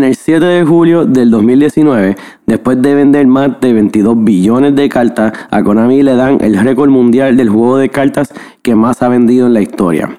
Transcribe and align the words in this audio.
En 0.00 0.04
el 0.04 0.16
7 0.16 0.42
de 0.42 0.64
julio 0.64 1.04
del 1.04 1.30
2019, 1.30 2.16
después 2.46 2.80
de 2.80 2.94
vender 2.94 3.26
más 3.26 3.60
de 3.60 3.74
22 3.74 4.24
billones 4.24 4.74
de 4.74 4.88
cartas, 4.88 5.34
a 5.50 5.62
Konami 5.62 6.02
le 6.02 6.16
dan 6.16 6.38
el 6.40 6.58
récord 6.58 6.88
mundial 6.88 7.36
del 7.36 7.50
juego 7.50 7.76
de 7.76 7.90
cartas 7.90 8.32
que 8.62 8.74
más 8.74 9.02
ha 9.02 9.08
vendido 9.08 9.46
en 9.46 9.52
la 9.52 9.60
historia. 9.60 10.18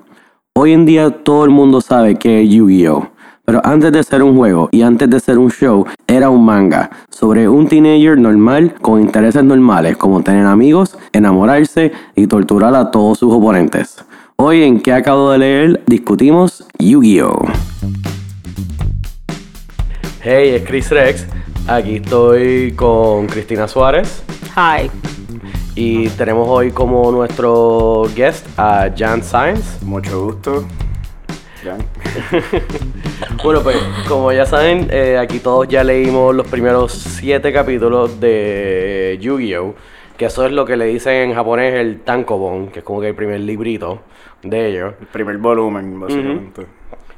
Hoy 0.54 0.74
en 0.74 0.86
día 0.86 1.10
todo 1.10 1.46
el 1.46 1.50
mundo 1.50 1.82
sabe 1.82 2.14
que 2.14 2.44
es 2.44 2.50
Yu-Gi-Oh! 2.52 3.10
Pero 3.44 3.60
antes 3.64 3.92
de 3.92 4.04
ser 4.04 4.22
un 4.22 4.38
juego 4.38 4.70
y 4.72 4.84
antes 4.84 5.10
de 5.10 5.20
ser 5.20 5.40
un 5.40 5.50
show, 5.50 5.88
era 6.06 6.30
un 6.30 6.46
manga 6.46 6.92
sobre 7.10 7.50
un 7.50 7.68
teenager 7.68 8.20
normal 8.20 8.76
con 8.84 9.02
intereses 9.02 9.44
normales 9.44 9.98
como 9.98 10.22
tener 10.22 10.46
amigos, 10.46 10.96
enamorarse 11.12 11.92
y 12.16 12.28
torturar 12.28 12.76
a 12.76 12.92
todos 12.92 13.18
sus 13.18 13.34
oponentes. 13.34 14.06
Hoy 14.36 14.62
en 14.62 14.80
que 14.80 14.94
acabo 14.94 15.32
de 15.32 15.40
leer 15.40 15.84
discutimos 15.88 16.68
Yu-Gi-Oh! 16.78 17.48
Hey, 20.24 20.54
es 20.54 20.64
Chris 20.68 20.92
Rex. 20.92 21.28
Aquí 21.68 21.96
estoy 21.96 22.74
con 22.74 23.26
Cristina 23.26 23.68
Suárez. 23.68 24.24
Hi. 24.56 24.92
Y 25.74 26.10
tenemos 26.10 26.48
hoy 26.48 26.70
como 26.70 27.12
nuestro 27.12 28.04
guest 28.16 28.48
a 28.56 28.92
Jan 28.96 29.24
Sainz. 29.24 29.82
Mucho 29.82 30.26
gusto. 30.26 30.68
bueno, 33.44 33.64
pues 33.64 33.78
como 34.08 34.32
ya 34.32 34.46
saben, 34.46 34.90
eh, 34.92 35.18
aquí 35.18 35.40
todos 35.40 35.68
ya 35.68 35.84
leímos 35.84 36.36
los 36.36 36.48
primeros 36.48 36.94
siete 36.94 37.52
capítulos 37.52 38.20
de 38.20 39.18
Yu-Gi-Oh! 39.20 39.74
Que 40.18 40.26
eso 40.26 40.46
es 40.46 40.52
lo 40.52 40.66
que 40.66 40.78
le 40.78 40.86
dicen 40.86 41.32
en 41.32 41.34
japonés 41.34 41.74
el 41.74 42.02
tankobon, 42.02 42.68
que 42.68 42.80
es 42.80 42.86
como 42.86 43.02
que 43.02 43.08
el 43.08 43.16
primer 43.16 43.40
librito 43.40 44.02
de 44.44 44.68
ellos. 44.68 44.94
El 45.02 45.08
primer 45.08 45.40
volumen, 45.40 46.00
básicamente. 46.00 46.68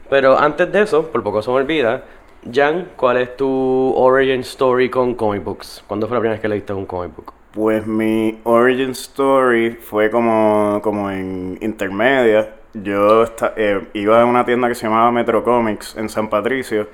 Pero 0.10 0.40
antes 0.40 0.72
de 0.72 0.84
eso, 0.84 1.12
por 1.12 1.22
poco 1.22 1.42
se 1.42 1.50
me 1.50 1.58
olvida, 1.58 2.04
Jan, 2.52 2.90
¿cuál 2.96 3.18
es 3.18 3.38
tu 3.38 3.94
origin 3.96 4.42
story 4.42 4.90
con 4.90 5.16
comic 5.16 5.44
books? 5.44 5.84
¿Cuándo 5.88 6.08
fue 6.08 6.16
la 6.16 6.20
primera 6.20 6.34
vez 6.34 6.42
que 6.42 6.48
leíste 6.48 6.74
un 6.74 6.86
comic 6.86 7.16
book? 7.16 7.34
Pues 7.52 7.86
mi 7.86 8.40
origin 8.44 8.92
story 8.92 9.72
fue 9.72 10.10
como, 10.10 10.82
como 10.84 11.10
en 11.10 11.58
intermedia. 11.62 12.56
Yo 12.74 13.26
eh, 13.56 13.88
iba 13.94 14.22
a 14.22 14.26
una 14.26 14.44
tienda 14.46 14.68
que 14.68 14.76
se 14.76 14.88
llamaba 14.88 15.12
Metro 15.12 15.44
Comics 15.44 15.96
en 15.96 16.10
San 16.10 16.30
Patricio 16.30 16.88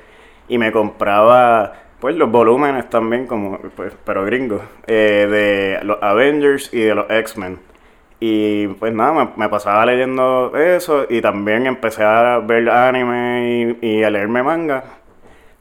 y 0.48 0.58
me 0.58 0.72
compraba 0.72 1.74
pues 2.00 2.16
los 2.16 2.32
volúmenes 2.32 2.90
también, 2.90 3.26
como 3.26 3.60
pues, 3.76 3.94
pero 4.06 4.26
gringos, 4.26 4.62
eh, 4.88 5.28
de 5.30 5.86
los 5.86 6.02
Avengers 6.02 6.74
y 6.74 6.82
de 6.82 6.96
los 6.96 7.10
X-Men. 7.10 7.60
Y 8.22 8.68
pues 8.68 8.94
nada, 8.94 9.34
me, 9.36 9.50
pasaba 9.50 9.86
leyendo 9.86 10.52
eso 10.58 11.06
y 11.10 11.22
también 11.22 11.66
empecé 11.68 12.04
a 12.04 12.40
ver 12.40 12.70
anime 12.70 13.78
y, 13.82 14.04
a 14.04 14.10
leerme 14.10 14.44
manga. 14.44 14.84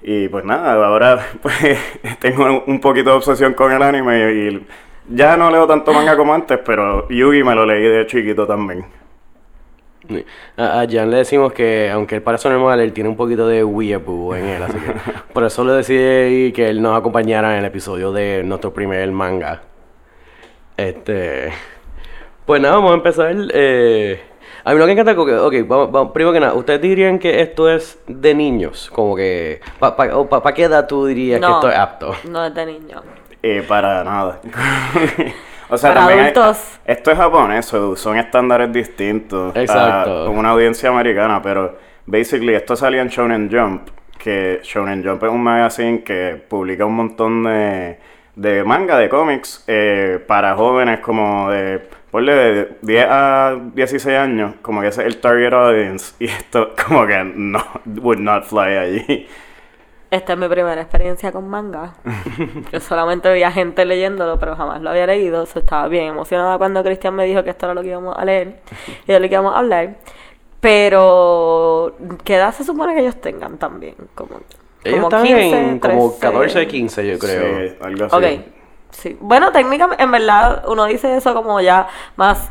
Y 0.02 0.28
pues 0.28 0.44
nada, 0.44 0.74
ahora 0.86 1.26
pues 1.42 1.54
tengo 2.20 2.64
un 2.66 2.80
poquito 2.80 3.10
de 3.10 3.16
obsesión 3.16 3.54
con 3.54 3.72
el 3.72 3.82
anime 3.82 4.32
y, 4.32 4.66
ya 5.10 5.38
no 5.38 5.50
leo 5.50 5.66
tanto 5.66 5.92
manga 5.92 6.16
como 6.16 6.34
antes, 6.34 6.58
pero 6.64 7.08
Yugi 7.08 7.42
me 7.42 7.54
lo 7.54 7.64
leí 7.64 7.82
de 7.82 8.06
chiquito 8.06 8.46
también. 8.46 8.84
A, 10.56 10.86
Jan 10.88 11.10
le 11.10 11.18
decimos 11.18 11.52
que, 11.52 11.90
aunque 11.90 12.16
él 12.16 12.22
parece 12.22 12.48
normal, 12.48 12.80
él 12.80 12.92
tiene 12.92 13.08
un 13.08 13.16
poquito 13.16 13.46
de 13.46 13.64
weeaboo 13.64 14.34
en 14.34 14.44
él, 14.44 14.62
así 14.62 14.78
que 14.78 14.94
por 15.32 15.44
eso 15.44 15.64
le 15.64 15.72
decidí 15.72 16.52
que 16.52 16.68
él 16.68 16.80
nos 16.80 16.96
acompañara 16.98 17.52
en 17.52 17.60
el 17.60 17.64
episodio 17.64 18.12
de 18.12 18.42
nuestro 18.44 18.72
primer 18.72 19.10
manga. 19.12 19.62
Este. 20.76 21.52
Pues 22.46 22.60
nada, 22.62 22.76
vamos 22.76 22.92
a 22.92 22.94
empezar. 22.94 23.34
Eh, 23.52 24.20
a 24.64 24.72
mí 24.72 24.78
lo 24.78 24.86
que 24.86 24.92
encanta 24.92 25.12
es 25.12 25.16
que, 25.16 25.34
ok, 25.34 25.54
vamos, 25.66 26.12
primero 26.12 26.32
que 26.32 26.40
nada, 26.40 26.54
¿ustedes 26.54 26.80
dirían 26.80 27.18
que 27.18 27.40
esto 27.40 27.70
es 27.70 27.98
de 28.06 28.34
niños? 28.34 28.90
Como 28.92 29.14
que, 29.16 29.60
¿para 29.78 29.96
pa, 29.96 30.54
qué 30.54 30.64
edad 30.64 30.86
tú 30.86 31.06
dirías 31.06 31.40
que 31.40 31.46
esto 31.46 31.70
es 31.70 31.76
apto? 31.76 32.14
No 32.28 32.44
es 32.44 32.54
de 32.54 32.66
niños. 32.66 33.02
Eh, 33.42 33.64
para 33.66 34.02
nada. 34.04 34.40
o 35.70 35.78
sea, 35.78 35.94
también 35.94 36.20
adultos. 36.20 36.80
esto 36.84 37.10
es 37.10 37.16
japonés, 37.16 37.66
son 37.66 38.18
estándares 38.18 38.72
distintos 38.72 39.54
Exacto. 39.54 40.26
a 40.26 40.28
una 40.30 40.50
audiencia 40.50 40.88
americana, 40.90 41.40
pero 41.40 41.76
basically 42.06 42.54
esto 42.54 42.74
salía 42.74 43.02
en 43.02 43.08
Shonen 43.08 43.48
Jump, 43.50 43.88
que 44.18 44.60
Shonen 44.64 45.06
Jump 45.06 45.22
es 45.22 45.30
un 45.30 45.42
magazine 45.42 46.02
que 46.02 46.42
publica 46.48 46.84
un 46.84 46.94
montón 46.94 47.44
de, 47.44 47.98
de 48.34 48.64
manga, 48.64 48.98
de 48.98 49.08
cómics, 49.08 49.62
eh, 49.68 50.22
para 50.26 50.56
jóvenes 50.56 50.98
como 51.00 51.50
de 51.50 51.80
ponle 52.10 52.34
de 52.34 52.76
10 52.82 53.06
a 53.08 53.60
16 53.74 54.16
años, 54.16 54.54
como 54.62 54.80
que 54.80 54.88
ese 54.88 55.02
es 55.02 55.06
el 55.08 55.20
target 55.20 55.52
audience, 55.52 56.14
y 56.18 56.26
esto 56.26 56.74
como 56.86 57.06
que 57.06 57.22
no, 57.24 57.62
would 58.02 58.18
not 58.18 58.44
fly 58.44 58.76
allí. 58.76 59.28
Esta 60.10 60.32
es 60.32 60.38
mi 60.38 60.48
primera 60.48 60.80
experiencia 60.80 61.32
con 61.32 61.48
manga. 61.48 61.94
Yo 62.72 62.80
solamente 62.80 63.28
veía 63.28 63.52
gente 63.52 63.84
leyéndolo, 63.84 64.38
pero 64.38 64.56
jamás 64.56 64.80
lo 64.80 64.88
había 64.88 65.06
leído. 65.06 65.42
estaba 65.42 65.86
bien 65.88 66.06
emocionada 66.06 66.56
cuando 66.56 66.82
Cristian 66.82 67.14
me 67.14 67.26
dijo 67.26 67.44
que 67.44 67.50
esto 67.50 67.66
era 67.66 67.74
lo 67.74 67.82
que 67.82 67.88
íbamos 67.88 68.16
a 68.16 68.24
leer 68.24 68.60
y 69.06 69.12
de 69.12 69.20
lo 69.20 69.28
que 69.28 69.34
íbamos 69.34 69.54
a 69.54 69.58
hablar. 69.58 69.96
Pero, 70.60 71.94
¿qué 72.24 72.36
edad 72.36 72.54
se 72.54 72.64
supone 72.64 72.94
que 72.94 73.02
ellos 73.02 73.20
tengan 73.20 73.58
también? 73.58 73.94
Como, 74.14 74.40
ellos 74.82 75.08
como 75.08 75.24
están 75.24 75.78
como 75.78 76.18
14, 76.18 76.66
15, 76.66 77.06
yo 77.06 77.18
creo. 77.18 77.68
Sí, 77.68 77.76
algo 77.80 78.04
así. 78.06 78.16
Okay. 78.16 78.57
Sí. 78.90 79.16
Bueno, 79.20 79.52
técnicamente, 79.52 80.02
en 80.02 80.10
verdad, 80.10 80.64
uno 80.66 80.86
dice 80.86 81.16
eso 81.16 81.34
como 81.34 81.60
ya 81.60 81.88
más 82.16 82.50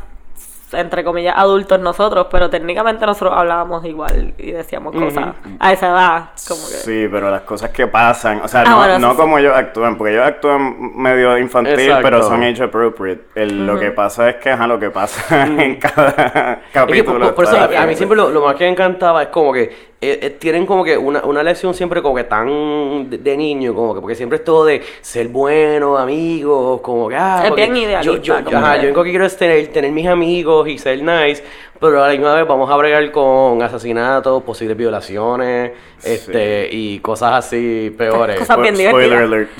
entre 0.72 1.04
comillas, 1.04 1.34
adultos 1.36 1.80
nosotros, 1.80 2.26
pero 2.30 2.50
técnicamente 2.50 3.06
nosotros 3.06 3.36
hablábamos 3.36 3.84
igual 3.84 4.34
y 4.36 4.52
decíamos 4.52 4.94
cosas 4.94 5.34
a 5.58 5.72
esa 5.72 5.88
edad. 5.88 6.24
Como 6.46 6.60
que... 6.60 6.74
Sí, 6.74 7.08
pero 7.10 7.30
las 7.30 7.42
cosas 7.42 7.70
que 7.70 7.86
pasan, 7.86 8.40
o 8.42 8.48
sea, 8.48 8.64
ah, 8.66 8.98
no, 8.98 9.16
como 9.16 9.38
ellos 9.38 9.56
actúan, 9.56 9.96
porque 9.96 10.14
ellos 10.14 10.26
actúan 10.26 10.96
medio 10.96 11.38
infantil, 11.38 11.92
pero 12.02 12.22
son 12.22 12.42
age 12.42 12.64
appropriate. 12.64 13.46
lo 13.46 13.78
que 13.78 13.90
pasa 13.92 14.30
es 14.30 14.36
que, 14.36 14.50
ajá, 14.50 14.66
lo 14.66 14.78
que 14.78 14.90
pasa 14.90 15.46
en 15.58 15.76
cada 15.76 16.60
capítulo. 16.72 17.34
por, 17.34 17.44
eso 17.44 17.56
a, 17.56 17.86
mí 17.86 17.94
siempre 17.94 18.16
lo, 18.16 18.30
lo, 18.30 18.44
más 18.44 18.56
que 18.56 18.64
me 18.64 18.70
encantaba 18.70 19.22
es 19.22 19.28
como 19.28 19.52
que 19.52 19.87
eh, 20.00 20.20
eh, 20.22 20.30
tienen 20.30 20.64
como 20.64 20.84
que 20.84 20.96
una, 20.96 21.24
una 21.24 21.42
lección 21.42 21.74
siempre 21.74 22.00
como 22.00 22.14
que 22.14 22.22
tan 22.22 23.10
de, 23.10 23.36
niño, 23.36 23.74
como 23.74 23.96
que 23.96 24.00
porque 24.00 24.14
siempre 24.14 24.38
es 24.38 24.44
todo 24.44 24.64
de 24.64 24.80
ser 25.00 25.26
bueno, 25.26 25.98
amigos, 25.98 26.80
como 26.82 27.08
que 27.08 27.16
ah, 27.16 27.42
es 27.48 27.54
bien 27.56 27.76
idealista. 27.76 28.02
Yo, 28.04 28.22
yo, 28.22 28.48
yo, 28.48 28.58
ajá, 28.58 28.80
yo 28.80 28.94
que 28.94 29.10
quiero 29.10 29.26
es 29.26 29.36
tener, 29.36 29.66
tener 29.72 29.90
mis 29.90 30.06
amigos 30.06 30.68
y 30.68 30.78
ser 30.78 31.02
nice, 31.02 31.42
pero 31.80 32.00
a 32.04 32.06
la 32.06 32.12
misma 32.12 32.32
vez 32.36 32.46
vamos 32.46 32.70
a 32.70 32.76
bregar 32.76 33.10
con 33.10 33.60
asesinatos, 33.60 34.40
posibles 34.44 34.76
violaciones, 34.76 35.72
este, 36.04 36.68
y 36.70 37.00
cosas 37.00 37.32
así 37.32 37.92
peores. 37.98 38.38
Cosas 38.38 38.60
bien 38.60 38.76
Spoiler 38.76 39.18
alert. 39.18 39.50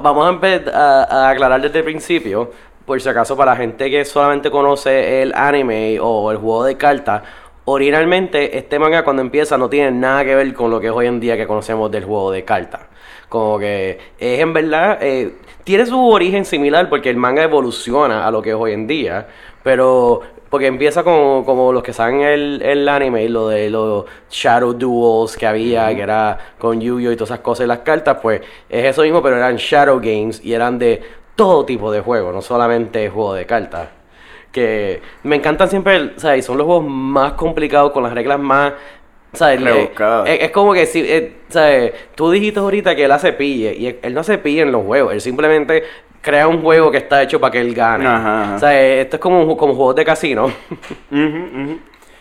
vamos 0.00 0.38
a, 0.72 1.06
a 1.10 1.30
aclarar 1.30 1.60
desde 1.60 1.80
el 1.80 1.84
principio, 1.84 2.52
por 2.86 3.00
si 3.00 3.08
acaso 3.08 3.36
para 3.36 3.50
la 3.50 3.56
gente 3.56 3.90
que 3.90 4.04
solamente 4.04 4.48
conoce 4.48 5.22
el 5.22 5.34
anime 5.34 5.98
o 6.00 6.30
el 6.30 6.36
juego 6.36 6.62
de 6.62 6.76
cartas 6.76 7.22
originalmente 7.70 8.56
este 8.56 8.78
manga 8.78 9.04
cuando 9.04 9.20
empieza 9.20 9.58
no 9.58 9.68
tiene 9.68 9.90
nada 9.90 10.24
que 10.24 10.34
ver 10.34 10.54
con 10.54 10.70
lo 10.70 10.80
que 10.80 10.86
es 10.86 10.92
hoy 10.92 11.06
en 11.06 11.20
día 11.20 11.36
que 11.36 11.46
conocemos 11.46 11.90
del 11.90 12.04
juego 12.04 12.30
de 12.30 12.44
cartas. 12.44 12.82
Como 13.28 13.58
que 13.58 13.98
es 14.18 14.40
en 14.40 14.52
verdad, 14.54 14.98
eh, 15.02 15.34
tiene 15.64 15.84
su 15.84 16.08
origen 16.08 16.46
similar 16.46 16.88
porque 16.88 17.10
el 17.10 17.16
manga 17.16 17.42
evoluciona 17.42 18.26
a 18.26 18.30
lo 18.30 18.40
que 18.40 18.50
es 18.50 18.56
hoy 18.56 18.72
en 18.72 18.86
día, 18.86 19.28
pero 19.62 20.22
porque 20.48 20.66
empieza 20.66 21.04
como, 21.04 21.44
como 21.44 21.70
los 21.74 21.82
que 21.82 21.92
saben 21.92 22.22
el, 22.22 22.62
el 22.62 22.88
anime, 22.88 23.28
lo 23.28 23.48
de 23.48 23.68
los 23.68 24.06
Shadow 24.30 24.72
Duels 24.72 25.36
que 25.36 25.46
había, 25.46 25.94
que 25.94 26.00
era 26.00 26.38
con 26.58 26.80
Yu-Gi-Oh! 26.80 27.12
y 27.12 27.16
todas 27.16 27.30
esas 27.30 27.40
cosas 27.40 27.64
y 27.64 27.68
las 27.68 27.80
cartas, 27.80 28.16
pues 28.22 28.40
es 28.70 28.84
eso 28.86 29.02
mismo, 29.02 29.22
pero 29.22 29.36
eran 29.36 29.56
Shadow 29.56 30.00
Games 30.00 30.40
y 30.42 30.54
eran 30.54 30.78
de 30.78 31.02
todo 31.36 31.66
tipo 31.66 31.92
de 31.92 32.00
juegos, 32.00 32.34
no 32.34 32.40
solamente 32.40 33.10
juego 33.10 33.34
de 33.34 33.44
cartas 33.44 33.97
que 34.52 35.02
me 35.22 35.36
encantan 35.36 35.68
siempre, 35.68 36.12
o 36.16 36.20
sea, 36.20 36.36
y 36.36 36.42
son 36.42 36.58
los 36.58 36.66
juegos 36.66 36.84
más 36.88 37.32
complicados 37.32 37.92
con 37.92 38.02
las 38.02 38.12
reglas 38.12 38.38
más 38.38 38.72
¿sabes? 39.32 39.60
es, 40.26 40.50
como 40.50 40.72
que 40.72 40.86
si, 40.86 41.00
eh, 41.00 41.36
¿sabes? 41.48 41.92
Tú 42.14 42.30
dijiste 42.30 42.60
ahorita 42.60 42.96
que 42.96 43.04
él 43.04 43.12
hace 43.12 43.32
pille 43.32 43.74
y 43.74 43.98
él 44.00 44.14
no 44.14 44.20
hace 44.20 44.38
pille 44.38 44.62
en 44.62 44.72
los 44.72 44.84
juegos, 44.84 45.12
él 45.12 45.20
simplemente 45.20 45.84
crea 46.20 46.48
un 46.48 46.62
juego 46.62 46.90
que 46.90 46.98
está 46.98 47.22
hecho 47.22 47.40
para 47.40 47.52
que 47.52 47.60
él 47.60 47.74
gane. 47.74 48.06
O 48.06 48.58
sea, 48.58 48.80
esto 48.80 49.16
es 49.16 49.22
como, 49.22 49.56
como 49.56 49.74
juegos 49.74 49.96
de 49.96 50.04
casino. 50.04 50.50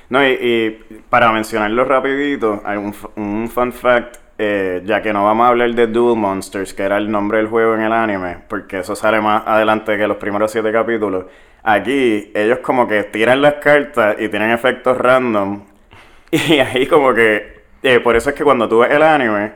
No, 0.09 0.25
y, 0.25 0.85
para 1.09 1.33
mencionarlo 1.33 1.83
rapidito, 1.83 2.61
hay 2.63 2.77
un, 2.77 2.95
un 3.17 3.49
fun 3.49 3.73
fact, 3.73 4.15
eh, 4.37 4.81
ya 4.85 5.01
que 5.01 5.11
no 5.11 5.25
vamos 5.25 5.45
a 5.45 5.49
hablar 5.49 5.75
de 5.75 5.87
Duel 5.87 6.17
Monsters, 6.17 6.73
que 6.73 6.83
era 6.83 6.95
el 6.95 7.11
nombre 7.11 7.39
del 7.39 7.47
juego 7.47 7.75
en 7.75 7.81
el 7.81 7.91
anime, 7.91 8.37
porque 8.47 8.79
eso 8.79 8.95
sale 8.95 9.19
más 9.19 9.43
adelante 9.45 9.97
que 9.97 10.07
los 10.07 10.15
primeros 10.15 10.49
siete 10.49 10.71
capítulos. 10.71 11.25
Aquí 11.63 12.31
ellos 12.33 12.59
como 12.59 12.87
que 12.87 13.03
tiran 13.03 13.41
las 13.41 13.55
cartas 13.55 14.15
y 14.19 14.29
tienen 14.29 14.51
efectos 14.51 14.97
random. 14.97 15.63
Y 16.31 16.59
ahí 16.59 16.87
como 16.87 17.13
que... 17.13 17.57
Eh, 17.83 17.99
por 18.01 18.15
eso 18.15 18.31
es 18.31 18.35
que 18.35 18.43
cuando 18.43 18.67
tú 18.67 18.79
ves 18.79 18.91
el 18.91 19.01
anime, 19.01 19.51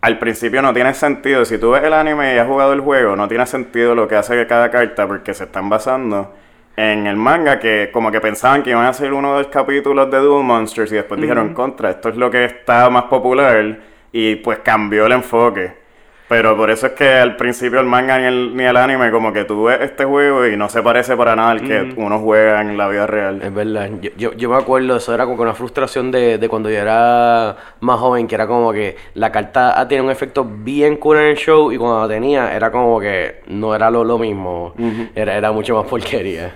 al 0.00 0.18
principio 0.18 0.62
no 0.62 0.72
tiene 0.72 0.94
sentido. 0.94 1.44
Si 1.44 1.58
tú 1.58 1.72
ves 1.72 1.82
el 1.82 1.92
anime 1.92 2.34
y 2.34 2.38
has 2.38 2.46
jugado 2.46 2.72
el 2.72 2.80
juego, 2.80 3.16
no 3.16 3.28
tiene 3.28 3.44
sentido 3.46 3.94
lo 3.94 4.08
que 4.08 4.16
hace 4.16 4.46
cada 4.46 4.70
carta 4.70 5.06
porque 5.06 5.34
se 5.34 5.44
están 5.44 5.68
basando 5.68 6.32
en 6.76 7.06
el 7.06 7.16
manga 7.16 7.58
que 7.58 7.90
como 7.92 8.12
que 8.12 8.20
pensaban 8.20 8.62
que 8.62 8.70
iban 8.70 8.84
a 8.84 8.90
hacer 8.90 9.12
uno 9.12 9.36
de 9.36 9.42
los 9.44 9.50
capítulos 9.50 10.10
de 10.10 10.18
Duel 10.18 10.44
Monsters 10.44 10.92
y 10.92 10.96
después 10.96 11.20
dijeron 11.20 11.54
contra, 11.54 11.90
esto 11.90 12.10
es 12.10 12.16
lo 12.16 12.30
que 12.30 12.44
está 12.44 12.88
más 12.90 13.04
popular 13.04 13.78
y 14.12 14.36
pues 14.36 14.58
cambió 14.58 15.06
el 15.06 15.12
enfoque. 15.12 15.85
Pero 16.28 16.56
por 16.56 16.70
eso 16.70 16.88
es 16.88 16.92
que 16.94 17.08
al 17.08 17.36
principio 17.36 17.78
el 17.78 17.86
manga 17.86 18.18
ni 18.18 18.24
el, 18.24 18.56
ni 18.56 18.64
el 18.64 18.76
anime 18.76 19.12
como 19.12 19.32
que 19.32 19.44
tú 19.44 19.64
ves 19.64 19.78
este 19.80 20.04
juego 20.04 20.44
y 20.46 20.56
no 20.56 20.68
se 20.68 20.82
parece 20.82 21.16
para 21.16 21.36
nada 21.36 21.50
al 21.50 21.62
que 21.62 21.94
uno 21.96 22.18
juega 22.18 22.60
en 22.60 22.76
la 22.76 22.88
vida 22.88 23.06
real. 23.06 23.40
Es 23.42 23.54
verdad, 23.54 23.90
yo, 24.00 24.10
yo, 24.16 24.32
yo 24.32 24.50
me 24.50 24.56
acuerdo, 24.56 24.96
eso 24.96 25.14
era 25.14 25.24
como 25.24 25.36
que 25.36 25.42
una 25.42 25.54
frustración 25.54 26.10
de, 26.10 26.38
de 26.38 26.48
cuando 26.48 26.68
yo 26.68 26.78
era 26.78 27.56
más 27.80 28.00
joven, 28.00 28.26
que 28.26 28.34
era 28.34 28.48
como 28.48 28.72
que 28.72 28.96
la 29.14 29.30
carta 29.30 29.78
ah, 29.78 29.86
tiene 29.86 30.02
un 30.02 30.10
efecto 30.10 30.44
bien 30.44 30.96
cool 30.96 31.18
en 31.18 31.26
el 31.26 31.36
show 31.36 31.70
y 31.70 31.78
cuando 31.78 32.00
la 32.00 32.08
tenía 32.08 32.54
era 32.54 32.72
como 32.72 32.98
que 32.98 33.42
no 33.46 33.74
era 33.74 33.88
lo, 33.88 34.02
lo 34.02 34.18
mismo, 34.18 34.74
era, 35.14 35.36
era 35.36 35.52
mucho 35.52 35.76
más 35.76 35.86
porquería. 35.86 36.52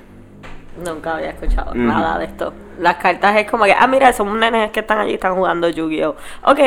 Nunca 0.85 1.17
había 1.17 1.31
escuchado 1.31 1.75
nada 1.75 2.19
de 2.19 2.25
esto. 2.25 2.53
Las 2.79 2.97
cartas 2.97 3.37
es 3.37 3.51
como 3.51 3.65
que, 3.65 3.73
ah, 3.79 3.87
mira, 3.87 4.13
son 4.13 4.39
nenes 4.41 4.71
que 4.71 4.81
están 4.81 4.99
allí, 4.99 5.15
están 5.15 5.35
jugando 5.35 5.69
Yu-Gi-Oh! 5.69 6.17
Ok. 6.45 6.59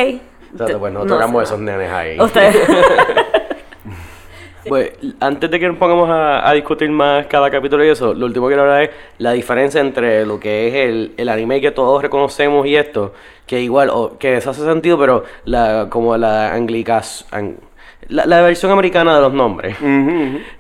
Sea, 0.58 0.78
pues 0.80 0.94
nosotros 0.94 1.10
No 1.18 1.24
éramos 1.24 1.48
sé 1.48 1.54
esos 1.56 1.60
nenes 1.64 1.92
ahí. 1.92 2.20
Ustedes. 2.20 2.58
Pues 4.66 4.94
antes 5.20 5.52
de 5.52 5.60
que 5.60 5.68
nos 5.68 5.76
pongamos 5.78 6.10
a, 6.10 6.48
a 6.48 6.54
discutir 6.54 6.90
más 6.90 7.26
cada 7.26 7.50
capítulo 7.52 7.84
y 7.84 7.90
eso, 7.90 8.14
lo 8.14 8.26
último 8.26 8.48
que 8.48 8.52
quiero 8.54 8.62
hablar 8.62 8.84
es 8.84 8.90
la 9.18 9.34
diferencia 9.34 9.82
entre 9.82 10.26
lo 10.26 10.40
que 10.40 10.70
es 10.70 10.74
el, 10.76 11.14
el 11.18 11.28
anime 11.28 11.60
que 11.60 11.72
todos 11.72 12.02
reconocemos 12.02 12.66
y 12.66 12.78
esto, 12.78 13.14
que 13.46 13.60
igual, 13.60 13.90
o, 13.92 14.18
que 14.18 14.38
eso 14.38 14.52
hace 14.52 14.64
sentido, 14.64 14.98
pero 14.98 15.26
la 15.44 15.88
como 15.90 16.16
la 16.16 16.54
anglicas... 16.54 17.26
an- 17.32 17.58
la, 18.08 18.26
la 18.26 18.42
versión 18.42 18.72
americana 18.72 19.16
de 19.16 19.22
los 19.22 19.34
nombres. 19.34 19.76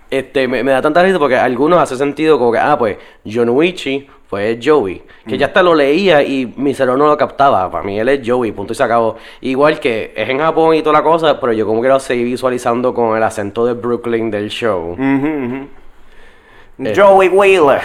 Este, 0.09 0.49
me, 0.49 0.63
me 0.65 0.71
da 0.73 0.81
tanta 0.81 1.01
risa 1.01 1.17
porque 1.19 1.37
algunos 1.37 1.79
hace 1.79 1.95
sentido 1.95 2.37
como 2.37 2.51
que, 2.51 2.57
ah, 2.57 2.77
pues, 2.77 2.97
Yonuichi, 3.23 4.07
pues 4.33 4.57
es 4.57 4.67
Joey. 4.67 5.03
Que 5.27 5.37
ya 5.37 5.45
hasta 5.45 5.61
lo 5.61 5.75
leía 5.75 6.23
y 6.23 6.51
mi 6.57 6.73
cerebro 6.73 6.97
no 6.97 7.05
lo 7.05 7.15
captaba. 7.15 7.69
Para 7.69 7.83
mí 7.83 7.99
él 7.99 8.09
es 8.09 8.27
Joey, 8.27 8.51
punto 8.51 8.73
y 8.73 8.75
se 8.75 8.81
acabó. 8.81 9.15
Igual 9.41 9.79
que 9.79 10.11
es 10.15 10.27
en 10.27 10.39
Japón 10.39 10.73
y 10.73 10.81
toda 10.81 10.93
la 10.93 11.03
cosa, 11.03 11.39
pero 11.39 11.53
yo 11.53 11.67
como 11.67 11.83
que 11.83 11.87
lo 11.87 11.99
seguí 11.99 12.23
visualizando 12.23 12.95
con 12.95 13.15
el 13.15 13.21
acento 13.21 13.63
de 13.63 13.73
Brooklyn 13.73 14.31
del 14.31 14.49
show. 14.49 14.97
Eh. 14.99 16.93
Joey 16.95 17.29
Wheeler. 17.29 17.81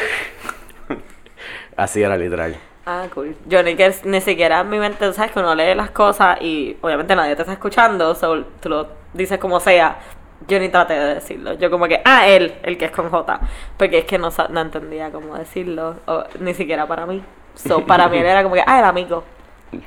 Así 1.77 2.03
era 2.03 2.17
literal. 2.17 2.57
Ah, 2.87 3.05
cool. 3.13 3.37
Yo 3.47 3.63
ni, 3.63 3.77
que, 3.77 3.95
ni 4.05 4.23
siquiera 4.23 4.61
en 4.61 4.71
mi 4.71 4.79
mente, 4.79 5.07
tú 5.07 5.13
sabes 5.13 5.33
que 5.33 5.41
uno 5.41 5.55
lee 5.55 5.75
las 5.75 5.91
cosas 5.91 6.41
y 6.41 6.79
obviamente 6.81 7.15
nadie 7.15 7.37
te 7.37 7.43
está 7.43 7.53
escuchando, 7.53 8.15
so, 8.15 8.43
tú 8.63 8.71
lo 8.71 8.89
dices 9.13 9.39
como 9.39 9.61
sea. 9.61 9.99
Yo 10.47 10.61
ni 10.61 10.69
traté 10.69 10.95
de 10.95 11.15
decirlo. 11.17 11.55
Yo 11.55 11.71
como 11.71 11.87
que, 11.89 12.01
ah, 12.05 12.29
él, 12.29 12.55
el 12.63 12.79
que 12.79 12.85
es 12.87 12.91
con 12.93 13.11
J. 13.11 13.41
Porque 13.77 13.99
es 13.99 14.05
que 14.05 14.19
no, 14.19 14.31
sa- 14.31 14.49
no 14.49 14.61
entendía 14.61 15.11
cómo 15.11 15.37
decirlo, 15.37 15.97
o, 16.07 16.25
ni 16.41 16.55
siquiera 16.55 16.87
para 16.87 17.07
mí. 17.07 17.23
So, 17.55 17.85
para 17.85 18.09
mí 18.09 18.19
él 18.19 18.27
era 18.27 18.43
como 18.43 18.55
que, 18.55 18.63
ah, 18.65 18.79
el 18.79 18.85
amigo. 18.85 19.25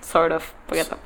Sort 0.01 0.33
of. 0.33 0.51
Porque 0.67 0.81
estaba, 0.81 1.01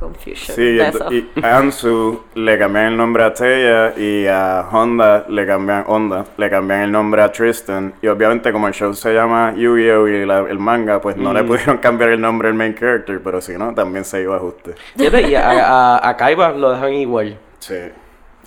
confusion 0.00 0.56
Sí, 0.56 0.74
de 0.76 0.82
ent- 0.84 0.94
eso. 0.94 1.12
y 1.12 1.30
a 1.40 1.58
Ansu 1.58 2.24
le 2.34 2.58
cambian 2.58 2.86
el 2.86 2.96
nombre 2.96 3.22
a 3.22 3.32
Teiya 3.32 3.92
y 3.96 4.26
a 4.26 4.66
Honda 4.72 5.24
le 5.28 5.46
cambian 5.46 5.84
Honda, 5.86 6.24
le 6.36 6.50
cambian 6.50 6.80
el 6.80 6.90
nombre 6.90 7.22
a 7.22 7.30
Tristan 7.30 7.94
y 8.02 8.08
obviamente 8.08 8.50
como 8.50 8.66
el 8.66 8.74
show 8.74 8.92
se 8.94 9.14
llama 9.14 9.52
Yu-Gi-Oh 9.54 10.08
y 10.08 10.26
la- 10.26 10.40
el 10.48 10.58
manga, 10.58 11.00
pues 11.00 11.16
no 11.16 11.32
le 11.32 11.44
pudieron 11.44 11.78
cambiar 11.78 12.10
el 12.10 12.20
nombre 12.20 12.48
al 12.48 12.54
main 12.54 12.74
character, 12.74 13.20
pero 13.22 13.40
si 13.40 13.56
no 13.56 13.72
también 13.72 14.04
se 14.04 14.20
iba 14.22 14.34
a 14.34 14.38
ajuste. 14.38 14.74
Y 14.96 15.34
a, 15.36 15.50
a, 15.96 16.08
a 16.08 16.16
Kaiba 16.16 16.50
lo 16.50 16.72
dejan 16.72 16.94
igual. 16.94 17.38
Sí. 17.60 17.76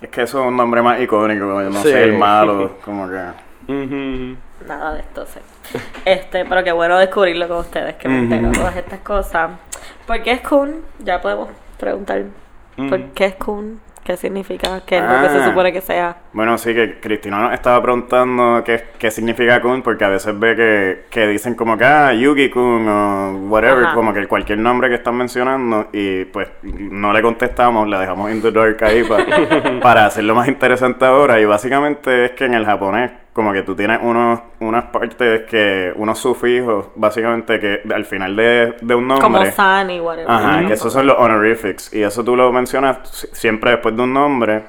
Es 0.02 0.08
que 0.10 0.22
eso 0.22 0.40
es 0.42 0.48
un 0.48 0.56
nombre 0.56 0.82
más 0.82 1.00
icónico, 1.00 1.46
como 1.48 1.62
yo 1.62 1.70
no 1.70 1.80
Sí. 1.82 1.88
sé, 1.90 2.04
el 2.04 2.18
malo, 2.18 2.76
como 2.84 3.08
que 3.08 3.20
Nada 4.66 4.94
de 4.94 5.00
esto 5.00 5.24
sé. 5.26 5.40
Este, 6.04 6.44
pero 6.44 6.62
qué 6.64 6.72
bueno 6.72 6.98
descubrirlo 6.98 7.48
con 7.48 7.58
ustedes, 7.58 7.94
que 7.96 8.08
me 8.08 8.18
entero 8.18 8.48
de 8.48 8.58
todas 8.58 8.76
estas 8.76 8.98
cosas. 9.00 9.50
¿Por 10.06 10.22
qué 10.22 10.32
es 10.32 10.40
Kun? 10.40 10.82
Ya 10.98 11.20
podemos 11.20 11.48
preguntar. 11.78 12.24
¿Por 12.76 13.00
qué 13.12 13.26
es 13.26 13.34
Kun? 13.36 13.80
¿Qué 14.04 14.16
significa? 14.16 14.82
¿Qué 14.84 14.98
es 14.98 15.04
lo 15.04 15.20
que 15.22 15.28
se 15.28 15.38
Ah. 15.38 15.44
supone 15.48 15.72
que 15.72 15.80
sea? 15.80 16.16
Bueno, 16.32 16.58
sí, 16.58 16.74
que 16.74 16.98
Cristina 16.98 17.38
nos 17.38 17.52
estaba 17.52 17.80
preguntando 17.80 18.60
qué, 18.64 18.82
qué 18.98 19.12
significa 19.12 19.60
Kun, 19.62 19.80
porque 19.82 20.04
a 20.04 20.08
veces 20.08 20.36
ve 20.36 20.56
que, 20.56 21.04
que 21.08 21.28
dicen 21.28 21.54
como 21.54 21.78
que, 21.78 21.84
ah, 21.84 22.12
Yugi-kun 22.12 22.88
o 22.88 23.30
whatever, 23.48 23.84
Ajá. 23.84 23.94
como 23.94 24.12
que 24.12 24.26
cualquier 24.26 24.58
nombre 24.58 24.88
que 24.88 24.96
están 24.96 25.14
mencionando, 25.16 25.86
y 25.92 26.24
pues 26.24 26.48
no 26.64 27.12
le 27.12 27.22
contestamos, 27.22 27.88
la 27.88 28.00
dejamos 28.00 28.32
in 28.32 28.42
the 28.42 28.50
dark 28.50 28.82
ahí 28.82 29.04
pa- 29.04 29.18
para 29.80 30.06
hacerlo 30.06 30.34
más 30.34 30.48
interesante 30.48 31.04
ahora, 31.04 31.40
y 31.40 31.44
básicamente 31.44 32.24
es 32.24 32.30
que 32.32 32.46
en 32.46 32.54
el 32.54 32.64
japonés, 32.66 33.12
como 33.32 33.52
que 33.52 33.62
tú 33.62 33.74
tienes 33.74 33.98
unos, 34.02 34.40
unas 34.60 34.84
partes 34.86 35.42
que, 35.48 35.92
unos 35.96 36.18
sufijos, 36.18 36.88
básicamente 36.96 37.58
que 37.58 37.80
al 37.94 38.04
final 38.04 38.36
de, 38.36 38.74
de 38.82 38.94
un 38.94 39.08
nombre... 39.08 39.22
Como 39.22 39.44
San 39.46 39.90
y 39.90 40.00
whatever. 40.00 40.30
Ajá, 40.30 40.66
que 40.66 40.74
esos 40.74 40.92
son 40.92 41.06
los 41.06 41.16
honorifics. 41.18 41.92
Y 41.94 42.02
eso 42.02 42.22
tú 42.22 42.36
lo 42.36 42.52
mencionas 42.52 42.98
si- 43.10 43.28
siempre 43.32 43.70
después 43.70 43.96
de 43.96 44.02
un 44.02 44.12
nombre. 44.12 44.62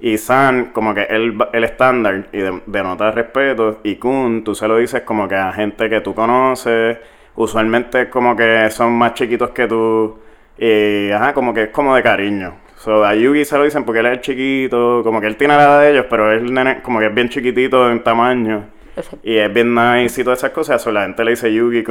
Y 0.00 0.18
San, 0.18 0.66
como 0.72 0.94
que 0.94 1.02
el, 1.02 1.38
el 1.52 1.64
estándar 1.64 2.26
y 2.32 2.38
de- 2.38 2.62
denota 2.66 3.10
respeto. 3.12 3.78
Y 3.84 3.96
Kun, 3.96 4.42
tú 4.42 4.54
se 4.54 4.66
lo 4.66 4.76
dices 4.78 5.02
como 5.02 5.28
que 5.28 5.36
a 5.36 5.52
gente 5.52 5.88
que 5.88 6.00
tú 6.00 6.14
conoces. 6.14 6.98
Usualmente 7.36 8.10
como 8.10 8.34
que 8.34 8.68
son 8.70 8.92
más 8.94 9.14
chiquitos 9.14 9.50
que 9.50 9.68
tú. 9.68 10.18
Y 10.58 11.10
ajá, 11.12 11.32
como 11.32 11.54
que 11.54 11.64
es 11.64 11.68
como 11.70 11.94
de 11.94 12.02
cariño. 12.02 12.54
So, 12.78 13.04
a 13.04 13.14
Yugi 13.14 13.44
se 13.44 13.58
lo 13.58 13.64
dicen 13.64 13.84
porque 13.84 14.00
él 14.00 14.06
es 14.06 14.12
el 14.12 14.20
chiquito. 14.20 15.02
Como 15.04 15.20
que 15.20 15.26
él 15.26 15.36
tiene 15.36 15.56
la 15.56 15.62
edad 15.64 15.80
de 15.80 15.90
ellos, 15.90 16.06
pero 16.08 16.32
es 16.32 16.40
el 16.42 16.52
nene 16.54 16.80
como 16.82 16.98
que 17.00 17.06
es 17.06 17.14
bien 17.14 17.28
chiquitito 17.28 17.90
en 17.90 18.02
tamaño. 18.02 18.66
Y 19.22 19.36
es 19.36 19.52
bien 19.52 19.74
nice 19.74 20.20
y 20.20 20.24
todas 20.24 20.38
esas 20.38 20.50
cosas. 20.50 20.80
So, 20.80 20.90
la 20.92 21.02
gente 21.02 21.24
le 21.24 21.32
dice 21.32 21.52
Yugi. 21.52 21.84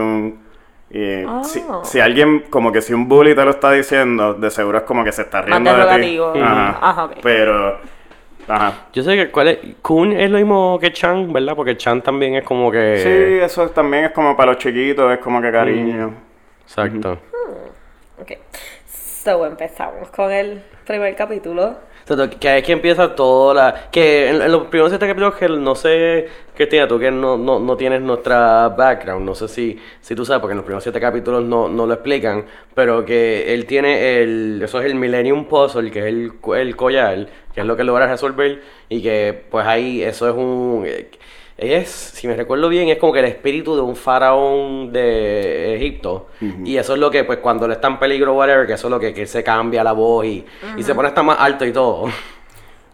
Y 0.89 1.25
Oh. 1.25 1.44
si, 1.44 1.62
si 1.84 2.00
alguien, 2.00 2.45
como 2.50 2.72
que 2.72 2.81
si 2.81 2.94
un 2.94 3.10
bully 3.10 3.36
te 3.36 3.44
lo 3.44 3.51
está 3.51 3.72
diciendo, 3.74 4.34
de 4.34 4.50
seguro 4.50 4.78
es 4.78 4.84
como 4.86 5.04
que 5.04 5.12
se 5.12 5.24
está 5.24 5.42
riendo 5.42 5.69
de 5.75 6.00
ti. 6.00 6.18
Ajá. 6.42 6.78
Ajá, 6.81 7.04
ok. 7.06 7.12
Pero, 7.22 7.78
ajá. 8.48 8.74
Yo 8.94 9.04
sé 9.04 9.16
que 9.18 9.30
cuál 9.30 9.50
es. 9.50 9.60
Kun 9.81 10.13
es 10.13 10.30
lo 10.31 10.38
mismo 10.38 10.80
que 10.80 10.94
Chan, 10.94 11.34
¿verdad? 11.34 11.57
Porque 11.57 11.75
Chan 11.75 12.01
también 12.01 12.36
es 12.36 12.45
como 12.45 12.72
que. 12.72 13.00
Sí, 13.04 13.44
eso 13.44 13.69
también 13.72 14.06
es 14.06 14.12
como 14.12 14.38
para 14.38 14.54
los 14.54 14.62
chiquitos, 14.62 15.12
es 15.12 15.19
como 15.19 15.42
que 15.42 15.51
cariño. 15.51 16.13
Exacto. 16.63 17.19
Ok. 18.22 18.31
So, 19.27 19.45
empezamos 19.45 20.09
con 20.12 20.31
el 20.31 20.62
primer 20.85 21.13
capítulo. 21.13 21.75
Que 22.39 22.59
es 22.59 22.63
que 22.63 22.71
empieza 22.71 23.13
toda 23.13 23.53
la... 23.53 23.89
Que 23.91 24.29
en, 24.29 24.41
en 24.41 24.50
los 24.50 24.68
primeros 24.68 24.89
siete 24.89 25.06
capítulos 25.06 25.35
que 25.35 25.50
no 25.50 25.75
sé, 25.75 26.29
Cristina, 26.56 26.88
tú 26.88 26.97
que 26.97 27.12
no, 27.12 27.38
no, 27.38 27.59
no 27.59 27.75
tienes 27.75 28.01
nuestra 28.01 28.69
background, 28.69 29.25
no 29.25 29.35
sé 29.35 29.50
si, 29.50 29.77
si 30.00 30.15
tú 30.15 30.24
sabes, 30.24 30.39
porque 30.39 30.53
en 30.53 30.59
los 30.59 30.63
primeros 30.63 30.83
siete 30.83 31.01
capítulos 31.01 31.44
no, 31.44 31.68
no 31.68 31.85
lo 31.85 31.94
explican, 31.94 32.45
pero 32.74 33.03
que 33.03 33.53
él 33.53 33.65
tiene 33.65 34.21
el... 34.21 34.62
Eso 34.63 34.79
es 34.79 34.85
el 34.85 34.95
Millennium 34.95 35.44
Puzzle, 35.44 35.91
que 35.91 36.00
es 36.00 36.06
el, 36.06 36.31
el 36.55 36.75
collar, 36.77 37.27
que 37.53 37.60
es 37.60 37.65
lo 37.65 37.75
que 37.75 37.84
logra 37.84 38.07
resolver, 38.07 38.62
y 38.88 39.03
que 39.03 39.43
pues 39.51 39.67
ahí 39.67 40.03
eso 40.03 40.29
es 40.29 40.36
un... 40.38 40.88
Es, 41.57 41.89
si 41.89 42.27
me 42.27 42.35
recuerdo 42.35 42.69
bien, 42.69 42.87
es 42.89 42.97
como 42.99 43.11
que 43.11 43.19
el 43.19 43.25
espíritu 43.25 43.75
de 43.75 43.81
un 43.81 43.95
faraón 43.95 44.91
de 44.93 45.75
Egipto. 45.75 46.27
Y 46.63 46.77
eso 46.77 46.93
es 46.93 46.99
lo 46.99 47.09
que, 47.09 47.23
pues, 47.23 47.39
cuando 47.39 47.65
él 47.65 47.71
está 47.71 47.87
en 47.87 47.97
peligro, 47.97 48.33
whatever, 48.35 48.67
que 48.67 48.73
eso 48.73 48.87
es 48.87 48.91
lo 48.91 48.99
que, 48.99 49.11
que 49.13 49.25
se 49.25 49.43
cambia 49.43 49.83
la 49.83 49.93
voz 49.93 50.25
y, 50.25 50.45
y 50.77 50.83
se 50.83 50.93
pone 50.93 51.07
hasta 51.07 51.23
más 51.23 51.37
alto 51.39 51.65
y 51.65 51.71
todo. 51.73 52.05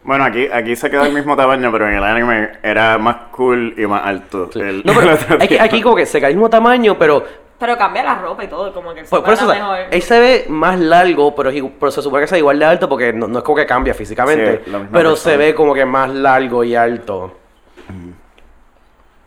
Bueno, 0.04 0.24
aquí, 0.26 0.48
aquí 0.52 0.76
se 0.78 0.90
queda 0.90 1.08
el 1.08 1.14
mismo 1.14 1.36
tamaño, 1.36 1.72
pero 1.72 1.88
en 1.90 1.96
el 1.96 2.04
anime 2.04 2.52
era 2.64 2.98
más 2.98 3.16
cool 3.32 3.74
y 3.78 3.86
más 3.86 4.02
alto. 4.06 4.50
El- 4.56 4.82
No, 4.86 4.94
pero 4.94 5.12
el 5.42 5.60
aquí 5.60 5.82
como 5.82 5.96
que 5.96 6.06
se 6.06 6.20
cae 6.22 6.30
el 6.32 6.36
mismo 6.38 6.50
tamaño, 6.50 6.98
pero 6.98 7.24
Pero 7.60 7.78
cambia 7.78 8.04
la 8.04 8.16
ropa 8.16 8.44
y 8.44 8.48
todo, 8.48 8.74
como 8.74 8.94
que 8.94 9.02
él 9.02 9.06
se 9.06 9.10
por, 9.10 9.24
por 9.26 9.34
eso 9.34 9.44
o 9.46 9.48
para 9.48 9.60
sea, 9.60 9.70
mejor. 9.72 9.94
él 9.94 10.02
se 10.02 10.20
ve 10.20 10.46
más 10.50 10.80
largo, 10.80 11.34
pero, 11.36 11.52
pero 11.80 11.92
se 11.92 12.02
supone 12.02 12.24
que 12.24 12.28
sea 12.28 12.38
igual 12.38 12.60
de 12.60 12.66
alto 12.66 12.88
porque 12.90 13.12
no, 13.14 13.28
no 13.28 13.40
es 13.40 13.44
como 13.46 13.58
que 13.58 13.66
cambia 13.66 13.94
físicamente, 13.94 14.62
Sí, 14.66 14.72
pero 14.92 15.10
persona. 15.12 15.16
se 15.18 15.38
ve 15.38 15.54
como 15.56 15.74
que 15.74 15.86
más 15.86 16.10
largo 16.14 16.64
y 16.66 16.76
alto. 16.76 17.38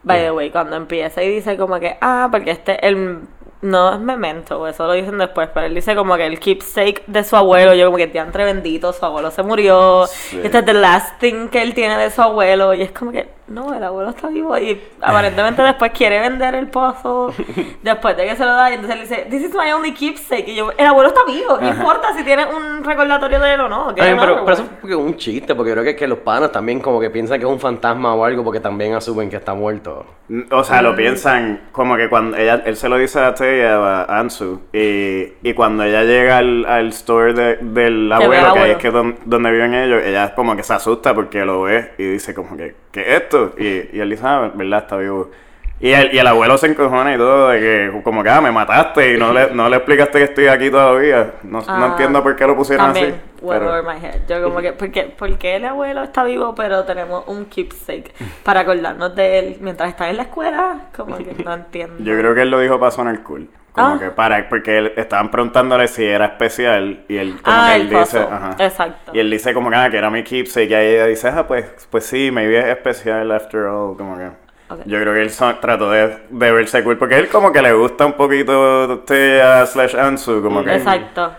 By 0.07 0.21
the 0.21 0.31
way, 0.31 0.51
cuando 0.51 0.77
empieza 0.77 1.21
y 1.25 1.29
dice 1.29 1.57
como 1.57 1.81
que, 1.81 1.97
ah, 2.01 2.29
porque 2.31 2.53
este, 2.53 2.87
el, 2.87 3.23
no 3.61 3.93
es 3.93 3.99
memento, 3.99 4.69
eso 4.69 4.87
lo 4.87 4.93
dicen 4.93 5.19
después, 5.19 5.49
pero 5.53 5.67
él 5.67 5.75
dice 5.75 5.97
como 5.97 6.17
que 6.17 6.25
el 6.25 6.39
keepsake 6.39 7.03
de 7.09 7.25
su 7.25 7.35
abuelo, 7.35 7.75
yo 7.75 7.87
como 7.87 7.97
que 7.97 8.11
entre 8.15 8.45
bendito, 8.45 8.93
su 8.93 9.05
abuelo 9.05 9.33
se 9.33 9.43
murió, 9.43 10.05
este 10.05 10.59
es 10.59 10.65
the 10.65 10.75
last 10.75 11.19
thing 11.19 11.49
que 11.49 11.61
él 11.61 11.75
tiene 11.75 11.99
de 11.99 12.13
su 12.13 12.23
abuelo, 12.23 12.73
y 12.73 12.83
es 12.83 12.93
como 12.93 13.11
que, 13.11 13.29
no, 13.49 13.73
el 13.75 13.83
abuelo 13.83 14.11
está 14.11 14.29
vivo, 14.29 14.57
y 14.59 14.81
aparentemente 15.01 15.63
después 15.63 15.93
quiere 15.93 16.21
vender 16.21 16.55
el 16.55 16.69
pozo, 16.69 17.33
después 17.83 18.17
de 18.17 18.27
que 18.27 18.37
se 18.37 18.45
lo 18.45 18.53
da, 18.55 18.71
y 18.71 18.75
entonces 18.75 18.97
él 19.01 19.09
dice, 19.09 19.27
this 19.31 19.43
is 19.51 19.55
my 19.55 19.71
only 19.73 19.93
keepsake, 19.95 20.49
y 20.49 20.55
yo, 20.57 20.71
el 20.77 20.87
abuelo 20.87 21.09
está 21.09 21.21
vivo, 21.27 21.59
¿qué 21.59 21.69
importa 21.69 22.15
si 22.17 22.25
tiene 22.25 22.45
un 22.47 22.83
recordatorio 22.85 23.39
de 23.41 23.55
él 23.55 23.61
o 23.61 23.69
no? 23.69 23.89
Ay, 23.91 24.15
pero, 24.21 24.51
eso 24.53 24.63
es 24.85 24.91
es 24.91 24.97
un 24.97 25.17
chiste, 25.17 25.55
porque 25.55 25.73
creo 25.73 25.85
que, 25.85 25.95
que 25.97 26.07
los 26.07 26.19
panas 26.19 26.51
también 26.53 26.81
como 26.81 27.01
que 27.01 27.11
piensan 27.11 27.39
que 27.39 27.47
es 27.47 27.51
un 27.51 27.61
fantasma 27.61 28.15
o 28.15 28.25
algo 28.25 28.43
porque 28.45 28.61
también 28.61 28.95
asumen 28.95 29.29
que 29.31 29.37
está 29.37 29.55
muerto. 29.55 30.05
O 30.51 30.65
sea, 30.65 30.83
lo 30.83 30.97
piensan 30.97 31.69
como 31.71 31.97
que 31.97 32.09
cuando 32.09 32.37
ella, 32.37 32.63
él 32.67 32.77
se 32.77 32.89
lo 32.89 32.97
dice 32.99 33.21
a 33.21 33.33
Teiya, 33.35 33.77
a 34.03 34.19
Ansu, 34.19 34.61
y, 34.73 35.35
y 35.49 35.55
cuando 35.55 35.85
ella 35.85 36.03
llega 36.03 36.39
al, 36.39 36.65
al 36.67 36.89
store 36.89 37.33
de- 37.33 37.57
del 37.61 38.11
abuelo, 38.13 38.33
que 38.55 38.59
ahí 38.59 38.71
es 38.73 38.77
que 38.79 38.91
don- 38.91 39.17
donde 39.25 39.51
viven 39.53 39.75
ellos, 39.75 40.03
ella 40.05 40.35
como 40.35 40.57
que 40.57 40.63
se 40.65 40.73
asusta 40.75 41.15
porque 41.15 41.45
lo 41.45 41.63
ve 41.63 41.93
y 41.99 42.05
dice 42.05 42.35
como 42.35 42.57
que, 42.57 42.75
¿qué 42.91 43.01
es 43.03 43.23
esto? 43.23 43.36
Muerto. 43.39 43.55
Y, 43.59 43.97
y 43.97 44.01
él 44.01 44.11
dice, 44.11 44.23
ah, 44.27 44.51
verdad, 44.55 44.81
está 44.81 44.97
vivo. 44.97 45.31
Y 45.79 45.91
el, 45.93 46.15
y 46.15 46.19
el 46.19 46.27
abuelo 46.27 46.57
se 46.57 46.69
encojona 46.69 47.15
y 47.15 47.19
todo, 47.19 47.49
de 47.51 47.61
que 47.61 48.01
como 48.03 48.23
que, 48.23 48.31
ah, 48.31 48.41
me 48.41 48.51
mataste 48.51 49.13
y 49.13 49.19
no 49.19 49.31
le, 49.35 49.51
no 49.51 49.69
le 49.69 49.77
explicaste 49.77 50.19
que 50.19 50.25
estoy 50.25 50.47
aquí 50.47 50.71
todavía. 50.71 51.33
No, 51.43 51.59
no 51.59 51.65
Ah, 51.69 51.89
entiendo 51.91 52.23
por 52.23 52.35
qué 52.35 52.47
lo 52.47 52.57
pusieron 52.57 52.87
También, 52.87 53.11
así. 53.37 53.45
well 53.45 53.59
pero- 53.59 53.71
over 53.73 53.83
my 53.83 54.03
head. 54.03 54.21
Yo 54.27 54.43
como 54.43 54.61
que, 54.61 54.73
¿por 54.73 54.91
qué, 54.91 55.03
por 55.03 55.37
qué 55.37 55.57
el 55.57 55.67
abuelo 55.67 56.03
está 56.03 56.25
vivo 56.25 56.55
pero 56.55 56.85
tenemos 56.85 57.25
un 57.27 57.45
keepsake 57.45 58.11
para 58.43 58.61
acordarnos 58.61 59.15
de 59.15 59.39
él 59.39 59.57
mientras 59.61 59.91
está 59.91 60.09
en 60.09 60.17
la 60.17 60.23
escuela? 60.23 60.81
Como 60.97 61.19
que 61.19 61.37
no 61.45 61.53
entiendo. 61.55 61.97
Yo 62.03 62.19
creo 62.19 62.35
que 62.35 62.41
él 62.41 62.51
lo 62.51 62.59
dijo 62.61 62.81
para 62.81 62.91
sonar 62.91 63.23
cool. 63.23 63.47
Como 63.77 63.95
Ah. 63.95 63.99
que 64.01 64.11
para, 64.11 64.49
porque 64.49 64.79
él, 64.79 64.93
estaban 64.97 65.31
preguntándole 65.31 65.87
si 65.87 66.05
era 66.05 66.25
especial 66.25 67.05
y 67.09 67.17
él 67.19 67.37
como 67.43 67.57
Ah, 67.57 67.69
que 67.71 67.77
el 67.77 67.83
él 67.83 67.91
dice, 67.91 68.19
ajá. 68.19 68.57
Exacto. 68.59 69.13
Y 69.15 69.19
él 69.21 69.31
dice 69.31 69.53
como 69.55 69.69
que, 69.71 69.77
ah, 69.77 69.91
que 69.91 69.99
era 69.99 70.11
mi 70.11 70.25
keepsake 70.25 70.71
y 70.71 70.75
ahí 70.75 70.87
ella 70.95 71.07
dice, 71.07 71.29
ah, 71.29 71.47
pues, 71.47 71.87
pues 71.91 72.05
sí, 72.07 72.31
maybe 72.33 72.59
es 72.59 72.65
especial 72.67 73.31
after 73.31 73.61
all, 73.67 73.97
como 73.97 74.17
que. 74.17 74.31
Yo 74.87 75.01
creo 75.01 75.13
que 75.13 75.23
él 75.23 75.31
trató 75.61 75.91
de, 75.91 76.19
de 76.29 76.51
verse 76.53 76.83
cool 76.83 76.99
porque 76.99 77.17
él 77.17 77.29
como 77.29 77.53
que 77.53 77.63
le 77.63 77.73
gusta 77.73 78.05
un 78.05 78.15
poquito 78.15 79.01
Tea 79.07 79.65
slash 79.67 79.95
Ansu, 79.95 80.43
como 80.43 80.65
que. 80.65 80.75
Exacto. 80.75 81.33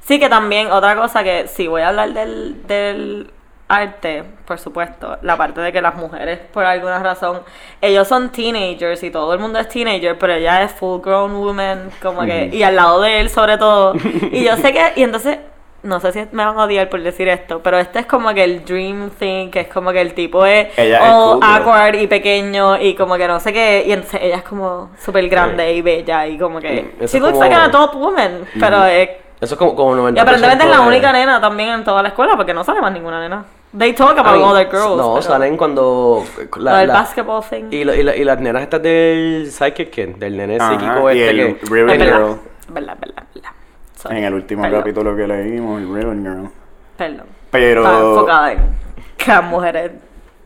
Sí, 0.00 0.20
que 0.20 0.28
también 0.28 0.70
otra 0.70 0.94
cosa 0.96 1.24
que 1.24 1.48
si 1.48 1.66
voy 1.66 1.82
a 1.82 1.88
hablar 1.88 2.12
del, 2.12 2.66
del 2.66 3.30
arte, 3.70 4.24
por 4.46 4.58
supuesto, 4.58 5.16
la 5.22 5.36
parte 5.36 5.60
de 5.60 5.72
que 5.72 5.80
las 5.80 5.94
mujeres, 5.94 6.40
por 6.52 6.64
alguna 6.64 6.98
razón, 7.02 7.40
ellos 7.80 8.08
son 8.08 8.30
teenagers 8.30 9.02
y 9.04 9.10
todo 9.10 9.32
el 9.32 9.38
mundo 9.38 9.58
es 9.60 9.68
teenager, 9.68 10.18
pero 10.18 10.34
ella 10.34 10.62
es 10.64 10.72
full 10.72 11.00
grown 11.00 11.32
woman, 11.34 11.90
como 12.02 12.22
que, 12.22 12.50
y 12.52 12.62
al 12.64 12.74
lado 12.76 13.00
de 13.00 13.20
él 13.20 13.30
sobre 13.30 13.56
todo. 13.58 13.94
Y 14.32 14.44
yo 14.44 14.56
sé 14.56 14.72
que, 14.72 14.92
y 14.96 15.02
entonces, 15.04 15.38
no 15.82 15.98
sé 16.00 16.12
si 16.12 16.18
me 16.32 16.44
van 16.44 16.58
a 16.58 16.64
odiar 16.64 16.88
por 16.90 17.00
decir 17.02 17.28
esto, 17.28 17.60
pero 17.62 17.78
este 17.78 18.00
es 18.00 18.06
como 18.06 18.34
que 18.34 18.44
el 18.44 18.64
dream 18.64 19.10
thing, 19.18 19.50
que 19.50 19.60
es 19.60 19.68
como 19.68 19.92
que 19.92 20.00
el 20.00 20.12
tipo 20.14 20.44
es 20.44 20.68
all 20.78 21.38
cool, 21.38 21.40
awkward 21.42 21.94
y 21.94 22.06
pequeño 22.06 22.76
y 22.78 22.94
como 22.94 23.16
que 23.16 23.26
no 23.28 23.40
sé 23.40 23.52
qué, 23.52 23.84
y 23.86 23.92
entonces 23.92 24.20
ella 24.22 24.36
es 24.36 24.42
como 24.42 24.90
súper 24.98 25.26
grande 25.28 25.72
y 25.72 25.80
bella 25.80 26.26
y 26.26 26.36
como 26.36 26.60
que... 26.60 26.94
Eso 27.00 27.16
She 27.16 27.20
looks 27.20 27.32
como- 27.38 27.44
like 27.44 27.54
a 27.54 27.70
top 27.70 27.94
woman, 27.94 28.44
pero 28.58 28.84
es... 28.84 29.08
Eso 29.40 29.54
es 29.54 29.58
como, 29.58 29.74
como 29.74 29.96
90%. 29.96 30.16
Y 30.16 30.18
aparentemente 30.18 30.64
es 30.64 30.70
la 30.70 30.80
única 30.82 31.12
nena 31.12 31.40
también 31.40 31.70
en 31.70 31.82
toda 31.84 32.02
la 32.02 32.08
escuela 32.10 32.36
porque 32.36 32.52
no 32.52 32.62
sale 32.62 32.82
más 32.82 32.92
ninguna 32.92 33.20
nena. 33.20 33.44
They 33.76 33.92
talk 33.92 34.16
I 34.16 34.20
about 34.20 34.32
mean, 34.36 34.44
other 34.48 34.68
girls. 34.68 34.96
No, 34.96 35.14
pero- 35.14 35.22
salen 35.22 35.56
cuando. 35.56 36.24
Lo 36.56 36.62
La, 36.62 36.78
del 36.78 36.88
la- 36.88 36.94
basketball 36.94 37.42
thing. 37.48 37.66
y, 37.70 37.84
lo- 37.84 37.94
y, 37.94 38.02
la- 38.02 38.16
y 38.16 38.24
las 38.24 38.40
nenas 38.40 38.62
estas 38.62 38.82
del 38.82 39.48
Psychic 39.50 39.90
Kid, 39.90 40.08
del 40.16 40.36
nene 40.36 40.56
Ajá, 40.60 40.70
psíquico 40.72 41.12
y 41.12 41.20
este 41.20 41.30
el 41.30 41.56
que. 41.58 41.66
Ribbon 41.66 41.86
verdad, 41.98 42.04
Girl. 42.06 42.40
verdad, 42.68 42.96
verdad, 43.00 43.24
verdad. 43.34 43.50
Sorry. 43.94 44.18
En 44.18 44.24
el 44.24 44.34
último 44.34 44.62
Perdón, 44.62 44.80
capítulo 44.80 45.16
que 45.16 45.26
leímos, 45.26 45.80
el 45.80 45.94
Ribbon 45.94 46.22
Girl. 46.22 46.50
Perdón. 46.96 47.26
Pero- 47.50 47.82
Estaba 47.84 48.00
enfocada 48.10 48.52
en 48.52 48.58
que 49.16 49.30
las 49.30 49.44
mujeres. 49.44 49.90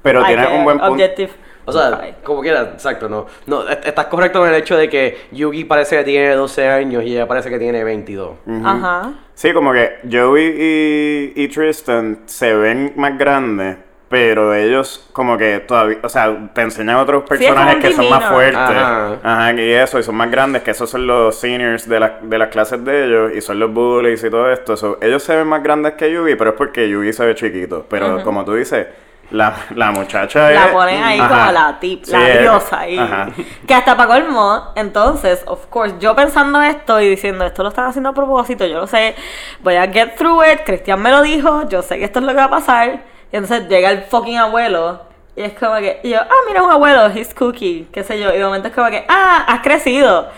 Pero 0.02 0.24
tiene 0.24 0.46
un 0.58 0.64
buen 0.64 0.78
punto. 0.78 0.92
objective- 0.92 1.32
O 1.66 1.72
sea, 1.72 1.88
Okay. 1.94 2.14
como 2.22 2.40
quiera, 2.42 2.62
exacto, 2.74 3.08
no. 3.08 3.26
No, 3.46 3.68
est- 3.68 3.86
estás 3.86 4.06
correcto 4.06 4.44
en 4.46 4.52
el 4.54 4.60
hecho 4.60 4.76
de 4.76 4.88
que 4.88 5.18
Yugi 5.32 5.64
parece 5.64 5.96
que 5.98 6.04
tiene 6.04 6.34
12 6.34 6.68
años 6.68 7.02
y 7.04 7.12
ella 7.14 7.26
parece 7.26 7.48
que 7.50 7.58
tiene 7.58 7.82
22. 7.84 8.32
Ujú. 8.46 8.66
Ajá. 8.66 9.12
Sí, 9.34 9.52
como 9.52 9.72
que 9.72 9.98
Joey 10.10 10.54
y, 10.56 11.32
y 11.42 11.48
Tristan 11.48 12.20
se 12.26 12.54
ven 12.54 12.92
más 12.96 13.16
grandes, 13.18 13.76
pero 14.08 14.54
ellos 14.54 15.08
como 15.12 15.36
que 15.36 15.58
todavía, 15.60 15.98
o 16.02 16.08
sea, 16.08 16.50
te 16.54 16.60
enseñan 16.60 16.96
otros 16.96 17.24
personajes 17.24 17.76
que 17.82 17.92
son 17.92 18.08
más 18.10 18.26
fuertes. 18.26 18.56
Ajá. 18.58 19.18
Ajá, 19.22 19.52
y 19.54 19.72
eso, 19.72 19.98
y 19.98 20.02
son 20.04 20.14
más 20.14 20.30
grandes, 20.30 20.62
que 20.62 20.70
esos 20.70 20.88
son 20.88 21.06
los 21.06 21.34
seniors 21.34 21.88
de, 21.88 21.98
la- 21.98 22.18
de 22.22 22.38
las 22.38 22.48
clases 22.48 22.84
de 22.84 23.06
ellos, 23.06 23.32
y 23.34 23.40
son 23.40 23.58
los 23.58 23.72
bullies 23.72 24.22
y 24.22 24.30
todo 24.30 24.52
esto. 24.52 24.76
So, 24.76 24.98
ellos 25.00 25.22
se 25.22 25.34
ven 25.34 25.46
más 25.48 25.62
grandes 25.64 25.94
que 25.94 26.12
Yugi, 26.12 26.36
pero 26.36 26.50
es 26.50 26.56
porque 26.56 26.88
Yugi 26.88 27.12
se 27.12 27.24
ve 27.26 27.34
chiquito. 27.34 27.86
Pero 27.88 28.22
como 28.22 28.44
tú 28.44 28.54
dices, 28.54 28.86
la, 29.30 29.54
la 29.74 29.90
muchacha 29.90 30.50
La 30.50 30.66
es- 30.66 30.72
ponen 30.72 31.02
ahí 31.02 31.18
Ajá. 31.18 31.28
como 31.28 31.52
la 31.52 31.78
tip, 31.80 32.04
la 32.08 32.38
diosa 32.38 32.80
ahí. 32.80 32.98
Ajá. 32.98 33.28
Que 33.66 33.74
hasta 33.74 33.96
para 33.96 34.08
colmo, 34.20 34.72
entonces, 34.76 35.42
of 35.46 35.66
course, 35.66 35.96
yo 36.00 36.14
pensando 36.14 36.60
esto 36.62 37.00
y 37.00 37.08
diciendo 37.08 37.44
esto 37.44 37.62
lo 37.62 37.70
están 37.70 37.86
haciendo 37.86 38.10
a 38.10 38.14
propósito, 38.14 38.64
yo 38.66 38.78
lo 38.80 38.86
sé, 38.86 39.14
voy 39.60 39.76
a 39.76 39.86
get 39.90 40.14
through 40.16 40.42
it, 40.44 40.60
Cristian 40.64 41.00
me 41.00 41.10
lo 41.10 41.22
dijo, 41.22 41.68
yo 41.68 41.82
sé 41.82 41.98
que 41.98 42.04
esto 42.04 42.18
es 42.20 42.24
lo 42.24 42.32
que 42.32 42.38
va 42.38 42.44
a 42.44 42.50
pasar. 42.50 43.00
Y 43.32 43.36
entonces 43.36 43.68
llega 43.68 43.90
el 43.90 44.02
fucking 44.02 44.38
abuelo 44.38 45.02
y 45.34 45.42
es 45.42 45.52
como 45.54 45.74
que, 45.76 45.98
y 46.04 46.10
yo, 46.10 46.20
ah, 46.20 46.28
mira 46.46 46.62
un 46.62 46.70
abuelo, 46.70 47.06
he's 47.08 47.34
cookie, 47.34 47.88
qué 47.92 48.04
sé 48.04 48.20
yo. 48.20 48.32
Y 48.32 48.38
de 48.38 48.44
momento 48.44 48.68
es 48.68 48.74
como 48.74 48.88
que, 48.90 49.04
ah, 49.08 49.44
has 49.48 49.60
crecido. 49.60 50.28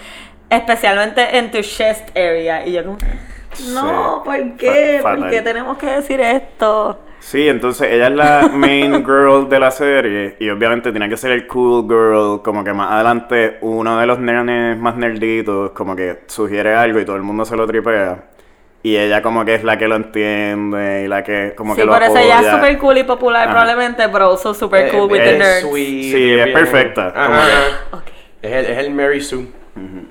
Especialmente 0.49 1.37
en 1.38 1.50
tu 1.50 1.61
chest 1.61 2.09
area. 2.16 2.64
Y 2.66 2.73
yo 2.73 2.85
como, 2.85 2.99
no, 3.73 4.23
Sí. 4.25 4.25
¿por 4.25 4.57
qué? 4.57 5.00
Fa- 5.02 5.16
¿Por 5.16 5.28
qué 5.31 5.43
tenemos 5.43 5.76
que 5.76 5.87
decir 5.87 6.21
esto? 6.21 7.00
Sí, 7.26 7.49
entonces 7.49 7.88
ella 7.90 8.06
es 8.06 8.12
la 8.14 8.49
main 8.52 9.04
girl 9.04 9.49
de 9.49 9.59
la 9.59 9.73
serie 9.73 10.37
y 10.38 10.49
obviamente 10.49 10.92
tiene 10.92 11.09
que 11.09 11.16
ser 11.16 11.33
el 11.33 11.49
cool 11.49 11.83
girl, 11.88 12.40
como 12.40 12.62
que 12.62 12.73
más 12.73 12.92
adelante 12.92 13.59
uno 13.62 13.99
de 13.99 14.06
los 14.06 14.21
nenes 14.21 14.78
más 14.78 14.97
nerditos 14.97 15.73
como 15.73 15.97
que 15.97 16.21
sugiere 16.26 16.73
algo 16.76 17.00
y 17.00 17.04
todo 17.04 17.16
el 17.16 17.23
mundo 17.23 17.45
se 17.45 17.56
lo 17.56 17.66
tripea 17.66 18.26
y 18.80 18.97
ella 18.97 19.23
como 19.23 19.45
que 19.45 19.56
es 19.56 19.64
la 19.64 19.76
que 19.76 19.88
lo 19.88 19.97
entiende 19.97 21.02
y 21.04 21.09
la 21.09 21.25
que 21.25 21.54
como 21.56 21.75
sí, 21.75 21.80
que 21.80 21.87
lo 21.87 21.92
por 21.95 22.02
eso 22.04 22.16
ella 22.16 22.40
es 22.42 22.47
super 22.52 22.78
cool 22.78 22.99
y 22.99 23.02
popular 23.02 23.42
Ajá. 23.49 23.50
probablemente, 23.50 24.09
pero 24.09 24.26
also 24.30 24.54
super 24.54 24.88
cool 24.92 25.11
with 25.11 25.21
Eh, 25.21 25.25
the 25.25 25.33
es 25.33 25.38
nerds. 25.40 25.61
sweet, 25.62 26.02
Sí, 26.12 26.30
es 26.33 26.45
bien- 26.45 26.52
perfecta, 26.52 27.09
Ajá, 27.09 27.26
como 27.26 27.37
que- 27.40 27.42
ajá. 27.52 27.97
Ok, 27.97 28.02
Es 28.42 28.52
el, 28.52 28.66
es 28.66 28.78
el 28.78 28.90
Mary 28.95 29.21
Sue. 29.21 29.49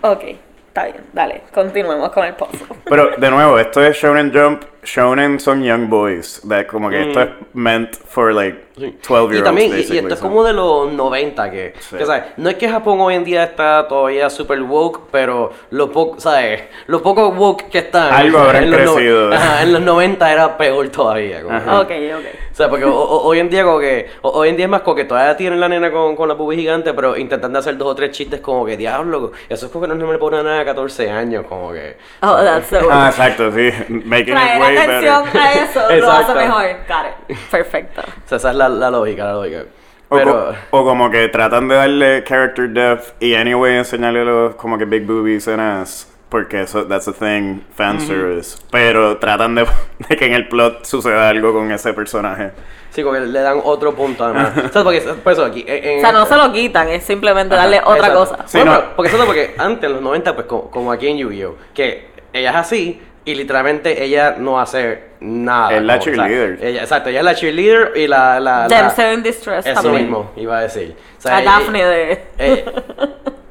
ok, 0.01 0.23
está 0.67 0.83
bien, 0.83 0.97
dale, 1.13 1.43
continuemos 1.53 2.09
con 2.11 2.25
el 2.25 2.33
pozo. 2.33 2.65
Pero 2.83 3.11
de 3.17 3.31
nuevo, 3.31 3.57
esto 3.57 3.81
es 3.81 3.95
Shonen 3.95 4.33
Jump, 4.33 4.63
Shonen 4.85 5.39
son 5.39 5.63
young 5.63 5.89
boys, 5.89 6.41
de, 6.43 6.65
como 6.67 6.89
que 6.89 7.01
esto 7.09 7.21
es 7.21 7.29
meant 7.53 7.95
for 8.07 8.33
like 8.33 8.63
Mm. 8.75 8.81
Sí. 8.81 8.97
12 9.07 9.07
year 9.07 9.31
Y 9.31 9.37
olds 9.37 9.43
también, 9.45 9.71
y- 9.71 9.75
y, 9.93 9.97
esto 9.99 10.13
es 10.15 10.19
como 10.19 10.43
de 10.43 10.51
los 10.51 10.91
90 10.91 11.49
que, 11.49 11.73
Sí. 11.79 11.95
que, 11.95 12.05
¿sabes? 12.05 12.23
No 12.35 12.49
es 12.49 12.55
que 12.57 12.67
Japón 12.67 12.99
hoy 12.99 13.15
en 13.15 13.23
día 13.23 13.45
está 13.45 13.87
todavía 13.87 14.29
super 14.29 14.61
woke, 14.61 15.03
pero 15.13 15.53
lo 15.69 15.89
poco, 15.93 16.19
¿sabes? 16.19 16.63
Lo 16.87 17.01
poco 17.01 17.29
woke 17.29 17.69
que 17.69 17.77
están. 17.77 18.13
Algo 18.13 18.37
habrán 18.39 18.65
en 18.65 18.71
los 18.71 18.81
no- 18.81 18.93
crecido. 18.95 19.33
Ajá, 19.33 19.63
en 19.63 19.71
los 19.71 19.81
90 19.81 20.29
era 20.29 20.57
peor 20.57 20.89
todavía. 20.89 21.41
como 21.41 21.55
Ajá. 21.55 21.79
Ok, 21.79 21.89
ok. 22.17 22.25
O 22.51 22.55
sea, 22.55 22.69
porque 22.69 22.83
o- 22.83 22.93
o- 22.93 23.23
hoy 23.23 23.39
en 23.39 23.49
día 23.49 23.63
como 23.63 23.79
que, 23.79 24.09
o- 24.21 24.29
hoy 24.31 24.49
en 24.49 24.57
día 24.57 24.65
es 24.65 24.69
más 24.71 24.81
como 24.81 24.95
que 24.97 25.05
todavía 25.05 25.37
tienen 25.37 25.61
la 25.61 25.69
nena 25.69 25.89
con, 25.89 26.13
con 26.17 26.27
la 26.27 26.35
pubi 26.35 26.57
gigante, 26.57 26.93
pero 26.93 27.15
intentando 27.15 27.59
hacer 27.59 27.77
dos 27.77 27.87
o 27.87 27.95
tres 27.95 28.11
chistes 28.11 28.41
como 28.41 28.65
que, 28.65 28.75
diablo, 28.75 29.31
eso 29.47 29.67
es 29.67 29.71
como 29.71 29.87
que 29.87 29.93
no 29.95 30.05
me 30.05 30.17
pone 30.17 30.43
nada 30.43 30.59
de 30.59 30.65
14 30.65 31.09
años, 31.09 31.45
como 31.47 31.71
que... 31.71 31.95
Oh, 32.21 32.35
that's 32.43 32.67
so 32.67 32.79
Ah, 32.91 33.07
exacto, 33.09 33.49
sí, 33.53 33.69
making 33.87 34.33
it 34.35 34.59
way 34.61 34.74
atención 34.79 35.23
better. 35.25 35.41
a 35.41 35.53
eso 35.53 36.05
lo 36.05 36.11
hace 36.11 36.33
mejor. 36.33 36.63
Got 36.87 37.05
it. 37.29 37.37
Perfecto. 37.51 38.01
O 38.01 38.27
sea, 38.27 38.37
esa 38.37 38.49
es 38.51 38.55
la, 38.55 38.69
la 38.69 38.89
lógica, 38.91 39.25
la 39.25 39.33
lógica. 39.33 39.63
O, 40.09 40.15
Pero... 40.17 40.31
co- 40.71 40.77
o 40.79 40.83
como 40.85 41.09
que 41.09 41.27
tratan 41.29 41.67
de 41.67 41.75
darle 41.75 42.23
character 42.23 42.69
depth 42.69 43.21
y 43.21 43.35
anyway 43.35 43.77
enseñarle 43.77 44.23
los 44.23 44.55
como 44.55 44.77
que 44.77 44.85
big 44.85 45.05
boobies 45.05 45.47
and 45.47 45.59
ass. 45.61 46.11
Porque 46.29 46.61
eso, 46.63 46.85
that's 46.87 47.07
a 47.07 47.13
thing, 47.13 47.61
fan 47.75 48.01
service. 48.01 48.57
Pero 48.71 49.17
tratan 49.19 49.55
de, 49.55 49.65
de 50.09 50.15
que 50.17 50.25
en 50.25 50.33
el 50.33 50.47
plot 50.47 50.83
suceda 50.85 51.29
algo 51.29 51.53
con 51.53 51.71
ese 51.71 51.93
personaje. 51.93 52.51
Sí, 52.89 53.03
como 53.03 53.13
que 53.15 53.21
le 53.21 53.39
dan 53.41 53.59
otro 53.63 53.93
punto 53.95 54.25
además. 54.25 54.51
o 54.69 54.69
sea, 54.69 54.83
porque, 54.83 55.01
por 55.01 55.33
eso 55.33 55.45
aquí... 55.45 55.63
en- 55.67 55.99
O 55.99 56.01
sea, 56.01 56.11
no 56.11 56.25
se 56.25 56.35
lo 56.35 56.51
quitan, 56.51 56.89
es 56.89 57.03
simplemente 57.03 57.55
darle 57.55 57.77
Ajá, 57.77 57.87
otra 57.89 58.07
exacto. 58.07 58.19
cosa. 58.19 58.47
Sí, 58.47 58.57
Bueno, 58.57 58.73
no. 58.73 58.79
pero- 58.79 58.95
porque 58.95 59.07
eso 59.11 59.17
es 59.19 59.25
porque 59.25 59.55
antes, 59.57 59.83
en 59.85 59.93
los 59.93 60.01
90, 60.01 60.35
pues 60.35 60.47
como, 60.47 60.71
como 60.71 60.91
aquí 60.91 61.07
en 61.07 61.17
Yu-Gi-Oh! 61.17 61.55
Que 61.73 62.07
ella 62.33 62.49
es 62.49 62.55
así 62.55 63.01
y 63.25 63.35
literalmente 63.35 64.03
ella 64.03 64.35
no 64.37 64.59
hace 64.59 65.03
nada. 65.19 65.73
Es 65.75 65.81
la 65.83 65.97
como, 65.99 66.11
o 66.11 66.15
sea, 66.15 66.25
cheerleader. 66.27 66.63
ella, 66.65 66.81
exacto, 66.81 67.09
ella 67.09 67.19
es 67.19 67.25
la 67.25 67.35
cheerleader 67.35 67.91
y 67.95 68.07
la... 68.07 68.39
la, 68.39 68.67
la- 68.67 68.81
Damsel 68.81 69.13
in 69.15 69.23
Distress 69.23 69.65
eso 69.65 69.81
también. 69.81 70.03
mismo, 70.03 70.31
iba 70.35 70.57
a 70.57 70.61
decir. 70.61 70.95
O 71.17 71.21
sea, 71.21 71.37
A 71.37 71.41
ella- 71.41 71.51
Daphne 71.51 71.85
de... 71.85 72.23
eh, 72.37 72.65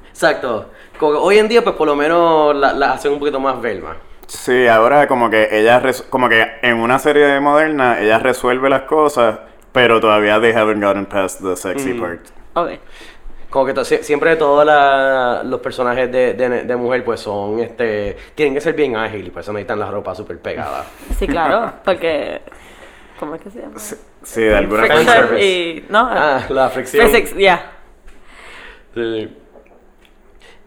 exacto. 0.08 0.70
Como 0.98 1.12
que 1.12 1.18
hoy 1.18 1.38
en 1.38 1.48
día, 1.48 1.62
pues 1.62 1.74
por 1.76 1.86
lo 1.88 1.96
menos 1.96 2.54
la, 2.54 2.72
la 2.72 2.92
hacen 2.92 3.12
un 3.12 3.18
poquito 3.18 3.40
más 3.40 3.60
Velma. 3.60 3.96
Sí, 4.26 4.66
ahora 4.68 5.06
como 5.06 5.28
que 5.28 5.48
ella, 5.50 5.82
como 6.08 6.28
que 6.28 6.46
en 6.62 6.76
una 6.78 6.98
serie 6.98 7.38
moderna, 7.40 7.98
ella 8.00 8.18
resuelve 8.18 8.70
las 8.70 8.82
cosas, 8.82 9.38
pero 9.72 10.00
todavía 10.00 10.40
they 10.40 10.52
haven't 10.52 10.82
gotten 10.82 11.06
past 11.06 11.40
the 11.42 11.56
sexy 11.56 11.94
part. 11.94 12.20
Ok. 12.54 12.70
Como 13.54 13.66
que 13.72 13.84
siempre 13.84 14.34
todos 14.34 14.66
la- 14.66 15.42
los 15.44 15.60
personajes 15.60 16.10
de, 16.10 16.34
de, 16.34 16.64
de 16.64 16.74
mujer 16.76 17.04
pues 17.04 17.20
son, 17.20 17.60
este, 17.60 18.16
tienen 18.34 18.52
que 18.52 18.60
ser 18.60 18.74
bien 18.74 18.96
ágiles, 18.96 19.30
por 19.30 19.42
eso 19.42 19.52
necesitan 19.52 19.78
la 19.78 19.92
ropa 19.92 20.12
súper 20.12 20.40
pegada. 20.40 20.84
Sí, 21.16 21.28
claro, 21.28 21.72
porque... 21.84 22.40
¿Cómo 23.20 23.36
es 23.36 23.42
que 23.42 23.50
se 23.52 23.60
llama? 23.60 23.78
Sí, 23.78 24.40
de 24.42 24.56
alguna 24.56 24.88
y... 25.40 25.84
No, 25.88 26.08
Ah, 26.10 26.40
la 26.48 26.68
fricción. 26.68 27.06
physics, 27.06 27.36
yeah. 27.36 27.70
Sí. 28.92 29.36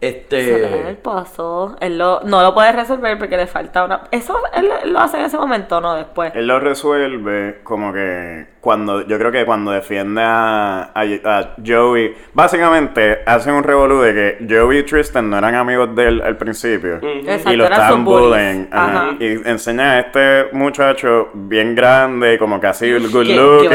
Le 0.01 0.59
da 0.59 0.67
el 0.67 0.87
Este. 0.87 0.93
paso. 1.01 1.75
Él 1.79 1.97
lo, 1.97 2.21
no 2.21 2.41
lo 2.41 2.53
puede 2.53 2.71
resolver 2.71 3.17
porque 3.17 3.37
le 3.37 3.47
falta 3.47 3.83
una. 3.85 4.01
Eso 4.11 4.37
él 4.53 4.69
lo 4.91 4.99
hace 4.99 5.17
en 5.17 5.25
ese 5.25 5.37
momento, 5.37 5.81
no 5.81 5.95
después. 5.95 6.31
Él 6.35 6.47
lo 6.47 6.59
resuelve 6.59 7.59
como 7.63 7.91
que 7.93 8.45
cuando, 8.61 9.07
yo 9.07 9.17
creo 9.17 9.31
que 9.31 9.45
cuando 9.45 9.71
defiende 9.71 10.21
a, 10.21 10.91
a, 10.93 11.01
a 11.25 11.53
Joey, 11.65 12.13
básicamente 12.33 13.19
hacen 13.25 13.53
un 13.53 13.63
revolú 13.63 14.01
de 14.01 14.13
que 14.13 14.45
Joey 14.47 14.79
y 14.79 14.83
Tristan 14.83 15.29
no 15.29 15.37
eran 15.37 15.55
amigos 15.55 15.95
de 15.95 16.07
él 16.07 16.21
al 16.21 16.37
principio. 16.37 16.99
Exacto, 17.01 17.53
y 17.53 17.55
lo 17.55 17.63
estaban 17.63 18.03
bullying. 18.03 18.65
ajá. 18.71 18.87
Ajá. 19.09 19.15
Y 19.19 19.25
enseña 19.49 19.93
a 19.93 19.99
este 19.99 20.45
muchacho 20.51 21.29
bien 21.33 21.75
grande, 21.75 22.37
como 22.37 22.59
que 22.59 22.67
así 22.67 22.91
good 22.91 23.25
looking, 23.27 23.73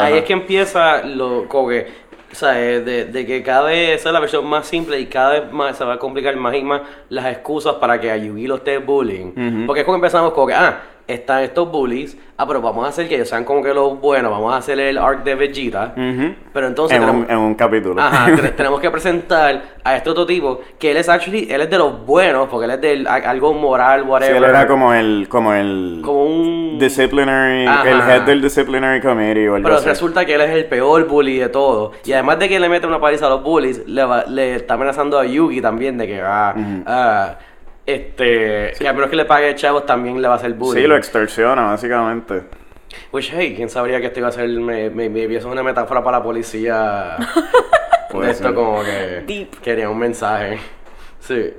Ahí 0.00 0.18
es 0.18 0.24
que 0.24 0.32
empieza 0.32 1.02
lo 1.04 1.46
como 1.48 1.68
que, 1.68 2.05
o 2.36 2.38
sea, 2.38 2.62
eh, 2.62 2.80
de, 2.82 3.06
de 3.06 3.24
que 3.24 3.42
cada 3.42 3.62
vez 3.62 3.98
esa 4.00 4.10
es 4.10 4.12
la 4.12 4.20
versión 4.20 4.46
más 4.46 4.66
simple 4.66 5.00
y 5.00 5.06
cada 5.06 5.40
vez 5.40 5.52
más 5.52 5.76
se 5.78 5.84
va 5.86 5.94
a 5.94 5.98
complicar 5.98 6.36
más 6.36 6.54
y 6.54 6.62
más 6.62 6.82
las 7.08 7.24
excusas 7.32 7.76
para 7.76 7.98
que 7.98 8.10
a 8.10 8.16
Yugi 8.18 8.46
lo 8.46 8.56
esté 8.56 8.76
bullying. 8.76 9.64
Porque 9.66 9.80
es 9.80 9.84
como 9.86 9.94
empezamos 9.96 10.34
como 10.34 10.46
que, 10.46 10.52
ah, 10.54 10.80
están 11.06 11.42
estos 11.44 11.70
bullies, 11.70 12.16
ah, 12.36 12.46
pero 12.46 12.60
vamos 12.60 12.84
a 12.84 12.88
hacer 12.88 13.08
que 13.08 13.14
ellos 13.14 13.28
sean 13.28 13.44
como 13.44 13.62
que 13.62 13.72
los 13.72 14.00
buenos, 14.00 14.30
vamos 14.30 14.52
a 14.52 14.56
hacer 14.56 14.78
el 14.80 14.98
arc 14.98 15.22
de 15.24 15.34
Vegeta, 15.36 15.94
Ujú. 15.96 16.34
pero 16.52 16.66
entonces 16.66 16.96
en, 16.96 17.02
tenemos, 17.04 17.26
un, 17.26 17.30
en 17.32 17.38
un 17.38 17.54
capítulo. 17.54 18.00
Ajá, 18.02 18.26
te- 18.40 18.48
tenemos 18.50 18.80
que 18.80 18.90
presentar 18.90 19.62
a 19.84 19.96
este 19.96 20.10
otro 20.10 20.26
tipo 20.26 20.60
que 20.78 20.90
él 20.90 20.96
es 20.96 21.08
actually, 21.08 21.46
él 21.50 21.60
es 21.60 21.70
de 21.70 21.78
los 21.78 22.04
buenos, 22.04 22.48
porque 22.48 22.64
él 22.64 22.70
es 22.72 22.80
de 22.80 23.06
algo 23.08 23.52
moral, 23.54 24.02
Sí, 24.02 24.08
whatever. 24.08 24.36
él 24.36 24.44
era 24.44 24.66
como 24.66 24.92
el, 24.92 25.26
como 25.28 25.52
el 25.52 26.00
como 26.04 26.24
un 26.24 26.78
disciplinary, 26.78 27.66
Ajá. 27.66 27.88
el 27.88 28.00
head 28.00 28.22
del 28.22 28.42
disciplinary 28.42 29.00
committee 29.00 29.48
o 29.48 29.54
algo 29.54 29.64
Pero 29.66 29.76
así. 29.76 29.86
resulta 29.88 30.24
que 30.26 30.34
él 30.34 30.40
es 30.40 30.50
el 30.50 30.64
peor 30.66 31.06
bully 31.06 31.38
de 31.38 31.48
todos. 31.48 31.92
Y 32.04 32.12
además 32.12 32.38
de 32.40 32.48
que 32.48 32.58
le 32.58 32.68
mete 32.68 32.86
una 32.86 33.00
paliza 33.00 33.26
a 33.26 33.30
los 33.30 33.42
bullies, 33.42 33.86
le, 33.86 34.04
va- 34.04 34.24
le 34.24 34.56
está 34.56 34.74
amenazando 34.74 35.18
a 35.18 35.24
Yugi 35.24 35.60
también 35.60 35.96
de 35.98 36.06
que, 36.08 36.20
ah, 36.20 36.54
ah, 36.86 37.38
este, 37.86 38.72
que 38.78 38.88
a 38.88 38.92
menos 38.92 39.08
que 39.10 39.16
le 39.16 39.24
pague 39.24 39.54
chavos 39.54 39.86
también 39.86 40.20
le 40.20 40.26
va 40.28 40.34
a 40.34 40.36
hacer 40.38 40.52
bullying. 40.54 40.82
Sí, 40.82 40.86
lo 40.88 40.96
extorsiona, 40.96 41.62
básicamente. 41.66 42.42
Which, 43.12 43.32
hey, 43.34 43.54
quién 43.56 43.68
sabría 43.68 44.00
que 44.00 44.06
esto 44.06 44.18
iba 44.20 44.28
a 44.28 44.32
ser, 44.32 44.48
me, 44.48 44.90
me, 44.90 45.08
me- 45.08 45.24
eso 45.24 45.36
es 45.38 45.44
una 45.46 45.62
metáfora 45.62 46.02
para 46.02 46.18
la 46.18 46.24
policía. 46.24 47.16
De 48.12 48.30
esto 48.30 48.44
ser. 48.44 48.54
como 48.54 48.82
que 48.82 49.22
Deep. 49.26 49.60
quería 49.60 49.90
un 49.90 49.98
mensaje. 49.98 50.58
Sí. 51.20 51.52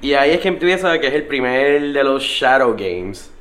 Y 0.00 0.14
ahí 0.14 0.32
es 0.32 0.40
que 0.40 0.48
empieza, 0.48 0.98
que 0.98 1.06
es 1.06 1.14
el 1.14 1.24
primer 1.26 1.80
de 1.92 2.02
los 2.04 2.22
Shadow 2.22 2.72
Games. 2.76 3.32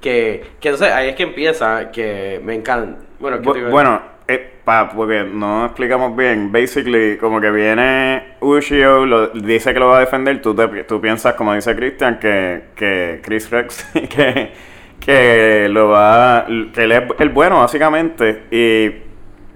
Que, 0.00 0.44
que 0.58 0.70
entonces 0.70 0.92
ahí 0.92 1.10
es 1.10 1.14
que 1.14 1.22
empieza, 1.22 1.92
que 1.92 2.40
me 2.42 2.54
encanta. 2.54 3.04
Bueno, 3.20 3.40
¿qué 3.40 3.52
te 3.52 3.58
iba 3.60 3.68
Bu- 3.68 3.70
bueno, 3.70 4.02
eh, 4.28 4.50
pa, 4.64 4.90
porque 4.90 5.24
no 5.24 5.66
explicamos 5.66 6.16
bien. 6.16 6.50
Basically, 6.52 7.16
como 7.18 7.40
que 7.40 7.50
viene 7.50 8.36
Ushio, 8.40 9.28
dice 9.34 9.72
que 9.72 9.80
lo 9.80 9.88
va 9.88 9.98
a 9.98 10.00
defender. 10.00 10.40
Tú, 10.42 10.54
te, 10.54 10.66
tú 10.84 11.00
piensas, 11.00 11.34
como 11.34 11.54
dice 11.54 11.74
Christian, 11.76 12.18
que, 12.18 12.62
que 12.76 13.20
Chris 13.22 13.50
Rex, 13.50 13.84
que, 13.94 14.52
que 15.00 15.68
lo 15.70 15.88
va. 15.88 16.46
que 16.74 16.82
él 16.84 16.92
es 16.92 17.02
el 17.18 17.28
bueno, 17.30 17.58
básicamente. 17.60 18.44
Y. 18.50 19.10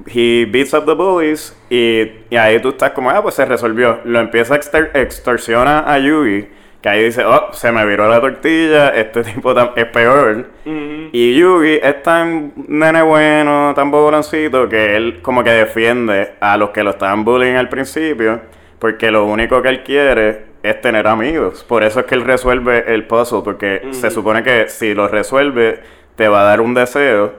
He 0.08 0.44
beats 0.44 0.72
up 0.72 0.84
the 0.86 0.94
bullies. 0.94 1.56
Y, 1.68 2.02
y 2.30 2.36
ahí 2.36 2.60
tú 2.60 2.68
estás 2.68 2.90
como, 2.92 3.10
ah, 3.10 3.20
pues 3.22 3.34
se 3.34 3.44
resolvió. 3.44 4.00
Lo 4.04 4.20
empieza 4.20 4.54
a 4.54 4.58
extor- 4.58 4.90
extorsiona 4.94 5.80
a 5.80 5.98
Yugi. 5.98 6.46
Que 6.86 6.90
ahí 6.90 7.02
dice, 7.02 7.24
oh, 7.24 7.48
se 7.50 7.72
me 7.72 7.84
viró 7.84 8.08
la 8.08 8.20
tortilla. 8.20 8.90
Este 8.90 9.24
tipo 9.24 9.52
es 9.74 9.86
peor. 9.86 10.46
Y 10.64 11.36
Yugi 11.36 11.80
es 11.82 12.00
tan 12.04 12.52
nene 12.68 13.02
bueno, 13.02 13.72
tan 13.74 13.90
bobroncito, 13.90 14.68
que 14.68 14.94
él 14.94 15.18
como 15.20 15.42
que 15.42 15.50
defiende 15.50 16.34
a 16.38 16.56
los 16.56 16.70
que 16.70 16.84
lo 16.84 16.90
estaban 16.90 17.24
bullying 17.24 17.54
al 17.56 17.68
principio, 17.68 18.38
porque 18.78 19.10
lo 19.10 19.24
único 19.24 19.60
que 19.62 19.68
él 19.70 19.82
quiere 19.82 20.44
es 20.62 20.80
tener 20.80 21.08
amigos. 21.08 21.64
Por 21.64 21.82
eso 21.82 21.98
es 21.98 22.06
que 22.06 22.14
él 22.14 22.22
resuelve 22.22 22.84
el 22.94 23.04
puzzle, 23.08 23.40
porque 23.42 23.88
se 23.90 24.12
supone 24.12 24.44
que 24.44 24.68
si 24.68 24.94
lo 24.94 25.08
resuelve, 25.08 25.80
te 26.14 26.28
va 26.28 26.42
a 26.42 26.44
dar 26.44 26.60
un 26.60 26.72
deseo. 26.72 27.32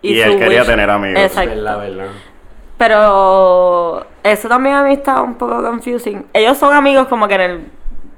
Y, 0.00 0.12
Y 0.12 0.20
él 0.20 0.38
quería 0.38 0.62
wish- 0.62 0.66
tener 0.66 0.88
amigos. 0.88 1.20
Exacto. 1.20 1.56
Verdad, 1.56 1.80
verdad. 1.80 2.06
Pero 2.78 4.06
eso 4.22 4.48
también 4.48 4.76
a 4.76 4.84
mí 4.84 4.92
está 4.92 5.22
un 5.22 5.34
poco 5.34 5.60
confusing. 5.60 6.24
Ellos 6.32 6.56
son 6.56 6.72
amigos 6.72 7.08
como 7.08 7.26
que 7.26 7.34
en 7.34 7.40
el 7.40 7.60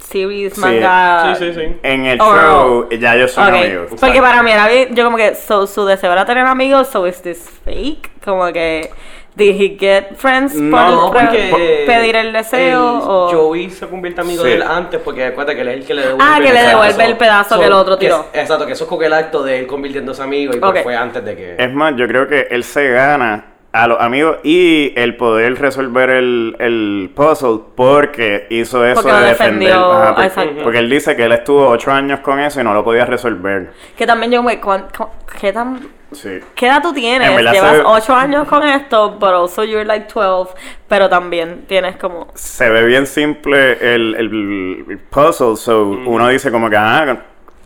series, 0.04 0.56
manga. 0.58 1.34
Sí, 1.36 1.46
sí, 1.46 1.54
sí. 1.60 1.76
En 1.82 2.06
el 2.06 2.20
Oh, 2.20 2.34
show, 2.34 2.88
ya 2.90 3.16
ellos 3.16 3.32
son 3.32 3.48
Ok, 3.48 3.54
amigos. 3.54 3.90
Porque 4.00 4.20
para 4.20 4.42
mí 4.42 4.50
era 4.52 4.68
bien, 4.68 4.94
yo 4.94 5.04
como 5.04 5.16
que, 5.16 5.34
so, 5.34 5.66
su 5.66 5.84
deseo 5.86 6.12
era 6.12 6.24
tener 6.24 6.46
amigos, 6.46 6.88
so 6.88 7.06
is 7.06 7.20
this 7.22 7.48
fake? 7.64 8.10
Como 8.24 8.44
que, 8.52 8.90
did 9.34 9.60
he 9.60 9.76
get 9.78 10.14
friends 10.16 10.54
No, 10.54 11.10
por, 11.10 11.22
porque 11.22 11.48
por 11.50 11.58
pedir 11.86 12.16
el 12.16 12.32
deseo? 12.32 12.60
el 12.96 13.02
o... 13.02 13.28
Joey 13.32 13.70
se 13.70 13.86
convierte 13.88 14.20
amigo 14.20 14.42
Sí. 14.42 14.48
de 14.50 14.54
él 14.56 14.62
antes 14.62 15.00
porque 15.00 15.24
acuérdate 15.26 15.56
que 15.56 15.62
él 15.62 15.68
es 15.68 15.76
el 15.78 15.86
que 15.86 15.94
le 15.94 16.02
devuelve 16.02 16.24
Ah, 16.24 16.38
que 16.40 16.52
le 16.52 16.62
devuelve 16.62 17.04
el 17.04 17.16
pedazo 17.16 17.58
que 17.58 17.66
el 17.66 17.72
otro 17.72 17.98
que 17.98 18.06
tiró. 18.06 18.26
es- 18.32 18.40
exacto, 18.42 18.66
que 18.66 18.72
eso 18.72 18.84
es 18.84 18.88
como 18.88 19.00
que 19.00 19.06
el 19.06 19.12
acto 19.12 19.42
de 19.42 19.58
él 19.60 19.66
convirtiéndose 19.66 20.22
amigo 20.22 20.54
y 20.54 20.60
pues 20.60 20.70
Ok. 20.70 20.82
fue 20.84 20.94
antes 20.96 21.24
de 21.24 21.34
que... 21.36 21.56
Es 21.58 21.72
más, 21.72 21.94
yo 21.96 22.06
creo 22.06 22.28
que 22.28 22.46
él 22.50 22.62
se 22.62 22.88
gana 22.90 23.46
a 23.74 23.88
los 23.88 24.00
amigos 24.00 24.36
y 24.44 24.92
el 24.94 25.16
poder 25.16 25.60
resolver 25.60 26.08
el, 26.10 26.54
el 26.60 27.10
puzzle 27.14 27.58
porque 27.74 28.46
hizo 28.48 28.86
eso 28.86 29.02
Porque 29.02 29.16
de 29.18 29.24
defender. 29.26 29.58
defendió, 29.68 29.92
Ajá, 29.92 30.14
por- 30.14 30.24
exacto. 30.24 30.62
porque 30.62 30.78
él 30.78 30.88
dice 30.88 31.16
que 31.16 31.24
él 31.24 31.32
estuvo 31.32 31.66
ocho 31.68 31.90
años 31.90 32.20
con 32.20 32.38
eso 32.38 32.60
y 32.60 32.64
no 32.64 32.72
lo 32.72 32.84
podía 32.84 33.04
resolver. 33.04 33.72
Que 33.96 34.06
también 34.06 34.30
yo 34.30 34.38
como 34.38 34.50
que, 34.50 34.60
¿cuán- 34.60 34.86
cu- 34.96 35.08
¿qué 35.40 35.52
tan... 35.52 35.80
Sí. 36.12 36.38
¿Qué 36.54 36.66
edad 36.66 36.80
tú 36.80 36.92
tienes? 36.92 37.28
Llevas 37.36 37.56
se 37.56 37.78
ve- 37.78 37.82
8 37.84 38.14
años 38.14 38.46
con 38.46 38.62
esto, 38.62 39.16
but 39.18 39.30
also 39.30 39.64
you're 39.64 39.84
like 39.84 40.06
12, 40.14 40.54
pero 40.86 41.08
también 41.08 41.64
tienes 41.66 41.96
como... 41.96 42.28
Se 42.34 42.70
ve 42.70 42.84
bien 42.84 43.08
simple 43.08 43.72
el, 43.80 44.14
el- 44.14 44.84
el 44.88 44.98
puzzle, 45.10 45.56
so 45.56 45.82
uno 46.06 46.28
dice 46.28 46.52
como 46.52 46.70
que, 46.70 46.76
ah, 46.76 47.16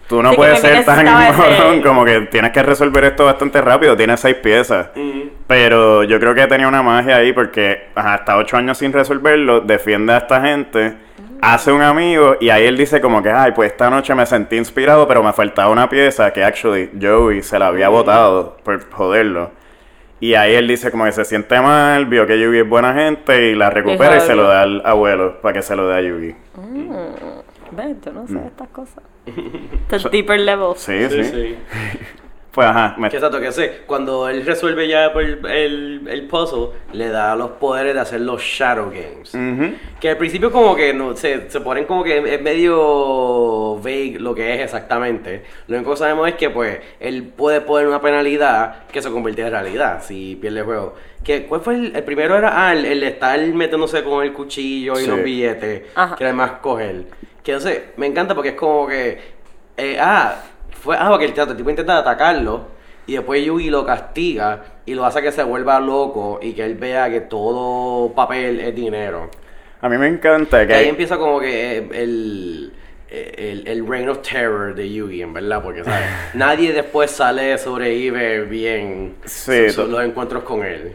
tú 0.08 0.22
no 0.22 0.32
puedes 0.32 0.60
ser 0.60 0.84
tan 0.84 1.04
morón, 1.04 1.82
como 1.82 2.04
que 2.04 2.22
tienes 2.22 2.52
que 2.52 2.62
resolver 2.62 3.04
esto 3.04 3.26
bastante 3.26 3.60
rápido, 3.60 3.96
tienes 3.96 4.20
seis 4.20 4.36
piezas. 4.36 4.88
Pero 5.46 6.02
yo 6.04 6.18
creo 6.18 6.34
que 6.34 6.46
tenía 6.46 6.66
una 6.66 6.82
magia 6.82 7.16
ahí 7.16 7.32
porque 7.32 7.88
hasta 7.94 8.36
ocho 8.36 8.56
años 8.56 8.78
sin 8.78 8.92
resolverlo, 8.92 9.60
defiende 9.60 10.14
a 10.14 10.18
esta 10.18 10.40
gente, 10.40 10.96
hace 11.40 11.72
un 11.72 11.82
amigo 11.82 12.36
y 12.40 12.50
ahí 12.50 12.66
él 12.66 12.76
dice 12.76 13.00
como 13.00 13.22
que, 13.22 13.30
ay, 13.30 13.52
pues 13.52 13.70
esta 13.72 13.90
noche 13.90 14.14
me 14.14 14.26
sentí 14.26 14.56
inspirado, 14.56 15.06
pero 15.06 15.22
me 15.22 15.32
faltaba 15.32 15.70
una 15.70 15.88
pieza 15.88 16.32
que 16.32 16.42
actually 16.42 16.90
Joey 17.00 17.42
se 17.42 17.58
la 17.58 17.68
había 17.68 17.88
botado 17.88 18.56
por 18.64 18.90
joderlo. 18.90 19.57
Y 20.20 20.34
ahí 20.34 20.54
él 20.54 20.66
dice 20.66 20.90
como 20.90 21.04
que 21.04 21.12
se 21.12 21.24
siente 21.24 21.60
mal, 21.60 22.06
vio 22.06 22.26
que 22.26 22.40
Yugi 22.40 22.58
es 22.58 22.68
buena 22.68 22.92
gente 22.94 23.50
y 23.50 23.54
la 23.54 23.70
recupera 23.70 24.16
y 24.16 24.20
se 24.20 24.34
lo 24.34 24.44
da 24.44 24.62
al 24.62 24.82
abuelo 24.84 25.40
para 25.40 25.54
que 25.54 25.62
se 25.62 25.76
lo 25.76 25.88
dé 25.88 25.94
a 25.94 26.00
Yugi. 26.00 26.34
Ves, 27.70 27.96
yo 28.04 28.12
no 28.12 28.26
sé 28.26 28.38
estas 28.46 28.68
cosas. 28.68 29.04
The 29.88 29.98
deeper 30.10 30.40
levels. 30.40 30.80
Sí, 30.80 31.08
sí. 31.08 31.24
Sí, 31.24 31.30
sí. 31.30 31.58
Pues 32.58 32.66
ajá, 32.70 32.96
me- 32.98 33.08
Que 33.08 33.18
exacto, 33.18 33.38
que 33.40 33.52
sé, 33.52 33.82
cuando 33.86 34.28
él 34.28 34.44
resuelve 34.44 34.88
ya 34.88 35.04
el, 35.14 35.46
el, 35.46 36.08
el 36.10 36.26
puzzle, 36.26 36.70
le 36.92 37.08
da 37.08 37.36
los 37.36 37.52
poderes 37.52 37.94
de 37.94 38.00
hacer 38.00 38.20
los 38.22 38.42
Shadow 38.42 38.90
Games. 38.90 39.32
Ujú. 39.32 39.74
Que 40.00 40.10
al 40.10 40.16
principio 40.16 40.50
como 40.50 40.74
que 40.74 40.92
no, 40.92 41.14
se, 41.16 41.48
se 41.48 41.60
ponen 41.60 41.84
como 41.84 42.02
que 42.02 42.18
es 42.34 42.42
medio 42.42 43.76
vague 43.76 44.16
lo 44.18 44.34
que 44.34 44.54
es 44.56 44.60
exactamente. 44.60 45.44
Lo 45.68 45.76
único 45.76 45.92
que 45.92 45.98
sabemos 45.98 46.26
es 46.28 46.34
que 46.34 46.50
pues 46.50 46.80
él 46.98 47.22
puede 47.36 47.60
poner 47.60 47.86
una 47.86 48.00
penalidad 48.00 48.86
que 48.90 49.02
se 49.02 49.08
convierte 49.12 49.42
en 49.42 49.50
realidad 49.52 50.02
si 50.02 50.34
pierde 50.34 50.58
el 50.58 50.64
juego. 50.64 50.96
Que, 51.22 51.46
¿Cuál 51.46 51.60
fue 51.60 51.74
el, 51.76 51.94
el 51.94 52.02
primero? 52.02 52.36
Era 52.36 52.66
ah, 52.68 52.72
el, 52.72 52.84
el 52.86 53.04
estar 53.04 53.38
metiéndose 53.38 54.02
con 54.02 54.24
el 54.24 54.32
cuchillo 54.32 54.94
y 54.98 55.04
Sí. 55.04 55.06
los 55.06 55.22
billetes, 55.22 55.82
Ajá. 55.94 56.16
que 56.16 56.24
además 56.24 56.50
coger. 56.60 57.04
Que 57.44 57.52
no 57.52 57.60
sé, 57.60 57.90
me 57.96 58.06
encanta 58.06 58.34
porque 58.34 58.48
es 58.48 58.54
como 58.56 58.88
que, 58.88 59.16
eh, 59.76 59.96
ah, 60.00 60.42
fue, 60.80 60.96
ah, 60.98 61.08
porque 61.10 61.24
el, 61.26 61.32
teatro, 61.32 61.52
el 61.52 61.56
tipo 61.58 61.70
intenta 61.70 61.98
atacarlo 61.98 62.66
y 63.06 63.14
después 63.14 63.44
Yugi 63.44 63.70
lo 63.70 63.84
castiga 63.86 64.62
y 64.86 64.94
lo 64.94 65.04
hace 65.04 65.22
que 65.22 65.32
se 65.32 65.42
vuelva 65.42 65.80
loco 65.80 66.38
y 66.42 66.52
que 66.52 66.64
él 66.64 66.74
vea 66.74 67.08
que 67.10 67.20
todo 67.22 68.12
papel 68.14 68.60
es 68.60 68.74
dinero. 68.74 69.30
a 69.80 69.88
mí 69.88 69.96
me 69.98 70.06
encanta 70.08 70.66
Que 70.66 70.74
ahí 70.74 70.84
que... 70.84 70.90
empieza 70.90 71.16
como 71.16 71.40
que 71.40 71.78
eh, 71.78 71.88
el, 71.92 72.72
el, 73.10 73.66
el 73.66 73.86
Reign 73.88 74.08
of 74.10 74.20
Terror 74.20 74.74
de 74.74 74.92
Yugi, 74.92 75.22
en 75.22 75.32
verdad, 75.32 75.62
porque 75.62 75.84
¿sabes? 75.84 76.06
nadie 76.34 76.72
después 76.72 77.10
sale, 77.10 77.56
sobrevive 77.58 78.42
bien 78.44 79.14
Sí, 79.24 79.70
su- 79.70 79.74
su- 79.74 79.82
to- 79.82 79.88
los 79.88 80.04
encuentros 80.04 80.42
con 80.42 80.62
él. 80.64 80.92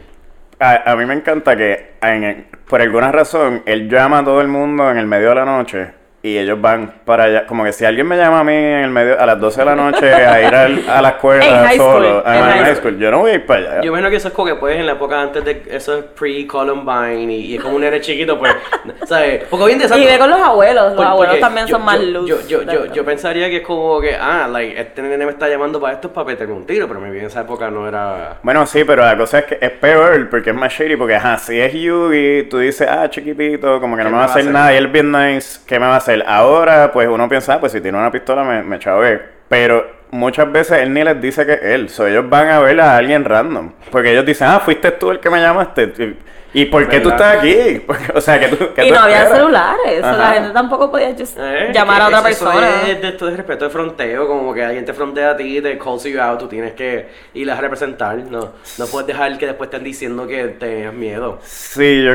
A, 0.60 0.92
a 0.92 0.96
mí 0.96 1.04
me 1.04 1.14
encanta 1.14 1.56
que 1.56 1.94
en- 2.00 2.46
por 2.68 2.80
alguna 2.80 3.10
razón 3.10 3.62
él 3.66 3.88
llama 3.90 4.20
a 4.20 4.24
todo 4.24 4.40
el 4.40 4.46
mundo 4.48 4.88
en 4.90 4.98
el 4.98 5.06
medio 5.06 5.30
de 5.30 5.34
la 5.34 5.44
noche 5.44 5.90
y 6.26 6.38
ellos 6.38 6.58
van 6.58 6.90
para 7.04 7.24
allá. 7.24 7.46
Como 7.46 7.64
que 7.64 7.72
si 7.74 7.84
alguien 7.84 8.06
me 8.08 8.16
llama 8.16 8.40
a 8.40 8.44
mí 8.44 8.54
en 8.54 8.78
el 8.80 8.88
medio, 8.90 9.20
a 9.20 9.26
las 9.26 9.38
12 9.38 9.60
de 9.60 9.64
la 9.66 9.76
noche 9.76 10.10
a 10.14 10.40
ir 10.40 10.54
al- 10.54 10.88
a 10.88 11.02
la 11.02 11.08
escuela 11.10 11.44
En 11.72 11.76
solo, 11.76 12.20
school, 12.22 12.32
en 12.34 12.42
high 12.42 12.64
high 12.64 12.76
school, 12.76 12.98
yo 12.98 13.10
no 13.10 13.18
voy 13.18 13.32
a 13.32 13.34
ir 13.34 13.44
para 13.44 13.60
allá. 13.60 13.80
Yo 13.82 13.88
imagino 13.88 14.08
que 14.08 14.16
eso 14.16 14.28
es 14.28 14.34
como 14.34 14.48
que 14.48 14.54
pues 14.54 14.76
en 14.78 14.86
la 14.86 14.92
época 14.92 15.20
antes 15.20 15.44
de 15.44 15.62
eso 15.70 15.98
es 15.98 16.04
pre-Columbine 16.04 17.30
y, 17.30 17.40
y 17.52 17.56
es 17.56 17.62
como 17.62 17.76
un 17.76 17.82
nene 17.82 18.00
chiquito, 18.00 18.38
pues, 18.38 18.54
¿sabes? 19.04 19.44
Porque 19.50 19.64
hoy 19.64 19.72
en 19.72 19.78
día 19.80 19.88
Y 19.98 20.06
ve 20.06 20.18
con 20.18 20.30
los 20.30 20.40
abuelos, 20.40 20.84
los 20.86 20.94
Por- 20.94 21.06
abuelos 21.06 21.40
también 21.40 21.66
yo- 21.66 21.76
son 21.76 21.84
más 21.84 22.00
yo- 22.00 22.06
luz. 22.06 22.28
Yo, 22.28 22.36
yo, 22.48 22.62
yo, 22.72 22.86
yo 22.92 23.04
pensaría 23.04 23.50
que 23.50 23.56
es 23.58 23.62
como 23.66 24.00
que, 24.00 24.16
ah, 24.16 24.48
like, 24.50 24.80
este 24.80 25.02
nene 25.02 25.26
me 25.26 25.32
está 25.32 25.48
llamando 25.48 25.78
para 25.80 25.92
esto 25.94 26.08
es 26.08 26.14
para 26.14 26.26
meterme 26.26 26.54
un 26.54 26.64
tiro, 26.66 26.88
pero 26.88 27.00
me 27.00 27.10
vi 27.10 27.18
en 27.18 27.26
esa 27.26 27.42
época 27.42 27.70
no 27.70 27.86
era. 27.86 28.38
Bueno, 28.42 28.64
sí, 28.66 28.82
pero 28.84 29.04
la 29.04 29.16
cosa 29.16 29.40
es 29.40 29.44
que 29.44 29.58
es 29.60 29.70
peor 29.72 30.28
porque 30.30 30.50
es 30.50 30.56
más 30.56 30.72
shady. 30.72 30.96
Porque, 30.96 31.16
ajá, 31.16 31.36
si 31.38 31.60
es 31.60 31.72
Yugi, 31.74 32.44
tú 32.48 32.58
dices, 32.58 32.88
ah, 32.90 33.10
chiquitito, 33.10 33.80
como 33.80 33.96
que 33.96 34.04
no 34.04 34.08
¿Qué 34.08 34.12
me 34.12 34.18
va 34.18 34.24
a 34.24 34.26
hacer 34.26 34.46
nada 34.46 34.72
y 34.72 34.76
él 34.76 34.86
bien 34.88 35.12
nice, 35.12 35.60
¿qué 35.66 35.78
me 35.78 35.86
va 35.86 35.94
a 35.94 35.98
hacer? 35.98 36.13
Ahora, 36.26 36.92
pues 36.92 37.08
uno 37.08 37.28
piensa, 37.28 37.54
ah, 37.54 37.60
pues 37.60 37.72
si 37.72 37.80
tiene 37.80 37.98
una 37.98 38.10
pistola 38.10 38.44
me, 38.44 38.62
me 38.62 38.78
chavé. 38.78 39.22
Pero 39.54 39.86
muchas 40.10 40.50
veces 40.50 40.78
él 40.82 40.92
ni 40.92 41.04
les 41.04 41.20
dice 41.20 41.46
que 41.46 41.52
es 41.52 41.62
él. 41.62 41.88
So, 41.88 42.06
ellos 42.06 42.28
van 42.28 42.48
a 42.48 42.58
ver 42.60 42.80
a 42.80 42.96
alguien 42.96 43.24
random. 43.24 43.72
Porque 43.90 44.10
ellos 44.12 44.26
dicen, 44.26 44.48
ah, 44.50 44.58
fuiste 44.60 44.90
tú 44.92 45.10
el 45.12 45.20
que 45.20 45.30
me 45.30 45.40
llamaste. 45.40 45.92
Y- 45.98 46.16
¿Y 46.56 46.66
por 46.66 46.88
qué 46.88 47.00
tú 47.00 47.08
estás 47.08 47.38
aquí? 47.38 47.80
Porque, 47.86 48.12
o 48.14 48.20
sea, 48.20 48.38
que 48.38 48.46
tú. 48.46 48.72
que 48.74 48.84
Y 48.84 48.88
tú 48.88 48.94
no 48.94 49.00
había 49.00 49.22
esperas? 49.24 49.38
celulares, 49.38 50.02
o 50.02 50.06
Ajá. 50.06 50.16
la 50.16 50.32
gente 50.34 50.50
tampoco 50.50 50.88
podía 50.88 51.12
just 51.18 51.36
Eh, 51.36 51.70
llamar 51.74 52.00
a 52.02 52.06
otra 52.06 52.18
eso- 52.30 52.44
persona. 52.44 52.68
Eso 52.68 52.86
es 52.92 53.02
de, 53.02 53.08
esto 53.08 53.26
de 53.26 53.36
respeto 53.38 53.64
de 53.64 53.70
fronteo, 53.72 54.28
como 54.28 54.54
que 54.54 54.62
alguien 54.64 54.84
te 54.84 54.92
frontea 54.94 55.30
a 55.30 55.36
ti, 55.36 55.60
te 55.60 55.76
calls 55.78 56.04
you 56.04 56.20
out, 56.20 56.38
tú 56.38 56.46
tienes 56.46 56.74
que 56.74 57.08
ir 57.34 57.50
a 57.50 57.56
representar. 57.60 58.18
No, 58.18 58.52
no 58.78 58.86
puedes 58.86 59.08
dejar 59.08 59.36
que 59.36 59.46
después 59.46 59.66
estén 59.66 59.82
diciendo 59.82 60.28
que 60.28 60.44
tengas 60.44 60.94
miedo. 60.94 61.40
Sí, 61.42 62.04
yo- 62.04 62.14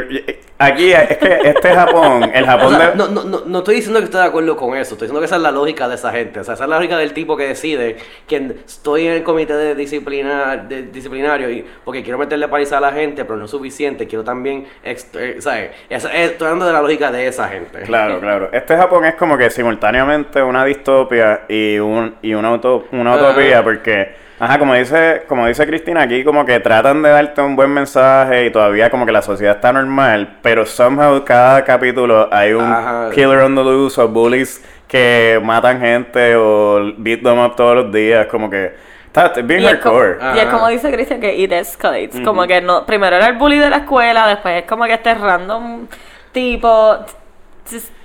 aquí 0.58 0.94
es 0.94 1.18
que 1.18 1.40
este 1.44 1.76
Japón, 1.76 2.32
el 2.34 2.44
O 2.46 2.48
Japón 2.48 2.76
sea, 2.78 2.92
de. 2.92 2.96
no, 2.96 3.08
no, 3.10 3.24
no, 3.26 3.42
no 3.46 3.58
estoy 3.58 3.76
diciendo 3.76 4.00
que 4.00 4.06
estoy 4.06 4.22
de 4.22 4.28
acuerdo 4.28 4.56
con 4.56 4.70
eso, 4.78 4.94
estoy 4.94 5.08
diciendo 5.08 5.20
que 5.20 5.26
esa 5.26 5.36
es 5.36 5.42
la 5.42 5.52
lógica 5.52 5.90
de 5.90 5.96
esa 5.96 6.12
gente. 6.14 6.40
O 6.40 6.44
sea, 6.46 6.54
esa 6.54 6.64
es 6.64 6.70
la 6.70 6.78
lógica 6.78 6.98
del 6.98 7.12
tipo 7.14 7.29
que 7.38 7.48
decide 7.48 7.98
que 8.28 8.56
estoy 8.66 9.08
en 9.08 9.14
el 9.14 9.24
comité 9.24 9.54
de, 9.54 9.76
disciplina, 9.76 10.58
de 10.58 10.84
disciplinario 10.84 11.50
y 11.50 11.66
porque 11.84 12.04
quiero 12.04 12.18
meterle 12.18 12.48
paliza 12.48 12.78
a 12.78 12.82
la 12.82 12.92
gente, 12.92 13.26
pero 13.26 13.38
no 13.38 13.46
es 13.46 13.52
suficiente, 13.52 14.08
quiero 14.08 14.24
también, 14.24 14.66
eh, 14.84 15.36
¿sabes? 15.40 15.72
Estoy 15.90 16.46
hablando 16.48 16.66
de 16.66 16.74
la 16.74 16.82
lógica 16.82 17.12
de 17.12 17.28
esa 17.28 17.48
gente. 17.48 17.82
Claro, 17.82 18.20
claro. 18.22 18.50
Este 18.52 18.76
Japón 18.76 19.06
es 19.06 19.16
como 19.16 19.38
que 19.38 19.50
simultáneamente 19.50 20.42
una 20.44 20.64
distopia 20.66 21.42
y, 21.48 21.78
un, 21.80 22.16
y 22.22 22.34
una, 22.34 22.52
uto- 22.54 22.86
una 22.92 23.16
utopía 23.16 23.64
porque, 23.64 24.14
ajá, 24.40 24.58
como 24.60 24.74
dice, 24.76 25.24
como 25.28 25.48
dice 25.48 25.66
Cristina, 25.66 26.02
aquí 26.04 26.24
como 26.24 26.46
que 26.46 26.60
tratan 26.60 27.02
de 27.02 27.10
darte 27.10 27.42
un 27.42 27.56
buen 27.56 27.72
mensaje 27.72 28.46
y 28.46 28.52
todavía 28.52 28.90
como 28.90 29.06
que 29.06 29.12
la 29.12 29.22
sociedad 29.22 29.56
está 29.56 29.72
normal, 29.74 30.38
pero 30.42 30.66
somehow 30.66 31.24
cada 31.26 31.64
capítulo 31.64 32.30
hay 32.32 32.54
un 32.54 32.64
Ajá. 32.64 33.10
killer 33.14 33.40
on 33.40 33.56
the 33.56 33.64
loose 33.64 34.00
o 34.02 34.08
bullies 34.08 34.64
que 34.90 35.40
matan 35.42 35.80
gente 35.80 36.36
o 36.36 36.94
beat 36.98 37.22
them 37.24 37.40
up 37.40 37.56
todos 37.56 37.76
los 37.78 37.92
días, 37.94 38.26
como 38.28 38.50
que 38.50 38.74
está 39.06 39.28
es 39.36 39.46
bien 39.48 39.62
Y 39.62 39.66
es, 39.68 39.76
como, 39.76 40.00
hardcore. 40.00 40.36
y 40.36 40.40
es 40.40 40.46
como 40.48 40.68
dice 40.68 40.92
Cristian 40.92 41.22
que 41.22 41.36
it 41.38 41.52
escalates. 41.52 42.20
Como 42.22 42.46
que 42.48 42.60
no, 42.60 42.86
primero 42.86 43.16
era 43.16 43.28
el 43.28 43.38
bully 43.38 43.60
de 43.60 43.70
la 43.70 43.78
escuela, 43.78 44.28
después 44.28 44.64
es 44.64 44.68
como 44.68 44.84
que 44.86 44.94
este 44.96 45.14
random 45.14 45.88
tipo. 46.34 46.98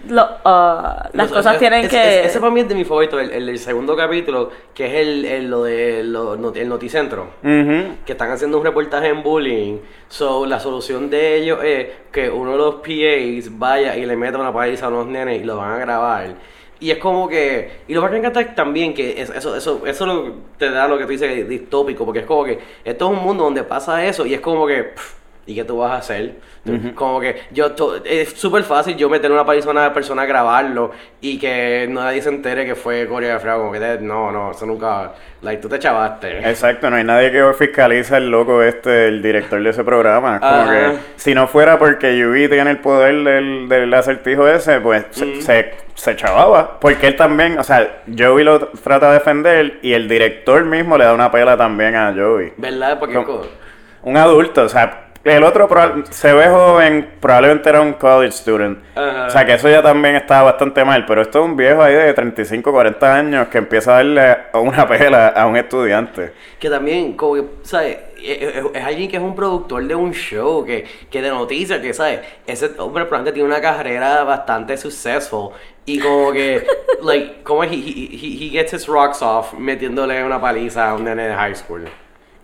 lo- 0.08 0.22
uh, 0.44 1.08
las 1.14 1.30
No, 1.30 1.36
cosas 1.36 1.54
es- 1.54 1.58
tienen 1.58 1.84
es- 1.86 1.88
que. 1.90 2.20
es- 2.20 2.26
ese 2.26 2.38
para 2.38 2.52
mí 2.52 2.60
es 2.60 2.68
de 2.68 2.74
mi 2.74 2.84
favorito, 2.84 3.18
el, 3.18 3.30
el, 3.30 3.48
el 3.48 3.58
segundo 3.58 3.96
capítulo, 3.96 4.50
que 4.74 4.84
es 4.84 4.92
el, 5.06 5.24
el- 5.24 5.48
lo 5.50 5.64
de 5.64 6.02
lo- 6.04 6.36
not- 6.36 6.56
el 6.58 6.68
noticentro. 6.68 7.28
Que 7.42 8.12
están 8.12 8.30
haciendo 8.30 8.58
un 8.58 8.64
reportaje 8.64 9.08
en 9.08 9.22
bullying. 9.22 9.78
So, 10.08 10.44
la 10.44 10.60
solución 10.60 11.08
de 11.08 11.36
ellos 11.36 11.60
es 11.64 11.86
que 12.12 12.28
uno 12.28 12.50
de 12.52 12.58
los 12.58 12.74
PAs 12.76 13.58
vaya 13.58 13.96
y 13.96 14.04
le 14.04 14.14
meta 14.16 14.36
una 14.38 14.52
paliza 14.52 14.84
a 14.84 14.88
unos 14.90 15.06
nenes 15.06 15.40
y 15.40 15.44
lo 15.44 15.56
van 15.56 15.72
a 15.72 15.78
grabar. 15.78 16.26
Y 16.80 16.90
es 16.90 16.98
como 16.98 17.28
que. 17.28 17.70
Y 17.88 17.94
lo 17.94 18.02
que 18.04 18.08
me 18.10 18.18
encanta 18.18 18.40
es 18.40 18.54
también 18.54 18.94
que 18.94 19.20
es- 19.22 19.30
eso, 19.30 19.56
eso, 19.56 19.86
eso 19.86 20.06
lo- 20.06 20.32
te 20.58 20.70
da 20.70 20.86
lo 20.88 20.98
que 20.98 21.04
tú 21.04 21.10
dices 21.10 21.48
distópico, 21.48 22.04
porque 22.04 22.20
es 22.20 22.26
como 22.26 22.44
que 22.44 22.58
esto 22.84 23.10
es 23.12 23.18
un 23.18 23.24
mundo 23.24 23.44
donde 23.44 23.64
pasa 23.64 24.04
eso 24.04 24.26
y 24.26 24.34
es 24.34 24.40
como 24.40 24.66
que. 24.66 24.84
pff, 24.84 25.23
¿Y 25.46 25.54
qué 25.54 25.64
tú 25.64 25.76
vas 25.78 25.92
a 25.92 25.96
hacer? 25.96 26.36
Como 26.94 27.20
que 27.20 27.42
yo 27.50 27.72
to- 27.72 28.02
es 28.02 28.30
súper 28.30 28.62
fácil 28.62 28.96
yo 28.96 29.10
meter 29.10 29.30
una 29.30 29.44
paliza 29.44 29.68
a 29.68 29.72
una 29.72 29.92
persona, 29.92 30.24
grabarlo 30.24 30.92
y 31.20 31.38
que 31.38 31.86
nadie 31.90 32.22
se 32.22 32.30
entere 32.30 32.64
que 32.64 32.74
fue 32.74 33.06
coreografiado. 33.06 33.58
Como 33.60 33.72
que 33.72 33.78
de- 33.80 34.00
no, 34.00 34.32
no, 34.32 34.52
eso 34.52 34.64
nunca. 34.64 35.12
Like, 35.42 35.60
tú 35.60 35.68
te 35.68 35.78
chavaste. 35.78 36.38
Exacto, 36.48 36.88
no 36.88 36.96
hay 36.96 37.04
nadie 37.04 37.30
que 37.30 37.44
fiscalice 37.52 38.16
el 38.16 38.30
loco 38.30 38.62
este, 38.62 39.08
el 39.08 39.20
director 39.20 39.62
de 39.62 39.68
ese 39.68 39.84
programa. 39.84 40.40
Como 40.40 40.50
Ajá. 40.52 40.72
que 40.92 40.96
si 41.16 41.34
no 41.34 41.46
fuera 41.46 41.78
porque 41.78 42.16
Yugi 42.16 42.48
tiene 42.48 42.70
el 42.70 42.78
poder 42.78 43.22
del, 43.22 43.68
del 43.68 43.92
acertijo 43.92 44.48
ese, 44.48 44.80
pues 44.80 45.04
se, 45.10 45.26
Mm. 45.26 45.40
se, 45.42 45.74
se 45.94 46.16
chavaba. 46.16 46.80
Porque 46.80 47.08
él 47.08 47.16
también, 47.16 47.58
o 47.58 47.62
sea, 47.64 48.02
Joey 48.18 48.42
lo 48.44 48.68
trata 48.68 49.08
de 49.08 49.18
defender 49.18 49.78
y 49.82 49.92
el 49.92 50.08
director 50.08 50.64
mismo 50.64 50.96
le 50.96 51.04
da 51.04 51.12
una 51.12 51.30
pela 51.30 51.58
también 51.58 51.94
a 51.94 52.14
Joey. 52.16 52.54
¿Verdad? 52.56 52.98
Porque. 52.98 53.14
Como- 53.16 53.26
co- 53.26 53.46
Un 54.06 54.16
adulto, 54.18 54.62
o 54.64 54.68
sea, 54.68 55.03
el 55.24 55.42
otro 55.42 55.68
se 56.10 56.32
ve 56.32 56.48
joven, 56.48 57.14
probablemente 57.20 57.68
era 57.70 57.80
un 57.80 57.94
college 57.94 58.32
student. 58.32 58.78
Ajá. 58.94 59.26
O 59.26 59.30
sea, 59.30 59.44
que 59.46 59.54
eso 59.54 59.68
ya 59.70 59.82
también 59.82 60.16
estaba 60.16 60.42
bastante 60.52 60.84
mal, 60.84 61.04
pero 61.06 61.22
esto 61.22 61.38
es 61.40 61.44
un 61.46 61.56
viejo 61.56 61.82
ahí 61.82 61.94
de 61.94 62.12
35, 62.12 62.70
40 62.72 63.14
años 63.14 63.48
que 63.48 63.58
empieza 63.58 63.92
a 63.92 63.94
darle 63.96 64.36
una 64.54 64.86
pela 64.86 65.28
a 65.28 65.46
un 65.46 65.56
estudiante. 65.56 66.32
Que 66.58 66.68
también, 66.68 67.14
como 67.16 67.34
que, 67.34 67.44
¿sabes? 67.62 67.96
Es, 68.22 68.40
es- 68.56 68.64
es 68.74 68.84
alguien 68.84 69.10
que 69.10 69.16
es 69.16 69.22
un 69.22 69.34
productor 69.34 69.84
de 69.86 69.94
un 69.94 70.12
show, 70.12 70.64
que, 70.64 70.84
que 71.10 71.20
de 71.22 71.28
noticias, 71.30 71.80
que, 71.80 71.92
¿sabes? 71.92 72.20
Ese 72.46 72.66
hombre 72.78 73.04
probablemente 73.04 73.32
tiene 73.32 73.48
una 73.48 73.60
carrera 73.60 74.24
bastante 74.24 74.76
successful. 74.76 75.50
Y 75.86 75.98
como 76.00 76.32
que, 76.32 76.66
like, 77.02 77.42
como 77.42 77.64
he, 77.64 77.68
he, 77.68 77.72
he- 77.76 78.46
he 78.46 78.50
gets 78.50 78.72
his 78.72 78.86
rocks 78.86 79.20
off 79.22 79.52
metiéndole 79.54 80.22
una 80.24 80.40
paliza 80.40 80.90
a 80.90 80.94
un 80.94 81.04
nene 81.04 81.28
de 81.28 81.34
high 81.34 81.54
school. 81.54 81.84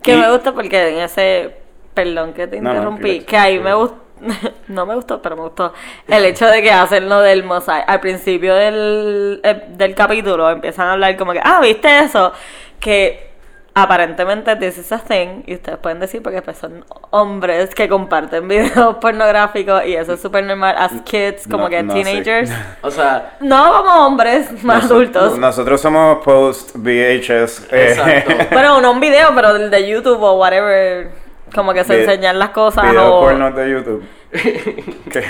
Que 0.03 0.13
Y- 0.13 0.17
me 0.17 0.31
gusta 0.31 0.51
porque 0.51 0.89
en 0.89 0.99
ese. 1.03 1.60
Perdón 1.93 2.33
que 2.33 2.47
te 2.47 2.61
No, 2.61 2.69
no, 2.69 2.75
interrumpí. 2.75 3.19
que- 3.21 3.37
ahí 3.37 3.59
me 3.59 3.73
gustó. 3.73 3.97
no 4.67 4.85
me 4.85 4.93
gustó, 4.95 5.21
pero 5.21 5.35
me 5.35 5.41
gustó. 5.43 5.73
El 6.07 6.25
hecho 6.25 6.45
de 6.47 6.61
que 6.61 6.71
hacen 6.71 7.09
lo 7.09 7.21
del 7.21 7.43
mosaic. 7.43 7.83
Al 7.87 7.99
principio 7.99 8.53
del, 8.53 9.39
eh, 9.43 9.63
del 9.69 9.95
capítulo 9.95 10.49
empiezan 10.49 10.87
a 10.87 10.93
hablar 10.93 11.17
como 11.17 11.33
que, 11.33 11.41
ah, 11.43 11.59
¿viste 11.61 11.99
eso? 11.99 12.31
Que 12.79 13.31
aparentemente 13.73 14.55
this 14.57 14.77
is 14.77 14.91
a 14.91 14.99
thing. 14.99 15.41
Y 15.47 15.55
ustedes 15.55 15.79
pueden 15.79 15.99
decir 15.99 16.21
porque 16.21 16.41
pues 16.43 16.57
son 16.57 16.85
hombres 17.09 17.73
que 17.73 17.89
comparten 17.89 18.47
videos 18.47 18.97
pornográficos 18.97 19.85
y 19.85 19.95
eso 19.95 20.13
es 20.13 20.21
súper 20.21 20.43
normal 20.43 20.75
as 20.77 21.01
kids, 21.03 21.47
como 21.49 21.63
No- 21.63 21.69
que 21.69 21.81
no 21.81 21.93
sé. 21.93 22.03
teenagers. 22.03 22.51
O 22.83 22.91
sea, 22.91 23.37
No 23.39 23.73
como 23.73 24.05
hombres 24.05 24.63
más 24.63 24.83
adultos. 24.85 25.37
Nosotros 25.37 25.81
somos 25.81 26.23
post 26.23 26.75
VHS. 26.75 27.67
eh, 27.71 27.87
Exacto. 27.89 28.33
Bueno, 28.51 28.81
no 28.81 28.91
un 28.91 28.99
video, 28.99 29.29
pero 29.33 29.53
del 29.53 29.71
de 29.71 29.87
YouTube 29.87 30.21
o 30.21 30.33
whatever. 30.33 31.09
Como 31.53 31.73
que 31.73 31.83
se 31.83 32.01
enseñan 32.01 32.39
las 32.39 32.49
cosas 32.49 32.89
Video 32.89 33.15
o. 33.15 33.21
porno 33.21 33.51
de 33.51 33.71
YouTube. 33.71 34.03
Que- 34.31 35.25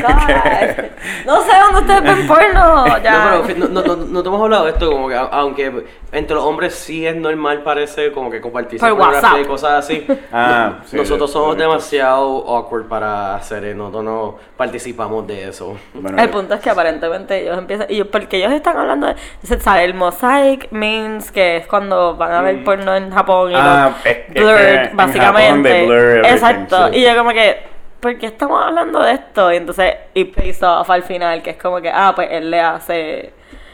God. 0.00 0.84
No 1.26 1.42
sé 1.42 1.52
dónde 1.60 1.80
ustedes 1.80 2.02
ven 2.02 2.26
porno. 2.28 2.98
Ya. 3.02 3.36
no, 3.36 3.42
pero 3.46 3.58
no, 3.58 3.68
no, 3.68 3.82
no, 3.82 3.96
no 4.06 4.22
te 4.22 4.28
hemos 4.28 4.40
hablado 4.40 4.64
de 4.64 4.70
esto, 4.72 4.90
como 4.90 5.08
que 5.08 5.14
aunque 5.14 5.84
entre 6.12 6.34
los 6.34 6.44
hombres 6.44 6.74
sí 6.74 7.06
es 7.06 7.14
normal, 7.16 7.62
parece 7.62 8.12
como 8.12 8.30
que 8.30 8.40
compartir 8.40 8.80
Por 8.80 8.96
pornografía 8.96 9.40
y 9.40 9.44
cosas 9.44 9.72
así. 9.84 10.06
Ah, 10.32 10.76
no- 10.78 10.84
sí, 10.88 10.96
nosotros 10.96 11.30
somos 11.30 11.56
de- 11.56 11.64
demasiado 11.64 12.44
awkward 12.48 12.86
para 12.86 13.34
hacer 13.36 13.64
eso, 13.64 13.76
nosotros 13.76 14.04
no 14.04 14.36
participamos 14.56 15.26
de 15.26 15.48
eso. 15.48 15.76
Bueno, 15.92 16.18
El 16.22 16.30
punto 16.30 16.54
es 16.54 16.60
que 16.60 16.70
aparentemente 16.70 17.42
ellos 17.42 17.58
empiezan. 17.58 17.86
Y 17.90 17.96
yo- 17.96 18.10
porque 18.10 18.38
ellos 18.38 18.52
están 18.52 18.76
hablando 18.78 19.08
de. 19.08 19.16
se 19.42 19.60
sabe, 19.60 19.84
el 19.84 19.94
mosaic 19.94 20.68
means 20.72 21.30
que 21.30 21.58
es 21.58 21.66
cuando 21.66 22.16
van 22.16 22.32
a 22.32 22.40
ver 22.42 22.64
porno 22.64 22.94
en 22.94 23.10
Japón 23.10 23.50
y 23.52 23.54
Mm. 23.54 23.58
Ah, 23.58 23.90
lo 24.02 24.10
es- 24.10 24.16
es 24.16 24.32
que 24.32 24.40
blurred, 24.40 24.74
en 24.74 24.84
Japón 24.84 24.96
básicamente. 24.96 25.68
they 25.70 25.86
blur 25.86 26.26
Exacto. 26.26 26.88
sí. 26.92 26.98
Y 26.98 27.02
yo, 27.04 27.16
como 27.16 27.30
que. 27.30 27.75
¿Por 28.06 28.18
qué 28.18 28.26
estamos 28.26 28.64
hablando 28.64 29.02
de 29.02 29.14
esto? 29.14 29.52
Y 29.52 29.56
entonces, 29.56 29.94
y 30.14 30.26
pays 30.26 30.62
off 30.62 30.88
al 30.90 31.02
final, 31.02 31.42
que 31.42 31.50
es 31.50 31.56
como 31.56 31.80
que, 31.80 31.90
ah, 31.92 32.12
pues 32.14 32.28
él 32.30 32.52
le 32.52 32.60
hace. 32.60 33.32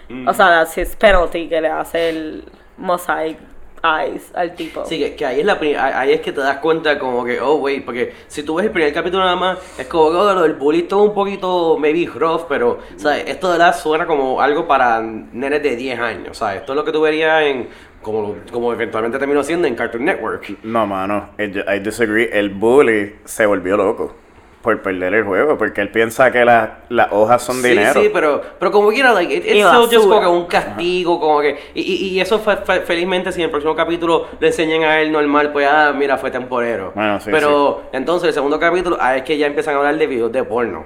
Mm. 0.08 0.26
O 0.26 0.32
sea, 0.32 0.46
that's 0.46 0.78
his 0.78 0.96
penalty, 0.96 1.50
que 1.50 1.60
le 1.60 1.68
hace 1.68 2.08
el 2.08 2.44
mosaic 2.78 3.36
eyes 3.84 4.32
al 4.34 4.54
tipo. 4.54 4.86
Sí, 4.86 4.98
que, 4.98 5.16
que 5.16 5.26
ahí 5.26 5.40
es 5.40 5.44
la 5.44 5.58
ahí 5.98 6.12
es 6.12 6.22
que 6.22 6.32
te 6.32 6.40
das 6.40 6.56
cuenta 6.60 6.98
como 6.98 7.26
que, 7.26 7.42
oh, 7.42 7.56
wait, 7.56 7.84
porque 7.84 8.14
si 8.26 8.42
tú 8.42 8.54
ves 8.54 8.64
el 8.64 8.72
primer 8.72 8.90
capítulo 8.94 9.22
nada 9.22 9.36
más, 9.36 9.58
es 9.78 9.86
como 9.86 10.10
que 10.10 10.16
oh, 10.16 10.32
lo 10.32 10.40
del 10.44 10.54
bully 10.54 10.78
es 10.78 10.88
todo 10.88 11.02
un 11.02 11.12
poquito, 11.12 11.76
maybe 11.78 12.10
rough, 12.10 12.46
pero, 12.48 12.78
¿sabes? 12.96 13.24
Esto 13.26 13.48
de 13.52 13.58
verdad 13.58 13.76
suena 13.76 14.06
como 14.06 14.40
algo 14.40 14.66
para 14.66 15.02
nenes 15.02 15.62
de 15.62 15.76
10 15.76 16.00
años, 16.00 16.38
¿sabes? 16.38 16.60
Esto 16.60 16.72
es 16.72 16.76
lo 16.76 16.86
que 16.86 16.92
tú 16.92 17.02
verías 17.02 17.42
en, 17.42 17.68
como, 18.00 18.34
como 18.50 18.72
eventualmente 18.72 19.18
terminó 19.18 19.44
siendo 19.44 19.68
en 19.68 19.74
Cartoon 19.74 20.06
Network. 20.06 20.56
No, 20.62 20.86
mano, 20.86 21.32
el- 21.36 21.66
I 21.68 21.80
disagree. 21.80 22.30
El 22.32 22.48
bully 22.48 23.16
se 23.26 23.44
volvió 23.44 23.76
loco 23.76 24.21
por 24.62 24.80
perder 24.80 25.12
el 25.14 25.24
juego, 25.24 25.58
porque 25.58 25.80
él 25.80 25.90
piensa 25.90 26.30
que 26.30 26.44
las 26.44 26.70
las 26.88 27.08
hojas 27.10 27.42
son 27.42 27.56
sí, 27.62 27.70
dinero. 27.70 28.00
Sí, 28.00 28.10
pero, 28.12 28.40
pero 28.58 28.70
como 28.70 28.90
quiera, 28.90 29.12
like, 29.12 29.34
it- 29.34 29.44
Y 29.44 29.58
it's 29.58 29.66
still 29.68 29.86
just 29.98 30.08
como 30.08 30.20
que 30.20 30.26
un 30.28 30.46
castigo, 30.46 31.18
como 31.20 31.40
que, 31.40 31.58
y, 31.74 31.80
y, 31.82 32.08
y 32.10 32.20
eso 32.20 32.38
fe- 32.38 32.58
fe- 32.58 32.80
felizmente 32.82 33.32
si 33.32 33.40
en 33.40 33.46
el 33.46 33.50
próximo 33.50 33.74
capítulo 33.74 34.28
le 34.38 34.46
enseñan 34.46 34.84
a 34.84 35.00
él 35.00 35.10
normal, 35.10 35.50
pues, 35.52 35.68
ah, 35.68 35.92
mira, 35.96 36.16
fue 36.16 36.30
temporero. 36.30 36.92
Bueno, 36.94 37.18
sí, 37.20 37.28
pero 37.32 37.82
entonces 37.92 38.28
el 38.28 38.34
segundo 38.34 38.58
capítulo, 38.60 38.96
ah, 39.00 39.16
es 39.16 39.22
que 39.24 39.36
ya 39.36 39.46
empiezan 39.48 39.74
a 39.74 39.78
hablar 39.78 39.98
de 39.98 40.06
videos 40.06 40.30
de 40.30 40.44
porno. 40.44 40.84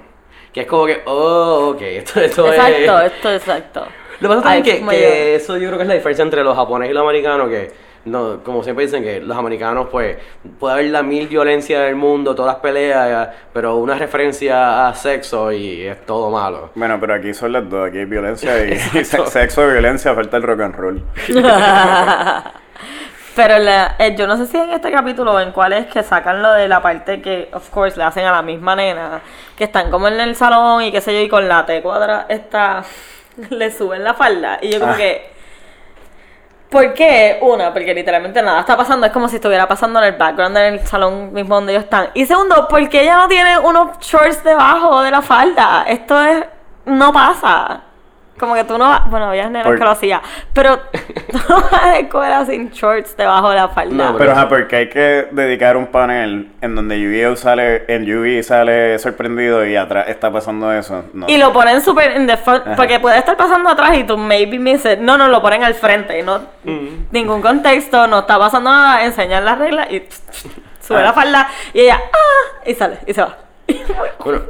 Que 0.51 0.61
es 0.61 0.67
como 0.67 0.87
que, 0.87 1.01
oh, 1.05 1.73
ok, 1.75 1.81
esto, 1.83 2.19
esto 2.19 2.47
Exacto, 2.51 2.99
es... 3.01 3.11
esto 3.13 3.31
exacto. 3.33 3.87
Lo 4.19 4.29
que 4.29 4.35
pasa 4.37 4.49
también 4.55 4.63
que, 4.63 4.87
que 4.89 5.35
eso 5.35 5.55
yo 5.57 5.67
creo 5.67 5.77
que 5.77 5.83
es 5.83 5.87
la 5.87 5.93
diferencia 5.93 6.23
entre 6.23 6.43
los 6.43 6.55
japoneses 6.55 6.89
y 6.91 6.93
los 6.95 7.03
americanos, 7.03 7.49
que 7.49 7.71
no, 8.05 8.43
como 8.43 8.63
siempre 8.63 8.85
dicen 8.85 9.03
que 9.03 9.19
los 9.19 9.37
americanos 9.37 9.87
pues 9.91 10.17
puede 10.59 10.73
haber 10.73 10.85
la 10.85 11.03
mil 11.03 11.27
violencia 11.27 11.81
del 11.81 11.95
mundo, 11.95 12.33
todas 12.35 12.53
las 12.53 12.61
peleas, 12.61 13.29
pero 13.53 13.75
una 13.77 13.95
referencia 13.95 14.87
a 14.87 14.93
sexo 14.95 15.51
y 15.51 15.81
es 15.87 16.05
todo 16.05 16.29
malo. 16.29 16.71
Bueno, 16.75 16.97
pero 16.99 17.13
aquí 17.15 17.33
son 17.33 17.51
las 17.53 17.69
dos, 17.69 17.87
aquí 17.89 17.99
hay 17.99 18.05
violencia 18.05 18.65
y 18.65 18.77
sexo, 19.05 19.67
violencia, 19.67 20.13
falta 20.15 20.37
el 20.37 20.43
rock 20.43 20.61
and 20.61 20.75
roll. 20.75 21.03
Pero 23.35 23.59
la- 23.59 23.95
eh, 23.99 24.15
yo 24.17 24.25
no 24.25 24.35
sé 24.35 24.47
si 24.47 24.57
en 24.57 24.71
este 24.71 24.91
capítulo 24.91 25.33
o 25.33 25.39
en 25.39 25.51
cuál 25.51 25.71
es 25.73 25.85
que 25.87 26.01
sacan 26.01 26.41
lo 26.41 26.53
de 26.53 26.67
la 26.67 26.81
parte 26.81 27.21
que, 27.21 27.49
of 27.53 27.69
course, 27.69 27.95
le 27.95 28.03
hacen 28.03 28.25
a 28.25 28.31
la 28.31 28.41
misma 28.41 28.75
nena, 28.75 29.21
que 29.55 29.65
están 29.65 29.91
como 29.91 30.07
en 30.07 30.19
el 30.19 30.35
salón 30.35 30.81
y 30.81 30.91
qué 30.91 31.01
sé 31.01 31.13
yo, 31.13 31.21
y 31.21 31.29
con 31.29 31.47
la 31.47 31.63
T 31.65 31.83
cuadra 31.83 32.25
está, 32.29 32.83
le 33.51 33.71
suben 33.71 34.03
la 34.03 34.15
falda. 34.15 34.57
Y 34.61 34.71
yo 34.71 34.79
como 34.79 34.93
Ah. 34.93 34.97
que... 34.97 35.36
¿Por 36.69 36.93
qué? 36.93 37.39
Una, 37.41 37.71
porque 37.71 37.93
literalmente 37.93 38.41
nada 38.41 38.59
está 38.59 38.75
pasando, 38.75 39.05
es 39.05 39.13
como 39.13 39.29
si 39.29 39.37
estuviera 39.37 39.67
pasando 39.67 39.99
en 39.99 40.05
el 40.13 40.17
background 40.17 40.57
en 40.57 40.73
el 40.73 40.85
salón 40.85 41.31
mismo 41.33 41.55
donde 41.55 41.71
ellos 41.71 41.85
están. 41.85 42.09
Y 42.13 42.25
segundo, 42.25 42.67
¿por 42.67 42.89
qué 42.89 43.03
ella 43.03 43.17
no 43.17 43.27
tiene 43.29 43.57
unos 43.57 43.97
shorts 43.99 44.43
debajo 44.43 45.01
de 45.01 45.11
la 45.11 45.21
falda? 45.21 45.85
Esto 45.87 46.21
es... 46.21 46.43
no 46.85 47.13
pasa. 47.13 47.83
Como 48.39 48.53
que 48.53 48.63
tú 48.63 48.77
no 48.77 48.87
vas, 48.87 49.09
bueno, 49.09 49.25
había 49.29 49.45
nenas 49.49 49.63
Por- 49.65 49.77
que 49.79 49.83
lo 49.83 49.89
hacía, 49.89 50.21
pero 50.53 50.77
tú 50.79 51.39
no 51.49 51.55
vas 51.61 51.73
a 51.73 51.87
la 51.87 51.99
escuela 51.99 52.45
sin 52.45 52.69
shorts 52.69 53.17
debajo 53.17 53.49
de 53.49 53.55
la 53.55 53.69
falda. 53.69 54.11
No, 54.11 54.17
Pero 54.17 54.31
ajá, 54.31 54.47
porque 54.47 54.75
hay 54.75 54.89
que 54.89 55.27
dedicar 55.31 55.75
un 55.75 55.87
panel 55.87 56.51
en 56.61 56.75
donde 56.75 56.99
Yu-Gi-Oh 56.99 57.35
sale, 57.35 57.85
en 57.87 58.05
Yu-Gi 58.05 58.43
sale 58.43 58.99
sorprendido 58.99 59.65
y 59.65 59.75
atrás 59.75 60.07
está 60.07 60.31
pasando 60.31 60.71
eso. 60.71 61.05
No. 61.13 61.25
Y 61.27 61.37
lo 61.37 61.51
ponen 61.51 61.81
súper 61.81 62.15
in 62.15 62.27
the 62.27 62.37
front, 62.37 62.67
Ajá. 62.67 62.75
porque 62.75 62.99
puede 62.99 63.17
estar 63.17 63.35
pasando 63.37 63.69
atrás 63.69 63.97
y 63.97 64.03
tú 64.03 64.17
maybe 64.17 64.59
miss 64.59 64.85
it. 64.85 64.99
No, 64.99 65.17
no, 65.17 65.27
lo 65.29 65.41
ponen 65.41 65.63
al 65.63 65.73
frente. 65.73 66.21
No, 66.21 66.39
Ningún 67.11 67.41
contexto, 67.41 68.05
no 68.07 68.19
está 68.19 68.37
pasando 68.37 68.69
nada, 68.69 69.03
enseñan 69.05 69.43
las 69.45 69.57
reglas 69.57 69.89
y 69.91 70.03
sube 70.79 70.99
Ah. 70.99 71.01
la 71.01 71.13
falda 71.13 71.49
y 71.73 71.79
ella, 71.81 71.99
¡ah! 72.13 72.61
Y 72.65 72.73
sale, 72.75 72.97
y 73.07 73.13
se 73.13 73.21
va. 73.21 73.35
Bueno, 74.23 74.41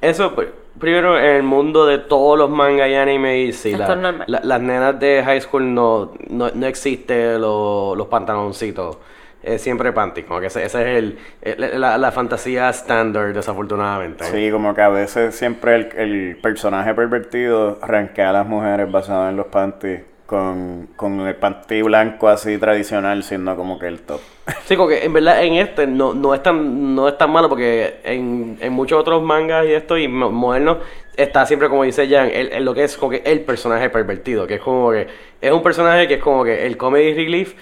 eso, 0.00 0.34
pr- 0.34 0.50
primero, 0.78 1.18
en 1.18 1.36
el 1.36 1.42
mundo 1.42 1.86
de 1.86 1.98
todos 1.98 2.38
los 2.38 2.50
manga 2.50 2.88
y 2.88 2.94
anime, 2.94 3.52
sí, 3.52 3.72
Esto 3.72 3.94
la- 4.26 4.40
las 4.42 4.60
nenas 4.60 4.98
de 5.00 5.22
high 5.24 5.40
school 5.40 5.72
no, 5.74 6.12
no, 6.28 6.50
no 6.54 6.66
existe 6.66 7.38
lo- 7.38 7.94
los 7.96 8.06
pantaloncitos. 8.08 8.98
Es 9.42 9.60
siempre 9.60 9.92
panty, 9.92 10.22
como 10.22 10.40
que 10.40 10.46
ese, 10.46 10.64
ese 10.64 10.80
es 10.92 10.98
el, 10.98 11.18
el- 11.42 11.78
la, 11.80 11.98
la 11.98 12.12
fantasía 12.12 12.70
estándar, 12.70 13.32
desafortunadamente. 13.34 14.24
Sí, 14.24 14.50
como 14.50 14.74
que 14.74 14.80
a 14.80 14.88
veces 14.88 15.34
siempre 15.34 15.74
el, 15.74 15.88
el 15.96 16.36
personaje 16.42 16.94
pervertido 16.94 17.78
arranquea 17.82 18.30
a 18.30 18.32
las 18.32 18.46
mujeres 18.46 18.90
basado 18.90 19.28
en 19.28 19.36
los 19.36 19.46
panties 19.46 20.00
con, 20.26 20.88
con 20.96 21.20
el 21.20 21.36
panty 21.36 21.82
blanco 21.82 22.28
así 22.28 22.58
tradicional 22.58 23.22
siendo 23.22 23.56
como 23.56 23.78
que 23.78 23.86
el 23.88 24.00
top. 24.00 24.20
Sí, 24.66 24.76
como 24.76 24.88
que 24.88 25.04
en 25.04 25.12
verdad 25.12 25.42
en 25.42 25.54
este 25.54 25.86
no, 25.86 26.12
no, 26.14 26.34
es, 26.34 26.42
tan, 26.42 26.94
no 26.94 27.08
es 27.08 27.16
tan 27.16 27.30
malo 27.30 27.48
porque 27.48 27.96
en, 28.04 28.58
en 28.60 28.72
muchos 28.72 28.98
otros 29.00 29.22
mangas 29.22 29.66
y 29.66 29.72
esto 29.72 29.96
y 29.96 30.08
mo- 30.08 30.30
modernos 30.30 30.78
está 31.16 31.46
siempre 31.46 31.68
como 31.68 31.84
dice 31.84 32.08
Jan, 32.08 32.30
el, 32.32 32.52
el- 32.52 32.64
lo 32.64 32.74
que 32.74 32.84
es 32.84 32.96
como 32.96 33.10
que 33.10 33.22
el 33.24 33.40
personaje 33.40 33.88
pervertido, 33.90 34.46
que 34.46 34.54
es 34.54 34.60
como 34.60 34.90
que 34.90 35.06
es 35.40 35.52
un 35.52 35.62
personaje 35.62 36.08
que 36.08 36.14
es 36.14 36.20
como 36.22 36.44
que 36.44 36.66
el 36.66 36.76
comedy 36.76 37.14
relief, 37.14 37.54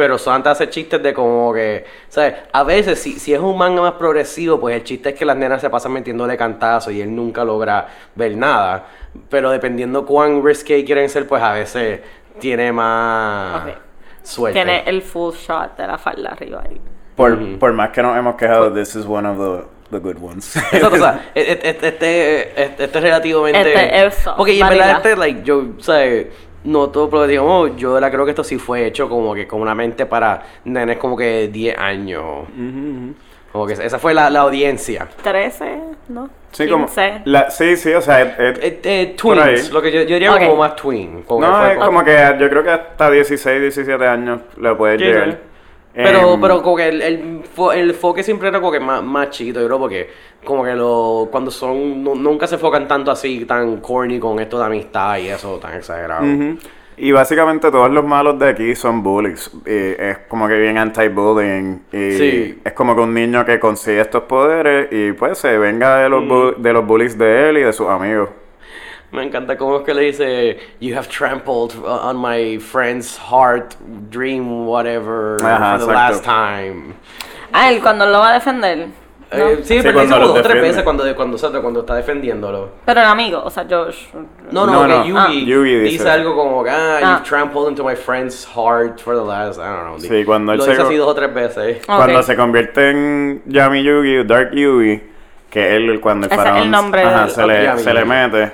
pero 0.00 0.16
solamente 0.16 0.48
hace 0.48 0.70
chistes 0.70 1.02
de 1.02 1.12
como 1.12 1.52
que, 1.52 1.84
¿sabes? 2.08 2.32
A 2.54 2.64
veces 2.64 2.98
si, 2.98 3.18
si 3.18 3.34
es 3.34 3.40
un 3.40 3.58
manga 3.58 3.82
más 3.82 3.92
progresivo, 3.92 4.58
pues 4.58 4.74
el 4.74 4.82
chiste 4.82 5.10
es 5.10 5.14
que 5.14 5.26
las 5.26 5.36
nenas 5.36 5.60
se 5.60 5.68
pasan 5.68 5.92
metiéndole 5.92 6.38
cantazos 6.38 6.94
y 6.94 7.02
él 7.02 7.14
nunca 7.14 7.44
logra 7.44 7.86
ver 8.14 8.34
nada, 8.34 8.86
pero 9.28 9.50
dependiendo 9.50 10.06
cuán 10.06 10.42
risque 10.42 10.82
quieren 10.86 11.10
ser, 11.10 11.26
pues 11.26 11.42
a 11.42 11.52
veces 11.52 12.00
tiene 12.38 12.72
más 12.72 13.62
suerte. 14.22 14.54
Tiene 14.54 14.84
el 14.86 15.02
full 15.02 15.34
shot 15.34 15.76
de 15.76 15.86
la 15.86 15.98
falda 15.98 16.30
arriba 16.30 16.62
ahí. 16.66 16.80
Por, 17.14 17.32
Ujú. 17.32 17.58
por 17.58 17.74
más 17.74 17.90
que 17.90 18.00
nos 18.02 18.16
hemos 18.16 18.36
quejado, 18.36 18.72
this 18.72 18.96
is 18.96 19.04
one 19.04 19.28
of 19.28 19.36
the, 19.36 19.66
the 19.90 19.98
good 19.98 20.16
ones. 20.16 20.56
Exacto, 20.72 20.94
o 20.94 20.96
sea, 20.96 21.30
e- 21.34 21.42
e- 21.42 21.60
este, 21.62 21.88
este, 21.88 22.62
este, 22.64 22.84
este 22.84 22.98
es 22.98 23.04
relativamente. 23.04 23.74
Este 23.74 24.06
es 24.06 24.14
soft, 24.14 24.38
Porque 24.38 24.58
en 24.58 24.66
verdad, 24.66 24.96
este, 24.96 25.14
like, 25.14 25.42
yo, 25.42 25.62
¿sabes? 25.80 26.28
No 26.64 26.90
todo, 26.90 27.08
pero 27.08 27.26
digamos, 27.26 27.74
yo 27.76 27.98
la 27.98 28.10
creo 28.10 28.24
que 28.24 28.32
esto 28.32 28.44
sí 28.44 28.58
fue 28.58 28.86
hecho 28.86 29.08
como 29.08 29.34
que 29.34 29.46
con 29.46 29.60
una 29.62 29.74
mente 29.74 30.04
para 30.06 30.42
nenes 30.64 30.98
como 30.98 31.16
que 31.16 31.48
10 31.48 31.78
años. 31.78 32.24
Como 33.52 33.66
que 33.66 33.72
esa 33.72 33.98
fue 33.98 34.14
la, 34.14 34.28
la 34.30 34.40
audiencia. 34.40 35.08
13, 35.22 35.78
¿no? 36.08 36.28
Sí, 36.52 36.68
como, 36.68 36.86
15. 36.86 37.22
la, 37.24 37.50
sí, 37.50 37.76
sí, 37.76 37.92
o 37.94 38.00
sea, 38.00 38.20
Eh, 38.38 38.80
eh, 38.82 39.16
Por 39.20 39.38
ahí. 39.38 39.54
twins, 39.54 39.70
lo 39.72 39.80
que 39.82 39.90
yo, 39.90 40.02
yo 40.02 40.14
diría 40.14 40.34
Ok. 40.34 40.40
como 40.40 40.56
más 40.56 40.76
twin. 40.76 41.22
Como 41.22 41.40
que 41.40 41.46
no, 41.46 41.56
fue 41.58 41.72
es 41.72 41.78
como 41.78 42.04
que 42.04 42.36
yo 42.40 42.48
creo 42.50 42.62
que 42.62 42.70
hasta 42.70 43.10
16, 43.10 43.60
17 43.60 44.06
años 44.06 44.40
le 44.60 44.74
puedes 44.74 44.98
Sí, 45.00 45.04
llegar. 45.06 45.30
sí. 45.30 45.36
Pero, 45.92 46.34
Em, 46.34 46.40
pero 46.40 46.62
como 46.62 46.76
que 46.76 46.88
el, 46.88 47.02
el, 47.02 47.42
el 47.74 47.90
enfoque 47.90 48.22
siempre 48.22 48.48
era 48.48 48.60
como 48.60 48.70
que 48.70 48.78
más, 48.78 49.02
más 49.02 49.30
chiquito, 49.30 49.60
yo 49.60 49.66
creo, 49.66 49.78
porque 49.80 50.10
como 50.44 50.64
que 50.64 50.74
lo, 50.74 51.28
cuando 51.30 51.50
son, 51.50 52.02
nu- 52.02 52.14
nunca 52.14 52.46
se 52.46 52.54
enfocan 52.56 52.88
tanto 52.88 53.10
así, 53.10 53.44
tan 53.44 53.78
corny 53.78 54.18
con 54.18 54.38
esto 54.40 54.58
de 54.58 54.64
amistad 54.64 55.18
y 55.18 55.28
eso, 55.28 55.58
tan 55.58 55.74
exagerado. 55.74 56.24
Y 56.96 57.12
básicamente 57.12 57.70
todos 57.70 57.90
los 57.90 58.04
malos 58.04 58.38
de 58.38 58.48
aquí 58.50 58.74
son 58.74 59.02
bullies. 59.02 59.50
Y 59.64 59.70
es 59.98 60.18
como 60.28 60.46
que 60.48 60.54
bien 60.58 60.76
anti-bullying. 60.76 61.78
Y 61.92 62.10
Sí. 62.12 62.60
es 62.62 62.72
como 62.74 62.94
que 62.94 63.00
un 63.00 63.14
niño 63.14 63.44
que 63.44 63.58
consigue 63.58 64.00
estos 64.02 64.24
poderes 64.24 64.88
y 64.90 65.12
pues 65.12 65.38
se 65.38 65.56
venga 65.56 65.96
de 65.96 66.08
Mm. 66.08 66.12
los, 66.12 66.22
bu- 66.24 66.56
de 66.56 66.72
los 66.74 66.86
bullies 66.86 67.16
de 67.16 67.48
él 67.48 67.56
y 67.58 67.62
de 67.62 67.72
sus 67.72 67.88
amigos. 67.88 68.28
Me 69.12 69.24
encanta 69.24 69.56
cómo 69.56 69.78
es 69.78 69.82
que 69.82 69.92
le 69.94 70.02
dice, 70.02 70.58
you 70.80 70.94
have 70.96 71.08
trampled 71.08 71.72
on 71.84 72.20
my 72.20 72.58
friend's 72.60 73.18
heart, 73.18 73.74
dream, 74.10 74.68
whatever, 74.68 75.36
Ajá, 75.42 75.78
for 75.78 75.86
the 75.88 75.92
exacto. 75.92 75.92
last 75.92 76.24
time. 76.24 76.94
Ah, 77.52 77.70
él 77.72 77.80
cuando 77.80 78.06
lo 78.06 78.20
va 78.20 78.30
a 78.30 78.34
defender. 78.34 78.88
¿No? 79.32 79.48
Eh, 79.48 79.60
sí, 79.62 79.78
pero 79.82 79.94
cuando 79.94 80.00
dice 80.00 80.08
como 80.14 80.18
los 80.20 80.28
dos 80.28 80.38
o 80.38 80.42
tres 80.42 80.62
veces 80.62 80.82
cuando, 80.82 81.02
cuando, 81.16 81.36
cuando, 81.38 81.62
cuando 81.62 81.80
está 81.80 81.94
defendiéndolo. 81.94 82.68
Pero 82.84 83.00
el 83.00 83.06
amigo, 83.06 83.42
o 83.44 83.50
sea, 83.50 83.64
Josh. 83.68 84.06
No, 84.50 84.66
no, 84.66 84.72
No, 84.72 84.82
que 84.82 84.88
no. 84.88 85.04
Yugi, 85.04 85.18
Ah. 85.18 85.46
Yugi 85.46 85.74
dice, 85.76 85.90
dice. 85.92 86.10
algo 86.10 86.34
como, 86.34 86.64
ah, 86.68 86.68
Ah. 86.70 87.00
you've 87.18 87.22
trampled 87.28 87.68
into 87.68 87.84
my 87.84 87.94
friend's 87.94 88.44
heart 88.46 89.00
for 89.00 89.14
the 89.14 89.22
last, 89.24 89.58
I 89.58 89.62
don't 89.62 89.84
know. 89.86 89.98
Sí, 90.00 90.24
cuando 90.24 90.52
él 90.52 90.58
Lo 90.58 90.64
se 90.64 90.70
dice 90.70 90.82
así 90.82 90.96
dos 90.96 91.08
o 91.08 91.14
tres 91.14 91.32
veces. 91.32 91.78
Ok. 91.88 91.96
Cuando 91.96 92.22
se 92.22 92.36
convierte 92.36 92.90
en 92.90 93.42
Yami 93.46 93.82
Yugi, 93.82 94.24
Dark 94.24 94.50
Yugi, 94.52 95.02
que 95.50 95.76
él 95.76 96.00
cuando 96.00 96.26
el 96.26 96.32
faraón 96.34 96.70
nombre 96.70 97.02
ajá, 97.02 97.20
del- 97.22 97.30
se, 97.30 97.42
Ok, 97.42 97.48
le, 97.48 97.64
Yami 97.64 97.80
se 97.82 97.94
le 97.94 98.04
mete 98.04 98.52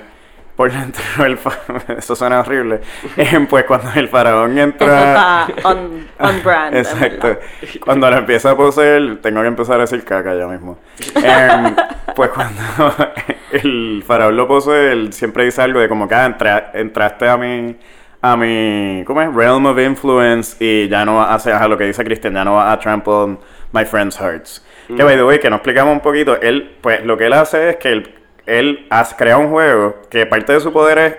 por 0.57 0.71
dentro 0.71 1.01
el 1.23 1.37
eso 1.97 2.15
suena 2.15 2.41
horrible. 2.41 2.81
Eh, 3.15 3.47
pues 3.49 3.63
cuando 3.63 3.89
el 3.95 4.09
faraón 4.09 4.57
entra 4.57 5.45
está 5.47 5.47
on, 5.69 6.07
on 6.19 6.41
brand. 6.43 6.75
Exacto. 6.75 7.37
Cuando 7.85 8.09
lo 8.09 8.17
empieza 8.17 8.51
a 8.51 8.57
poseer, 8.57 9.19
tengo 9.21 9.39
que 9.41 9.47
empezar 9.47 9.77
a 9.77 9.81
decir 9.81 10.03
caca 10.03 10.35
ya 10.35 10.47
mismo. 10.47 10.79
Em, 11.15 11.75
pues 12.15 12.31
cuando 12.31 12.61
el 13.51 14.03
faraón 14.05 14.35
lo 14.35 14.47
posee, 14.47 14.91
él 14.91 15.13
siempre 15.13 15.45
dice 15.45 15.61
algo 15.61 15.79
de 15.79 15.87
como 15.87 16.07
que 16.07 16.15
ah, 16.15 16.25
entra- 16.25 16.71
entraste 16.73 17.29
a 17.29 17.37
mi, 17.37 17.77
a 18.21 18.35
mi, 18.35 19.03
¿cómo 19.05 19.21
es? 19.21 19.33
Realm 19.33 19.67
of 19.67 19.77
influence 19.79 20.57
y 20.59 20.89
ya 20.89 21.05
no 21.05 21.21
hace 21.21 21.53
a 21.53 21.67
lo 21.67 21.77
que 21.77 21.85
dice 21.85 22.03
Christian, 22.03 22.33
ya 22.33 22.43
no 22.43 22.55
va 22.55 22.71
a 22.71 22.79
trample 22.79 23.37
my 23.71 23.85
friend's 23.85 24.19
hearts. 24.19 24.65
Que 24.87 25.03
by 25.03 25.15
the 25.17 25.23
way, 25.23 25.37
que 25.39 25.49
nos 25.49 25.57
explicamos 25.57 25.93
un 25.93 25.99
poquito, 25.99 26.39
él, 26.41 26.77
pues 26.81 27.03
lo 27.05 27.17
que 27.17 27.25
él 27.27 27.33
hace 27.33 27.71
es 27.71 27.75
que 27.75 27.91
él, 27.91 28.15
él 28.47 28.87
hace- 28.89 29.15
crea 29.15 29.37
un 29.37 29.49
juego 29.49 30.01
que 30.09 30.25
parte 30.25 30.53
de 30.53 30.59
su 30.59 30.73
poder 30.73 30.97
es 30.97 31.15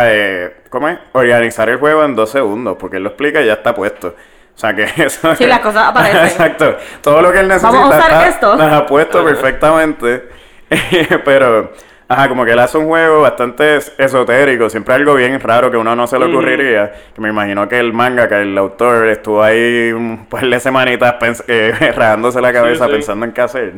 eh, 0.00 0.54
¿cómo 0.70 0.88
es? 0.88 0.98
Organizar 1.12 1.68
el 1.68 1.78
juego 1.78 2.04
en 2.04 2.14
dos 2.14 2.30
segundos, 2.30 2.76
porque 2.78 2.98
él 2.98 3.02
lo 3.02 3.08
explica 3.08 3.42
y 3.42 3.46
ya 3.46 3.54
está 3.54 3.74
puesto. 3.74 4.08
O 4.54 4.58
sea 4.60 4.74
que 4.74 4.82
eso. 4.96 5.34
Sí, 5.34 5.46
las 5.46 5.60
cosas 5.60 5.88
aparecen. 5.88 6.24
Exacto. 6.24 6.76
Todo 7.00 7.20
lo 7.22 7.32
que 7.32 7.40
él 7.40 7.48
necesita 7.48 7.72
Vamos 7.72 7.94
a 7.94 7.98
usar 7.98 8.10
está, 8.12 8.28
esto. 8.28 8.52
está 8.62 8.86
puesto 8.86 9.24
perfectamente. 9.24 10.28
Pero, 11.24 11.72
ajá, 12.08 12.28
como 12.28 12.44
que 12.44 12.52
él 12.52 12.58
hace 12.58 12.78
un 12.78 12.86
juego 12.86 13.22
bastante 13.22 13.76
es- 13.76 13.92
esotérico, 13.98 14.68
siempre 14.70 14.94
algo 14.94 15.14
bien 15.14 15.40
raro 15.40 15.70
que 15.70 15.76
uno 15.76 15.96
no 15.96 16.06
se 16.06 16.18
le 16.18 16.26
ocurriría. 16.26 16.92
Que 17.14 17.20
me 17.20 17.30
imagino 17.30 17.68
que 17.68 17.78
el 17.78 17.92
manga, 17.92 18.28
que 18.28 18.42
el 18.42 18.56
autor 18.58 19.08
estuvo 19.08 19.42
ahí 19.42 19.90
un 19.92 20.26
par 20.26 20.44
de 20.46 20.60
semanitas 20.60 21.44
eh, 21.48 21.72
rajándose 21.96 22.40
la 22.40 22.52
cabeza 22.52 22.86
sí. 22.86 22.92
pensando 22.92 23.26
en 23.26 23.32
qué 23.32 23.40
hacer. 23.40 23.72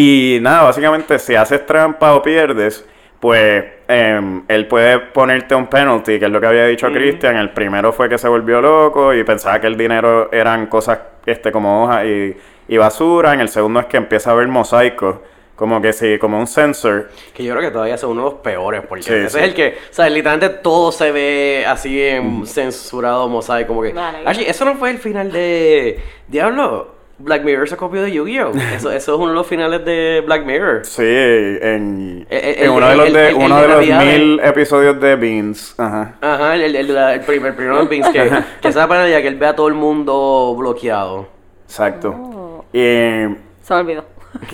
Y 0.00 0.38
nada, 0.40 0.62
básicamente 0.62 1.18
si 1.18 1.34
haces 1.34 1.66
trampa 1.66 2.14
o 2.14 2.22
pierdes, 2.22 2.86
pues 3.18 3.64
em, 3.88 4.44
él 4.46 4.68
puede 4.68 5.00
ponerte 5.00 5.56
un 5.56 5.66
penalty, 5.66 6.20
que 6.20 6.26
es 6.26 6.30
lo 6.30 6.40
que 6.40 6.46
había 6.46 6.66
dicho 6.66 6.86
Christian. 6.92 7.34
El 7.36 7.50
primero 7.50 7.92
fue 7.92 8.08
que 8.08 8.16
se 8.16 8.28
volvió 8.28 8.60
loco 8.60 9.12
y 9.12 9.24
pensaba 9.24 9.60
que 9.60 9.66
el 9.66 9.76
dinero 9.76 10.30
eran 10.30 10.66
cosas 10.68 11.00
este 11.26 11.50
como 11.50 11.82
hojas 11.82 12.04
y, 12.06 12.36
y 12.68 12.76
basura. 12.76 13.34
En 13.34 13.40
el 13.40 13.48
segundo 13.48 13.80
es 13.80 13.86
que 13.86 13.96
empieza 13.96 14.30
a 14.30 14.34
ver 14.34 14.46
mosaicos, 14.46 15.16
como 15.56 15.82
que 15.82 15.92
sí, 15.92 16.16
como 16.20 16.38
un 16.38 16.46
sensor. 16.46 17.08
Que 17.34 17.42
yo 17.42 17.54
creo 17.56 17.64
que 17.66 17.72
todavía 17.72 17.98
son 17.98 18.10
uno 18.12 18.22
de 18.26 18.30
los 18.30 18.40
peores, 18.40 18.82
porque 18.88 19.02
Sí, 19.02 19.12
ese 19.14 19.30
sí. 19.30 19.38
es 19.38 19.44
el 19.46 19.54
que, 19.54 19.78
o 19.90 19.92
sea, 19.92 20.08
literalmente 20.08 20.60
todo 20.60 20.92
se 20.92 21.10
ve 21.10 21.64
así 21.66 22.00
en 22.00 22.46
censurado, 22.46 23.28
mosaico, 23.28 23.66
como 23.66 23.82
que... 23.82 23.92
Vale. 23.92 24.18
Actually, 24.18 24.48
eso 24.48 24.64
no 24.64 24.76
fue 24.76 24.92
el 24.92 24.98
final 24.98 25.32
de 25.32 25.98
Diablo. 26.28 26.97
Black 27.20 27.42
Mirror 27.44 27.68
se 27.68 27.76
copió 27.76 28.02
de 28.02 28.12
Yu-Gi-Oh! 28.12 28.52
Eso, 28.76 28.92
eso 28.92 29.14
es 29.14 29.18
uno 29.18 29.28
de 29.30 29.34
los 29.34 29.46
finales 29.46 29.84
de 29.84 30.22
Black 30.24 30.44
Mirror. 30.44 30.84
Sí, 30.84 31.02
en, 31.02 32.26
El- 32.30 32.44
el- 32.44 32.62
en 32.64 32.70
uno 32.70 32.88
de 32.88 32.96
los, 32.96 33.06
el- 33.08 33.12
de, 33.12 33.28
el- 33.30 33.34
uno 33.34 33.56
el 33.56 33.62
de 33.62 33.68
los 33.68 33.76
Navidad, 33.88 34.04
mil 34.04 34.40
episodios 34.44 35.00
de 35.00 35.16
Beans. 35.16 35.74
Ajá. 35.78 36.14
Ajá, 36.20 36.54
el, 36.54 36.62
el, 36.62 36.76
el, 36.76 36.94
la- 36.94 37.14
el 37.14 37.20
primer, 37.22 37.54
primero 37.56 37.78
de 37.84 37.88
Beans, 37.88 38.08
que, 38.10 38.30
que 38.62 38.68
esa 38.68 38.86
panalla 38.86 39.20
que 39.20 39.28
él 39.28 39.36
ve 39.36 39.46
a 39.46 39.56
todo 39.56 39.66
el 39.68 39.74
mundo 39.74 40.54
bloqueado. 40.56 41.28
Exacto. 41.66 42.10
Oh. 42.16 42.64
Y 42.72 42.78
eh, 42.80 43.36
Se 43.62 43.74
me 43.74 43.80
olvidó. 43.80 44.04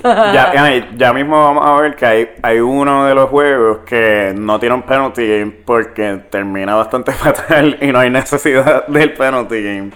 ya, 0.02 0.52
ya- 0.54 0.88
ya 0.96 1.12
mismo 1.12 1.36
vamos 1.36 1.66
a 1.66 1.80
ver 1.82 1.94
que 1.96 2.06
hay, 2.06 2.28
hay 2.42 2.60
uno 2.60 3.04
de 3.06 3.14
los 3.14 3.28
juegos 3.28 3.78
que 3.84 4.32
no 4.36 4.58
tiene 4.58 4.74
un 4.76 4.82
penalty 4.82 5.26
game 5.26 5.52
porque 5.64 6.20
termina 6.30 6.74
bastante 6.76 7.12
fatal 7.12 7.76
y 7.80 7.88
no 7.88 7.98
hay 7.98 8.08
necesidad 8.10 8.86
del 8.86 9.12
penalty 9.12 9.62
game. 9.62 9.90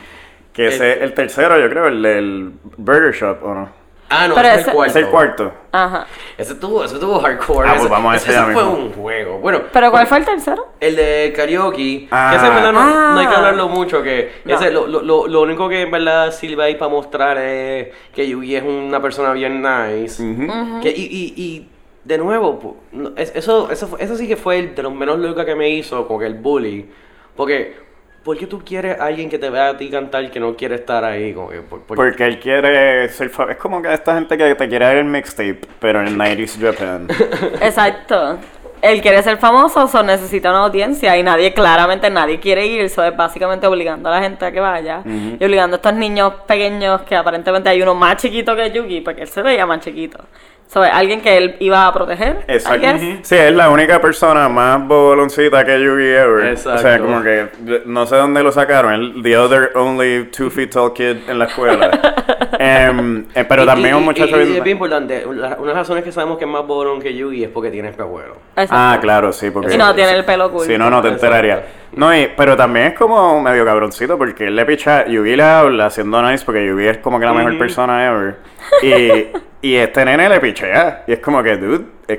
Que 0.59 0.69
ese 0.75 0.93
es 0.95 1.03
el 1.03 1.15
tercero, 1.15 1.59
yo 1.59 1.71
creo, 1.71 1.87
el 1.87 2.03
del 2.03 2.53
Burger 2.77 3.13
Shop, 3.15 3.39
¿o 3.45 3.55
no? 3.55 3.69
Ah, 4.11 4.27
no, 4.27 4.41
ese 4.41 4.55
es 4.61 4.67
el 4.69 4.73
cuarto. 4.75 4.91
Es 4.91 4.97
el 5.05 5.11
cuarto. 5.11 5.53
Ajá. 5.71 6.07
Ese 6.39 6.55
tuvo, 6.55 6.83
ese 6.83 6.99
tuvo 6.99 7.21
hardcore. 7.21 7.69
Ah, 7.69 7.73
pues 7.75 7.83
ese, 7.83 7.91
vamos 7.93 8.13
a 8.13 8.17
ese, 8.17 8.31
ese 8.33 8.43
fue 8.55 8.65
un 8.65 8.93
juego. 8.93 9.39
Bueno, 9.39 9.61
¿Pero 9.71 9.91
cuál 9.91 10.07
fue 10.07 10.19
el 10.19 10.25
tercero? 10.25 10.67
el 10.81 10.97
de 10.97 11.33
karaoke, 11.37 12.09
Ah. 12.11 12.31
que 12.31 12.37
ese 12.39 12.47
en 12.47 12.55
verdad 12.55 12.73
no, 12.73 12.81
Ah. 12.81 13.11
no 13.15 13.21
hay 13.21 13.27
que 13.27 13.35
hablarlo 13.35 13.69
mucho, 13.69 14.03
que 14.03 14.33
No. 14.47 14.55
ese, 14.57 14.71
lo, 14.71 14.87
lo, 14.87 15.03
lo, 15.03 15.27
lo 15.29 15.43
único 15.43 15.69
que 15.69 15.83
en 15.83 15.91
verdad 15.91 16.33
sirve 16.33 16.65
ahí 16.65 16.75
para 16.77 16.91
mostrar 16.91 17.37
es 17.39 17.89
que 18.15 18.27
Yugi 18.27 18.57
es 18.57 18.63
una 18.65 19.01
persona 19.03 19.33
bien 19.33 19.61
nice. 19.63 20.23
Que, 20.83 20.89
y, 20.91 21.03
y, 21.05 21.35
y 21.41 21.69
de 22.05 22.17
nuevo, 22.19 22.79
eso, 23.17 23.71
eso, 23.71 23.87
fue- 23.89 24.03
eso 24.03 24.17
sí 24.17 24.27
que 24.27 24.37
fue 24.37 24.59
el 24.59 24.75
de 24.75 24.83
los 24.83 24.95
menos 24.95 25.19
locos 25.19 25.45
que 25.45 25.55
me 25.55 25.69
hizo, 25.69 26.07
como 26.07 26.19
que 26.19 26.27
el 26.27 26.35
bully. 26.35 26.89
Porque, 27.37 27.77
¿por 28.25 28.37
qué 28.37 28.47
tú 28.47 28.63
quieres 28.65 28.99
a 29.01 29.07
alguien 29.07 29.29
que 29.31 29.39
te 29.39 29.49
vea 29.51 29.69
a 29.71 29.77
ti 29.77 29.89
cantar 29.91 30.31
que 30.31 30.39
no 30.41 30.55
quiere 30.57 30.75
estar 30.77 31.05
ahí? 31.05 31.33
Como 31.33 31.49
que, 31.51 31.61
por- 31.63 31.81
por- 31.83 31.97
Porque 31.97 32.25
él 32.25 32.39
quiere 32.39 33.09
ser 33.09 33.31
fa- 33.31 33.51
Es 33.51 33.57
como 33.57 33.81
que 33.83 33.93
esta 33.93 34.15
gente 34.15 34.37
que 34.37 34.55
te 34.55 34.69
quiere 34.69 34.85
dar 34.85 34.97
el 34.97 35.05
mixtape, 35.05 35.61
pero 35.81 36.01
en 36.01 36.17
90s 36.19 36.59
Japan. 36.61 37.09
Exacto. 37.63 38.39
Él 38.81 39.03
quiere 39.03 39.21
ser 39.25 39.39
famoso, 39.39 39.89
o 39.93 40.03
necesita 40.05 40.51
una 40.51 40.61
audiencia 40.61 41.17
y 41.17 41.23
nadie, 41.25 41.53
claramente 41.53 42.09
nadie 42.11 42.39
quiere 42.39 42.65
ir, 42.65 42.83
eso 42.83 43.03
es 43.05 43.17
básicamente 43.17 43.67
obligando 43.67 44.09
a 44.09 44.13
la 44.13 44.23
gente 44.23 44.45
a 44.47 44.53
que 44.53 44.61
vaya 44.61 45.03
y 45.05 45.45
obligando 45.45 45.75
a 45.75 45.79
estos 45.79 45.95
niños 45.95 46.33
pequeños 46.47 47.03
que 47.03 47.17
aparentemente 47.17 47.69
hay 47.69 47.83
uno 47.83 47.97
más 47.97 48.19
chiquito 48.19 48.55
que 48.55 48.71
Yugi, 48.71 49.01
porque 49.01 49.23
él 49.23 49.29
se 49.29 49.43
veía 49.43 49.67
más 49.67 49.81
chiquito. 49.81 50.19
So, 50.69 50.85
es 50.85 50.93
alguien 50.93 51.23
que 51.23 51.37
él 51.39 51.57
iba 51.61 51.87
a 51.87 51.93
proteger. 51.95 52.45
Exacto. 52.47 52.87
Sí, 53.23 53.35
es 53.35 53.53
la 53.55 53.71
única 53.71 54.01
persona 54.03 54.51
más 54.51 54.87
boloncita 54.87 55.65
que 55.65 55.81
Yugi 55.81 56.05
ever. 56.11 56.53
O 56.53 56.57
sea, 56.59 56.75
Exacto. 56.75 57.07
como 57.07 57.23
que 57.23 57.47
no 57.87 58.05
sé 58.05 58.17
dónde 58.17 58.43
lo 58.43 58.53
sacaron. 58.53 58.93
El 58.93 59.23
the 59.23 59.37
other 59.39 59.71
only 59.75 60.25
two 60.31 60.51
feet 60.51 60.71
tall 60.71 60.93
kid 60.93 61.17
en 61.27 61.39
la 61.39 61.47
escuela. 61.47 61.91
Em, 62.61 63.25
eh, 63.35 63.45
pero 63.49 63.63
Y- 63.63 63.67
también 63.67 63.95
y- 63.95 63.99
un 63.99 64.05
muchacho 64.05 64.37
y- 64.37 64.45
bien- 64.45 64.57
es 64.59 64.65
bien 64.65 64.77
importante. 64.77 65.25
Una 65.27 65.47
una 65.49 65.57
de 65.59 65.67
las 65.69 65.75
razones 65.77 66.03
que 66.05 66.13
sabemos 66.13 66.39
que 66.39 66.45
es 66.45 66.51
más 66.51 66.67
bolón 66.67 67.01
que 67.01 67.15
Yugi 67.15 67.45
es 67.45 67.51
porque 67.51 67.71
tiene 67.71 67.89
espejuelo. 67.91 68.35
Exacto. 68.51 68.75
Ah, 68.77 68.99
claro, 69.01 69.33
sí, 69.33 69.51
porque... 69.51 69.75
Y 69.75 69.79
no 69.79 69.95
tiene 69.95 70.13
el 70.17 70.25
pelo 70.25 70.51
cool. 70.51 70.67
Si 70.67 70.77
no, 70.77 70.91
no 70.91 71.01
te 71.01 71.09
Exacto. 71.09 71.27
enteraría. 71.27 71.65
No, 71.93 72.15
y, 72.17 72.29
pero 72.37 72.57
también 72.57 72.89
es 72.89 72.95
como 72.95 73.41
medio 73.41 73.65
cabroncito 73.65 74.17
porque 74.19 74.47
él 74.49 74.57
le 74.57 74.65
picha, 74.67 75.07
Yugi 75.07 75.37
le 75.37 75.43
habla 75.43 75.87
haciendo 75.87 76.21
nice 76.23 76.45
porque 76.45 76.65
Yugi 76.67 76.87
es 76.87 76.99
como 76.99 77.19
que 77.19 77.27
la 77.27 77.33
mejor 77.33 77.59
persona 77.59 78.07
ever. 78.07 78.37
Y, 78.83 79.27
y 79.69 79.75
este 79.77 80.05
nene 80.05 80.29
le 80.29 80.39
pichea. 80.41 81.05
Y 81.07 81.13
es 81.13 81.19
como 81.21 81.43
que, 81.43 81.57
dude, 81.57 81.85
es 82.07 82.19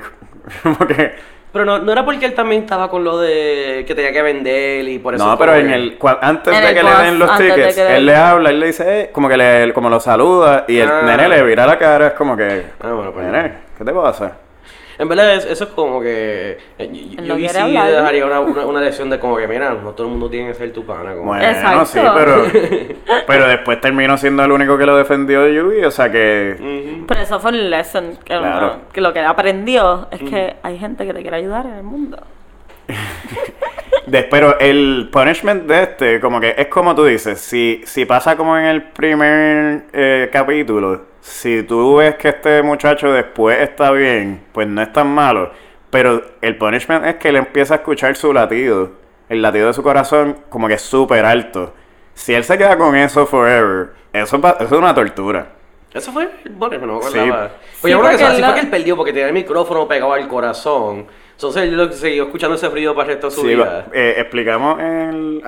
como 0.62 0.78
que... 0.86 1.30
Pero 1.52 1.64
no, 1.64 1.80
no 1.80 1.90
era 1.90 2.04
porque 2.04 2.26
él 2.26 2.34
también 2.34 2.62
estaba 2.62 2.88
con 2.88 3.02
lo 3.02 3.18
de 3.18 3.84
que 3.84 3.92
tenía 3.96 4.12
que 4.12 4.22
vender 4.22 4.86
y 4.88 5.00
por 5.00 5.16
eso. 5.16 5.26
No, 5.26 5.36
pero 5.36 5.56
en 5.56 5.70
el, 5.70 5.98
cua- 5.98 6.18
antes 6.22 6.54
En 6.54 6.62
de 6.62 6.68
el 6.68 6.74
que 6.76 6.82
le 6.84 6.90
bus, 6.90 7.02
den 7.02 7.18
los 7.18 7.30
antes 7.30 7.46
de 7.48 7.54
tickets, 7.54 7.74
que 7.76 7.84
le- 7.84 7.96
él 7.96 8.06
le 8.06 8.14
habla, 8.16 8.50
él 8.50 8.60
le 8.60 8.66
dice, 8.66 9.00
eh, 9.00 9.10
como 9.12 9.28
que 9.28 9.36
le, 9.36 9.72
como 9.72 9.90
lo 9.90 9.98
saluda 9.98 10.64
y 10.68 10.78
el 10.78 10.88
Ah. 10.88 11.02
nene 11.04 11.28
le 11.28 11.42
vira 11.42 11.66
la 11.66 11.76
cara, 11.76 12.06
es 12.08 12.12
como 12.12 12.36
que, 12.36 12.66
Ah, 12.80 12.92
bueno, 12.92 13.10
pues 13.12 13.26
nene, 13.26 13.52
¿qué 13.76 13.84
te 13.84 13.92
pasa? 13.92 14.32
En 15.00 15.08
verdad, 15.08 15.34
es- 15.34 15.46
eso 15.46 15.64
es 15.64 15.70
como 15.70 16.00
que. 16.00 16.58
eh, 16.78 16.90
yo- 16.92 17.36
Yo 17.36 17.48
sí 17.48 17.72
dejaría 17.72 18.26
una, 18.26 18.40
una, 18.40 18.66
una 18.66 18.80
lección 18.80 19.08
de 19.10 19.18
como 19.18 19.36
que, 19.38 19.48
mira, 19.48 19.70
no 19.74 19.90
todo 19.92 20.06
el 20.06 20.12
mundo 20.12 20.28
tiene 20.28 20.48
que 20.48 20.54
ser 20.54 20.72
tu 20.72 20.84
pana. 20.84 21.12
Como 21.14 21.24
Bueno, 21.28 21.42
Exacto. 21.44 21.86
sí, 21.86 21.98
pero, 22.14 22.44
pero 23.26 23.48
después 23.48 23.80
terminó 23.80 24.16
siendo 24.18 24.44
el 24.44 24.52
único 24.52 24.76
que 24.76 24.84
lo 24.86 24.96
defendió 24.96 25.42
de 25.42 25.54
Yugi, 25.54 25.84
o 25.84 25.90
sea 25.90 26.12
que. 26.12 27.02
Pero 27.08 27.20
eso 27.20 27.40
fue 27.40 27.50
un 27.50 27.70
lesson 27.70 28.18
que, 28.24 28.36
Claro. 28.38 28.66
uno- 28.66 28.76
que 28.92 29.00
lo 29.00 29.12
que 29.12 29.20
aprendió 29.20 30.06
es 30.10 30.20
que 30.20 30.56
hay 30.62 30.78
gente 30.78 31.06
que 31.06 31.14
te 31.14 31.22
quiere 31.22 31.38
ayudar 31.38 31.64
en 31.66 31.74
el 31.74 31.82
mundo. 31.82 32.18
Pero 34.30 34.58
el 34.58 35.08
punishment 35.12 35.64
de 35.66 35.82
este, 35.84 36.20
como 36.20 36.40
que 36.40 36.54
es 36.58 36.66
como 36.66 36.94
tú 36.94 37.04
dices, 37.04 37.40
si, 37.40 37.82
si 37.84 38.04
pasa 38.04 38.36
como 38.36 38.56
en 38.58 38.64
el 38.64 38.82
primer 38.90 39.84
eh, 39.92 40.28
capítulo, 40.32 41.02
si 41.20 41.62
tú 41.62 41.96
ves 41.96 42.16
que 42.16 42.30
este 42.30 42.62
muchacho 42.62 43.12
después 43.12 43.60
está 43.60 43.90
bien, 43.92 44.42
pues 44.52 44.66
no 44.66 44.82
es 44.82 44.92
tan 44.92 45.08
malo. 45.08 45.52
Pero 45.90 46.22
el 46.40 46.56
punishment 46.56 47.04
es 47.06 47.14
que 47.16 47.28
él 47.28 47.36
empieza 47.36 47.74
a 47.74 47.76
escuchar 47.78 48.16
su 48.16 48.32
latido, 48.32 48.92
el 49.28 49.42
latido 49.42 49.68
de 49.68 49.74
su 49.74 49.82
corazón, 49.82 50.38
como 50.48 50.66
que 50.66 50.74
es 50.74 50.82
súper 50.82 51.24
alto. 51.24 51.74
Si 52.14 52.34
él 52.34 52.42
se 52.44 52.58
queda 52.58 52.76
con 52.76 52.96
eso 52.96 53.26
forever, 53.26 53.90
eso, 54.12 54.36
eso 54.36 54.64
es 54.64 54.72
una 54.72 54.94
tortura. 54.94 55.46
Eso 55.92 56.12
fue. 56.12 56.28
Bueno, 56.50 56.86
no 56.86 56.98
me 56.98 57.02
Sí. 57.10 57.18
acordaba. 57.18 57.48
Sí, 57.48 57.54
Pues 57.82 57.92
yo 57.92 57.98
creo 58.00 58.10
que 58.10 58.16
porque 58.18 58.24
así 58.24 58.40
fue 58.40 58.48
lo- 58.48 58.54
que 58.54 58.60
él 58.60 58.70
perdió 58.70 58.96
porque 58.96 59.12
tenía 59.12 59.26
el 59.28 59.32
micrófono 59.34 59.88
pegado 59.88 60.12
al 60.14 60.28
corazón. 60.28 61.06
Entonces 61.40 61.62
él 61.62 61.74
lo- 61.74 61.90
siguió 61.90 62.24
escuchando 62.24 62.54
ese 62.56 62.68
ruido 62.68 62.94
para 62.94 63.08
el 63.08 63.14
resto 63.14 63.28
de 63.28 63.34
su 63.34 63.40
Sí, 63.40 63.46
vida. 63.48 63.86
eh, 63.94 64.16
explicamos 64.18 64.78
el... 64.78 65.42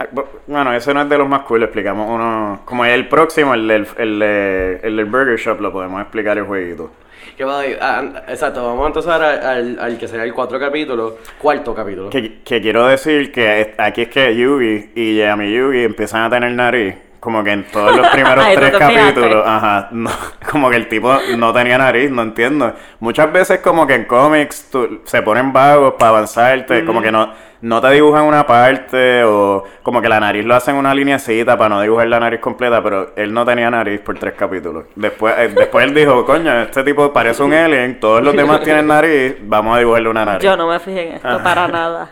Bueno, 0.46 0.72
ese 0.72 0.94
no 0.94 1.02
es 1.02 1.09
de 1.11 1.18
los 1.18 1.28
más 1.28 1.42
cool, 1.42 1.62
explicamos 1.64 2.09
uno... 2.09 2.62
Como 2.64 2.87
el 2.87 3.09
próximo, 3.09 3.52
el 3.52 3.68
del, 3.68 3.87
el, 3.98 4.22
el 4.22 4.96
del 4.96 5.05
Burger 5.05 5.37
Shop, 5.37 5.61
lo 5.61 5.70
podemos 5.70 6.00
explicar 6.00 6.38
el 6.38 6.44
jueguito. 6.44 6.90
Que 7.37 7.44
va, 7.44 7.61
ah, 7.83 8.22
exacto, 8.26 8.64
vamos 8.64 8.87
entonces 8.87 9.12
ahora 9.12 9.33
al, 9.33 9.46
al, 9.46 9.78
al 9.81 9.98
que 9.98 10.09
sería 10.09 10.24
el 10.24 10.33
cuatro 10.33 10.59
capítulo, 10.59 11.18
cuarto 11.38 11.74
capítulo. 11.74 12.09
Que, 12.09 12.40
que 12.42 12.61
quiero 12.62 12.87
decir 12.87 13.31
que 13.31 13.61
es- 13.61 13.68
aquí 13.76 14.02
es 14.02 14.09
que 14.09 14.35
Yugi 14.35 14.92
y 14.94 15.16
Yami 15.18 15.52
Yugi 15.52 15.85
empiezan 15.85 16.22
a 16.22 16.31
tener 16.31 16.52
nariz. 16.52 16.94
Como 17.22 17.44
que 17.44 17.52
en 17.52 17.64
todos 17.70 17.96
los 17.96 18.08
primeros 18.08 18.44
tres 18.54 18.76
capítulos, 18.76 19.44
ajá, 19.46 19.87
no, 19.92 20.11
como 20.50 20.68
que 20.70 20.74
el 20.76 20.88
tipo 20.88 21.16
no 21.38 21.52
tenía 21.52 21.78
nariz, 21.78 22.11
no 22.11 22.20
entiendo. 22.22 22.74
Muchas 22.98 23.32
veces 23.32 23.61
como 23.61 23.87
que 23.87 23.94
en 23.94 24.06
cómics 24.06 24.68
tú- 24.72 25.02
se 25.04 25.22
ponen 25.22 25.52
vagos 25.52 25.94
para 26.00 26.08
avanzarte, 26.08 26.85
como 26.85 27.00
que 27.00 27.12
no, 27.12 27.32
no 27.61 27.80
te 27.80 27.90
dibujan 27.90 28.24
una 28.24 28.44
parte 28.44 29.22
o 29.22 29.62
como 29.85 30.02
que 30.02 30.08
la 30.08 30.18
nariz 30.18 30.44
lo 30.44 30.56
hacen 30.56 30.74
una 30.74 30.92
lineacita 30.92 31.56
para 31.56 31.68
no 31.68 31.80
dibujar 31.80 32.08
la 32.08 32.18
nariz 32.18 32.40
completa, 32.40 32.82
pero 32.82 33.12
él 33.14 33.32
no 33.32 33.44
tenía 33.44 33.70
nariz 33.70 34.00
por 34.00 34.18
tres 34.18 34.35
capítulos. 34.37 34.87
Después, 34.96 35.32
eh, 35.38 35.52
después 35.54 35.85
él 35.85 35.94
dijo, 35.94 36.24
coño, 36.26 36.52
este 36.62 36.82
tipo 36.82 37.12
parece 37.12 37.40
un 37.44 37.54
alien, 37.54 38.00
todos 38.00 38.20
los 38.20 38.35
demás 38.35 38.61
tienen 38.64 38.88
nariz, 38.88 39.37
vamos 39.42 39.76
a 39.76 39.78
dibujarle 39.78 40.08
una 40.08 40.24
nariz. 40.24 40.42
Yo 40.42 40.56
no 40.56 40.66
me 40.66 40.80
fijé 40.80 41.11
en 41.11 41.14
esto 41.14 41.28
Ajá. 41.28 41.44
para 41.44 41.68
nada. 41.68 42.11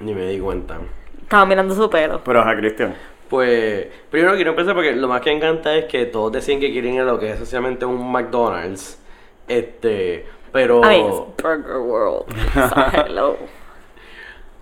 Ni 0.00 0.14
me 0.14 0.22
di 0.26 0.38
cuenta. 0.38 0.78
Estaba 1.20 1.44
mirando 1.44 1.74
su 1.74 1.90
pelo. 1.90 2.22
Pero 2.24 2.40
ajá, 2.40 2.56
Cristian. 2.56 2.94
Pues, 3.28 3.86
primero 4.10 4.34
quiero 4.36 4.50
empezar 4.50 4.74
porque 4.74 4.92
lo 4.92 5.08
más 5.08 5.20
que 5.20 5.30
me 5.30 5.36
encanta 5.36 5.74
es 5.74 5.86
que 5.86 6.06
todos 6.06 6.30
decían 6.32 6.60
que 6.60 6.70
quieren 6.70 6.94
ir 6.94 7.00
a 7.00 7.04
lo 7.04 7.18
que 7.18 7.28
es 7.28 7.34
esencialmente 7.34 7.84
un 7.84 8.10
McDonald's. 8.12 8.98
Este, 9.48 10.26
pero. 10.52 10.80
I 10.84 10.88
mean, 11.00 11.06
it's 11.08 11.42
Burger 11.42 11.78
World. 11.78 12.26
So, 12.54 13.02
hello. 13.06 13.36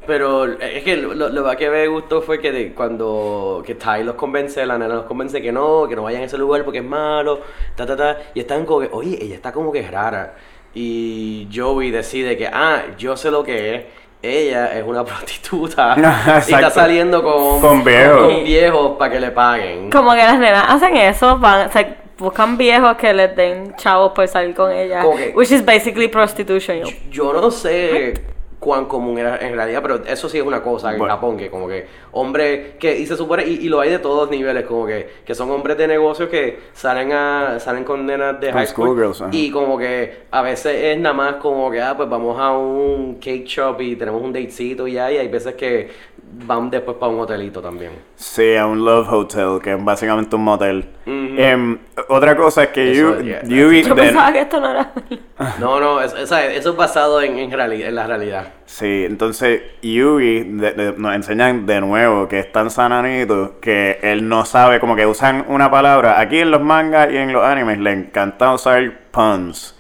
Pero 0.07 0.45
es 0.61 0.85
que 0.85 0.97
lo, 0.99 1.15
lo 1.15 1.43
más 1.43 1.57
que 1.57 1.71
me 1.71 1.87
gustó 1.89 2.21
fue 2.21 2.39
que 2.39 2.53
de- 2.53 2.75
cuando 2.75 3.63
que 3.65 3.75
Ty 3.75 4.03
los 4.05 4.17
convence, 4.17 4.65
la 4.67 4.77
nena 4.77 4.95
los 4.97 5.05
convence 5.07 5.41
que 5.41 5.51
no, 5.51 5.87
que 5.89 5.97
no 5.97 6.03
vayan 6.03 6.21
a 6.23 6.25
ese 6.27 6.37
lugar 6.37 6.63
porque 6.63 6.81
es 6.81 6.85
malo, 6.85 7.41
ta 7.75 7.87
ta 7.87 7.97
ta, 7.97 8.19
y 8.35 8.41
están 8.41 8.67
como 8.67 8.81
que, 8.81 8.91
oye, 8.93 9.19
ella 9.23 9.35
está 9.37 9.51
como 9.53 9.73
que 9.73 9.81
es 9.81 9.91
rara. 9.91 10.35
Y 10.75 11.49
Joey 11.55 11.91
decide 11.91 12.37
que, 12.37 12.47
ah, 12.49 12.83
yo 12.99 13.17
sé 13.17 13.31
lo 13.31 13.43
que 13.45 13.75
es. 13.77 13.85
Ella 14.25 14.77
es 14.79 14.85
una 14.87 15.05
prostituta 15.05 15.95
y 16.49 16.53
está 16.53 16.71
saliendo 16.71 17.23
con, 17.23 17.61
Con 17.61 17.85
viejos. 17.85 18.21
con 18.33 18.45
viejos 18.45 18.97
para 18.99 19.13
que 19.13 19.21
le 19.21 19.31
paguen. 19.31 19.91
Como 19.91 20.13
que 20.13 20.19
las 20.19 20.39
nenas 20.39 20.65
hacen 20.69 20.97
eso, 20.97 21.39
van, 21.39 21.71
se 21.73 21.95
buscan 22.17 22.57
viejos 22.57 22.97
que 22.97 23.13
les 23.13 23.35
den 23.37 23.75
chavos 23.77 24.13
por 24.13 24.27
salir 24.29 24.55
con 24.55 24.71
que- 24.71 25.33
Which 25.35 25.51
is 25.51 25.65
basically 25.65 26.09
prostitution. 26.09 26.79
yo. 26.85 26.87
Yo 27.11 27.33
no 27.33 27.51
sé 27.51 28.15
cuán 28.59 28.87
común 28.87 29.19
era 29.19 29.37
en 29.39 29.55
realidad, 29.55 29.81
pero 29.83 30.03
eso 30.07 30.27
sí 30.29 30.39
es 30.39 30.45
una 30.45 30.63
cosa 30.63 30.93
en 30.93 30.99
Bueno. 30.99 31.13
Japón, 31.15 31.37
que 31.37 31.51
como 31.51 31.69
que 31.69 31.87
hombres 32.15 32.75
que, 32.79 32.99
y 32.99 33.07
se 33.07 33.17
supone, 33.17 33.45
y, 33.47 33.55
y 33.67 33.69
lo 33.69 33.81
hay 33.81 33.91
de 33.91 33.99
todos 33.99 34.31
niveles, 34.31 34.65
como 34.65 34.87
que, 34.87 35.09
que 35.27 35.35
son 35.35 35.51
hombres 35.51 35.77
de 35.77 35.87
negocios 35.89 36.29
que 36.29 36.59
salen 36.73 37.13
a, 37.13 37.59
salen 37.61 37.85
con 37.85 38.07
nenas 38.07 38.41
de 38.41 38.53
high 38.53 38.67
school, 38.67 39.11
ajá. 39.11 39.29
y 39.33 39.51
como 39.51 39.77
que 39.77 40.23
a 40.31 40.41
veces 40.43 40.75
es 40.83 40.99
nada 40.99 41.15
más 41.15 41.35
como 41.37 41.71
que, 41.71 41.81
ah, 41.83 41.95
pues 41.97 42.09
vamos 42.09 42.39
a 42.41 42.53
un 42.57 43.17
cake 43.17 43.45
shop 43.47 43.81
y 43.81 43.97
tenemos 43.97 44.23
un 44.23 44.33
datecito 44.33 44.87
y 44.89 44.93
ya, 44.93 45.11
y 45.13 45.19
hay 45.19 45.29
veces 45.29 45.55
que 45.55 46.15
van 46.47 46.71
después 46.71 46.97
para 46.97 47.13
un 47.13 47.21
hotelito 47.21 47.61
también. 47.61 47.93
Sí, 48.17 48.57
a 48.57 48.67
un 48.67 48.85
Love 48.85 49.09
Hotel, 49.13 49.59
que 49.63 49.73
es 49.75 49.85
básicamente 49.85 50.35
un 50.37 50.43
motel. 50.45 50.85
Em, 51.07 51.79
otra 52.09 52.35
cosa 52.37 52.65
es 52.65 52.69
que 52.71 52.93
Eso, 52.93 53.19
Yu- 53.19 53.23
yeah, 53.23 53.43
Yugi... 53.43 53.83
Yo 53.83 53.95
de- 53.95 54.03
pensaba 54.03 54.33
que 54.33 54.41
esto 54.41 54.61
no 54.61 54.71
era. 54.71 54.93
No, 55.61 55.81
no, 55.81 56.01
es- 56.01 56.15
o 56.15 56.27
sea, 56.27 56.47
eso 56.53 56.71
es 56.71 56.77
basado 56.77 57.21
en, 57.21 57.39
en, 57.39 57.53
en 57.53 57.95
la 57.95 58.07
realidad. 58.07 58.53
Sí, 58.67 59.05
entonces 59.05 59.63
de- 59.83 60.73
de- 60.73 60.95
nos 60.97 61.15
enseñan 61.15 61.67
de 61.67 61.81
nuevo 61.81 61.95
que 62.29 62.39
es 62.39 62.53
tan 62.53 62.71
sananito 62.71 63.61
que 63.61 63.99
él 64.03 64.29
no 64.29 64.45
sabe, 64.45 64.81
como 64.81 64.97
que 64.97 65.07
usan 65.07 65.45
una 65.49 65.71
palabra. 65.71 66.21
Aquí 66.21 66.39
en 66.39 66.51
los 66.51 66.61
mangas 66.61 67.13
y 67.13 67.17
en 67.17 67.33
los 67.33 67.45
animes 67.45 67.79
le 67.79 67.93
encanta 67.93 68.53
usar 68.53 68.93
puns. 69.11 69.79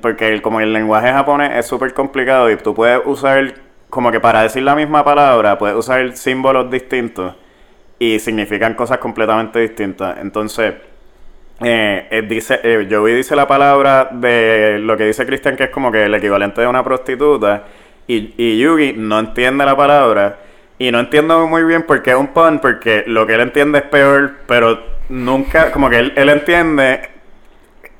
Porque 0.00 0.28
el, 0.28 0.42
como 0.42 0.60
el 0.60 0.72
lenguaje 0.72 1.12
japonés 1.12 1.52
es 1.56 1.66
súper 1.66 1.94
complicado 1.94 2.50
y 2.50 2.56
tú 2.56 2.74
puedes 2.74 3.00
usar, 3.04 3.54
como 3.88 4.10
que 4.10 4.18
para 4.18 4.42
decir 4.42 4.62
la 4.62 4.74
misma 4.74 5.04
palabra, 5.04 5.58
puedes 5.58 5.76
usar 5.76 6.16
símbolos 6.16 6.70
distintos 6.70 7.36
y 7.98 8.18
significan 8.18 8.74
cosas 8.74 8.98
completamente 8.98 9.60
distintas. 9.60 10.18
Entonces, 10.18 10.74
eh, 11.60 12.24
dice, 12.28 12.60
eh, 12.62 12.88
Joey 12.90 13.14
dice 13.14 13.36
la 13.36 13.46
palabra 13.46 14.08
de 14.10 14.78
lo 14.80 14.96
que 14.96 15.04
dice 15.04 15.24
Christian, 15.24 15.56
que 15.56 15.64
es 15.64 15.70
como 15.70 15.92
que 15.92 16.04
el 16.04 16.14
equivalente 16.14 16.60
de 16.60 16.66
una 16.66 16.82
prostituta, 16.82 17.64
y 18.08 18.58
Yugi 18.58 18.94
no 18.96 19.18
entiende 19.18 19.64
la 19.64 19.76
palabra, 19.76 20.38
y 20.78 20.90
no 20.90 21.00
entiendo 21.00 21.46
muy 21.46 21.64
bien 21.64 21.82
por 21.82 22.02
qué 22.02 22.10
es 22.10 22.16
un 22.16 22.28
pun, 22.28 22.58
porque 22.58 23.04
lo 23.06 23.26
que 23.26 23.34
él 23.34 23.40
entiende 23.40 23.78
es 23.78 23.84
peor, 23.84 24.34
pero 24.46 24.82
nunca, 25.08 25.70
como 25.72 25.88
que 25.88 25.98
él, 25.98 26.12
él 26.16 26.28
entiende, 26.28 27.08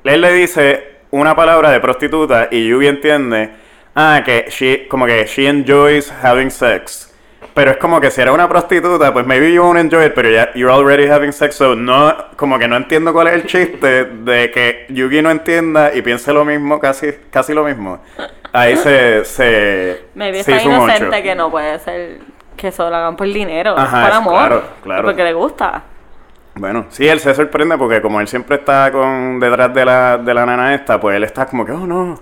él 0.03 0.21
le 0.21 0.33
dice 0.33 0.97
una 1.11 1.35
palabra 1.35 1.71
de 1.71 1.79
prostituta, 1.79 2.49
y 2.51 2.67
Yugi 2.67 2.87
entiende, 2.87 3.49
ah, 3.95 4.21
que 4.23 4.45
she, 4.49 4.87
como 4.87 5.05
que 5.05 5.25
she 5.25 5.47
enjoys 5.47 6.11
having 6.23 6.51
sex. 6.51 7.05
Pero 7.53 7.71
es 7.71 7.77
como 7.77 7.99
que 7.99 8.11
si 8.11 8.21
era 8.21 8.31
una 8.31 8.47
prostituta, 8.47 9.11
pues 9.11 9.25
maybe 9.25 9.51
you 9.51 9.63
won't 9.63 9.79
enjoy 9.79 10.05
it, 10.05 10.13
pero 10.13 10.29
ya 10.29 10.53
you're 10.53 10.71
already 10.71 11.07
having 11.07 11.31
sex, 11.31 11.55
so 11.55 11.75
no, 11.75 12.15
como 12.35 12.59
que 12.59 12.67
no 12.67 12.77
entiendo 12.77 13.11
cuál 13.11 13.27
es 13.27 13.33
el 13.33 13.45
chiste 13.47 14.05
de 14.05 14.51
que 14.51 14.85
Yugi 14.89 15.23
no 15.23 15.31
entienda 15.31 15.91
y 15.95 16.03
piense 16.03 16.31
lo 16.31 16.45
mismo, 16.45 16.79
casi, 16.79 17.13
casi 17.31 17.55
lo 17.55 17.63
mismo. 17.63 17.99
Ahí 18.53 18.77
se, 18.77 19.25
se, 19.25 20.05
Maybe 20.13 20.43
se 20.43 20.55
está 20.55 20.63
inocente 20.63 21.23
que 21.23 21.33
no 21.33 21.49
puede 21.49 21.79
ser 21.79 22.36
que 22.57 22.67
eso 22.69 22.89
lo 22.89 22.95
hagan 22.95 23.15
por 23.15 23.27
dinero, 23.27 23.77
Ajá, 23.77 24.03
por 24.03 24.11
amor, 24.13 24.35
claro, 24.47 24.63
claro. 24.83 25.03
porque 25.05 25.23
le 25.23 25.33
gusta. 25.33 25.83
Bueno, 26.55 26.87
sí, 26.89 27.07
él 27.07 27.19
se 27.19 27.33
sorprende 27.35 27.77
porque 27.77 28.01
como 28.01 28.19
él 28.19 28.27
siempre 28.27 28.57
está 28.57 28.91
con 28.91 29.39
detrás 29.39 29.73
de 29.73 29.85
la, 29.85 30.17
de 30.17 30.33
la 30.33 30.45
nana 30.45 30.73
esta, 30.73 30.99
pues 30.99 31.15
él 31.15 31.23
está 31.23 31.45
como 31.45 31.63
que, 31.65 31.71
oh 31.71 31.85
no. 31.87 32.19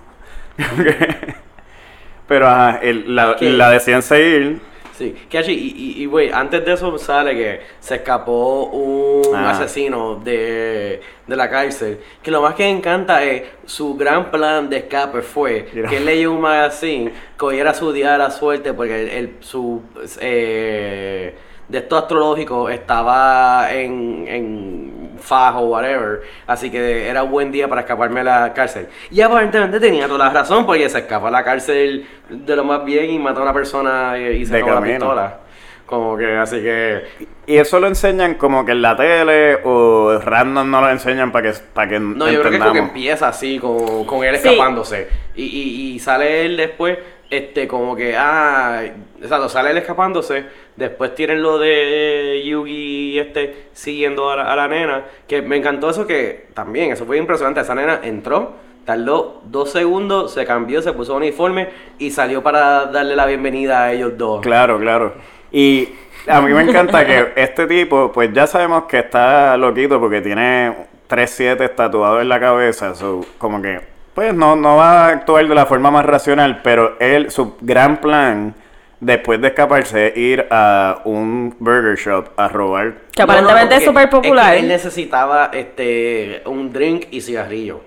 Pero 2.28 2.48
ajá, 2.48 2.80
él- 2.82 3.16
la, 3.16 3.36
la 3.40 3.70
decían 3.70 4.02
seguir. 4.02 4.62
Sí, 4.98 5.14
que 5.30 5.42
y, 5.52 6.06
güey, 6.06 6.32
antes 6.32 6.64
de 6.64 6.72
eso 6.72 6.98
sale 6.98 7.36
que 7.36 7.60
se 7.82 7.96
escapó 7.96 8.66
un 8.68 9.36
Ah. 9.36 9.52
asesino 9.52 10.16
de, 10.24 11.02
de 11.28 11.36
la 11.36 11.50
cárcel. 11.50 12.00
Que 12.24 12.32
lo 12.32 12.42
más 12.42 12.56
que 12.56 12.66
encanta 12.70 13.22
es 13.24 13.44
su 13.66 13.96
gran 13.96 14.32
plan 14.32 14.70
de 14.70 14.78
escape 14.78 15.22
fue 15.22 15.68
Mira. 15.74 15.90
que 15.90 15.98
él 15.98 16.06
leyó 16.06 16.32
un 16.32 16.40
magazine, 16.40 17.12
cogiera 17.36 17.74
su 17.74 17.92
día 17.92 18.14
de 18.14 18.18
la 18.20 18.32
suerte, 18.32 18.74
porque 18.74 19.04
el, 19.04 19.10
el- 19.10 19.36
su 19.42 19.82
eh, 20.22 21.36
de 21.68 21.78
esto 21.80 21.98
astrológico 21.98 22.70
estaba 22.70 23.68
en, 23.72 24.26
en 24.28 25.12
fajo 25.20 25.60
o 25.62 25.66
whatever. 25.70 26.22
Así 26.48 26.70
que 26.70 27.08
era 27.08 27.24
un 27.24 27.32
buen 27.32 27.52
día 27.52 27.68
para 27.68 27.82
escaparme 27.82 28.20
a 28.22 28.24
la 28.24 28.54
cárcel. 28.54 28.88
Y 29.12 29.22
aparentemente 29.22 29.80
tenía 29.80 30.08
toda 30.08 30.26
la 30.26 30.30
razón, 30.32 30.66
porque 30.66 30.88
se 30.90 31.00
escapó 31.00 31.28
a 31.28 31.32
la 31.32 31.44
cárcel 31.44 32.06
de 32.30 32.56
lo 32.56 32.64
más 32.64 32.84
bien 32.86 33.10
y 33.10 33.20
mató 33.20 33.40
a 33.40 33.44
una 33.44 33.54
persona 33.54 34.16
y, 34.20 34.42
y 34.42 34.46
se 34.46 34.56
De 34.56 34.62
robó 34.62 34.76
la 34.76 34.82
pistola. 34.82 35.38
Como 35.86 36.18
que, 36.18 36.36
así 36.38 36.62
que. 36.62 37.04
Y 37.46 37.58
eso 37.58 37.80
lo 37.80 37.86
enseñan 37.88 38.36
como 38.36 38.66
que 38.66 38.72
en 38.72 38.82
la 38.82 38.96
tele 38.96 39.60
o 39.66 40.18
random 40.20 40.70
no 40.72 40.82
lo 40.82 40.90
enseñan 40.90 41.32
para 41.32 41.52
que, 41.52 41.58
para 41.74 41.90
que 41.90 42.00
No, 42.00 42.28
yo 42.30 42.40
creo 42.42 42.50
que 42.50 42.58
es 42.58 42.64
como 42.64 42.74
que 42.74 42.80
entendamos. 42.80 42.90
empieza 42.90 43.28
así, 43.28 43.60
con, 43.60 44.04
con 44.06 44.24
él 44.24 44.36
Sí. 44.38 44.48
escapándose. 44.48 45.08
Y, 45.36 45.44
y, 45.44 45.92
y 45.96 46.00
sale 46.00 46.44
él 46.46 46.58
después, 46.58 46.98
este, 47.30 47.68
como 47.68 47.96
que, 47.96 48.16
ah, 48.18 48.82
exacto, 49.22 49.48
sale 49.48 49.70
él 49.72 49.78
escapándose. 49.78 50.46
Después 50.76 51.16
tienen 51.16 51.42
lo 51.42 51.58
de 51.58 52.44
Yugi, 52.46 53.18
este, 53.18 53.68
siguiendo 53.74 54.30
a 54.30 54.36
la, 54.36 54.52
a 54.52 54.56
la 54.56 54.68
nena. 54.68 55.06
Que 55.28 55.42
me 55.42 55.56
encantó 55.56 55.90
eso 55.90 56.06
que 56.06 56.48
también, 56.54 56.92
eso 56.92 57.06
fue 57.06 57.18
impresionante. 57.18 57.62
Esa 57.62 57.76
nena 57.76 58.02
entró, 58.04 58.54
tardó 58.86 59.42
dos 59.46 59.72
segundos, 59.72 60.34
se 60.34 60.46
cambió, 60.46 60.82
se 60.82 60.94
puso 60.94 61.16
uniforme 61.16 61.70
y 61.98 62.12
salió 62.12 62.44
para 62.44 62.86
darle 62.86 63.16
la 63.16 63.26
bienvenida 63.26 63.84
a 63.84 63.94
ellos 63.94 64.18
dos. 64.18 64.42
Claro, 64.42 64.80
claro. 64.80 65.14
Y 65.52 65.90
a 66.28 66.42
mí 66.42 66.54
me 66.54 66.64
encanta 66.64 67.06
que 67.06 67.34
este 67.36 67.68
tipo, 67.68 68.12
pues 68.12 68.32
ya 68.34 68.48
sabemos 68.48 68.84
que 68.84 69.00
está 69.00 69.56
loquito 69.58 70.00
porque 70.00 70.22
tiene 70.22 70.74
3-7 71.10 71.76
tatuados 71.76 72.22
en 72.22 72.30
la 72.30 72.40
cabeza. 72.40 72.96
so, 72.96 73.26
como 73.38 73.62
que, 73.62 73.80
pues 74.14 74.34
no, 74.34 74.56
no 74.56 74.78
va 74.78 75.06
a 75.06 75.10
actuar 75.10 75.48
de 75.48 75.56
la 75.56 75.66
forma 75.66 75.92
más 75.92 76.06
racional, 76.06 76.62
pero 76.64 76.96
él, 77.00 77.32
su 77.32 77.56
gran 77.62 77.98
plan, 77.98 78.56
después 79.06 79.40
de 79.40 79.48
escaparse, 79.50 80.08
es 80.08 80.18
ir 80.18 80.48
a 80.50 81.02
un 81.06 81.56
burger 81.60 81.96
shop 81.98 82.30
a 82.38 82.48
robar. 82.48 82.96
Que 83.12 83.22
aparentemente 83.22 83.76
es 83.76 83.86
súper 83.86 84.10
popular. 84.10 84.54
que 84.54 84.60
él 84.60 84.68
necesitaba 84.68 85.52
este 85.54 86.42
un 86.46 86.74
drink 86.74 87.08
y 87.12 87.22
cigarrillo. 87.22 87.82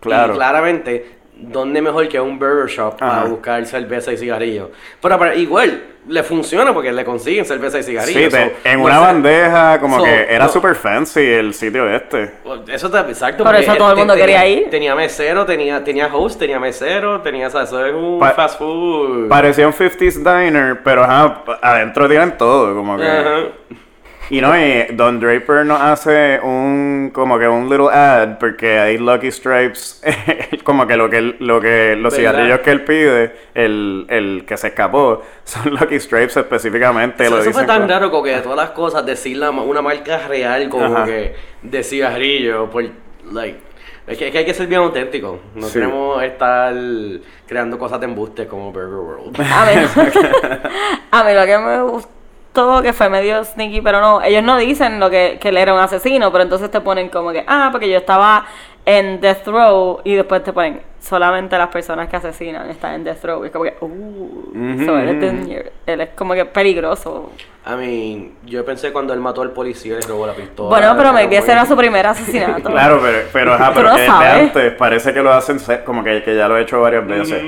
Claro. 0.00 0.34
Y 0.34 0.36
claramente, 0.36 1.17
¿dónde 1.40 1.80
mejor 1.80 2.08
que 2.08 2.20
un 2.20 2.38
burger 2.38 2.66
shop 2.68 2.96
para 2.98 3.18
Ajá. 3.20 3.24
buscar 3.24 3.64
cerveza 3.66 4.12
y 4.12 4.16
cigarrillo? 4.16 4.70
Pero, 5.00 5.18
pero 5.18 5.34
igual, 5.34 5.82
le 6.08 6.22
funciona 6.22 6.72
porque 6.72 6.90
le 6.90 7.04
consiguen 7.04 7.44
cerveza 7.44 7.78
y 7.78 7.82
cigarrillo. 7.82 8.18
Sí, 8.18 8.28
te- 8.30 8.44
so, 8.48 8.52
en 8.64 8.78
no 8.78 8.84
una 8.86 8.94
sé. 8.94 9.00
bandeja, 9.00 9.78
como 9.80 9.98
So, 9.98 10.04
que 10.04 10.26
era 10.30 10.46
no. 10.46 10.50
super 10.50 10.74
fancy 10.74 11.20
el 11.20 11.52
sitio 11.54 11.88
este. 11.88 12.32
Eso 12.68 12.86
está 12.86 13.00
exacto. 13.08 13.44
Por 13.44 13.54
eso 13.56 13.72
él 13.72 13.78
todo 13.78 13.88
el 13.90 13.94
te- 13.94 13.98
mundo 14.00 14.14
tenía- 14.14 14.26
quería 14.40 14.48
ir. 14.48 14.70
Tenía 14.70 14.94
mesero, 14.94 15.44
tenía, 15.46 15.84
tenía 15.84 16.06
host, 16.12 16.38
tenía 16.38 16.58
mesero, 16.58 17.20
tenía, 17.20 17.46
eso 17.48 17.60
es 17.86 17.94
un 17.94 18.18
Pa- 18.18 18.30
fast 18.32 18.58
food. 18.58 19.28
Parecía 19.28 19.66
un 19.66 19.74
50s 19.74 20.16
diner, 20.18 20.80
pero 20.82 21.04
ajá, 21.04 21.42
adentro 21.62 22.08
tienen 22.08 22.36
todo, 22.38 22.74
como 22.74 22.96
que... 22.96 23.06
Ajá. 23.06 23.38
Y 24.30 24.42
no, 24.42 24.54
y 24.58 24.84
Don 24.92 25.18
Draper 25.20 25.64
nos 25.64 25.80
hace 25.80 26.38
un, 26.42 27.10
como 27.14 27.38
que 27.38 27.48
un 27.48 27.68
little 27.70 27.88
ad, 27.90 28.38
porque 28.38 28.78
hay 28.78 28.98
Lucky 28.98 29.30
Stripes, 29.32 30.02
como 30.64 30.86
que 30.86 30.96
lo 30.98 31.08
que, 31.08 31.16
él- 31.18 31.36
lo 31.38 31.60
que, 31.62 31.96
los 31.96 32.12
¿Verdad? 32.14 32.32
cigarrillos 32.34 32.58
que 32.60 32.70
él 32.70 32.84
pide, 32.84 33.32
el, 33.54 34.04
el 34.10 34.44
que 34.46 34.56
se 34.58 34.68
escapó, 34.68 35.22
son 35.44 35.70
Lucky 35.74 35.98
Stripes 35.98 36.36
específicamente, 36.36 37.24
Eso, 37.24 37.36
lo 37.36 37.40
eso 37.40 37.52
fue 37.52 37.64
tan 37.64 37.82
como- 37.82 37.88
raro 37.92 38.10
como 38.10 38.22
que 38.24 38.30
de 38.36 38.40
todas 38.42 38.56
las 38.58 38.70
cosas 38.72 39.06
decir 39.06 39.38
la, 39.38 39.50
una 39.50 39.80
marca 39.80 40.18
real 40.28 40.68
como 40.68 40.84
Ajá. 40.84 41.06
que 41.06 41.34
de 41.62 41.82
cigarrillo, 41.82 42.68
por, 42.68 42.84
like, 43.32 43.58
es 44.06 44.18
que, 44.18 44.26
es 44.26 44.32
que 44.32 44.38
hay 44.38 44.44
que 44.44 44.54
ser 44.54 44.66
bien 44.66 44.80
auténtico. 44.82 45.38
No 45.54 45.66
Sí. 45.66 45.74
queremos 45.74 46.22
estar 46.22 46.74
creando 47.46 47.78
cosas 47.78 48.00
de 48.00 48.06
embuste 48.06 48.46
como 48.46 48.72
Burger 48.72 48.94
World. 48.94 49.40
A 49.52 49.64
mí, 49.64 49.72
a 51.10 51.24
mí 51.24 51.34
lo 51.34 51.46
que 51.46 51.58
me 51.58 51.78
gustó, 52.48 52.82
que 52.82 52.92
fue 52.92 53.08
medio 53.08 53.44
sneaky, 53.44 53.80
pero 53.80 54.00
no, 54.00 54.22
ellos 54.22 54.42
no 54.42 54.56
dicen 54.58 55.00
lo 55.00 55.10
que, 55.10 55.38
que 55.40 55.48
él 55.50 55.56
era 55.56 55.74
un 55.74 55.80
asesino, 55.80 56.30
pero 56.32 56.44
entonces 56.44 56.70
te 56.70 56.80
ponen 56.80 57.08
como 57.08 57.32
que, 57.32 57.44
ah, 57.46 57.68
porque 57.70 57.88
yo 57.88 57.98
estaba 57.98 58.46
en 58.84 59.20
Death 59.20 59.46
Row 59.46 60.00
y 60.04 60.14
después 60.14 60.42
te 60.42 60.52
ponen, 60.52 60.80
solamente 61.00 61.56
las 61.58 61.68
personas 61.68 62.08
que 62.08 62.16
asesinan 62.16 62.68
están 62.70 62.94
en 62.94 63.04
Death 63.04 63.24
Row. 63.24 63.44
Y 63.44 63.46
es 63.48 63.52
como 63.52 63.64
que, 63.64 63.76
uh, 63.80 63.86
Ujú, 63.86 64.84
so 64.84 64.98
él, 64.98 65.22
es 65.22 65.66
él 65.86 66.00
es 66.00 66.08
como 66.16 66.34
que 66.34 66.44
peligroso. 66.46 67.30
I 67.66 67.76
mean, 67.76 68.32
yo 68.46 68.64
pensé 68.64 68.92
cuando 68.92 69.12
él 69.12 69.20
mató 69.20 69.42
al 69.42 69.50
policía 69.50 69.98
y 69.98 70.00
le 70.00 70.06
robó 70.08 70.26
la 70.26 70.32
pistola. 70.32 70.70
Bueno, 70.70 70.94
pero 70.96 71.12
me 71.12 71.24
ese 71.24 71.52
era 71.52 71.66
su 71.66 71.76
primer 71.76 72.06
asesinato. 72.06 72.70
Claro, 72.70 72.98
pero, 73.02 73.18
pero, 73.30 73.54
ajá, 73.54 73.72
pero 73.74 73.88
no 73.90 73.94
que 73.94 74.00
desde 74.00 74.12
sabes. 74.12 74.42
antes 74.42 74.72
parece 74.72 75.12
que 75.12 75.22
lo 75.22 75.32
hacen, 75.32 75.58
como 75.84 76.02
que, 76.02 76.22
que 76.22 76.34
ya 76.34 76.48
lo 76.48 76.56
he 76.56 76.62
hecho 76.62 76.80
varias 76.80 77.06
veces. 77.06 77.42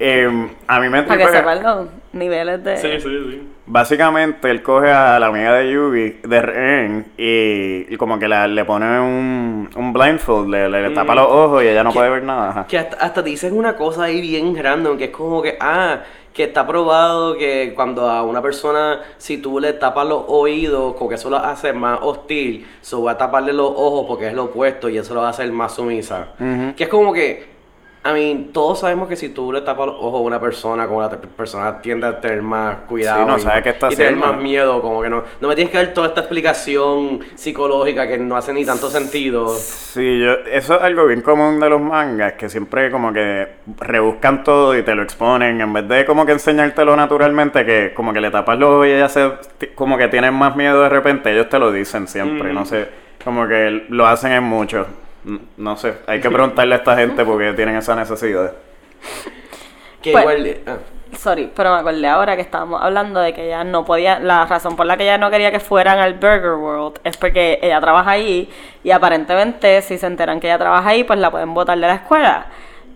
Em, 0.00 0.48
a 0.66 0.80
mí 0.80 0.88
me 0.88 1.02
Para 1.02 1.26
que 1.26 1.32
sepan 1.32 1.62
los 1.62 1.88
niveles 2.12 2.62
de... 2.62 2.76
Sí, 2.76 2.88
sí, 3.00 3.08
sí. 3.30 3.48
Básicamente, 3.66 4.50
él 4.50 4.62
coge 4.62 4.90
a 4.90 5.18
la 5.18 5.26
amiga 5.26 5.52
de 5.54 5.70
Yugi 5.72 6.20
de 6.26 6.40
rehén 6.42 7.06
y, 7.18 7.92
y 7.92 7.96
como 7.98 8.18
que 8.18 8.26
la- 8.28 8.46
le 8.48 8.64
pone 8.64 8.86
un, 9.00 9.68
un 9.74 9.92
blindfold, 9.92 10.48
le, 10.48 10.68
le 10.70 10.90
tapa 10.90 11.14
los 11.14 11.26
ojos 11.28 11.62
y 11.62 11.68
ella 11.68 11.84
no 11.84 11.92
puede 11.92 12.08
ver 12.10 12.22
nada. 12.22 12.50
ajá. 12.50 12.66
Que 12.66 12.78
hasta, 12.78 12.96
hasta 12.96 13.22
te 13.22 13.30
dicen 13.30 13.56
una 13.56 13.76
cosa 13.76 14.04
ahí 14.04 14.20
bien 14.20 14.56
random, 14.56 14.96
que 14.96 15.04
es 15.04 15.10
como 15.10 15.42
que, 15.42 15.56
ah, 15.60 15.98
que 16.32 16.44
está 16.44 16.66
probado 16.66 17.36
que 17.36 17.72
cuando 17.74 18.08
a 18.08 18.22
una 18.22 18.40
persona, 18.40 19.00
si 19.18 19.38
tú 19.38 19.58
le 19.60 19.72
tapas 19.74 20.06
los 20.06 20.22
oídos, 20.28 20.94
como 20.94 21.08
que 21.10 21.16
eso 21.16 21.28
lo 21.28 21.36
hace 21.36 21.72
más 21.74 21.98
hostil, 22.00 22.66
so 22.80 23.02
va 23.02 23.12
a 23.12 23.18
taparle 23.18 23.52
los 23.52 23.68
ojos 23.74 24.06
porque 24.08 24.28
es 24.28 24.34
lo 24.34 24.44
opuesto 24.44 24.88
y 24.88 24.96
eso 24.96 25.12
lo 25.14 25.20
va 25.22 25.26
a 25.26 25.30
hacer 25.30 25.50
más 25.52 25.74
sumisa. 25.74 26.28
Que 26.76 26.84
es 26.84 26.88
como 26.88 27.12
que, 27.12 27.47
I 28.04 28.12
mean, 28.12 28.52
todos 28.52 28.80
sabemos 28.80 29.08
que 29.08 29.16
si 29.16 29.30
tú 29.30 29.52
le 29.52 29.60
tapas 29.60 29.86
los 29.86 29.96
ojos 29.96 30.20
a 30.20 30.22
una 30.22 30.40
persona, 30.40 30.86
como 30.86 31.02
la 31.02 31.10
persona 31.10 31.80
tiende 31.82 32.06
a 32.06 32.20
tener 32.20 32.40
más 32.42 32.76
cuidado 32.88 33.20
Sí, 33.22 33.26
no 33.26 33.36
y, 33.38 33.40
sabe 33.40 33.62
qué 33.62 33.70
está 33.70 33.92
y 33.92 33.96
tener 33.96 34.16
más 34.16 34.36
miedo, 34.40 34.80
como 34.80 35.02
que 35.02 35.10
no, 35.10 35.24
no 35.40 35.48
me 35.48 35.54
tienes 35.56 35.72
que 35.72 35.78
dar 35.78 35.88
toda 35.92 36.06
esta 36.08 36.20
explicación 36.20 37.20
psicológica 37.34 38.06
que 38.06 38.16
no 38.18 38.36
hace 38.36 38.52
ni 38.52 38.64
tanto 38.64 38.88
sentido. 38.88 39.48
Sí, 39.48 40.20
yo, 40.20 40.32
eso 40.50 40.76
es 40.76 40.82
algo 40.82 41.06
bien 41.06 41.22
común 41.22 41.58
de 41.58 41.68
los 41.68 41.80
mangas, 41.80 42.34
que 42.34 42.48
siempre 42.48 42.90
como 42.90 43.12
que 43.12 43.48
rebuscan 43.78 44.44
todo 44.44 44.76
y 44.78 44.82
te 44.82 44.94
lo 44.94 45.02
exponen, 45.02 45.60
en 45.60 45.72
vez 45.72 45.88
de 45.88 46.04
como 46.06 46.24
que 46.24 46.32
enseñártelo 46.32 46.94
naturalmente, 46.96 47.66
que 47.66 47.92
como 47.94 48.12
que 48.12 48.20
le 48.20 48.30
tapas 48.30 48.58
los 48.58 48.70
ojos 48.70 48.86
y 48.86 48.90
ella 48.92 49.08
se, 49.08 49.28
como 49.74 49.98
que 49.98 50.08
tienen 50.08 50.34
más 50.34 50.54
miedo 50.56 50.82
de 50.82 50.88
repente, 50.88 51.32
ellos 51.32 51.48
te 51.48 51.58
lo 51.58 51.72
dicen 51.72 52.06
siempre, 52.06 52.52
Mm. 52.52 52.54
no 52.54 52.64
sé, 52.64 52.88
como 53.24 53.46
que 53.48 53.86
lo 53.88 54.06
hacen 54.06 54.32
en 54.32 54.44
mucho. 54.44 54.86
No 55.56 55.76
sé, 55.76 55.94
hay 56.06 56.20
que 56.20 56.30
preguntarle 56.30 56.74
a 56.74 56.78
esta 56.78 56.96
gente 56.96 57.24
porque 57.24 57.52
tienen 57.52 57.76
esa 57.76 57.94
necesidad. 57.94 58.52
Que 60.02 60.12
Pues- 60.12 60.22
igual... 60.24 60.56
ah. 60.66 60.76
Sorry, 61.16 61.50
pero 61.56 61.72
me 61.72 61.80
acordé 61.80 62.06
ahora 62.06 62.36
que 62.36 62.42
estábamos 62.42 62.82
hablando 62.82 63.18
de 63.20 63.32
que 63.32 63.46
ella 63.46 63.64
no 63.64 63.82
podía, 63.86 64.20
la 64.20 64.44
razón 64.44 64.76
por 64.76 64.84
la 64.84 64.98
que 64.98 65.04
ella 65.04 65.16
no 65.16 65.30
quería 65.30 65.50
que 65.50 65.58
fueran 65.58 65.98
al 65.98 66.14
Burger 66.14 66.52
World 66.52 67.00
es 67.02 67.16
porque 67.16 67.58
ella 67.62 67.80
trabaja 67.80 68.10
ahí 68.10 68.50
y 68.84 68.90
aparentemente 68.90 69.80
si 69.80 69.96
se 69.96 70.06
enteran 70.06 70.38
que 70.38 70.48
ella 70.48 70.58
trabaja 70.58 70.90
ahí, 70.90 71.04
pues 71.04 71.18
la 71.18 71.30
pueden 71.30 71.54
botar 71.54 71.78
de 71.78 71.86
la 71.86 71.94
escuela. 71.94 72.46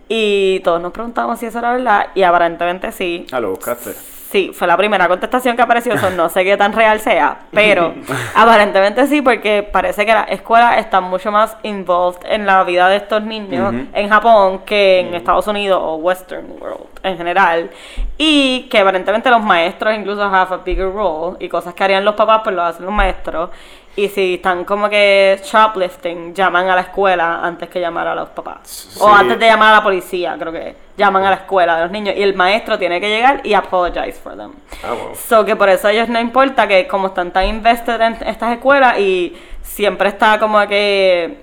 Y 0.07 0.59
todos 0.59 0.79
nos 0.79 0.91
preguntamos 0.91 1.39
si 1.39 1.47
eso 1.47 1.57
era 1.57 1.73
verdad 1.73 2.07
y 2.13 2.21
aparentemente 2.21 2.91
sí. 2.91 3.25
Ah, 3.31 3.39
lo 3.39 3.49
buscaste. 3.49 3.93
Sí, 4.33 4.49
fue 4.51 4.65
la 4.65 4.75
primera 4.75 5.07
contestación 5.07 5.55
que 5.55 5.61
apareció, 5.61 5.93
eso 5.93 6.09
no 6.09 6.27
sé 6.27 6.43
qué 6.43 6.57
tan 6.57 6.73
real 6.73 6.99
sea, 6.99 7.41
pero 7.51 7.93
aparentemente 8.35 9.05
sí, 9.05 9.21
porque 9.21 9.61
parece 9.61 10.07
que 10.07 10.11
las 10.11 10.27
escuelas 10.31 10.79
están 10.79 11.03
mucho 11.03 11.31
más 11.31 11.55
involved 11.61 12.25
en 12.25 12.47
la 12.47 12.63
vida 12.63 12.89
de 12.89 12.95
estos 12.95 13.21
niños 13.21 13.71
en 13.93 14.09
Japón 14.09 14.61
que 14.65 15.01
en 15.01 15.13
Estados 15.13 15.45
Unidos 15.45 15.79
o 15.79 15.97
Western 15.97 16.47
World 16.59 16.87
en 17.03 17.15
general, 17.15 17.69
y 18.17 18.63
que 18.71 18.79
aparentemente 18.79 19.29
los 19.29 19.43
maestros 19.43 19.93
incluso 19.93 20.23
have 20.23 20.55
a 20.55 20.57
bigger 20.57 20.91
role, 20.91 21.37
y 21.39 21.47
cosas 21.47 21.75
que 21.75 21.83
harían 21.83 22.03
los 22.03 22.15
papás, 22.15 22.41
pues 22.43 22.55
lo 22.55 22.63
hacen 22.63 22.85
los 22.85 22.93
maestros, 22.93 23.51
y 23.95 24.07
si 24.07 24.33
están 24.33 24.65
como 24.65 24.89
que 24.89 25.39
shoplifting, 25.43 26.33
llaman 26.33 26.69
a 26.69 26.75
la 26.75 26.81
escuela 26.81 27.41
antes 27.43 27.69
que 27.69 27.79
llamar 27.79 28.07
a 28.07 28.15
los 28.15 28.29
papás. 28.29 28.97
O 28.99 29.07
antes 29.13 29.37
de 29.37 29.45
llamar 29.45 29.75
a 29.75 29.77
la 29.77 29.83
policía, 29.83 30.35
creo 30.39 30.51
que 30.51 30.82
llaman 30.97 31.23
a 31.25 31.29
la 31.31 31.35
escuela 31.37 31.75
de 31.77 31.81
los 31.83 31.91
niños. 31.91 32.15
Y 32.17 32.21
el 32.23 32.33
maestro 32.35 32.77
tiene 32.77 32.99
que 33.01 33.09
llegar 33.09 33.41
y 33.43 33.53
apologize 33.53 34.13
for 34.13 34.35
them. 34.37 34.51
Wow. 34.87 35.15
So 35.15 35.43
que 35.45 35.55
por 35.55 35.69
eso 35.69 35.87
a 35.87 35.91
ellos 35.91 36.09
no 36.09 36.19
importa 36.19 36.67
que 36.67 36.87
como 36.87 37.07
están 37.07 37.31
tan 37.31 37.45
invested 37.47 37.99
en 38.01 38.13
estas 38.25 38.53
escuelas 38.53 38.99
y 38.99 39.35
siempre 39.61 40.09
está 40.09 40.37
como 40.39 40.65
que 40.67 41.41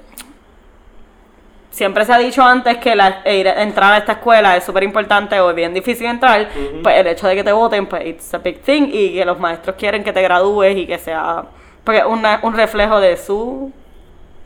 siempre 1.71 2.05
se 2.05 2.13
ha 2.13 2.19
dicho 2.19 2.43
antes 2.43 2.77
que 2.79 2.95
la, 2.95 3.23
ir- 3.25 3.53
entrar 3.59 3.93
a 3.93 3.99
esta 3.99 4.13
escuela 4.13 4.57
es 4.57 4.65
súper 4.65 4.83
importante 4.83 5.39
o 5.41 5.51
es 5.51 5.57
bien 5.57 5.73
difícil 5.73 6.07
entrar, 6.07 6.49
pues 6.83 6.97
el 6.99 7.07
hecho 7.07 7.29
de 7.29 7.37
que 7.37 7.45
te 7.45 7.53
voten, 7.53 7.87
pues 7.87 8.07
it's 8.07 8.35
a 8.35 8.39
big 8.39 8.61
thing 8.63 8.89
y 8.93 9.15
que 9.15 9.25
los 9.25 9.39
maestros 9.39 9.77
quieren 9.77 10.03
que 10.03 10.13
te 10.13 10.21
gradúes 10.23 10.77
y 10.77 10.87
que 10.87 10.99
sea 10.99 11.45
porque 11.85 12.05
una- 12.05 12.41
un 12.43 12.55
reflejo 12.55 13.01
de 13.01 13.17
su 13.17 13.73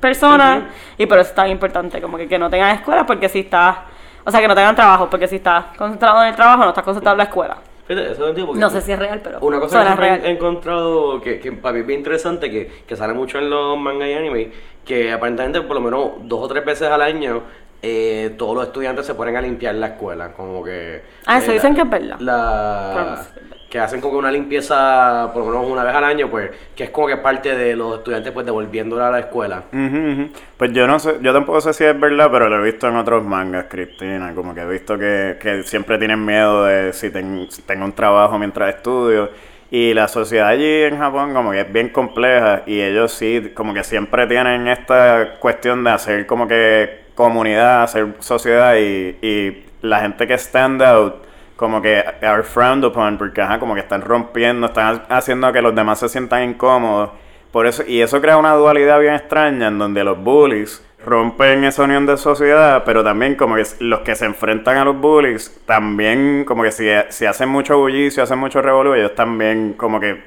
persona 0.00 0.68
y 0.98 1.06
por 1.06 1.18
eso 1.18 1.30
es 1.30 1.34
tan 1.34 1.48
importante 1.48 2.00
como 2.00 2.18
que, 2.18 2.28
que 2.28 2.38
no 2.38 2.50
tengan 2.50 2.76
escuela 2.76 3.06
porque 3.06 3.28
si 3.28 3.40
estás, 3.40 3.78
o 4.24 4.30
sea 4.30 4.40
que 4.40 4.48
no 4.48 4.54
tengan 4.54 4.74
trabajo 4.74 5.08
porque 5.10 5.28
si 5.28 5.36
estás 5.36 5.66
concentrado 5.76 6.22
en 6.22 6.28
el 6.28 6.34
trabajo 6.36 6.62
no 6.64 6.68
estás 6.70 6.84
concentrado 6.84 7.14
en 7.14 7.18
la 7.18 7.24
escuela. 7.24 7.56
Fíjate, 7.86 8.12
eso 8.12 8.20
no 8.22 8.28
entiendo 8.28 8.46
porque- 8.46 8.60
No 8.60 8.70
sé 8.70 8.80
si 8.80 8.92
es 8.92 8.98
real, 8.98 9.20
pero 9.22 9.38
Una 9.40 9.60
cosa 9.60 9.78
que 9.80 9.84
siempre 9.84 10.06
he 10.06 10.10
real. 10.16 10.26
he 10.26 10.30
encontrado 10.30 11.20
que, 11.20 11.38
que 11.38 11.52
para 11.52 11.74
mí 11.74 11.80
es 11.80 11.86
bien 11.86 12.00
interesante, 12.00 12.50
que, 12.50 12.84
que 12.86 12.96
sale 12.96 13.12
mucho 13.12 13.38
en 13.38 13.50
los 13.50 13.76
manga 13.76 14.08
y 14.08 14.14
anime, 14.14 14.50
que 14.86 15.12
aparentemente 15.12 15.60
por 15.60 15.74
lo 15.76 15.82
menos 15.82 16.10
dos 16.22 16.40
o 16.44 16.48
tres 16.48 16.64
veces 16.64 16.88
al 16.88 17.02
año 17.02 17.42
eh, 17.82 18.34
todos 18.38 18.54
los 18.56 18.66
estudiantes 18.68 19.04
se 19.04 19.14
ponen 19.14 19.36
a 19.36 19.42
limpiar 19.42 19.74
la 19.74 19.88
escuela, 19.88 20.32
como 20.32 20.64
que... 20.64 21.02
Ah, 21.26 21.36
eso 21.36 21.50
eh, 21.50 21.54
dicen 21.54 21.72
la- 21.72 21.76
que 21.76 21.82
es 21.82 21.90
verdad. 21.90 22.16
La, 22.20 23.26
Que 23.74 23.80
hacen 23.80 24.00
como 24.00 24.18
una 24.18 24.30
limpieza 24.30 25.32
por 25.34 25.44
lo 25.44 25.50
menos 25.50 25.66
una 25.68 25.82
vez 25.82 25.92
al 25.92 26.04
año, 26.04 26.30
pues 26.30 26.48
que 26.76 26.84
es 26.84 26.90
como 26.90 27.08
que 27.08 27.16
parte 27.16 27.56
de 27.56 27.74
los 27.74 27.98
estudiantes 27.98 28.30
pues 28.30 28.46
devolviéndola 28.46 29.08
a 29.08 29.10
la 29.10 29.18
escuela. 29.18 29.64
Ujú, 29.72 30.12
ujú. 30.12 30.28
Pues 30.56 30.72
yo 30.72 30.86
no 30.86 31.00
sé, 31.00 31.16
yo 31.20 31.32
tampoco 31.32 31.60
sé 31.60 31.72
si 31.72 31.82
es 31.82 31.98
verdad, 31.98 32.28
pero 32.30 32.48
lo 32.48 32.60
he 32.60 32.70
visto 32.70 32.86
en 32.86 32.94
otros 32.94 33.24
mangas, 33.24 33.64
Cristina, 33.68 34.32
como 34.32 34.54
que 34.54 34.60
he 34.60 34.68
visto 34.68 34.96
que, 34.96 35.38
que 35.40 35.64
siempre 35.64 35.98
tienen 35.98 36.24
miedo 36.24 36.62
de 36.66 36.92
si, 36.92 37.10
ten- 37.10 37.48
si 37.50 37.62
tengo 37.62 37.84
un 37.84 37.92
trabajo 37.92 38.38
mientras 38.38 38.76
estudio. 38.76 39.30
Y 39.72 39.92
la 39.92 40.06
sociedad 40.06 40.46
allí 40.46 40.84
en 40.84 40.96
Japón 40.96 41.34
como 41.34 41.50
que 41.50 41.62
es 41.62 41.72
bien 41.72 41.88
compleja 41.88 42.62
y 42.66 42.80
ellos 42.80 43.10
sí, 43.10 43.50
como 43.56 43.74
que 43.74 43.82
siempre 43.82 44.28
tienen 44.28 44.68
esta 44.68 45.34
cuestión 45.40 45.82
de 45.82 45.90
hacer 45.90 46.26
como 46.26 46.46
que 46.46 47.06
comunidad, 47.16 47.82
hacer 47.82 48.06
sociedad 48.20 48.76
y 48.76 49.64
la 49.82 49.98
gente 49.98 50.28
que 50.28 50.34
stand 50.34 50.80
out 50.80 51.24
como 51.56 51.80
que 51.82 51.98
are 52.22 52.42
frowned 52.42 52.84
upon 52.84 53.16
porque 53.18 53.40
ajá, 53.42 53.58
como 53.58 53.74
que 53.74 53.80
están 53.80 54.02
rompiendo, 54.02 54.66
están 54.66 55.02
ha- 55.08 55.16
haciendo 55.18 55.52
que 55.52 55.62
los 55.62 55.74
demás 55.74 55.98
se 56.00 56.08
sientan 56.08 56.42
incómodos. 56.50 57.10
Por 57.52 57.66
eso, 57.66 57.84
y 57.86 58.00
eso 58.02 58.20
crea 58.20 58.36
una 58.36 58.52
dualidad 58.54 58.98
bien 59.00 59.14
extraña 59.14 59.68
en 59.68 59.78
donde 59.78 60.02
los 60.02 60.18
bullies 60.18 60.84
rompen 61.06 61.64
esa 61.64 61.84
unión 61.84 62.06
de 62.06 62.16
sociedad, 62.16 62.82
pero 62.84 63.04
también 63.04 63.34
como 63.36 63.54
que 63.56 63.64
los 63.80 64.00
que 64.00 64.14
se 64.16 64.24
enfrentan 64.24 64.78
a 64.78 64.84
los 64.84 64.96
bullies, 64.98 65.60
también 65.66 66.44
como 66.46 66.62
que 66.62 66.72
si, 66.72 66.88
si 67.10 67.26
hacen 67.26 67.48
mucho 67.50 67.78
bullicio, 67.78 68.22
hacen 68.22 68.38
mucho 68.38 68.60
revolú, 68.62 68.94
ellos 68.94 69.14
también 69.14 69.74
como 69.76 70.00
que 70.00 70.24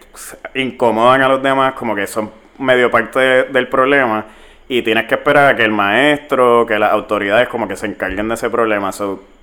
incomodan 0.56 1.22
a 1.24 1.28
los 1.28 1.42
demás, 1.44 1.74
como 1.74 1.96
que 1.96 2.08
son 2.08 2.32
medio 2.60 2.90
parte 2.92 3.20
de- 3.20 3.44
del 3.46 3.68
problema. 3.68 4.26
Y 4.70 4.82
tienes 4.82 5.06
que 5.08 5.16
esperar 5.16 5.54
a 5.54 5.56
que 5.56 5.64
el 5.64 5.72
maestro, 5.72 6.66
que 6.66 6.78
las 6.78 6.92
autoridades 6.92 7.48
como 7.48 7.68
que 7.68 7.76
se 7.76 7.88
encarguen 7.88 8.28
de 8.28 8.36
ese 8.36 8.50
problema. 8.50 8.92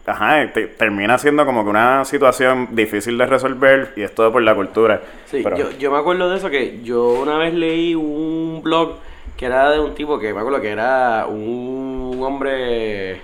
Ajá, 0.06 0.52
te- 0.52 0.66
termina 0.68 1.16
siendo 1.18 1.44
como 1.46 1.64
que 1.64 1.70
una 1.70 2.04
situación 2.04 2.68
difícil 2.72 3.16
de 3.18 3.26
resolver 3.26 3.92
y 3.96 4.02
es 4.02 4.14
todo 4.14 4.32
por 4.32 4.42
la 4.42 4.54
cultura. 4.54 5.00
Sí, 5.26 5.40
Pero- 5.42 5.56
yo, 5.56 5.70
yo 5.78 5.90
me 5.90 5.98
acuerdo 5.98 6.30
de 6.30 6.36
eso 6.36 6.50
que 6.50 6.80
yo 6.82 7.08
una 7.22 7.38
vez 7.38 7.54
leí 7.54 7.94
un 7.94 8.60
blog 8.62 8.96
que 9.36 9.46
era 9.46 9.70
de 9.70 9.80
un 9.80 9.94
tipo 9.94 10.18
que 10.18 10.32
me 10.32 10.40
acuerdo 10.40 10.60
que 10.60 10.68
era 10.70 11.26
un 11.28 12.20
hombre 12.22 13.20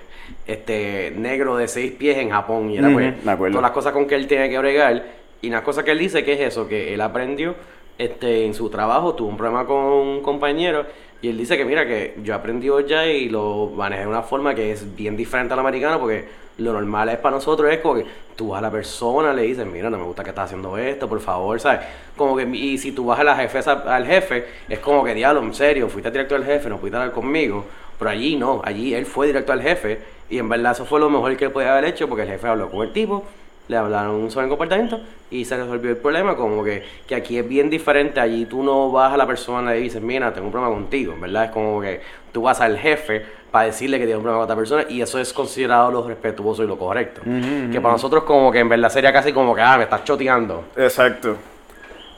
este 0.46 1.12
negro 1.16 1.56
de 1.56 1.68
seis 1.68 1.92
pies 1.92 2.18
en 2.18 2.30
Japón 2.30 2.70
y 2.70 2.78
era 2.78 2.88
Ujú, 2.88 2.94
pues 2.96 3.24
me 3.24 3.36
todas 3.36 3.62
las 3.62 3.70
cosas 3.70 3.92
con 3.92 4.06
que 4.06 4.14
él 4.16 4.26
tiene 4.26 4.48
que 4.48 4.58
bregar 4.58 5.04
y 5.42 5.48
una 5.48 5.62
cosa 5.62 5.84
que 5.84 5.92
él 5.92 5.98
dice 5.98 6.24
que 6.24 6.32
es 6.34 6.40
eso 6.40 6.66
que 6.68 6.94
él 6.94 7.00
aprendió 7.00 7.54
este 7.98 8.44
en 8.46 8.54
su 8.54 8.70
trabajo 8.70 9.14
tuvo 9.14 9.28
un 9.28 9.36
problema 9.36 9.66
con 9.66 9.76
un 9.84 10.22
compañero 10.22 10.86
y 11.22 11.28
él 11.28 11.36
dice 11.38 11.56
que 11.56 11.64
mira 11.64 11.86
que 11.86 12.14
yo 12.22 12.34
aprendí 12.34 12.68
ya 12.88 13.06
y 13.06 13.28
lo 13.28 13.70
manejé 13.76 14.02
de 14.02 14.08
una 14.08 14.22
forma 14.22 14.54
que 14.54 14.72
es 14.72 14.96
bien 14.96 15.16
diferente 15.16 15.52
al 15.52 15.60
americano 15.60 16.00
porque 16.00 16.24
lo 16.60 16.72
normal 16.72 17.08
es 17.08 17.18
para 17.18 17.36
nosotros 17.36 17.70
es 17.72 17.78
como 17.78 17.96
que 17.96 18.06
tú 18.36 18.48
vas 18.48 18.58
a 18.58 18.62
la 18.62 18.70
persona, 18.70 19.32
le 19.32 19.42
dices, 19.42 19.66
mira, 19.66 19.90
no 19.90 19.98
me 19.98 20.04
gusta 20.04 20.22
que 20.22 20.30
estás 20.30 20.46
haciendo 20.46 20.78
esto, 20.78 21.08
por 21.08 21.20
favor, 21.20 21.60
¿sabes? 21.60 21.80
Como 22.16 22.36
que, 22.36 22.44
y 22.44 22.78
si 22.78 22.92
tú 22.92 23.06
vas 23.06 23.20
a 23.20 23.24
la 23.24 23.36
jefe, 23.36 23.58
al 23.68 24.06
jefe, 24.06 24.46
es 24.68 24.78
como 24.78 25.04
que, 25.04 25.14
diablo, 25.14 25.42
en 25.42 25.52
serio, 25.54 25.88
fuiste 25.88 26.10
directo 26.10 26.34
al 26.36 26.44
jefe, 26.44 26.68
no 26.68 26.78
pudiste 26.78 26.96
hablar 26.96 27.12
conmigo. 27.12 27.64
Pero 27.98 28.10
allí 28.10 28.36
no, 28.36 28.62
allí 28.64 28.94
él 28.94 29.04
fue 29.04 29.26
directo 29.26 29.52
al 29.52 29.60
jefe 29.60 30.00
y 30.30 30.38
en 30.38 30.48
verdad 30.48 30.72
eso 30.72 30.86
fue 30.86 30.98
lo 31.00 31.10
mejor 31.10 31.36
que 31.36 31.44
él 31.44 31.50
podía 31.50 31.72
haber 31.72 31.84
hecho 31.84 32.08
porque 32.08 32.22
el 32.22 32.30
jefe 32.30 32.46
habló 32.46 32.70
con 32.70 32.86
el 32.86 32.94
tipo, 32.94 33.26
le 33.68 33.76
hablaron 33.76 34.30
sobre 34.30 34.44
el 34.44 34.48
comportamiento 34.48 35.00
y 35.30 35.44
se 35.44 35.56
resolvió 35.56 35.90
el 35.90 35.98
problema. 35.98 36.34
Como 36.34 36.64
que, 36.64 36.82
que 37.06 37.14
aquí 37.14 37.36
es 37.36 37.46
bien 37.46 37.68
diferente. 37.68 38.18
Allí 38.18 38.46
tú 38.46 38.62
no 38.62 38.90
vas 38.90 39.12
a 39.12 39.16
la 39.18 39.26
persona 39.26 39.76
y 39.76 39.82
dices, 39.82 40.00
mira, 40.00 40.32
tengo 40.32 40.46
un 40.46 40.52
problema 40.52 40.74
contigo. 40.74 41.14
Verdad 41.20 41.44
es 41.44 41.50
como 41.50 41.80
que 41.80 42.00
tú 42.32 42.42
vas 42.42 42.60
al 42.60 42.78
jefe 42.78 43.26
para 43.50 43.66
decirle 43.66 43.98
que 43.98 44.04
tienes 44.04 44.18
un 44.18 44.22
problema 44.22 44.38
con 44.38 44.44
otra 44.44 44.56
persona 44.56 44.84
y 44.88 45.00
eso 45.00 45.18
es 45.18 45.32
considerado 45.32 45.90
lo 45.90 46.06
respetuoso 46.06 46.62
y 46.62 46.66
lo 46.66 46.78
correcto. 46.78 47.22
Que 47.22 47.80
para 47.80 47.92
nosotros 47.92 48.24
como 48.24 48.52
que 48.52 48.60
en 48.60 48.68
verdad 48.68 48.88
sería 48.88 49.12
casi 49.12 49.32
como 49.32 49.54
que, 49.54 49.62
ah, 49.62 49.76
me 49.76 49.84
estás 49.84 50.04
choteando. 50.04 50.64
Exacto. 50.76 51.36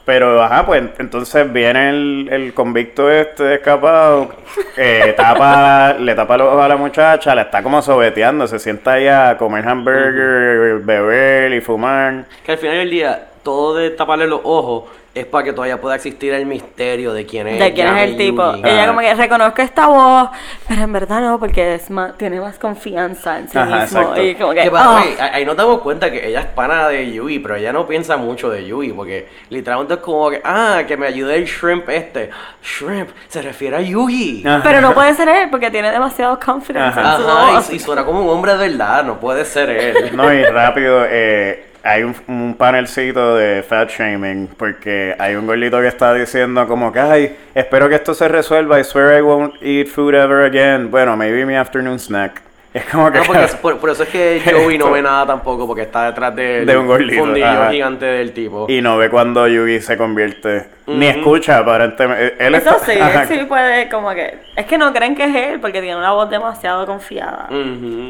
Pero, 0.05 0.43
ajá, 0.43 0.65
pues 0.65 0.83
entonces 0.99 1.51
viene 1.51 1.89
el, 1.89 2.27
el 2.29 2.53
convicto 2.53 3.09
este 3.09 3.55
escapado, 3.55 4.35
eh, 4.75 5.13
tapa, 5.15 5.93
le 5.93 6.13
tapa 6.13 6.37
los 6.37 6.47
ojos 6.49 6.61
a 6.61 6.67
la 6.67 6.75
muchacha, 6.75 7.33
la 7.33 7.43
está 7.43 7.63
como 7.63 7.81
sobeteando, 7.81 8.45
se 8.45 8.59
sienta 8.59 8.93
ahí 8.93 9.07
a 9.07 9.37
comer 9.37 9.65
hamburger, 9.65 10.79
beber 10.79 11.53
y 11.53 11.61
fumar. 11.61 12.25
Que 12.45 12.51
al 12.51 12.57
final 12.57 12.77
del 12.79 12.89
día, 12.89 13.27
todo 13.43 13.75
de 13.75 13.89
taparle 13.91 14.27
los 14.27 14.41
ojos 14.43 14.85
es 15.15 15.27
para 15.27 15.43
que 15.43 15.53
todavía 15.53 15.79
pueda 15.79 15.93
existir 15.95 16.33
el 16.33 16.47
misterio 16.47 17.13
de 17.13 17.23
quién 17.27 17.47
es. 17.47 17.59
de 17.59 17.71
quién 17.73 17.95
es 17.95 18.09
el 18.09 18.17
tipo. 18.17 18.51
Yugi. 18.55 18.67
Ella 18.67 18.83
Ah. 18.83 18.87
como 18.87 18.99
que 19.01 19.13
reconozco 19.13 19.61
esta 19.61 19.85
voz, 19.85 20.29
pero 20.67 20.81
en 20.81 20.91
verdad 20.91 21.21
no, 21.21 21.39
porque 21.39 21.75
es 21.75 21.91
más, 21.91 22.17
tiene 22.17 22.41
más 22.41 22.57
confianza 22.57 23.37
en 23.37 23.47
sí 23.47 23.55
Ajá, 23.55 23.81
mismo. 23.81 23.99
exacto. 23.99 24.23
Y 24.23 24.33
como 24.33 24.53
que, 24.53 24.71
ah. 24.73 24.97
ahí 25.03 25.15
ahí 25.19 25.45
nos 25.45 25.55
damos 25.55 25.81
cuenta 25.81 26.09
que 26.11 26.27
ella 26.27 26.39
es 26.39 26.45
pana 26.47 26.87
de 26.87 27.11
Yui, 27.11 27.37
pero 27.37 27.55
ella 27.57 27.71
no 27.71 27.85
piensa 27.85 28.17
mucho 28.17 28.49
de 28.49 28.65
Yui, 28.65 28.91
porque 28.91 29.27
literalmente 29.51 29.93
es 29.93 29.99
como 29.99 30.31
que, 30.31 30.41
ah, 30.43 30.81
que 30.87 30.97
me 30.97 31.05
ayude 31.05 31.35
el 31.35 31.45
shrimp 31.45 31.87
este. 31.89 32.31
Shrimp, 32.63 33.09
se 33.27 33.43
refiere 33.43 33.75
a 33.77 33.81
Yugi. 33.81 34.43
Ah. 34.47 34.61
Pero 34.63 34.81
no 34.81 34.95
puede 34.95 35.13
ser 35.13 35.29
él 35.29 35.47
porque 35.51 35.69
tiene 35.69 35.91
demasiado 35.91 36.39
confidence 36.39 36.87
en 36.99 37.05
su 37.05 37.29
Ajá, 37.29 37.51
voz. 37.57 37.69
y, 37.71 37.75
y 37.75 37.79
suena 37.79 38.03
como 38.03 38.21
un 38.23 38.29
hombre 38.31 38.57
de 38.57 38.69
verdad, 38.69 39.03
no 39.03 39.19
puede 39.19 39.45
ser 39.45 39.69
él. 39.69 40.15
No, 40.17 40.33
y 40.33 40.43
rápido, 40.43 41.05
eh, 41.07 41.65
hay 41.83 42.03
un, 42.03 42.15
un 42.27 42.55
panelcito 42.55 43.35
de 43.35 43.61
fat 43.61 43.89
shaming, 43.89 44.47
porque 44.57 45.15
hay 45.19 45.35
un 45.35 45.45
gordito 45.45 45.81
que 45.81 45.87
está 45.87 46.13
diciendo 46.13 46.65
como 46.67 46.91
que, 46.91 46.99
ay, 46.99 47.37
espero 47.53 47.89
que 47.89 47.95
esto 47.95 48.13
se 48.13 48.27
resuelva, 48.29 48.79
I 48.79 48.83
swear 48.83 49.17
I 49.17 49.21
won't 49.21 49.55
eat 49.61 49.87
food 49.87 50.15
ever 50.15 50.45
again. 50.45 50.89
Bueno, 50.89 51.17
maybe 51.17 51.45
mi 51.45 51.55
afternoon 51.55 51.99
snack. 51.99 52.41
Es 52.73 52.85
como 52.85 53.11
que... 53.11 53.19
No, 53.19 53.25
porque 53.25 53.43
es- 53.43 53.55
por, 53.55 53.77
por 53.77 53.89
eso 53.91 54.01
es 54.03 54.09
que 54.09 54.41
Joey 54.43 54.79
no 54.79 54.89
ve 54.91 55.01
nada 55.03 55.27
tampoco, 55.27 55.67
porque 55.67 55.83
está 55.83 56.05
detrás 56.07 56.35
del 56.35 56.65
De 56.65 56.75
un 56.75 56.87
gordito, 56.87 57.23
fundillo 57.23 57.45
ajá. 57.45 57.69
gigante 57.71 58.05
del 58.05 58.31
tipo. 58.33 58.65
Y 58.67 58.81
no 58.81 58.97
ve 58.97 59.09
cuando 59.11 59.47
Yugi 59.47 59.79
se 59.79 59.95
convierte. 59.95 60.65
Ni 60.87 61.05
escucha, 61.05 61.59
aparentemente. 61.59 62.35
Él 62.39 62.55
Eso 62.55 62.71
está- 62.77 62.85
sí, 62.91 62.99
Ajá. 62.99 63.21
él 63.23 63.27
sí 63.27 63.45
puede 63.45 63.89
como 63.89 64.09
que... 64.15 64.39
Es 64.55 64.65
que 64.65 64.77
no 64.79 64.91
creen 64.91 65.15
que 65.15 65.25
es 65.25 65.35
él 65.35 65.59
porque 65.59 65.81
tiene 65.81 65.95
una 65.97 66.13
voz 66.13 66.29
demasiado 66.31 66.85
confiada. 66.87 67.47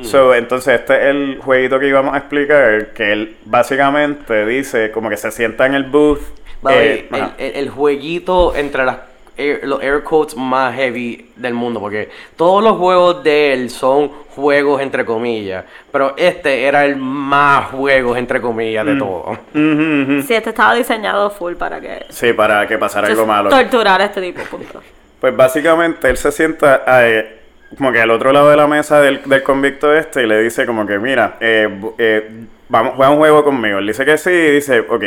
So, 0.03 0.33
entonces 0.33 0.79
este 0.79 0.95
es 0.95 1.03
el 1.15 1.39
jueguito 1.41 1.77
que 1.79 1.87
íbamos 1.89 2.13
a 2.13 2.19
explicar, 2.19 2.87
que 2.95 3.11
él 3.11 3.35
básicamente 3.45 4.45
dice 4.45 4.91
como 4.91 5.09
que 5.09 5.17
se 5.17 5.29
sienta 5.31 5.65
en 5.65 5.73
el 5.75 5.83
booth. 5.83 6.21
Eh, 6.69 7.09
el- 7.37 7.55
el 7.55 7.69
jueguito 7.69 8.55
entre 8.55 8.85
las 8.85 8.95
air- 9.37 9.61
los 9.63 9.81
air 9.81 10.03
quotes 10.03 10.35
más 10.37 10.75
heavy 10.75 11.29
del 11.35 11.53
mundo, 11.53 11.79
porque 11.79 12.09
todos 12.35 12.63
los 12.63 12.77
juegos 12.77 13.23
de 13.23 13.53
él 13.53 13.69
son 13.69 14.09
juegos 14.35 14.81
entre 14.81 15.05
comillas, 15.05 15.63
pero 15.91 16.15
este 16.17 16.63
era 16.63 16.85
el 16.85 16.95
más 16.95 17.67
juegos 17.71 18.17
entre 18.17 18.41
comillas 18.41 18.85
de 18.85 18.95
todo. 18.95 19.23
Ujú, 19.53 20.03
ujú. 20.13 20.21
Sí, 20.23 20.33
este 20.33 20.49
estaba 20.49 20.73
diseñado 20.75 21.29
full 21.29 21.53
para 21.53 21.79
que 21.79 22.05
Sí, 22.09 22.33
para 22.33 22.65
que 22.67 22.77
pasara 22.77 23.07
algo 23.07 23.25
malo. 23.25 23.49
torturar 23.49 24.01
a 24.01 24.05
este 24.05 24.21
tipo, 24.21 24.41
punto. 24.43 24.81
Pues 25.21 25.33
básicamente 25.37 26.09
él 26.09 26.17
se 26.17 26.33
sienta 26.33 26.83
eh, 27.07 27.39
como 27.77 27.93
que 27.93 28.01
al 28.01 28.11
otro 28.11 28.33
lado 28.33 28.49
de 28.49 28.57
la 28.57 28.67
mesa 28.67 28.99
del, 28.99 29.21
del 29.23 29.41
convicto 29.41 29.93
este 29.95 30.23
y 30.23 30.27
le 30.27 30.41
dice 30.41 30.65
como 30.65 30.85
que 30.85 30.99
mira, 30.99 31.37
eh, 31.39 31.69
eh, 31.97 32.29
vamos, 32.67 32.93
juega 32.97 33.09
un 33.11 33.17
juego 33.19 33.43
conmigo. 33.45 33.77
Él 33.79 33.87
dice 33.87 34.03
que 34.03 34.17
sí 34.17 34.29
y 34.31 34.51
dice, 34.51 34.81
ok, 34.81 35.03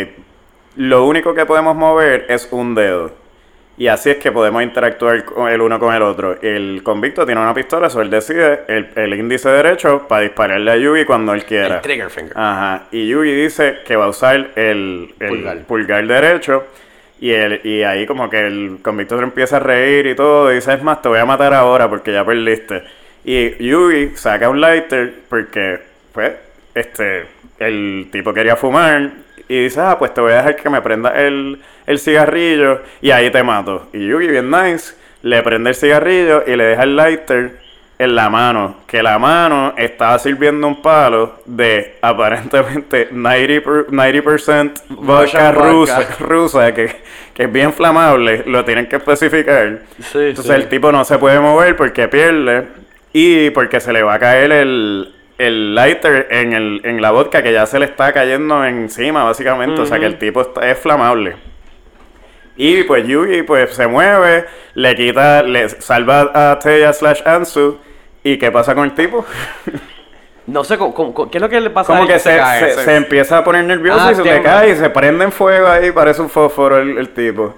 lo 0.76 1.04
único 1.06 1.34
que 1.34 1.44
podemos 1.44 1.76
mover 1.76 2.24
es 2.30 2.48
un 2.50 2.74
dedo. 2.74 3.12
Y 3.78 3.88
así 3.88 4.08
es 4.08 4.16
que 4.16 4.32
podemos 4.32 4.62
interactuar 4.62 5.24
con 5.26 5.50
el 5.50 5.60
uno 5.60 5.78
con 5.78 5.94
el 5.94 6.00
otro. 6.00 6.40
El 6.40 6.80
convicto 6.82 7.26
tiene 7.26 7.42
una 7.42 7.52
pistola, 7.52 7.90
so 7.90 8.00
él 8.00 8.08
decide 8.08 8.60
el, 8.68 8.88
el 8.94 9.14
índice 9.14 9.50
derecho 9.50 10.06
para 10.08 10.22
dispararle 10.22 10.70
a 10.70 10.76
Yugi 10.76 11.04
cuando 11.04 11.34
él 11.34 11.44
quiera. 11.44 11.76
El 11.76 11.82
trigger 11.82 12.10
finger. 12.10 12.32
Ajá. 12.36 12.84
Y 12.90 13.06
Yugi 13.06 13.32
dice 13.32 13.78
que 13.86 13.96
va 13.96 14.06
a 14.06 14.08
usar 14.08 14.52
el, 14.56 15.14
el 15.20 15.28
Pulgar. 15.28 15.58
pulgar. 15.64 16.06
derecho. 16.06 16.64
Y, 17.20 17.32
el, 17.32 17.60
y 17.64 17.82
ahí 17.82 18.06
como 18.06 18.30
que 18.30 18.46
el 18.46 18.78
convicto 18.82 19.18
empieza 19.20 19.56
a 19.56 19.60
reír 19.60 20.06
y 20.06 20.14
todo. 20.14 20.50
Y 20.52 20.56
dice, 20.56 20.72
es 20.72 20.82
más, 20.82 21.02
te 21.02 21.08
voy 21.08 21.18
a 21.18 21.26
matar 21.26 21.52
ahora 21.52 21.88
porque 21.88 22.12
ya 22.12 22.24
perdiste. 22.24 22.82
Y 23.24 23.62
Yugi 23.62 24.16
saca 24.16 24.48
un 24.48 24.60
lighter 24.60 25.12
porque, 25.28 25.80
pues, 26.12 26.32
este, 26.74 27.26
el 27.58 28.08
tipo 28.10 28.32
quería 28.32 28.56
fumar. 28.56 29.10
Y 29.48 29.64
dice, 29.64 29.80
ah, 29.80 29.96
pues 29.98 30.14
te 30.14 30.20
voy 30.22 30.32
a 30.32 30.36
dejar 30.36 30.56
que 30.56 30.70
me 30.70 30.80
prenda 30.80 31.10
el, 31.10 31.60
el 31.86 31.98
cigarrillo 31.98 32.80
y 33.00 33.10
ahí 33.10 33.30
te 33.30 33.42
mato. 33.42 33.88
Y 33.92 34.06
Yugi, 34.06 34.28
bien 34.28 34.50
nice, 34.50 34.94
le 35.22 35.42
prende 35.42 35.70
el 35.70 35.76
cigarrillo 35.76 36.44
y 36.46 36.56
le 36.56 36.64
deja 36.64 36.82
el 36.82 36.96
lighter 36.96 37.64
en 37.98 38.14
la 38.14 38.28
mano. 38.28 38.76
Que 38.86 39.02
la 39.02 39.18
mano 39.18 39.72
estaba 39.76 40.18
sirviendo 40.18 40.66
un 40.66 40.82
palo 40.82 41.40
de 41.46 41.96
aparentemente 42.02 43.10
90%, 43.10 43.62
per- 43.62 43.86
90% 43.86 44.72
vodka 44.90 45.52
rusa, 45.52 45.98
vodka. 46.00 46.14
rusa 46.18 46.74
que, 46.74 46.94
que 47.34 47.44
es 47.44 47.52
bien 47.52 47.72
flamable. 47.72 48.42
Lo 48.46 48.64
tienen 48.64 48.86
que 48.86 48.96
especificar. 48.96 49.80
Sí, 50.00 50.18
Entonces 50.18 50.46
sí. 50.54 50.60
el 50.62 50.68
tipo 50.68 50.92
no 50.92 51.04
se 51.04 51.18
puede 51.18 51.40
mover 51.40 51.76
porque 51.76 52.08
pierde 52.08 52.66
y 53.12 53.48
porque 53.50 53.80
se 53.80 53.92
le 53.92 54.02
va 54.02 54.14
a 54.14 54.18
caer 54.18 54.52
el, 54.52 55.14
el 55.38 55.74
lighter 55.74 56.26
en, 56.30 56.52
el, 56.52 56.80
en 56.84 57.00
la 57.00 57.10
vodka 57.12 57.42
que 57.42 57.52
ya 57.52 57.64
se 57.64 57.78
le 57.78 57.86
está 57.86 58.12
cayendo 58.12 58.62
encima 58.64 59.24
básicamente. 59.24 59.80
O 59.80 59.86
sea 59.86 59.98
que 59.98 60.06
el 60.06 60.18
tipo 60.18 60.42
está- 60.42 60.68
es 60.70 60.78
flamable. 60.78 61.36
Y 62.56 62.82
pues 62.84 63.06
Yugi 63.06 63.42
pues 63.42 63.74
se 63.74 63.86
mueve, 63.86 64.46
le 64.74 64.94
quita, 64.94 65.42
le 65.42 65.68
salva 65.68 66.30
a 66.34 66.58
Teya 66.58 66.92
slash 66.92 67.20
Ansu. 67.24 67.78
¿Y 68.24 68.38
qué 68.38 68.50
pasa 68.50 68.74
con 68.74 68.84
el 68.84 68.94
tipo? 68.94 69.24
No 70.48 70.62
sé, 70.62 70.78
¿cómo- 70.78 70.94
cómo- 70.94 71.28
¿qué 71.28 71.38
es 71.38 71.42
lo 71.42 71.48
que 71.48 71.60
le 71.60 71.70
pasa 71.70 71.92
a 71.92 71.96
Como 71.96 72.08
él 72.08 72.14
que 72.14 72.20
se, 72.20 72.36
cae? 72.36 72.70
se, 72.72 72.84
se 72.84 72.94
empieza 72.94 73.38
a 73.38 73.42
poner 73.42 73.64
nervioso 73.64 73.98
Ah, 74.00 74.12
y 74.12 74.14
se 74.14 74.22
te 74.22 74.40
cae 74.42 74.70
y 74.70 74.76
se 74.76 74.88
prende 74.90 75.24
en 75.24 75.32
fuego 75.32 75.66
ahí, 75.66 75.90
parece 75.90 76.22
un 76.22 76.30
fósforo 76.30 76.76
el, 76.78 76.96
el 76.98 77.08
tipo. 77.08 77.56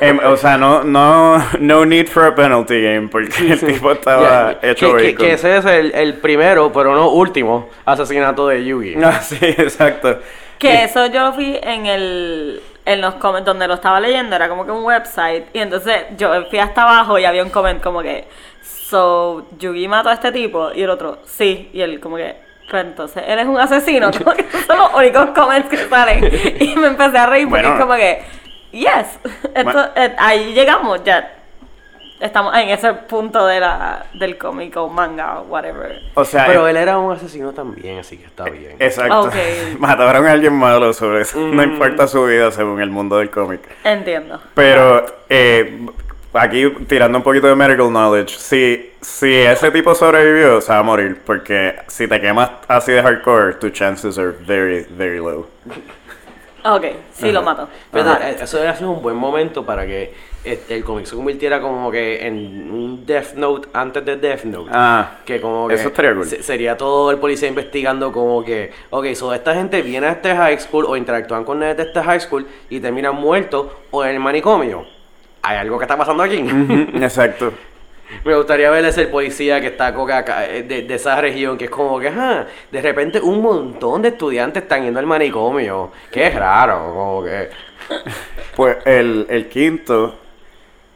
Em, 0.00 0.18
o 0.18 0.36
sea, 0.36 0.58
no, 0.58 0.82
no, 0.82 1.40
no 1.60 1.86
need 1.86 2.08
for 2.08 2.24
a 2.24 2.34
penalty 2.34 2.82
game 2.82 3.06
porque 3.06 3.28
el 3.52 3.60
tipo 3.60 3.92
estaba 3.92 4.56
hecho 4.60 4.96
que, 4.96 5.02
que, 5.02 5.14
que 5.14 5.32
ese 5.34 5.58
es 5.58 5.64
el, 5.66 5.94
el 5.94 6.14
primero, 6.14 6.72
pero 6.72 6.96
no 6.96 7.10
último, 7.10 7.68
asesinato 7.84 8.48
de 8.48 8.64
Yugi. 8.64 8.96
Ah, 9.04 9.20
sí, 9.22 9.38
exacto. 9.40 10.18
Que 10.58 10.82
eso 10.82 11.06
yo 11.06 11.30
vi 11.34 11.56
en 11.62 11.86
el 11.86 12.60
en 12.86 13.00
los 13.02 13.16
comments 13.16 13.44
donde 13.44 13.68
lo 13.68 13.74
estaba 13.74 14.00
leyendo, 14.00 14.34
era 14.36 14.48
como 14.48 14.64
que 14.64 14.70
un 14.70 14.84
website. 14.84 15.46
Y 15.52 15.58
entonces 15.58 16.04
yo 16.16 16.46
fui 16.48 16.58
hasta 16.58 16.82
abajo 16.82 17.18
y 17.18 17.24
había 17.24 17.42
un 17.42 17.50
comment 17.50 17.82
como 17.82 18.00
que, 18.00 18.26
so, 18.62 19.46
Yugi 19.58 19.88
mató 19.88 20.08
a 20.08 20.14
este 20.14 20.32
tipo. 20.32 20.70
Y 20.72 20.82
el 20.82 20.90
otro, 20.90 21.18
sí. 21.24 21.68
Y 21.72 21.80
él 21.82 22.00
como 22.00 22.16
que, 22.16 22.36
pues 22.70 22.84
entonces, 22.84 23.22
él 23.26 23.38
es 23.40 23.46
un 23.46 23.58
asesino. 23.58 24.10
Como 24.24 24.34
que 24.34 24.42
esos 24.42 24.62
son 24.66 24.78
los 24.78 24.94
únicos 24.94 25.26
comments 25.34 25.68
que 25.68 25.76
salen. 25.88 26.24
Y 26.60 26.74
me 26.76 26.86
empecé 26.88 27.18
a 27.18 27.26
reír 27.26 27.48
porque 27.48 27.62
Bueno. 27.66 27.74
es 27.76 27.80
como 27.84 27.94
que, 27.96 28.24
yes. 28.72 29.18
Esto, 29.54 29.64
Bueno. 29.64 29.88
eh, 29.96 30.14
ahí 30.18 30.52
llegamos 30.54 31.02
ya. 31.04 31.32
Estamos 32.18 32.56
en 32.56 32.70
ese 32.70 32.94
punto 32.94 33.46
de 33.46 33.60
la, 33.60 34.06
del 34.14 34.38
cómic 34.38 34.74
o 34.76 34.88
manga 34.88 35.40
o 35.40 35.42
whatever. 35.44 36.00
O 36.14 36.24
sea, 36.24 36.46
Pero 36.46 36.66
eh, 36.66 36.70
él 36.70 36.76
era 36.78 36.98
un 36.98 37.12
asesino 37.12 37.52
también, 37.52 37.98
así 37.98 38.16
que 38.16 38.24
está 38.24 38.44
bien. 38.44 38.76
exacto. 38.78 39.22
Ok. 39.22 39.34
Mataron 39.78 40.26
a 40.26 40.32
alguien 40.32 40.54
malo 40.54 40.92
sobre 40.94 41.22
eso. 41.22 41.38
No 41.38 41.62
importa 41.62 42.06
su 42.08 42.24
vida 42.24 42.50
según 42.50 42.80
el 42.80 42.90
mundo 42.90 43.18
del 43.18 43.30
cómic. 43.30 43.60
Entiendo. 43.84 44.40
Pero 44.54 45.04
eh, 45.28 45.86
aquí 46.32 46.70
tirando 46.88 47.18
un 47.18 47.24
poquito 47.24 47.48
de 47.48 47.54
medical 47.54 47.88
knowledge, 47.88 48.38
si, 48.38 48.92
si 49.02 49.34
ese 49.34 49.70
tipo 49.70 49.94
sobrevivió, 49.94 50.62
se 50.62 50.72
va 50.72 50.78
a 50.78 50.82
morir. 50.82 51.20
Porque 51.22 51.76
si 51.86 52.08
te 52.08 52.18
quemas 52.18 52.50
así 52.66 52.92
de 52.92 53.02
hardcore, 53.02 53.54
tus 53.54 53.72
chances 53.72 54.18
are 54.18 54.32
very, 54.46 54.86
very 54.90 55.18
low. 55.18 55.46
Ok, 56.64 56.84
sí 57.12 57.30
lo 57.30 57.42
mato. 57.42 57.68
Pero 57.92 58.14
eh, 58.14 58.38
eso 58.40 58.56
hubiera 58.56 58.74
sido 58.74 58.90
un 58.90 59.02
buen 59.02 59.16
momento 59.16 59.64
para 59.64 59.86
que 59.86 60.12
el 60.68 60.84
cómic 60.84 61.06
se 61.06 61.16
convirtiera 61.16 61.60
como 61.60 61.90
que 61.90 62.26
en 62.26 62.70
un 62.70 63.04
Death 63.06 63.34
Note 63.34 63.68
antes 63.72 64.04
de 64.04 64.16
Death 64.16 64.44
Note. 64.44 64.70
Ah, 64.72 65.18
Que 65.24 65.40
como 65.40 65.68
que 65.68 65.74
Eso 65.74 65.90
se- 66.24 66.42
sería 66.42 66.76
todo 66.76 67.10
el 67.10 67.18
policía 67.18 67.48
investigando 67.48 68.12
como 68.12 68.44
que, 68.44 68.70
ok, 68.90 69.06
so 69.14 69.32
esta 69.34 69.54
gente 69.54 69.82
viene 69.82 70.06
a 70.06 70.12
este 70.12 70.34
high 70.34 70.58
school 70.60 70.84
o 70.86 70.96
interactúan 70.96 71.44
con 71.44 71.60
de 71.60 71.70
este 71.72 72.02
high 72.02 72.20
school 72.20 72.46
y 72.70 72.80
terminan 72.80 73.14
muertos 73.16 73.66
o 73.90 74.04
en 74.04 74.10
el 74.14 74.20
manicomio. 74.20 74.86
Hay 75.42 75.56
algo 75.58 75.78
que 75.78 75.84
está 75.84 75.96
pasando 75.96 76.22
aquí. 76.22 76.44
Exacto. 76.94 77.52
Me 78.24 78.36
gustaría 78.36 78.70
ver 78.70 78.84
ese 78.84 79.06
policía 79.08 79.60
que 79.60 79.66
está 79.66 79.88
eh, 80.48 80.62
de, 80.62 80.82
de 80.82 80.94
esa 80.94 81.20
región, 81.20 81.58
que 81.58 81.64
es 81.64 81.70
como 81.70 81.98
que, 81.98 82.06
ajá, 82.08 82.46
de 82.70 82.80
repente 82.80 83.20
un 83.20 83.42
montón 83.42 84.02
de 84.02 84.08
estudiantes 84.10 84.62
están 84.62 84.84
yendo 84.84 85.00
al 85.00 85.06
manicomio. 85.06 85.90
Es 86.12 86.34
raro, 86.34 86.92
como 86.94 87.24
que... 87.24 87.48
Pues 88.54 88.76
el, 88.84 89.26
el 89.28 89.48
quinto 89.48 90.14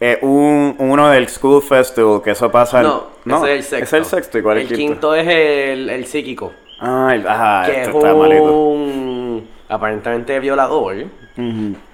es 0.00 0.18
un, 0.22 0.74
uno 0.78 1.08
del 1.10 1.28
School 1.28 1.62
Festival, 1.62 2.22
que 2.22 2.30
eso 2.32 2.50
pasa... 2.50 2.82
No, 2.82 3.44
ese 3.46 3.58
es 3.58 3.58
el 3.58 3.62
sexto. 3.62 3.84
Es 3.84 3.92
el 3.92 4.04
sexto, 4.06 4.38
¿y 4.38 4.42
cuál 4.42 4.58
es 4.58 4.64
el 4.66 4.72
el 4.72 4.76
quinto? 4.78 4.92
quinto 4.92 5.14
es 5.14 5.28
el, 5.28 5.90
el 5.90 6.06
psíquico. 6.06 6.52
Ah, 6.80 7.10
el- 7.14 7.28
ajá, 7.28 7.66
que 7.66 7.72
es 7.82 7.86
este 7.88 7.98
está 7.98 8.14
malito. 8.14 8.42
un 8.44 9.48
aparentemente 9.68 10.40
violador. 10.40 10.96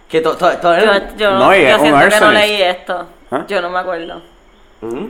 Que 0.08 0.20
to- 0.20 0.36
to- 0.36 0.56
todavía 0.58 1.08
Yo, 1.10 1.16
yo, 1.16 1.30
No, 1.38 1.52
y 1.54 1.58
es 1.58 1.68
yo 1.70 1.74
un 1.76 1.80
siento 1.82 2.08
que 2.16 2.20
no 2.24 2.30
leí 2.32 2.62
esto. 2.62 3.06
¿Ah? 3.32 3.44
Yo 3.48 3.60
no 3.60 3.70
me 3.70 3.78
acuerdo. 3.80 4.22
¿Mm? 4.82 5.06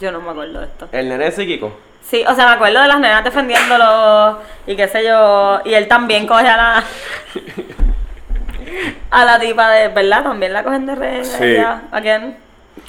Yo 0.00 0.12
no 0.12 0.20
me 0.20 0.30
acuerdo 0.30 0.60
de 0.60 0.66
esto. 0.66 0.88
El 0.92 1.08
nene 1.08 1.26
es 1.26 1.34
psíquico. 1.34 1.72
Sí, 2.08 2.22
o 2.28 2.32
sea, 2.36 2.46
me 2.46 2.52
acuerdo 2.52 2.80
de 2.82 2.86
las 2.88 3.00
nenas 3.00 3.24
defendiéndolo 3.24 4.38
y 4.68 4.76
qué 4.76 4.86
sé 4.86 5.02
yo. 5.04 5.58
Y 5.64 5.74
él 5.74 5.88
también 5.88 6.28
coge 6.28 6.46
a 6.46 6.56
la. 6.56 6.84
a 9.20 9.24
la 9.24 9.38
tipa 9.38 9.70
de. 9.70 9.88
¿Verdad? 9.88 10.22
También 10.24 10.52
la 10.52 10.62
cogen 10.64 10.86
de 10.86 10.94
rehén. 10.94 11.24
Sí. 11.24 11.42
a 11.42 11.46
ella, 11.46 11.82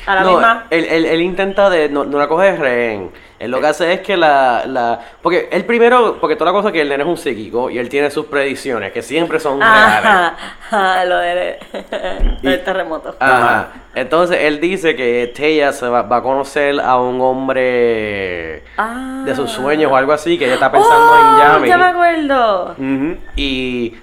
¿A 0.06 0.16
la 0.16 0.22
no, 0.22 0.32
misma. 0.32 0.66
Él, 0.70 0.86
él- 0.90 1.06
él 1.06 1.22
intenta 1.22 1.70
de. 1.70 1.90
No, 1.90 2.04
no 2.04 2.18
la 2.18 2.28
coge 2.28 2.52
de 2.52 2.58
rehén. 2.58 3.12
Él 3.40 3.52
lo 3.52 3.62
que 3.62 3.68
hace 3.68 3.94
es 3.94 4.00
que 4.02 4.18
la, 4.18 4.64
la. 4.66 5.00
Porque 5.22 5.48
él 5.52 5.64
primero. 5.66 6.18
Porque 6.20 6.36
toda 6.36 6.52
la 6.52 6.56
cosa 6.58 6.70
es 6.70 6.74
que 6.74 6.82
el 6.82 6.90
nene 6.90 7.04
es 7.04 7.10
un 7.10 7.18
psíquico 7.18 7.70
y 7.70 7.78
él 7.78 7.88
tiene 7.88 8.10
sus 8.12 8.26
predicciones, 8.26 8.92
que 8.92 9.02
siempre 9.02 9.40
son 9.40 9.60
reales. 9.62 10.34
Ajá, 10.72 11.06
lo 11.06 11.18
de, 11.20 11.58
del 12.42 12.64
terremoto. 12.66 13.16
Ajá. 13.20 13.68
Entonces 13.96 14.38
él 14.42 14.60
dice 14.60 14.96
que 14.96 15.32
Teya 15.36 15.72
se 15.72 15.88
va, 15.88 16.02
va 16.04 16.18
a 16.18 16.22
conocer 16.24 16.80
a 16.82 16.98
un 17.00 17.20
hombre 17.22 18.64
Ah. 18.78 19.22
de 19.26 19.36
sus 19.36 19.50
sueños 19.52 19.92
o 19.92 19.96
algo 19.96 20.12
así, 20.14 20.38
que 20.38 20.46
ella 20.46 20.56
está 20.56 20.72
pensando 20.72 20.96
Oh, 21.12 21.18
en 21.42 21.48
Yami. 21.48 21.68
Ya 21.68 21.78
me 21.78 21.86
acuerdo. 21.86 22.76
Y 23.36 23.96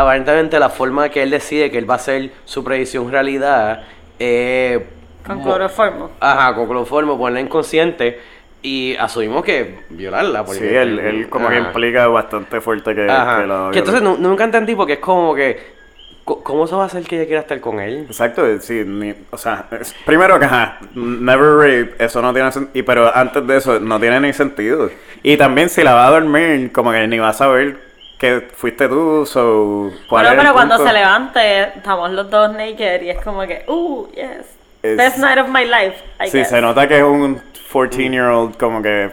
aparentemente 0.00 0.58
la 0.58 0.68
forma 0.70 1.08
que 1.08 1.22
él 1.22 1.30
decide 1.30 1.70
que 1.70 1.78
él 1.78 1.88
va 1.88 1.94
a 1.94 1.96
hacer 1.96 2.30
su 2.44 2.62
predicción 2.64 3.10
realidad 3.10 3.82
eh, 4.18 4.86
Con 5.26 5.38
mo- 5.38 5.44
cloroformo. 5.44 6.10
Ajá, 6.20 6.54
con 6.54 6.66
cloroformo, 6.66 7.16
ponerla 7.18 7.40
inconsciente 7.40 8.20
y 8.62 8.94
asumimos 8.96 9.44
que 9.44 9.80
violarla. 9.90 10.44
Porque, 10.44 10.60
Sí, 10.60 10.66
él, 10.74 10.98
él 10.98 11.28
como 11.28 11.48
que 11.48 11.56
Ajá. 11.56 11.68
implica 11.68 12.06
bastante 12.08 12.60
fuerte 12.60 12.94
que, 12.94 13.10
Ajá. 13.10 13.40
que 13.40 13.46
la 13.46 13.70
Que 13.72 13.78
entonces 13.78 14.02
nu- 14.02 14.16
nunca 14.18 14.44
entendí 14.44 14.74
porque 14.74 14.94
es 14.94 14.98
como 14.98 15.34
que. 15.34 15.80
¿Cómo 16.22 16.66
se 16.68 16.76
va 16.76 16.84
a 16.84 16.86
hacer 16.86 17.02
que 17.02 17.16
ella 17.16 17.24
quiera 17.26 17.40
estar 17.40 17.58
con 17.60 17.80
él? 17.80 18.04
Exacto, 18.06 18.44
sí, 18.60 18.84
ni- 18.86 19.14
o 19.30 19.36
sea, 19.38 19.64
es- 19.80 19.92
primero 20.06 20.38
que 20.38 20.44
ajá, 20.44 20.78
never 20.94 21.56
rape, 21.56 21.94
eso 22.04 22.22
no 22.22 22.32
tiene 22.32 22.52
sentido, 22.52 22.84
pero 22.84 23.16
antes 23.16 23.44
de 23.44 23.56
eso 23.56 23.80
no 23.80 23.98
tiene 23.98 24.20
ni 24.20 24.32
sentido. 24.32 24.90
Y 25.24 25.36
también 25.36 25.68
si 25.68 25.82
la 25.82 25.94
va 25.94 26.06
a 26.06 26.10
dormir, 26.10 26.70
como 26.70 26.92
que 26.92 27.04
ni 27.08 27.18
va 27.18 27.30
a 27.30 27.32
saber 27.32 27.80
que 28.20 28.48
fuiste 28.54 28.86
tú, 28.86 29.24
so, 29.26 29.90
¿cuál 30.08 30.26
Bueno, 30.26 30.42
pero 30.42 30.52
cuando 30.52 30.76
se 30.76 30.92
levante, 30.92 31.62
estamos 31.78 32.10
los 32.10 32.28
dos 32.30 32.52
naked 32.52 33.00
y 33.00 33.08
es 33.10 33.18
como 33.24 33.40
que, 33.46 33.64
uh, 33.66 34.06
yes. 34.14 34.46
Es- 34.82 34.96
Best 34.96 35.18
night 35.18 35.38
of 35.38 35.48
my 35.48 35.64
life. 35.64 35.96
I 36.22 36.28
Sí, 36.30 36.38
guess. 36.38 36.50
se 36.50 36.60
nota 36.60 36.86
que 36.86 36.98
es 36.98 37.02
un 37.02 37.40
14 37.72 38.10
year 38.10 38.26
old 38.28 38.56
como 38.58 38.82
que 38.82 39.10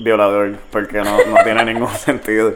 violador, 0.00 0.56
porque 0.72 0.98
no, 0.98 1.16
no 1.24 1.42
tiene 1.44 1.64
ningún 1.66 1.88
sentido. 1.94 2.54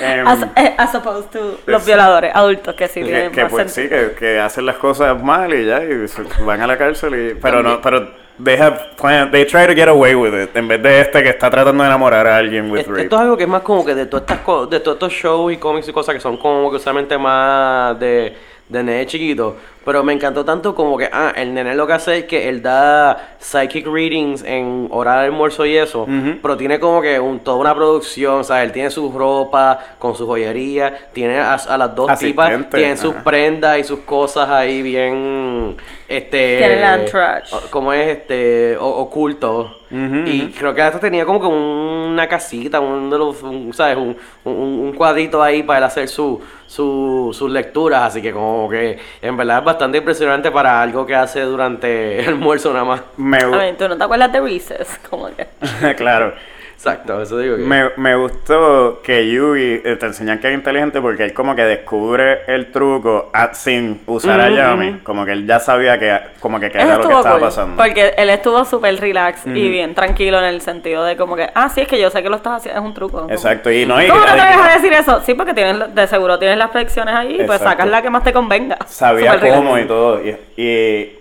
Em, 0.00 0.26
As, 0.26 0.42
eh, 0.56 0.74
as 0.76 0.94
opposed 0.96 1.30
to 1.30 1.58
los 1.66 1.80
es- 1.82 1.86
violadores 1.86 2.32
adultos 2.34 2.74
que 2.74 2.88
sí 2.88 3.00
que, 3.00 3.06
tienen 3.06 3.32
que, 3.32 3.42
más 3.44 3.52
pues 3.52 3.72
sí, 3.72 3.88
que, 3.88 4.12
que 4.18 4.38
hacen 4.40 4.66
las 4.66 4.76
cosas 4.76 5.20
mal 5.22 5.54
y 5.54 5.64
ya, 5.64 5.82
y 5.82 6.06
van 6.44 6.60
a 6.60 6.66
la 6.66 6.76
cárcel 6.76 7.14
y... 7.14 7.34
Pero 7.40 7.62
no, 7.62 7.80
pero 7.80 8.10
they 8.42 8.56
have 8.56 8.78
planned- 8.96 9.30
they 9.32 9.44
try 9.44 9.66
to 9.66 9.74
get 9.74 9.88
away 9.88 10.14
with 10.14 10.32
it, 10.34 10.56
en 10.56 10.68
vez 10.68 10.82
de 10.82 11.00
este 11.00 11.22
que 11.22 11.28
está 11.30 11.50
tratando 11.50 11.82
de 11.82 11.88
enamorar 11.88 12.26
a 12.26 12.36
alguien 12.36 12.70
with 12.70 12.86
rape. 12.86 13.02
esto 13.02 13.16
es 13.16 13.22
algo 13.22 13.36
que 13.36 13.42
es 13.44 13.48
más 13.48 13.62
como 13.62 13.84
que 13.84 13.94
de 13.94 14.06
todas 14.06 14.22
estas 14.22 14.40
co- 14.40 14.66
de 14.66 14.80
todos 14.80 14.96
estos 14.96 15.12
shows 15.12 15.52
y 15.52 15.56
cómics 15.56 15.88
y 15.88 15.92
cosas 15.92 16.14
que 16.14 16.20
son 16.20 16.36
como 16.36 16.70
que 16.70 16.76
usualmente 16.76 17.16
más 17.18 17.98
de, 17.98 18.34
de 18.68 18.82
nene 18.82 19.06
chiquito. 19.06 19.56
Pero 19.88 20.04
me 20.04 20.12
encantó 20.12 20.44
tanto 20.44 20.74
como 20.74 20.98
que, 20.98 21.08
ah, 21.10 21.32
el 21.34 21.54
nene 21.54 21.74
lo 21.74 21.86
que 21.86 21.94
hace 21.94 22.18
es 22.18 22.24
que 22.26 22.46
él 22.50 22.60
da 22.60 23.30
psychic 23.38 23.86
readings 23.86 24.44
en 24.44 24.86
hora 24.90 25.20
de 25.20 25.26
almuerzo 25.28 25.64
y 25.64 25.78
eso. 25.78 26.06
Pero 26.42 26.58
tiene 26.58 26.78
como 26.78 27.00
que 27.00 27.18
un, 27.18 27.40
toda 27.40 27.56
una 27.56 27.74
producción, 27.74 28.40
o 28.40 28.44
sea, 28.44 28.62
él 28.62 28.70
tiene 28.70 28.90
su 28.90 29.10
ropa 29.10 29.78
con 29.98 30.14
su 30.14 30.26
joyería, 30.26 30.94
tiene 31.14 31.38
a, 31.38 31.54
a 31.54 31.78
las 31.78 31.94
dos 31.94 32.06
tipas, 32.18 32.48
Asistente, 32.48 32.76
tienen 32.76 32.98
sus 32.98 33.14
ajá. 33.14 33.24
prendas 33.24 33.78
y 33.78 33.84
sus 33.84 34.00
cosas 34.00 34.50
ahí 34.50 34.82
bien, 34.82 35.74
este... 36.06 36.58
Tiene 36.58 36.74
el 36.82 37.00
entourage. 37.00 37.54
o- 37.54 37.70
como 37.70 37.90
es 37.94 38.08
este 38.18 38.76
o- 38.76 38.86
oculto 38.90 39.74
y 39.90 40.48
creo 40.48 40.74
que 40.74 40.82
hasta 40.82 41.00
tenía 41.00 41.24
como 41.24 41.40
que 41.40 41.46
una 41.46 42.28
casita 42.28 42.78
un, 42.78 43.08
de 43.08 43.16
los- 43.16 43.42
un, 43.42 43.72
¿sabes? 43.72 43.96
Un, 43.96 44.14
un, 44.44 44.52
un 44.54 44.92
cuadrito 44.92 45.42
ahí 45.42 45.62
para 45.62 45.78
él 45.78 45.84
hacer 45.84 46.08
su, 46.08 46.38
su, 46.66 47.30
sus 47.32 47.50
lecturas 47.50 48.02
así 48.02 48.20
que 48.20 48.30
como 48.30 48.68
que 48.68 48.98
en 49.22 49.34
verdad 49.34 49.60
es 49.60 49.64
bastante 49.64 49.77
impresionante 49.86 50.50
para 50.50 50.82
algo 50.82 51.06
que 51.06 51.14
hace 51.14 51.40
durante 51.42 52.20
el 52.20 52.28
almuerzo 52.28 52.72
nada 52.72 52.84
más 52.84 53.02
Me, 53.16 53.38
A 53.38 53.46
ver, 53.48 53.76
¿tú 53.76 53.88
no 53.88 53.96
te 53.96 54.04
acuerdas 54.04 54.32
de 54.32 54.40
Reese's? 54.40 54.98
Como 55.10 55.28
que... 55.34 55.46
claro. 55.96 56.34
Exacto 56.78 57.20
eso 57.20 57.36
digo 57.38 57.56
que 57.56 57.62
Me, 57.64 57.90
me 57.96 58.14
gustó 58.14 59.00
que 59.02 59.28
Yugi 59.28 59.82
eh, 59.84 59.96
te 59.98 60.06
enseñan 60.06 60.38
que 60.38 60.46
es 60.48 60.54
inteligente 60.54 61.00
porque 61.00 61.24
él 61.24 61.32
como 61.32 61.56
que 61.56 61.62
descubre 61.64 62.42
el 62.46 62.70
truco 62.70 63.30
a- 63.32 63.52
sin 63.52 64.00
usar 64.06 64.40
a 64.40 64.48
Yami. 64.48 65.00
Como 65.02 65.24
que 65.24 65.32
él 65.32 65.44
ya 65.46 65.58
sabía 65.58 65.98
que 65.98 66.16
como 66.40 66.60
que, 66.60 66.66
era 66.66 66.96
lo 66.98 67.08
que 67.08 67.14
estaba 67.14 67.32
cool, 67.32 67.40
pasando. 67.40 67.76
Porque 67.76 68.14
él 68.16 68.30
estuvo 68.30 68.64
súper 68.64 68.98
relax 69.00 69.44
y 69.46 69.68
bien 69.68 69.94
tranquilo 69.94 70.38
en 70.38 70.44
el 70.44 70.60
sentido 70.60 71.02
de 71.04 71.16
como 71.16 71.34
que, 71.34 71.48
ah, 71.54 71.68
sí, 71.68 71.80
es 71.80 71.88
que 71.88 72.00
yo 72.00 72.10
sé 72.10 72.22
que 72.22 72.30
lo 72.30 72.36
estás 72.36 72.58
haciendo, 72.58 72.80
es 72.80 72.86
un 72.86 72.94
truco. 72.94 73.22
Como- 73.22 73.30
Exacto, 73.32 73.70
y 73.72 73.84
no 73.84 74.00
y- 74.00 74.06
¿Cómo 74.08 74.22
te 74.22 74.28
y- 74.36 74.38
atreves 74.38 74.56
a 74.66 74.72
decir 74.74 74.92
eso? 74.92 75.20
Sí, 75.26 75.34
porque 75.34 75.54
tienes, 75.54 75.76
lo- 75.76 75.88
de 75.88 76.06
seguro 76.06 76.38
tienes 76.38 76.58
las 76.58 76.70
predicciones 76.70 77.12
ahí, 77.14 77.34
pues 77.38 77.60
Exacto. 77.60 77.64
sacas 77.70 77.88
la 77.88 78.02
que 78.02 78.10
más 78.10 78.22
te 78.22 78.32
convenga. 78.32 78.78
sabía 78.86 79.34
relax. 79.34 79.56
cómo 79.56 79.78
y 79.78 79.84
todo. 79.86 80.20
Y, 80.24 80.36
y, 80.56 81.17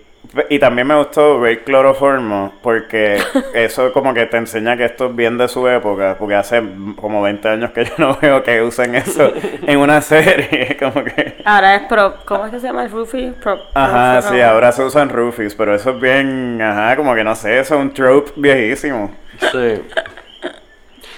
y 0.49 0.59
también 0.59 0.87
me 0.87 0.95
gustó 0.95 1.39
ver 1.39 1.63
cloroformo 1.63 2.53
porque 2.61 3.17
eso 3.53 3.91
como 3.93 4.13
que 4.13 4.25
te 4.25 4.37
enseña 4.37 4.77
que 4.77 4.85
esto 4.85 5.07
es 5.07 5.15
bien 5.15 5.37
de 5.37 5.47
su 5.47 5.67
época, 5.67 6.15
porque 6.17 6.35
hace 6.35 6.61
como 6.95 7.21
20 7.21 7.47
años 7.49 7.71
que 7.71 7.85
yo 7.85 7.93
no 7.97 8.17
veo 8.21 8.43
que 8.43 8.61
usen 8.61 8.95
eso 8.95 9.31
en 9.67 9.79
una 9.79 10.01
serie, 10.01 10.77
como 10.79 11.03
que... 11.03 11.37
Ahora 11.45 11.75
es 11.75 11.83
pro, 11.83 12.15
¿cómo 12.25 12.45
es 12.45 12.51
que 12.51 12.59
se 12.59 12.67
llama 12.67 12.83
el 12.83 12.91
Roofie? 12.91 13.33
Pro, 13.41 13.59
Ajá, 13.73 14.21
sí, 14.21 14.39
ahora 14.41 14.71
se 14.71 14.83
usan 14.83 15.09
roofies, 15.09 15.55
pero 15.55 15.73
eso 15.73 15.91
es 15.91 15.99
bien, 15.99 16.61
ajá, 16.61 16.95
como 16.95 17.13
que 17.15 17.23
no 17.23 17.35
sé, 17.35 17.59
eso 17.59 17.75
es 17.75 17.81
un 17.81 17.93
trope 17.93 18.31
viejísimo. 18.35 19.11
sí 19.51 19.81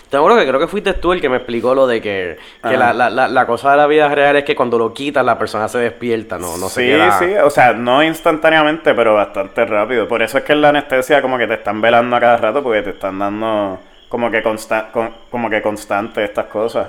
te 0.09 0.17
acuerdo 0.17 0.37
que 0.39 0.47
creo 0.47 0.59
que 0.59 0.67
fuiste 0.67 0.93
tú 0.93 1.13
el 1.13 1.21
que 1.21 1.29
me 1.29 1.37
explicó 1.37 1.75
lo 1.75 1.85
de 1.87 2.01
que, 2.01 2.37
la, 2.63 2.93
la, 2.93 3.09
la, 3.09 3.27
la 3.27 3.45
cosa 3.45 3.71
de 3.71 3.77
la 3.77 3.87
vida 3.87 4.07
real 4.09 4.35
es 4.37 4.43
que 4.43 4.55
cuando 4.55 4.77
lo 4.77 4.93
quitas 4.93 5.23
la 5.23 5.37
persona 5.37 5.67
se 5.67 5.77
despierta, 5.79 6.37
no, 6.39 6.57
no 6.57 6.67
se 6.69 6.81
sí, 6.81 6.87
queda... 6.87 7.19
sí, 7.19 7.33
o 7.43 7.49
sea, 7.49 7.73
no 7.73 8.03
instantáneamente, 8.03 8.93
pero 8.95 9.13
bastante 9.15 9.65
rápido. 9.65 10.07
Por 10.07 10.21
eso 10.23 10.39
es 10.39 10.43
que 10.43 10.53
en 10.53 10.61
la 10.61 10.69
anestesia 10.69 11.21
como 11.21 11.37
que 11.37 11.45
te 11.47 11.53
están 11.55 11.79
velando 11.81 12.15
a 12.15 12.19
cada 12.19 12.37
rato 12.37 12.63
porque 12.63 12.81
te 12.81 12.89
están 12.91 13.19
dando 13.19 13.79
como 14.09 14.31
que, 14.31 14.41
consta 14.41 14.89
con- 14.91 15.13
como 15.29 15.49
que 15.49 15.61
constante 15.61 16.23
estas 16.23 16.45
cosas. 16.47 16.87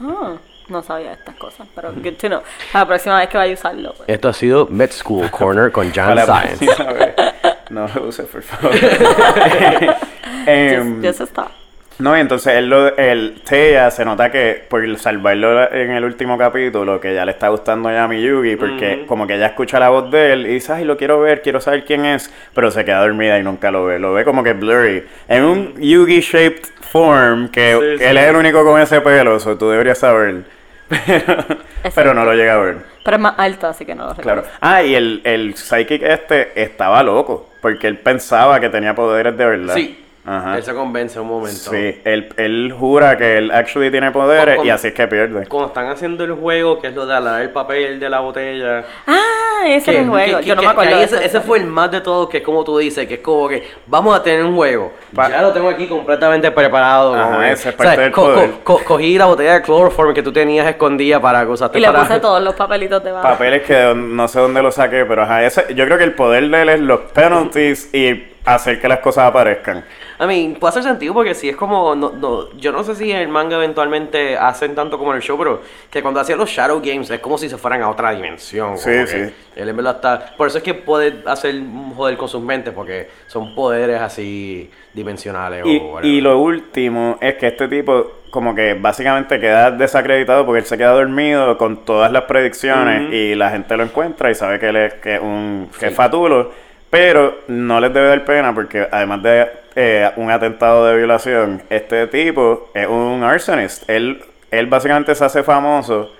Ah, 0.00 0.32
no 0.68 0.82
sabía 0.82 1.12
estas 1.12 1.36
cosas, 1.36 1.66
pero 1.74 1.92
good 1.92 2.14
to 2.20 2.26
know. 2.28 2.40
La 2.74 2.86
próxima 2.86 3.18
vez 3.20 3.28
que 3.28 3.38
vaya 3.38 3.52
a 3.52 3.54
usarlo. 3.54 3.94
Pues. 3.96 4.08
Esto 4.08 4.28
ha 4.28 4.32
sido 4.32 4.66
Med 4.68 4.90
School 4.90 5.30
Corner 5.30 5.70
con 5.70 5.92
John 5.94 6.18
Science. 6.18 6.66
No 7.70 7.86
lo 7.94 8.04
uses, 8.04 8.26
por 8.26 8.40
favor. 8.42 8.74
Em, 10.46 11.02
Just, 11.02 11.18
just 11.20 11.30
stop. 11.32 11.50
No, 11.98 12.16
y 12.16 12.20
entonces 12.20 12.54
él, 12.54 12.68
lo, 12.70 12.96
él, 12.96 13.42
Teiya 13.44 13.90
se 13.90 14.04
nota 14.04 14.30
que 14.30 14.64
por 14.68 14.96
salvarlo 14.98 15.72
en 15.72 15.90
el 15.90 16.04
último 16.04 16.38
capítulo, 16.38 17.00
que 17.00 17.12
ya 17.12 17.24
le 17.24 17.32
está 17.32 17.48
gustando 17.48 17.90
ya 17.90 18.04
a 18.04 18.08
Miyugi, 18.08 18.54
porque 18.54 19.04
como 19.08 19.26
que 19.26 19.34
ella 19.34 19.46
escucha 19.46 19.80
la 19.80 19.88
voz 19.88 20.08
de 20.10 20.32
él 20.32 20.46
y 20.46 20.50
dice, 20.54 20.72
ay, 20.74 20.84
lo 20.84 20.96
quiero 20.96 21.20
ver, 21.20 21.42
quiero 21.42 21.60
saber 21.60 21.84
quién 21.84 22.04
es, 22.04 22.32
pero 22.54 22.70
se 22.70 22.84
queda 22.84 23.00
dormida 23.00 23.36
y 23.38 23.42
nunca 23.42 23.72
lo 23.72 23.84
ve, 23.84 23.98
lo 23.98 24.12
ve 24.12 24.24
como 24.24 24.44
que 24.44 24.52
blurry. 24.52 25.04
En 25.26 25.42
un 25.42 25.74
Yugi-shaped 25.74 26.62
form, 26.82 27.48
que 27.48 27.72
Sí, 27.76 27.84
él 27.84 27.98
sí. 27.98 28.04
es 28.18 28.24
el 28.28 28.36
único 28.36 28.64
con 28.64 28.80
ese 28.80 29.00
pelo, 29.00 29.36
eso 29.36 29.58
tú 29.58 29.68
deberías 29.70 29.98
saber. 29.98 30.44
Pero, 30.88 31.44
pero 31.96 32.14
no 32.14 32.24
lo 32.24 32.32
llega 32.34 32.54
a 32.54 32.58
ver. 32.58 32.76
Pero 33.02 33.16
es 33.16 33.22
más 33.22 33.34
alto, 33.38 33.66
así 33.66 33.84
que 33.84 33.94
no 33.96 34.06
lo 34.06 34.14
Claro. 34.14 34.42
recuerdo. 34.42 34.58
Ah, 34.60 34.84
y 34.84 34.94
el, 34.94 35.20
el 35.24 35.54
psychic 35.56 36.02
este 36.04 36.62
estaba 36.62 37.02
loco, 37.02 37.50
porque 37.60 37.88
él 37.88 37.98
pensaba 37.98 38.60
que 38.60 38.68
tenía 38.68 38.94
poderes 38.94 39.36
de 39.36 39.44
verdad. 39.46 39.74
Sí. 39.74 40.04
Ajá. 40.30 40.56
Él 40.58 40.62
se 40.62 40.74
convence 40.74 41.18
un 41.18 41.26
momento. 41.26 41.70
Sí, 41.70 42.00
él, 42.04 42.28
él 42.36 42.74
jura 42.78 43.16
que 43.16 43.38
él 43.38 43.50
actually 43.50 43.90
tiene 43.90 44.10
poderes 44.10 44.56
Con- 44.56 44.66
y 44.66 44.70
así 44.70 44.88
es 44.88 44.92
que 44.94 45.06
pierde. 45.08 45.46
Cuando 45.46 45.68
están 45.68 45.86
haciendo 45.88 46.22
el 46.24 46.32
juego, 46.32 46.78
que 46.80 46.88
es 46.88 46.94
lo 46.94 47.06
de 47.06 47.14
alar 47.14 47.40
el 47.40 47.48
papel 47.50 47.98
de 47.98 48.10
la 48.10 48.20
botella. 48.20 48.84
Ah, 49.06 49.64
ese 49.66 49.90
es 49.92 49.98
el 50.00 50.08
juego. 50.10 50.38
que- 50.40 50.44
Yo 50.44 50.54
no 50.54 50.60
que- 50.60 50.66
me 50.66 50.72
acuerdo. 50.72 50.96
de 50.98 51.04
ese, 51.04 51.24
ese 51.24 51.40
fue 51.40 51.56
el 51.58 51.66
más 51.66 51.90
de 51.90 52.02
todos, 52.02 52.28
que 52.28 52.36
es 52.38 52.42
como 52.42 52.62
tú 52.62 52.76
dices, 52.76 53.06
que 53.08 53.14
es 53.14 53.20
como 53.20 53.48
que 53.48 53.66
vamos 53.86 54.14
a 54.14 54.22
tener 54.22 54.44
un 54.44 54.54
juego. 54.54 54.92
Pa- 55.14 55.30
ya 55.30 55.40
lo 55.40 55.50
tengo 55.52 55.70
aquí 55.70 55.86
completamente 55.86 56.50
preparado. 56.50 57.14
Ajá, 57.14 57.50
ese 57.50 57.70
es 57.70 57.74
o 57.74 57.78
sea, 57.78 57.86
parte 57.86 58.00
del 58.02 58.12
co- 58.12 58.22
co- 58.26 58.34
poder. 58.34 58.50
co- 58.64 58.84
cogí 58.84 59.16
la 59.16 59.24
botella 59.24 59.54
de 59.54 59.62
chloroform 59.62 60.12
que 60.12 60.22
tú 60.22 60.30
tenías 60.30 60.66
escondida 60.66 61.20
para 61.22 61.48
usaste 61.48 61.78
Y 61.78 61.80
le 61.80 61.86
para... 61.86 62.00
puse 62.00 62.20
todos 62.20 62.42
los 62.42 62.54
papelitos 62.54 63.02
debajo. 63.02 63.26
Papeles 63.26 63.62
que 63.62 63.94
no 63.96 64.28
sé 64.28 64.40
dónde 64.40 64.60
lo 64.62 64.70
saqué, 64.70 65.06
pero 65.06 65.22
ajá, 65.22 65.42
ese, 65.46 65.74
yo 65.74 65.86
creo 65.86 65.96
que 65.96 66.04
el 66.04 66.12
poder 66.12 66.48
de 66.50 66.62
él 66.62 66.68
es 66.68 66.80
los 66.80 67.00
penalties 67.12 67.94
y 67.94 68.24
hacer 68.44 68.78
que 68.80 68.88
las 68.88 68.98
cosas 69.00 69.24
aparezcan. 69.24 69.84
I 70.20 70.26
mean, 70.26 70.54
puede 70.54 70.70
hacer 70.70 70.82
sentido 70.82 71.14
porque 71.14 71.34
si 71.34 71.48
es 71.48 71.54
como, 71.56 71.94
no, 71.94 72.10
no, 72.10 72.50
yo 72.56 72.72
no 72.72 72.82
sé 72.82 72.94
si 72.96 73.10
en 73.10 73.18
el 73.18 73.28
manga 73.28 73.56
eventualmente 73.56 74.36
hacen 74.36 74.74
tanto 74.74 74.98
como 74.98 75.12
en 75.12 75.18
el 75.18 75.22
show, 75.22 75.38
pero 75.38 75.62
que 75.90 76.02
cuando 76.02 76.18
hacían 76.20 76.38
los 76.38 76.50
Shadow 76.50 76.80
Games 76.84 77.08
es 77.10 77.20
como 77.20 77.38
si 77.38 77.48
se 77.48 77.56
fueran 77.56 77.82
a 77.82 77.88
otra 77.90 78.10
dimensión. 78.10 78.76
Sí, 78.78 79.06
sí. 79.06 79.32
Él 79.54 79.68
en 79.68 79.76
verdad 79.76 79.96
está, 79.96 80.34
por 80.36 80.48
eso 80.48 80.58
es 80.58 80.64
que 80.64 80.74
puede 80.74 81.22
hacer 81.26 81.54
un 81.54 81.94
joder 81.94 82.16
con 82.16 82.28
sus 82.28 82.42
mentes 82.42 82.74
porque 82.74 83.08
son 83.28 83.54
poderes 83.54 84.00
así 84.00 84.70
dimensionales 84.92 85.64
Y, 85.64 85.78
o 85.78 86.00
y 86.02 86.20
lo 86.20 86.38
último 86.38 87.18
es 87.20 87.34
que 87.36 87.46
este 87.48 87.68
tipo 87.68 88.12
como 88.30 88.54
que 88.54 88.74
básicamente 88.74 89.38
queda 89.40 89.70
desacreditado 89.70 90.44
porque 90.44 90.60
él 90.60 90.66
se 90.66 90.76
queda 90.76 90.90
dormido 90.90 91.56
con 91.56 91.84
todas 91.84 92.10
las 92.12 92.24
predicciones 92.24 93.12
y 93.12 93.34
la 93.34 93.50
gente 93.50 93.76
lo 93.76 93.84
encuentra 93.84 94.30
y 94.30 94.34
sabe 94.34 94.58
que 94.58 94.68
él 94.68 94.76
es, 94.76 94.94
que 94.94 95.14
es 95.14 95.20
un 95.20 95.70
que 95.78 95.86
es 95.86 95.92
Sí. 95.92 95.96
fatulo, 95.96 96.50
pero 96.90 97.38
no 97.48 97.80
les 97.80 97.92
debe 97.94 98.08
dar 98.08 98.24
pena 98.24 98.54
porque 98.54 98.86
además 98.90 99.22
de 99.22 99.48
eh, 99.80 100.10
un 100.16 100.28
atentado 100.30 100.86
de 100.86 100.96
violación, 100.96 101.62
este 101.70 102.06
tipo 102.08 102.68
es 102.74 102.86
un 102.88 103.22
arsonist. 103.22 103.88
Él, 103.88 104.20
él 104.50 104.66
básicamente 104.66 105.14
se 105.14 105.24
hace 105.24 105.42
famoso 105.44 106.10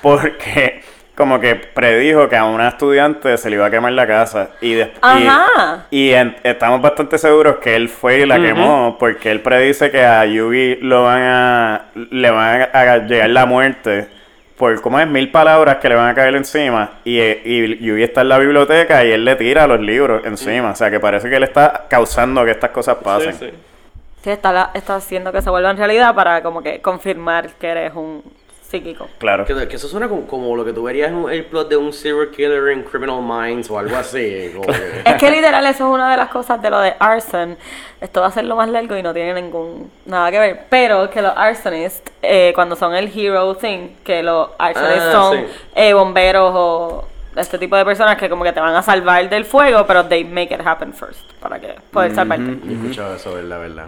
porque 0.00 0.80
como 1.14 1.38
que 1.40 1.54
predijo 1.56 2.28
que 2.30 2.36
a 2.36 2.44
una 2.46 2.68
estudiante 2.68 3.36
se 3.36 3.50
le 3.50 3.56
iba 3.56 3.66
a 3.66 3.70
quemar 3.70 3.92
la 3.92 4.06
casa 4.06 4.48
y 4.62 4.72
después 4.72 4.98
Ajá. 5.02 5.86
y 5.90 6.10
en- 6.12 6.36
estamos 6.42 6.80
bastante 6.80 7.18
seguros 7.18 7.56
que 7.58 7.76
él 7.76 7.90
fue 7.90 8.20
y 8.20 8.26
la 8.26 8.40
quemó 8.40 8.96
porque 8.98 9.30
él 9.30 9.40
predice 9.40 9.90
que 9.90 10.02
a 10.02 10.24
Yugi 10.24 10.76
lo 10.80 11.04
van 11.04 11.22
a 11.22 11.82
le 12.10 12.30
van 12.30 12.62
a, 12.62 12.80
a 12.80 12.98
llegar 12.98 13.28
la 13.28 13.44
muerte 13.44 14.08
por 14.62 14.80
como 14.80 15.00
es 15.00 15.08
mil 15.08 15.28
palabras 15.32 15.78
que 15.78 15.88
le 15.88 15.96
van 15.96 16.08
a 16.10 16.14
caer 16.14 16.36
encima 16.36 17.00
y, 17.04 17.18
eh, 17.18 17.42
y 17.44 17.84
Yugi 17.84 18.04
está 18.04 18.20
en 18.20 18.28
la 18.28 18.38
biblioteca 18.38 19.04
y 19.04 19.10
él 19.10 19.24
le 19.24 19.34
tira 19.34 19.66
los 19.66 19.80
libros 19.80 20.22
encima, 20.24 20.70
o 20.70 20.76
sea 20.76 20.88
que 20.88 21.00
parece 21.00 21.28
que 21.28 21.34
él 21.34 21.42
está 21.42 21.86
causando 21.88 22.44
que 22.44 22.52
estas 22.52 22.70
cosas 22.70 22.98
pasen. 23.02 23.32
Sí, 23.34 23.46
sí. 23.46 23.52
Sí, 24.22 24.30
está, 24.30 24.52
la- 24.52 24.70
está 24.74 24.94
haciendo 24.94 25.32
que 25.32 25.42
se 25.42 25.50
vuelva 25.50 25.72
en 25.72 25.78
realidad 25.78 26.14
para 26.14 26.44
como 26.44 26.62
que 26.62 26.80
confirmar 26.80 27.48
que 27.58 27.66
eres 27.70 27.92
un 27.96 28.22
psíquico. 28.72 29.08
Claro. 29.18 29.44
Que, 29.44 29.68
que 29.68 29.76
eso 29.76 29.86
suena 29.86 30.08
como, 30.08 30.26
como 30.26 30.56
lo 30.56 30.64
que 30.64 30.72
tú 30.72 30.82
verías 30.82 31.10
en 31.10 31.14
un- 31.14 31.30
el 31.30 31.44
plot 31.44 31.68
de 31.68 31.76
un 31.76 31.92
serial 31.92 32.30
killer 32.30 32.68
en 32.70 32.82
Criminal 32.82 33.22
Minds 33.22 33.70
o 33.70 33.78
algo 33.78 33.94
así. 33.96 34.50
como 34.52 34.66
que- 34.66 35.02
Es 35.04 35.14
que 35.14 35.30
literal 35.30 35.64
eso 35.66 35.86
es 35.88 35.94
una 35.94 36.10
de 36.10 36.16
las 36.16 36.28
cosas 36.30 36.60
de 36.60 36.70
lo 36.70 36.80
de 36.80 36.94
arson. 36.98 37.56
Esto 38.00 38.20
va 38.22 38.26
a 38.26 38.30
ser 38.32 38.44
lo 38.46 38.56
más 38.56 38.68
largo 38.68 38.96
y 38.96 39.02
no 39.02 39.14
tiene 39.14 39.34
ningún 39.40 39.90
nada 40.06 40.30
que 40.32 40.38
ver. 40.40 40.60
Pero 40.68 41.08
que 41.10 41.22
los 41.22 41.32
arsonists, 41.36 42.10
eh, 42.22 42.50
cuando 42.54 42.74
son 42.74 42.94
el 42.96 43.12
hero 43.16 43.54
thing, 43.56 43.90
que 44.02 44.22
los 44.24 44.48
arsonists 44.58 45.04
Ah, 45.06 45.12
son 45.12 45.36
sí. 45.38 45.44
eh, 45.76 45.92
bomberos 45.92 46.50
o 46.52 47.04
este 47.36 47.58
tipo 47.58 47.76
de 47.76 47.84
personas 47.84 48.16
que 48.18 48.28
como 48.28 48.42
que 48.44 48.52
te 48.52 48.60
van 48.60 48.74
a 48.74 48.82
salvar 48.82 49.28
del 49.30 49.44
fuego, 49.44 49.86
pero 49.86 50.04
they 50.06 50.24
make 50.24 50.52
it 50.54 50.60
happen 50.66 50.92
first 50.92 51.20
para 51.40 51.58
que 51.60 51.74
poder 51.90 52.14
salvarte. 52.14 52.58
Yo 52.64 52.70
he 52.70 52.74
escuchado 52.74 53.14
eso, 53.16 53.34
verdad, 53.34 53.60
verdad. 53.60 53.86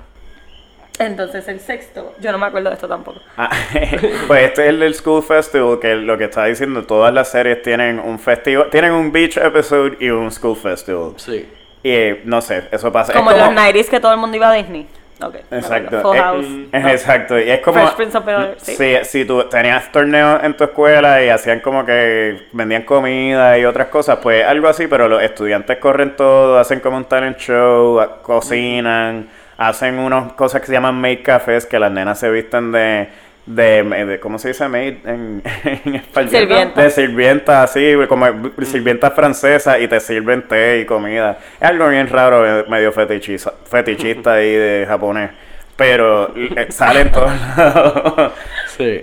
Entonces 0.98 1.48
el 1.48 1.58
sexto, 1.58 2.14
yo 2.20 2.30
no 2.30 2.38
me 2.38 2.46
acuerdo 2.46 2.68
de 2.68 2.74
esto 2.76 2.86
tampoco. 2.88 3.20
Ah, 3.36 3.50
pues 4.28 4.42
este 4.44 4.62
es 4.62 4.68
el 4.68 4.80
del 4.80 4.94
School 4.94 5.22
Festival, 5.24 5.78
que 5.80 5.94
lo 5.96 6.16
que 6.16 6.24
está 6.24 6.44
diciendo, 6.44 6.84
todas 6.84 7.12
las 7.12 7.28
series 7.30 7.62
tienen 7.62 7.98
un 7.98 8.18
festival, 8.18 8.68
tienen 8.70 8.92
un 8.92 9.10
beach 9.10 9.36
episode 9.38 9.96
y 9.98 10.10
un 10.10 10.30
School 10.30 10.56
Festival. 10.56 11.14
Sí. 11.16 11.48
Y 11.82 11.90
eh, 11.90 12.22
no 12.24 12.40
sé, 12.40 12.64
eso 12.70 12.92
pasa. 12.92 13.12
es 13.12 13.18
Como 13.18 13.32
en 13.32 13.38
los 13.38 13.48
90s 13.48 13.88
que 13.88 13.98
todo 14.00 14.12
el 14.12 14.18
mundo 14.18 14.36
iba 14.36 14.50
a 14.50 14.54
Disney. 14.54 14.86
Ok. 15.20 15.36
Exacto. 15.50 16.00
Full 16.00 16.16
Eh, 16.16 16.20
House. 16.20 16.46
es 16.72 16.84
exacto. 16.86 17.38
Y 17.38 17.50
es 17.50 17.60
como. 17.60 17.78
Fresh 17.80 17.94
Prince 17.96 18.18
of 18.18 18.24
Bel-Air, 18.24 18.54
sí. 18.58 18.74
Sí, 18.76 18.96
si 19.04 19.24
tú 19.24 19.44
tenías 19.48 19.90
torneos 19.92 20.42
en 20.42 20.56
tu 20.56 20.64
escuela 20.64 21.22
y 21.24 21.28
hacían 21.28 21.60
como 21.60 21.84
que 21.84 22.46
vendían 22.52 22.82
comida 22.82 23.56
y 23.58 23.64
otras 23.64 23.88
cosas, 23.88 24.18
pues 24.22 24.44
algo 24.44 24.68
así, 24.68 24.86
pero 24.86 25.08
los 25.08 25.22
estudiantes 25.22 25.78
corren 25.78 26.16
todo, 26.16 26.58
hacen 26.58 26.80
como 26.80 26.96
un 26.96 27.04
talent 27.04 27.36
show, 27.38 28.00
cocinan, 28.22 29.28
hacen 29.56 29.98
unas 29.98 30.32
cosas 30.34 30.60
que 30.60 30.66
se 30.68 30.72
llaman 30.72 30.94
maid 31.00 31.20
cafés, 31.24 31.66
que 31.66 31.78
las 31.78 31.90
nenas 31.92 32.18
se 32.18 32.30
visten 32.30 32.72
de. 32.72 33.08
De, 33.46 33.82
de- 33.82 34.20
¿cómo 34.20 34.38
se 34.38 34.48
dice 34.48 34.66
maid 34.68 35.06
en, 35.06 35.42
en 35.84 35.94
español? 35.96 36.30
Sirvienta. 36.30 36.82
De 36.82 36.90
sirvienta, 36.90 37.62
así, 37.62 37.92
como 38.08 38.26
sirvienta 38.62 39.10
francesa 39.10 39.78
y 39.78 39.86
te 39.86 40.00
sirven 40.00 40.48
té 40.48 40.78
y 40.80 40.86
comida. 40.86 41.36
Es 41.60 41.68
algo 41.68 41.88
bien 41.88 42.08
raro, 42.08 42.60
eh, 42.60 42.64
medio 42.70 42.90
fetichista, 42.90 43.52
fetichista 43.70 44.32
ahí 44.32 44.50
de 44.50 44.86
japonés. 44.88 45.30
Pero 45.76 46.32
eh, 46.34 46.68
sale 46.70 47.00
en 47.02 47.12
todos 47.12 47.32
lados. 47.56 48.32
Sí. 48.78 49.02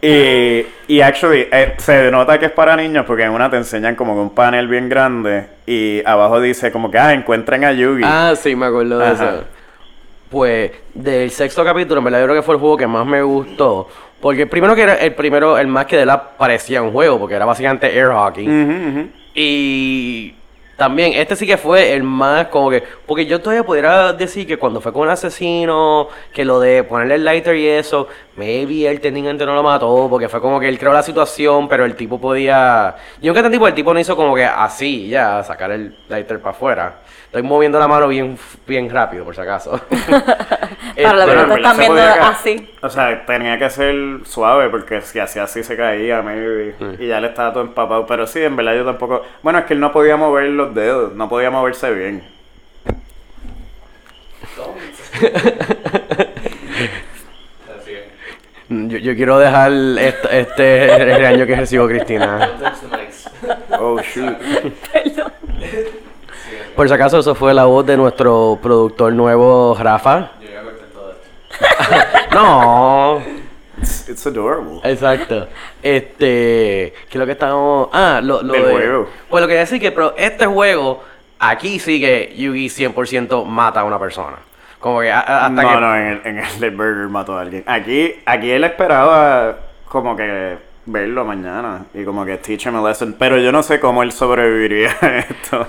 Y, 0.00 0.66
y 0.88 1.00
actually, 1.02 1.48
eh, 1.52 1.74
se 1.76 2.10
nota 2.10 2.38
que 2.38 2.46
es 2.46 2.52
para 2.52 2.74
niños 2.76 3.04
porque 3.06 3.24
en 3.24 3.30
una 3.32 3.50
te 3.50 3.56
enseñan 3.58 3.94
como 3.94 4.14
que 4.14 4.20
un 4.20 4.34
panel 4.34 4.68
bien 4.68 4.88
grande 4.88 5.46
y 5.66 6.00
abajo 6.06 6.40
dice 6.40 6.72
como 6.72 6.90
que, 6.90 6.98
ah, 6.98 7.12
encuentren 7.12 7.64
a 7.64 7.72
Yugi. 7.72 8.02
Ah, 8.06 8.32
sí, 8.40 8.56
me 8.56 8.66
acuerdo 8.66 8.98
de 8.98 9.12
eso. 9.12 9.44
Pues, 10.32 10.70
del 10.94 11.30
sexto 11.30 11.62
capítulo, 11.62 11.98
en 11.98 12.04
verdad, 12.04 12.20
yo 12.20 12.24
creo 12.24 12.36
que 12.36 12.42
fue 12.42 12.54
el 12.54 12.60
juego 12.60 12.78
que 12.78 12.86
más 12.86 13.04
me 13.04 13.22
gustó. 13.22 13.86
Porque 14.18 14.46
primero 14.46 14.74
que 14.74 14.80
era 14.80 14.94
el 14.94 15.14
primero, 15.14 15.58
el 15.58 15.66
más 15.66 15.84
que 15.84 15.98
de 15.98 16.06
la 16.06 16.36
parecía 16.38 16.80
un 16.80 16.90
juego, 16.90 17.18
porque 17.18 17.34
era 17.34 17.44
básicamente 17.44 17.94
air 17.94 18.08
hockey. 18.08 18.48
Y 19.34 20.34
también, 20.78 21.12
este 21.12 21.36
sí 21.36 21.46
que 21.46 21.58
fue 21.58 21.92
el 21.92 22.02
más 22.02 22.46
como 22.46 22.70
que. 22.70 22.82
Porque 23.06 23.26
yo 23.26 23.42
todavía 23.42 23.62
pudiera 23.62 24.14
decir 24.14 24.46
que 24.46 24.56
cuando 24.56 24.80
fue 24.80 24.90
con 24.90 25.02
un 25.02 25.10
asesino, 25.10 26.08
que 26.32 26.46
lo 26.46 26.60
de 26.60 26.82
ponerle 26.82 27.16
el 27.16 27.24
lighter 27.24 27.54
y 27.54 27.68
eso, 27.68 28.08
maybe 28.36 28.88
él 28.88 29.00
técnicamente 29.00 29.44
no 29.44 29.54
lo 29.54 29.62
mató, 29.62 30.06
porque 30.08 30.30
fue 30.30 30.40
como 30.40 30.58
que 30.58 30.68
él 30.68 30.78
creó 30.78 30.94
la 30.94 31.02
situación, 31.02 31.68
pero 31.68 31.84
el 31.84 31.94
tipo 31.94 32.18
podía. 32.18 32.96
Yo 33.20 33.28
nunca 33.28 33.40
entendí 33.40 33.58
por 33.58 33.68
el 33.68 33.74
tipo 33.74 33.92
no 33.92 34.00
hizo 34.00 34.16
como 34.16 34.34
que 34.34 34.46
así, 34.46 35.08
ya, 35.08 35.44
sacar 35.44 35.72
el 35.72 35.94
lighter 36.08 36.40
para 36.40 36.52
afuera. 36.52 37.00
Estoy 37.32 37.44
moviendo 37.44 37.78
la 37.78 37.88
mano 37.88 38.08
bien, 38.08 38.38
bien 38.66 38.90
rápido, 38.90 39.24
por 39.24 39.34
si 39.34 39.40
acaso. 39.40 39.80
Para 39.88 40.06
la 40.22 40.44
Este, 40.94 40.98
que 40.98 41.16
no 41.16 41.16
te 41.16 41.24
Pero 41.24 41.40
en 41.40 41.48
verdad 41.48 41.56
están 41.56 41.78
viendo 41.78 42.02
así. 42.02 42.70
O 42.82 42.90
sea, 42.90 43.24
tenía 43.24 43.58
que 43.58 43.70
ser 43.70 43.94
suave 44.26 44.68
porque 44.68 45.00
si 45.00 45.18
hacía 45.18 45.44
así 45.44 45.62
se 45.62 45.74
caía, 45.74 46.20
maybe. 46.20 46.74
Mm. 46.78 47.02
Y 47.02 47.06
ya 47.06 47.22
le 47.22 47.28
estaba 47.28 47.54
todo 47.54 47.62
empapado. 47.62 48.06
Pero 48.06 48.26
sí, 48.26 48.42
en 48.42 48.54
verdad 48.54 48.74
yo 48.74 48.84
tampoco. 48.84 49.22
Bueno, 49.42 49.60
es 49.60 49.64
que 49.64 49.72
él 49.72 49.80
no 49.80 49.92
podía 49.92 50.18
mover 50.18 50.50
los 50.50 50.74
dedos, 50.74 51.14
no 51.14 51.30
podía 51.30 51.50
moverse 51.50 51.90
bien. 51.94 52.22
yo, 58.68 58.98
yo 58.98 59.16
quiero 59.16 59.38
dejar 59.38 59.72
este, 59.72 60.38
este 60.38 60.98
regaño 60.98 61.46
que 61.46 61.56
recibió 61.56 61.88
Cristina. 61.88 62.50
Oh, 63.80 63.98
shoot. 64.02 64.36
Por 66.82 66.88
si 66.88 66.94
acaso, 66.94 67.20
eso 67.20 67.36
fue 67.36 67.54
la 67.54 67.64
voz 67.66 67.86
de 67.86 67.96
nuestro 67.96 68.58
productor 68.60 69.12
nuevo, 69.12 69.76
Rafa. 69.80 70.32
no, 72.34 73.22
It's, 73.78 74.08
it's 74.08 74.26
adorable. 74.26 74.80
exacto. 74.82 75.46
Este, 75.80 76.92
que 77.08 77.12
es 77.12 77.14
lo 77.14 77.24
que 77.24 77.30
estamos. 77.30 77.88
Ah, 77.92 78.18
lo, 78.20 78.42
lo 78.42 78.52
Del 78.52 78.64
de- 78.64 78.72
juego. 78.72 79.08
Pues 79.30 79.42
lo 79.42 79.46
que 79.46 79.54
decir 79.54 79.80
que, 79.80 79.92
pero 79.92 80.14
este 80.16 80.44
juego, 80.46 81.04
aquí 81.38 81.78
sí 81.78 82.00
que 82.00 82.34
Yugi 82.36 82.66
100% 82.66 83.44
mata 83.44 83.82
a 83.82 83.84
una 83.84 84.00
persona. 84.00 84.38
Como 84.80 85.02
que 85.02 85.12
hasta 85.12 85.48
no, 85.50 85.68
que. 85.68 85.80
no, 85.80 85.96
en 85.96 86.06
el, 86.08 86.20
en 86.24 86.38
el 86.40 86.58
de 86.58 86.70
Burger 86.70 87.06
mató 87.08 87.38
a 87.38 87.42
alguien. 87.42 87.62
Aquí, 87.68 88.12
aquí 88.26 88.50
él 88.50 88.64
esperaba 88.64 89.56
como 89.88 90.16
que 90.16 90.58
verlo 90.86 91.24
mañana 91.24 91.84
y 91.94 92.02
como 92.02 92.24
que 92.24 92.38
teach 92.38 92.66
him 92.66 92.74
a 92.74 92.88
lesson. 92.88 93.14
Pero 93.16 93.38
yo 93.38 93.52
no 93.52 93.62
sé 93.62 93.78
cómo 93.78 94.02
él 94.02 94.10
sobreviviría 94.10 94.96
a 95.00 95.18
esto. 95.18 95.64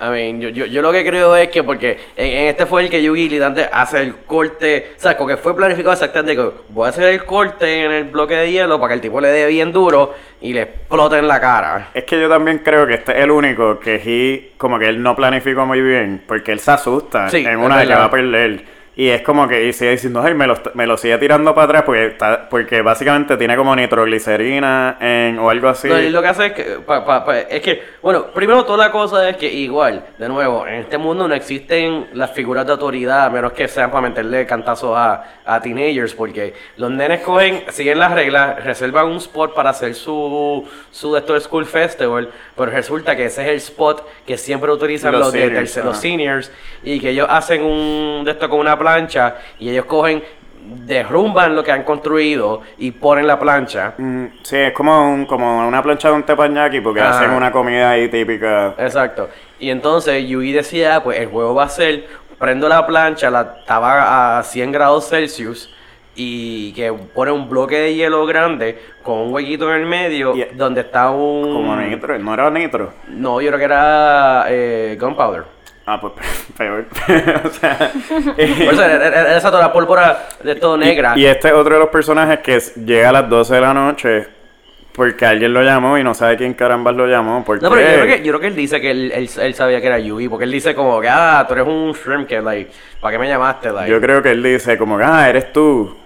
I 0.00 0.08
mean, 0.10 0.40
yo, 0.40 0.48
yo, 0.48 0.66
yo 0.66 0.82
lo 0.82 0.90
que 0.90 1.04
creo 1.04 1.36
es 1.36 1.48
que 1.48 1.62
porque 1.62 1.98
en, 2.16 2.26
en 2.26 2.48
este 2.48 2.66
fue 2.66 2.82
el 2.82 2.90
que 2.90 3.02
Yugi 3.02 3.28
literalmente 3.28 3.68
hace 3.72 4.02
el 4.02 4.16
corte, 4.16 4.92
o 4.96 5.00
sea, 5.00 5.16
como 5.16 5.28
que 5.28 5.36
fue 5.36 5.54
planificado 5.54 5.92
exactamente 5.92 6.34
que 6.34 6.50
voy 6.70 6.86
a 6.86 6.88
hacer 6.90 7.04
el 7.04 7.24
corte 7.24 7.84
en 7.84 7.92
el 7.92 8.04
bloque 8.04 8.34
de 8.34 8.50
hielo 8.50 8.80
para 8.80 8.88
que 8.88 8.94
el 8.94 9.00
tipo 9.00 9.20
le 9.20 9.28
dé 9.28 9.46
bien 9.46 9.72
duro 9.72 10.14
y 10.40 10.52
le 10.52 10.62
explote 10.62 11.18
en 11.18 11.28
la 11.28 11.40
cara. 11.40 11.90
Es 11.94 12.04
que 12.04 12.20
yo 12.20 12.28
también 12.28 12.58
creo 12.58 12.86
que 12.86 12.94
este 12.94 13.12
es 13.12 13.24
el 13.24 13.30
único 13.30 13.78
que 13.78 14.02
he, 14.04 14.52
como 14.58 14.78
que 14.78 14.88
él 14.88 15.02
no 15.02 15.14
planificó 15.14 15.66
muy 15.66 15.80
bien, 15.80 16.22
porque 16.26 16.52
él 16.52 16.58
se 16.58 16.72
asusta 16.72 17.28
Sí, 17.28 17.44
en 17.46 17.58
una 17.58 17.78
de 17.78 17.86
que 17.86 17.94
va 17.94 18.04
a 18.04 18.10
perder. 18.10 18.81
Y 18.94 19.08
es 19.08 19.22
como 19.22 19.48
que 19.48 19.64
y 19.68 19.72
sigue 19.72 19.92
diciendo, 19.92 20.20
ay, 20.22 20.34
me 20.34 20.46
lo, 20.46 20.54
me 20.74 20.86
lo 20.86 20.98
sigue 20.98 21.16
tirando 21.16 21.54
para 21.54 21.64
atrás 21.64 21.82
porque, 21.84 22.06
está, 22.08 22.46
porque 22.50 22.82
básicamente 22.82 23.38
tiene 23.38 23.56
como 23.56 23.74
nitroglicerina 23.74 24.98
en, 25.00 25.38
o 25.38 25.48
algo 25.48 25.68
así. 25.68 25.88
No, 25.88 25.98
y 25.98 26.10
lo 26.10 26.20
que 26.20 26.28
hace 26.28 26.46
es 26.46 26.52
que, 26.52 26.62
pa- 26.86 27.02
pa- 27.04 27.24
pa- 27.24 27.38
es 27.40 27.60
que, 27.62 27.82
bueno, 28.02 28.26
primero 28.26 28.64
toda 28.64 28.86
la 28.86 28.92
cosa 28.92 29.28
es 29.30 29.36
que 29.38 29.50
igual, 29.50 30.04
de 30.18 30.28
nuevo, 30.28 30.66
en 30.66 30.74
este 30.74 30.98
mundo 30.98 31.26
no 31.26 31.34
existen 31.34 32.08
las 32.12 32.32
figuras 32.32 32.66
de 32.66 32.72
autoridad, 32.72 33.24
a 33.26 33.30
menos 33.30 33.52
que 33.52 33.66
sean 33.66 33.90
para 33.90 34.08
meterle 34.08 34.44
cantazos 34.46 34.94
a, 34.96 35.24
a 35.44 35.60
teenagers, 35.62 36.14
porque 36.14 36.54
los 36.76 36.90
nenes 36.90 37.20
cogen, 37.22 37.64
siguen 37.70 37.98
las 37.98 38.12
reglas, 38.12 38.62
reservan 38.62 39.06
un 39.06 39.16
spot 39.16 39.54
para 39.54 39.70
hacer 39.70 39.94
su, 39.94 40.68
su 40.90 41.14
de 41.14 41.22
de 41.22 41.40
School 41.40 41.64
Festival, 41.64 42.28
pero 42.54 42.70
resulta 42.70 43.16
que 43.16 43.24
ese 43.26 43.42
es 43.42 43.48
el 43.48 43.56
spot 43.56 44.06
que 44.26 44.36
siempre 44.36 44.70
utilizan 44.70 45.12
Los 45.12 45.20
los, 45.22 45.32
de 45.32 45.40
seniors, 45.40 45.76
tercer- 45.78 45.84
los 45.84 45.96
seniors, 45.96 46.52
y 46.82 47.00
que 47.00 47.10
ellos 47.10 47.26
hacen 47.30 47.62
un 47.62 48.22
de 48.24 48.32
esto 48.32 48.50
con 48.50 48.58
una 48.60 48.76
plancha, 48.82 49.36
y 49.58 49.70
ellos 49.70 49.84
cogen, 49.86 50.22
derrumban 50.64 51.54
lo 51.56 51.62
que 51.64 51.72
han 51.72 51.82
construido 51.82 52.62
y 52.78 52.92
ponen 52.92 53.26
la 53.26 53.38
plancha. 53.38 53.94
Mm, 53.98 54.26
sí, 54.42 54.56
es 54.56 54.72
como, 54.72 55.12
un, 55.12 55.26
como 55.26 55.66
una 55.66 55.82
plancha 55.82 56.08
de 56.08 56.14
un 56.14 56.22
teppanyaki 56.22 56.80
porque 56.80 57.00
Ajá. 57.00 57.18
hacen 57.18 57.30
una 57.30 57.50
comida 57.50 57.90
ahí 57.90 58.08
típica. 58.08 58.74
Exacto. 58.78 59.28
Y 59.58 59.70
entonces 59.70 60.26
Yui 60.26 60.52
decía, 60.52 61.02
pues 61.02 61.18
el 61.18 61.26
juego 61.28 61.54
va 61.54 61.64
a 61.64 61.68
ser, 61.68 62.06
prendo 62.38 62.68
la 62.68 62.86
plancha, 62.86 63.30
la 63.30 63.56
estaba 63.60 64.38
a 64.38 64.42
100 64.42 64.72
grados 64.72 65.08
Celsius 65.08 65.72
y 66.14 66.72
que 66.74 66.92
pone 66.92 67.30
un 67.32 67.48
bloque 67.48 67.76
de 67.78 67.94
hielo 67.94 68.26
grande 68.26 68.78
con 69.02 69.18
un 69.18 69.32
huequito 69.32 69.72
en 69.74 69.80
el 69.80 69.86
medio 69.86 70.36
Y- 70.36 70.44
donde 70.54 70.82
está 70.82 71.10
un... 71.10 71.42
Como 71.54 71.74
nitro, 71.76 72.18
no 72.18 72.34
era 72.34 72.50
nitro. 72.50 72.92
No, 73.08 73.40
yo 73.40 73.48
creo 73.48 73.58
que 73.58 73.64
era 73.64 74.44
eh, 74.48 74.96
gunpowder. 75.00 75.44
Ah, 75.86 76.00
pues 76.00 76.12
peor. 76.56 76.86
o 77.44 77.48
sea, 77.50 77.90
Por 78.08 78.40
eso 78.74 78.84
era, 78.84 78.94
era- 78.94 79.20
era 79.20 79.36
esa 79.36 79.50
toda 79.50 79.62
la 79.62 79.72
pólvora 79.72 80.28
de 80.42 80.54
todo 80.54 80.76
negra. 80.76 81.14
Y 81.16 81.26
este 81.26 81.48
es 81.48 81.54
otro 81.54 81.74
de 81.74 81.80
los 81.80 81.88
personajes 81.90 82.38
que 82.40 82.80
llega 82.84 83.08
a 83.08 83.12
las 83.12 83.28
12 83.28 83.54
de 83.54 83.60
la 83.60 83.74
noche 83.74 84.26
porque 84.92 85.24
alguien 85.24 85.54
lo 85.54 85.62
llamó 85.62 85.96
y 85.96 86.04
no 86.04 86.12
sabe 86.12 86.36
quién 86.36 86.52
carambas 86.54 86.94
lo 86.94 87.06
llamó. 87.06 87.42
¿Por 87.44 87.62
No, 87.62 87.70
pero 87.70 87.80
yo 87.80 88.02
creo, 88.02 88.06
que, 88.06 88.22
yo 88.22 88.32
creo 88.32 88.40
que 88.40 88.46
él 88.48 88.54
dice 88.56 88.78
que 88.80 88.90
él, 88.90 89.10
él, 89.14 89.30
él 89.40 89.54
sabía 89.54 89.80
que 89.80 89.86
era 89.86 89.98
Yui, 89.98 90.28
porque 90.28 90.44
él 90.44 90.52
dice 90.52 90.74
como 90.74 91.00
que, 91.00 91.08
ah, 91.08 91.44
tú 91.48 91.54
eres 91.54 91.66
un 91.66 91.92
shrimp 91.94 92.28
que, 92.28 92.42
like, 92.42 92.70
¿para 93.00 93.12
qué 93.12 93.18
me 93.18 93.26
llamaste? 93.26 93.72
Like, 93.72 93.90
Yo 93.90 94.00
creo 94.02 94.22
que 94.22 94.32
él 94.32 94.42
dice 94.42 94.76
como 94.76 94.98
que, 94.98 95.04
ah, 95.04 95.28
eres 95.30 95.50
tú. 95.52 95.96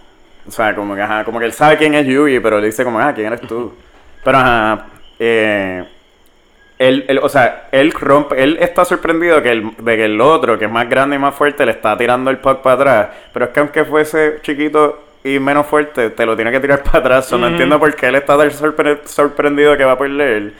O 0.47 0.51
sea, 0.53 0.73
como 0.77 0.95
que, 0.95 1.03
ajá, 1.03 1.25
como 1.25 1.41
que 1.41 1.47
él 1.47 1.53
sabe 1.53 1.77
quién 1.77 1.95
es 1.95 2.07
Yugi, 2.07 2.39
pero 2.39 2.59
él 2.59 2.65
dice 2.65 2.85
como, 2.85 3.01
ah, 3.01 3.13
¿quién 3.13 3.27
eres 3.27 3.41
tú? 3.41 3.75
Pero, 4.23 4.39
ajá, 4.39 4.87
eh, 5.19 5.85
él, 6.79 7.05
él- 7.09 7.21
o 7.23 7.29
sea, 7.29 7.69
él 7.73 7.93
rompe, 7.93 8.43
él 8.43 8.59
está 8.61 8.85
sorprendido 8.85 9.43
que 9.43 9.51
el, 9.51 9.71
de 9.79 9.97
que 9.97 10.05
el 10.05 10.21
otro, 10.21 10.59
que 10.59 10.67
es 10.67 10.71
más 10.71 10.89
grande 10.89 11.17
y 11.17 11.19
más 11.19 11.35
fuerte, 11.35 11.65
le 11.65 11.73
está 11.73 11.97
tirando 11.97 12.31
el 12.31 12.39
puck 12.39 12.61
para 12.63 12.75
atrás. 12.75 13.09
Pero 13.33 13.47
es 13.47 13.51
que 13.53 13.61
aunque 13.61 13.85
fuese 13.85 14.39
chiquito 14.43 15.03
y 15.25 15.39
menos 15.39 15.67
fuerte, 15.67 16.11
te 16.11 16.27
lo 16.27 16.37
tiene 16.37 16.53
que 16.53 16.61
tirar 16.61 16.83
para 16.85 16.99
atrás. 16.99 17.33
No 17.33 17.47
entiendo 17.49 17.79
por 17.81 17.95
qué 17.95 18.07
él 18.09 18.15
está 18.17 18.37
tan 18.37 18.51
sorpre- 18.51 19.01
sorprendido 19.05 19.77
que 19.77 19.85
va 19.85 19.93
a 19.93 19.99
perder. 19.99 20.53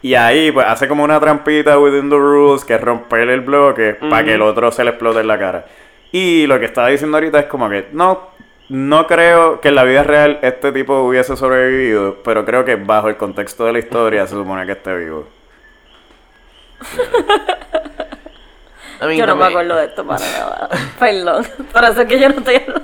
Y 0.00 0.14
ahí, 0.14 0.50
pues, 0.52 0.66
hace 0.66 0.86
como 0.86 1.02
una 1.02 1.18
trampita 1.18 1.78
within 1.78 2.10
the 2.10 2.16
rules, 2.16 2.64
que 2.64 2.74
es 2.74 2.80
romper 2.80 3.28
el 3.30 3.40
bloque 3.40 3.94
para 4.10 4.22
que 4.24 4.34
el 4.34 4.42
otro 4.42 4.70
se 4.70 4.84
le 4.84 4.90
explote 4.90 5.20
en 5.20 5.26
la 5.26 5.38
cara. 5.38 5.64
Y 6.12 6.46
lo 6.46 6.58
que 6.60 6.66
estaba 6.66 6.88
diciendo 6.88 7.16
ahorita 7.16 7.38
es 7.40 7.46
como 7.46 7.68
que, 7.70 7.86
no, 7.92 8.28
no 8.68 9.06
creo 9.06 9.60
que 9.62 9.68
en 9.68 9.74
la 9.74 9.82
vida 9.84 10.02
real 10.04 10.38
este 10.42 10.72
tipo 10.72 11.00
hubiese 11.02 11.36
sobrevivido, 11.36 12.18
pero 12.22 12.44
creo 12.44 12.64
que 12.66 12.76
bajo 12.76 13.08
el 13.08 13.16
contexto 13.16 13.64
de 13.64 13.72
la 13.72 13.78
historia 13.78 14.26
se 14.26 14.34
supone 14.34 14.64
que 14.66 14.72
esté 14.72 14.94
vivo. 14.94 15.26
I 19.02 19.06
mean, 19.06 19.18
Yo 19.18 19.26
no 19.26 19.34
me 19.36 19.42
también- 19.42 19.48
acuerdo 19.50 19.76
de 19.76 19.84
esto 19.86 20.06
para 20.06 20.20
nada. 20.24 20.68
Perdón. 20.98 21.46
Por 21.72 21.84
eso 21.84 22.00
es 22.02 22.08
que 22.08 22.18
yo 22.20 22.28
no 22.28 22.38
estoy 22.38 22.54
hablando. 22.56 22.82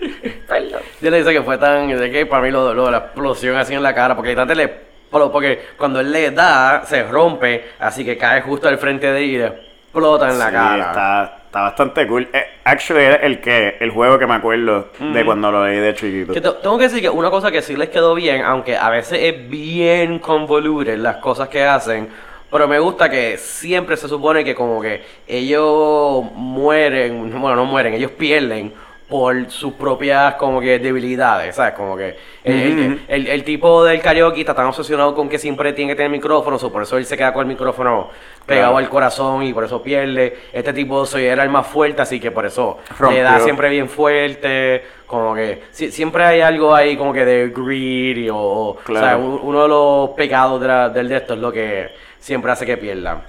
Perdón. 0.48 0.80
Yo 1.00 1.10
le 1.10 1.18
dice 1.18 1.32
que 1.32 1.42
fue 1.42 1.58
tan. 1.58 1.88
Que 1.88 2.26
para 2.26 2.42
mí 2.42 2.50
lo, 2.50 2.74
lo 2.74 2.90
la 2.90 2.98
explosión 2.98 3.56
así 3.56 3.74
en 3.74 3.82
la 3.82 3.94
cara, 3.94 4.14
porque 4.14 4.34
tanto 4.36 4.54
le. 4.54 4.92
Porque 5.10 5.66
cuando 5.76 6.00
él 6.00 6.10
le 6.10 6.30
da, 6.30 6.84
se 6.86 7.02
rompe, 7.02 7.72
así 7.78 8.02
que 8.04 8.16
cae 8.16 8.40
justo 8.42 8.68
al 8.68 8.78
frente 8.78 9.12
de 9.12 9.18
él 9.18 9.24
y 9.24 9.38
le 9.38 9.46
explota 9.46 10.30
en 10.30 10.38
la 10.38 10.46
Sí, 10.46 10.52
cara. 10.52 10.86
Está, 10.86 11.38
está 11.46 11.60
bastante 11.62 12.06
cool. 12.06 12.28
Eh, 12.32 12.46
actually, 12.64 13.04
era 13.04 13.16
el 13.16 13.38
que 13.42 13.76
el 13.80 13.90
juego 13.90 14.18
que 14.18 14.26
me 14.26 14.34
acuerdo 14.36 14.88
de 14.98 15.22
cuando 15.26 15.50
lo 15.52 15.66
leí 15.66 15.80
de 15.80 15.94
chiquito. 15.94 16.32
Que 16.32 16.40
te- 16.40 16.52
tengo 16.52 16.78
que 16.78 16.84
decir 16.84 17.02
que 17.02 17.10
una 17.10 17.28
cosa 17.28 17.50
que 17.50 17.60
sí 17.60 17.76
les 17.76 17.90
quedó 17.90 18.14
bien, 18.14 18.42
aunque 18.42 18.74
a 18.74 18.88
veces 18.88 19.18
es 19.20 19.50
bien 19.50 20.18
convoluted 20.18 20.96
las 20.96 21.16
cosas 21.18 21.50
que 21.50 21.62
hacen, 21.62 22.08
Pero 22.52 22.68
me 22.68 22.78
gusta 22.78 23.08
que 23.10 23.38
siempre 23.38 23.96
se 23.96 24.06
supone 24.08 24.44
que 24.44 24.54
como 24.54 24.80
que 24.80 25.02
ellos 25.26 26.22
mueren, 26.34 27.30
bueno, 27.40 27.56
no 27.56 27.64
mueren, 27.64 27.94
ellos 27.94 28.10
pierden 28.12 28.72
por 29.08 29.50
sus 29.50 29.74
propias 29.74 30.34
como 30.36 30.58
que 30.60 30.78
debilidades, 30.78 31.54
¿sabes? 31.56 31.74
Como 31.74 31.96
que 31.98 32.16
el, 32.44 32.54
el- 32.54 33.00
el- 33.08 33.26
el 33.26 33.44
tipo 33.44 33.84
del 33.84 34.00
karaoke 34.00 34.40
está 34.40 34.54
tan 34.54 34.66
obsesionado 34.66 35.14
con 35.14 35.28
que 35.28 35.38
siempre 35.38 35.74
tiene 35.74 35.92
que 35.92 35.96
tener 35.96 36.10
micrófono, 36.10 36.58
so 36.58 36.72
por 36.72 36.82
eso 36.82 36.96
él 36.96 37.04
se 37.04 37.14
queda 37.16 37.30
con 37.34 37.42
el 37.42 37.48
micrófono 37.48 38.08
pegado 38.46 38.72
Claro. 38.72 38.78
al 38.78 38.88
corazón 38.88 39.42
y 39.42 39.52
por 39.52 39.64
eso 39.64 39.82
pierde. 39.82 40.38
Este 40.52 40.72
tipo 40.72 41.04
soy 41.04 41.24
era 41.26 41.42
el 41.42 41.50
más 41.50 41.66
fuerte, 41.66 42.00
así 42.00 42.18
que 42.20 42.30
por 42.30 42.46
eso 42.46 42.78
le 43.10 43.20
da 43.20 43.30
Rompió. 43.32 43.44
siempre 43.44 43.68
bien 43.68 43.88
fuerte, 43.90 44.82
como 45.06 45.34
que 45.34 45.62
si- 45.72 45.90
siempre 45.92 46.24
hay 46.24 46.40
algo 46.40 46.74
ahí 46.74 46.96
como 46.96 47.12
que 47.12 47.26
de 47.26 47.48
greed 47.48 48.16
y, 48.16 48.28
o, 48.32 48.78
sea, 48.86 49.18
uno 49.18 49.62
de 49.62 49.68
los 49.68 50.10
pecados 50.10 50.58
de 50.58 50.68
la- 50.68 50.88
del 50.88 51.08
de 51.10 51.16
esto 51.18 51.34
es 51.34 51.40
lo 51.40 51.52
que 51.52 51.90
siempre 52.22 52.50
hace 52.52 52.64
que 52.64 52.76
pierda. 52.76 53.22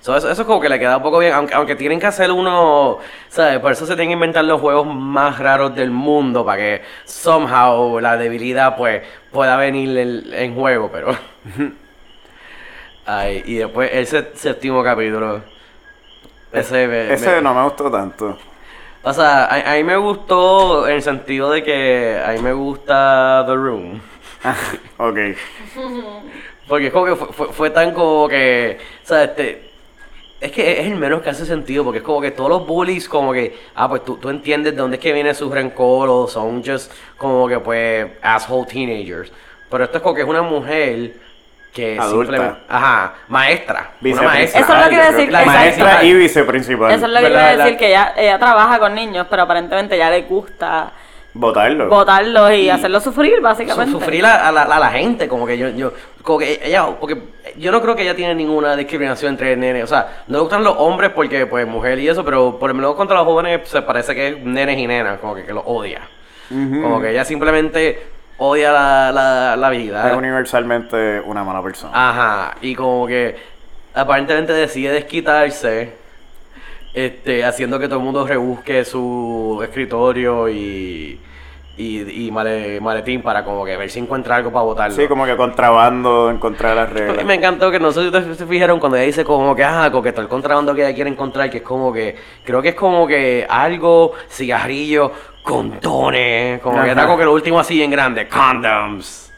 So, 0.00 0.14
eso, 0.16 0.30
eso 0.30 0.42
es 0.42 0.46
como 0.46 0.60
que 0.60 0.68
le 0.68 0.78
queda 0.78 0.98
un 0.98 1.02
poco 1.02 1.18
bien, 1.18 1.32
aunque, 1.32 1.54
aunque 1.54 1.74
tienen 1.74 1.98
que 1.98 2.06
hacer 2.06 2.30
uno, 2.30 2.98
¿sabes? 3.28 3.58
Por 3.58 3.72
eso 3.72 3.84
se 3.86 3.94
tienen 3.94 4.10
que 4.10 4.12
inventar 4.14 4.44
los 4.44 4.60
juegos 4.60 4.86
más 4.86 5.38
raros 5.38 5.74
del 5.74 5.90
mundo, 5.90 6.44
para 6.44 6.58
que 6.58 6.82
somehow 7.04 7.98
la 7.98 8.16
debilidad 8.16 8.76
pues 8.76 9.02
pueda 9.32 9.56
venir 9.56 9.96
en, 9.98 10.32
en 10.32 10.54
juego, 10.54 10.90
pero... 10.92 11.16
Ay, 13.06 13.42
y 13.46 13.54
después 13.56 13.90
el 13.92 14.06
sé- 14.06 14.32
séptimo 14.34 14.84
capítulo. 14.84 15.42
Ese, 16.52 16.86
me- 16.86 17.12
Ese 17.14 17.36
me- 17.36 17.42
no 17.42 17.54
me 17.54 17.62
gustó 17.64 17.90
tanto. 17.90 18.38
O 19.02 19.12
sea, 19.14 19.46
a, 19.46 19.72
a 19.72 19.74
mí 19.76 19.84
me 19.84 19.96
gustó 19.96 20.86
en 20.86 20.96
el 20.96 21.02
sentido 21.02 21.50
de 21.50 21.62
que 21.62 22.22
a 22.24 22.32
mí 22.32 22.40
me 22.40 22.52
gusta 22.52 23.44
The 23.46 23.54
Room. 23.54 24.00
Ok. 24.98 25.16
Porque 26.68 26.86
es 26.88 26.92
como 26.92 27.06
que 27.06 27.16
fue, 27.16 27.28
fue- 27.32 27.48
fue 27.52 27.70
tan 27.70 27.92
como 27.92 28.28
que, 28.28 28.78
o 29.02 29.06
sea, 29.06 29.24
este, 29.24 29.70
es 30.40 30.52
que 30.52 30.80
es 30.80 30.86
el 30.86 30.96
menos 30.96 31.22
que 31.22 31.30
hace 31.30 31.46
sentido, 31.46 31.82
porque 31.82 31.98
es 31.98 32.04
como 32.04 32.20
que 32.20 32.30
todos 32.30 32.50
los 32.50 32.66
bullies 32.66 33.08
como 33.08 33.32
que, 33.32 33.58
ah, 33.74 33.88
pues 33.88 34.04
tú, 34.04 34.16
tú 34.18 34.28
entiendes 34.28 34.74
de 34.74 34.80
dónde 34.80 34.96
es 34.96 35.02
que 35.02 35.12
viene 35.12 35.34
su 35.34 35.50
rencor 35.50 36.08
o 36.08 36.28
son 36.28 36.62
just 36.64 36.92
como 37.16 37.48
que 37.48 37.58
pues 37.58 38.06
asshole 38.22 38.66
teenagers. 38.66 39.32
Pero 39.70 39.84
esto 39.84 39.98
es 39.98 40.02
como 40.02 40.14
que 40.14 40.22
es 40.22 40.28
una 40.28 40.42
mujer 40.42 41.12
que 41.72 41.98
Adulta. 41.98 42.32
simplemente, 42.32 42.60
ajá, 42.68 43.14
maestra, 43.28 43.90
una 44.00 44.22
maestra. 44.22 44.60
Eso 44.60 44.72
es 44.74 44.82
lo 44.84 44.88
que 44.88 44.94
iba 44.94 45.04
a 45.04 45.12
decir, 45.12 45.32
La. 45.32 45.44
Maestra 45.44 46.04
y 46.04 46.14
viceprincipal. 46.14 46.90
Eso 46.92 47.06
es 47.06 47.12
lo 47.12 47.20
que 47.20 47.28
iba 47.30 47.40
a 47.44 47.56
decir, 47.56 47.72
La- 47.72 47.76
que 47.78 47.88
ella, 47.88 48.14
ella 48.16 48.38
trabaja 48.38 48.78
con 48.78 48.94
niños, 48.94 49.26
pero 49.28 49.42
aparentemente 49.42 49.96
ya 49.98 50.10
le 50.10 50.22
gusta 50.22 50.92
Votarlo. 51.40 51.88
botarlos 51.88 52.52
y 52.52 52.68
hacerlos 52.68 53.04
sufrir, 53.04 53.40
básicamente. 53.40 53.92
Su- 53.92 54.00
sufrir 54.00 54.24
a, 54.26 54.48
a 54.48 54.52
la, 54.52 54.62
a 54.62 54.78
la 54.80 54.90
gente, 54.90 55.28
como 55.28 55.46
que 55.46 55.56
yo, 55.56 55.68
yo, 55.70 55.92
como 56.22 56.38
que 56.40 56.60
ella, 56.62 56.86
porque 56.98 57.16
yo 57.56 57.70
no 57.70 57.80
creo 57.80 57.94
que 57.94 58.02
ella 58.02 58.16
tiene 58.16 58.34
ninguna 58.34 58.74
discriminación 58.76 59.30
entre 59.34 59.56
nenes, 59.56 59.84
o 59.84 59.86
sea, 59.86 60.24
no 60.26 60.38
le 60.38 60.42
gustan 60.42 60.64
los 60.64 60.74
hombres 60.78 61.10
porque, 61.14 61.46
pues, 61.46 61.66
mujer 61.66 61.98
y 62.00 62.08
eso, 62.08 62.24
pero 62.24 62.58
por 62.58 62.68
lo 62.70 62.74
menos 62.74 62.94
contra 62.96 63.16
los 63.18 63.24
jóvenes 63.24 63.68
se 63.68 63.82
parece 63.82 64.14
que 64.14 64.28
es 64.28 64.38
nenes 64.42 64.78
y 64.78 64.86
nenas, 64.86 65.20
como 65.20 65.34
que, 65.34 65.44
que 65.44 65.52
los 65.52 65.62
odia. 65.66 66.00
Como 66.48 67.00
que 67.00 67.10
ella 67.10 67.24
simplemente 67.24 68.02
odia 68.38 68.72
la, 68.72 69.12
la, 69.12 69.56
la 69.56 69.70
vida. 69.70 70.10
Es 70.10 70.16
universalmente 70.16 71.20
una 71.20 71.44
mala 71.44 71.62
persona. 71.62 71.92
Ajá, 71.94 72.56
y 72.62 72.74
como 72.74 73.06
que 73.06 73.36
aparentemente 73.94 74.52
decide 74.52 74.92
desquitarse, 74.92 75.92
este, 76.94 77.44
haciendo 77.44 77.78
que 77.78 77.86
todo 77.86 77.98
el 77.98 78.04
mundo 78.04 78.26
rebusque 78.26 78.84
su 78.84 79.60
escritorio 79.62 80.48
y, 80.48 81.20
y, 81.78 82.26
y 82.26 82.30
male- 82.32 82.80
maletín 82.80 83.22
para 83.22 83.44
como 83.44 83.64
que 83.64 83.76
ver 83.76 83.88
si 83.88 84.00
encuentra 84.00 84.36
algo 84.36 84.52
para 84.52 84.64
votarlo. 84.64 84.94
Sí, 84.96 85.06
como 85.08 85.24
que 85.24 85.36
contrabando, 85.36 86.28
encontrar 86.30 86.74
las 86.76 86.92
reglas. 86.92 87.24
Me 87.24 87.34
encantó 87.34 87.70
que 87.70 87.78
no 87.80 87.90
sé 87.92 88.00
si 88.00 88.06
ustedes 88.08 88.36
se 88.36 88.46
fijaron 88.46 88.78
cuando 88.80 88.96
ella 88.98 89.06
dice 89.06 89.24
como 89.24 89.54
que, 89.56 89.64
ah, 89.64 89.88
como 89.90 90.02
que 90.02 90.10
todo 90.12 90.22
el 90.22 90.28
contrabando 90.28 90.74
que 90.74 90.82
ella 90.84 90.94
quiere 90.94 91.08
encontrar, 91.08 91.48
que 91.48 91.58
es 91.58 91.62
como 91.62 91.92
que, 91.92 92.16
creo 92.44 92.60
que 92.60 92.70
es 92.70 92.74
como 92.74 93.06
que 93.06 93.46
algo, 93.48 94.12
cigarrillo, 94.28 95.12
condones, 95.42 96.60
como 96.60 96.82
que 96.82 96.90
está 96.90 97.04
como 97.06 97.16
que 97.18 97.24
lo 97.24 97.32
último 97.32 97.58
así 97.60 97.82
en 97.82 97.90
grande, 97.90 98.28
condoms. 98.28 99.32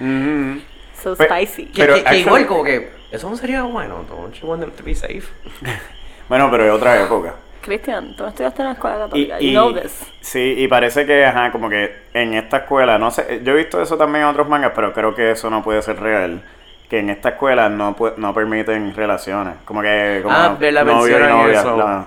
Ujú. 0.00 0.60
So 1.02 1.14
Pe- 1.16 1.24
spicy. 1.26 1.66
Que, 1.66 1.82
Pero 1.82 1.94
que- 1.94 2.02
que 2.02 2.08
actually- 2.08 2.20
igual 2.26 2.46
como 2.46 2.64
que, 2.64 2.90
eso 3.10 3.28
no 3.28 3.36
sería 3.36 3.62
bueno, 3.64 4.04
don't 4.08 4.34
you 4.40 4.46
want 4.48 4.60
them 4.62 4.70
to 4.72 4.82
be 4.82 4.94
safe? 4.94 5.22
Bueno, 6.28 6.48
pero 6.50 6.64
es 6.64 6.70
otra 6.72 7.02
época. 7.02 7.34
Cristian, 7.60 8.16
tú 8.16 8.22
no 8.22 8.30
estudiaste 8.30 8.62
en 8.62 8.68
la 8.68 8.72
escuela 8.74 8.96
Y, 8.96 9.00
católica. 9.00 9.40
y- 9.40 9.46
you 9.46 9.50
know 9.52 9.72
this. 9.74 10.00
Sí, 10.22 10.54
y 10.56 10.66
parece 10.68 11.04
que, 11.04 11.24
ajá, 11.26 11.52
como 11.52 11.68
que 11.68 11.94
en 12.14 12.32
esta 12.34 12.58
escuela, 12.58 12.98
no 12.98 13.10
sé, 13.10 13.40
yo 13.44 13.52
he 13.52 13.56
visto 13.56 13.80
eso 13.82 13.96
también 13.98 14.24
en 14.24 14.30
otros 14.30 14.48
mangas, 14.48 14.72
pero 14.74 14.92
creo 14.94 15.14
que 15.14 15.32
eso 15.32 15.50
no 15.50 15.62
puede 15.62 15.82
ser 15.82 16.00
real. 16.00 16.42
Que 16.88 16.98
en 16.98 17.10
esta 17.10 17.30
escuela 17.30 17.68
no 17.68 17.96
no 18.18 18.34
permiten 18.34 18.94
relaciones. 18.94 19.54
Como 19.64 19.80
que, 19.82 20.20
como 20.22 20.34
Ah, 20.36 20.56
novio 20.84 21.18
y 21.18 21.28
novia. 21.28 21.60
eso. 21.60 22.06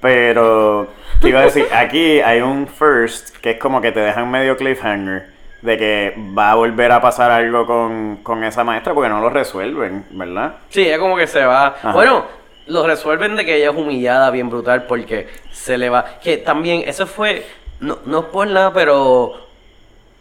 Pero, 0.00 0.88
te 1.20 1.28
iba 1.28 1.40
a 1.40 1.44
decir, 1.44 1.66
aquí 1.74 2.20
hay 2.20 2.40
un 2.40 2.66
first 2.66 3.36
que 3.38 3.50
es 3.52 3.58
como 3.58 3.80
que 3.82 3.92
te 3.92 4.00
dejan 4.00 4.30
medio 4.30 4.56
cliffhanger 4.56 5.26
de 5.60 5.76
que 5.76 6.14
va 6.38 6.52
a 6.52 6.54
volver 6.54 6.90
a 6.90 7.02
pasar 7.02 7.30
algo 7.30 7.66
con, 7.66 8.16
con 8.22 8.42
esa 8.44 8.64
maestra 8.64 8.94
porque 8.94 9.10
no 9.10 9.20
lo 9.20 9.28
resuelven, 9.28 10.06
¿verdad? 10.12 10.54
Sí, 10.70 10.88
es 10.88 10.98
como 10.98 11.18
que 11.18 11.26
se 11.26 11.44
va. 11.44 11.66
Ajá. 11.66 11.92
Bueno, 11.92 12.24
lo 12.70 12.86
resuelven 12.86 13.36
de 13.36 13.44
que 13.44 13.56
ella 13.56 13.70
es 13.70 13.76
humillada 13.76 14.30
bien 14.30 14.48
brutal 14.48 14.84
porque 14.86 15.28
se 15.52 15.76
le 15.76 15.90
va. 15.90 16.18
Que 16.22 16.36
también, 16.38 16.84
eso 16.86 17.06
fue. 17.06 17.46
No, 17.80 17.98
no 18.06 18.20
es 18.20 18.24
por 18.26 18.46
nada, 18.46 18.72
pero. 18.72 19.46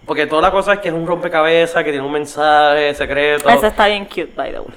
Porque 0.06 0.26
toda 0.26 0.42
la 0.42 0.52
cosa 0.52 0.74
es 0.74 0.80
que 0.80 0.88
es 0.90 0.94
un 0.94 1.06
rompecabezas, 1.06 1.84
que 1.84 1.92
tiene 1.92 2.06
un 2.06 2.12
mensaje 2.12 2.94
secreto. 2.96 3.48
Eso 3.50 3.68
está 3.68 3.88
bien 3.88 4.06
cute, 4.06 4.32
by 4.36 4.52
the 4.52 4.60
way. 4.60 4.70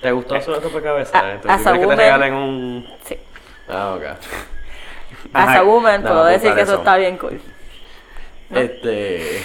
¿Te 0.00 0.12
gustó 0.12 0.36
eso 0.36 0.52
de 0.52 0.60
rompecabezas? 0.60 1.14
A- 1.14 1.32
Entonces, 1.32 1.50
as 1.50 1.62
¿tú 1.62 1.68
a 1.68 1.72
quieres 1.72 1.88
que 1.90 1.96
te 1.96 2.02
regalen 2.02 2.34
un. 2.34 2.88
Sí. 3.04 3.16
Ah, 3.68 3.94
ok. 3.96 4.02
As 5.34 5.56
a 5.56 5.62
woman, 5.62 6.02
puedo 6.02 6.24
decir 6.24 6.54
que 6.54 6.62
eso 6.62 6.72
eso. 6.72 6.80
está 6.80 6.96
bien 6.96 7.18
cool. 7.18 7.40
Este. 8.54 9.42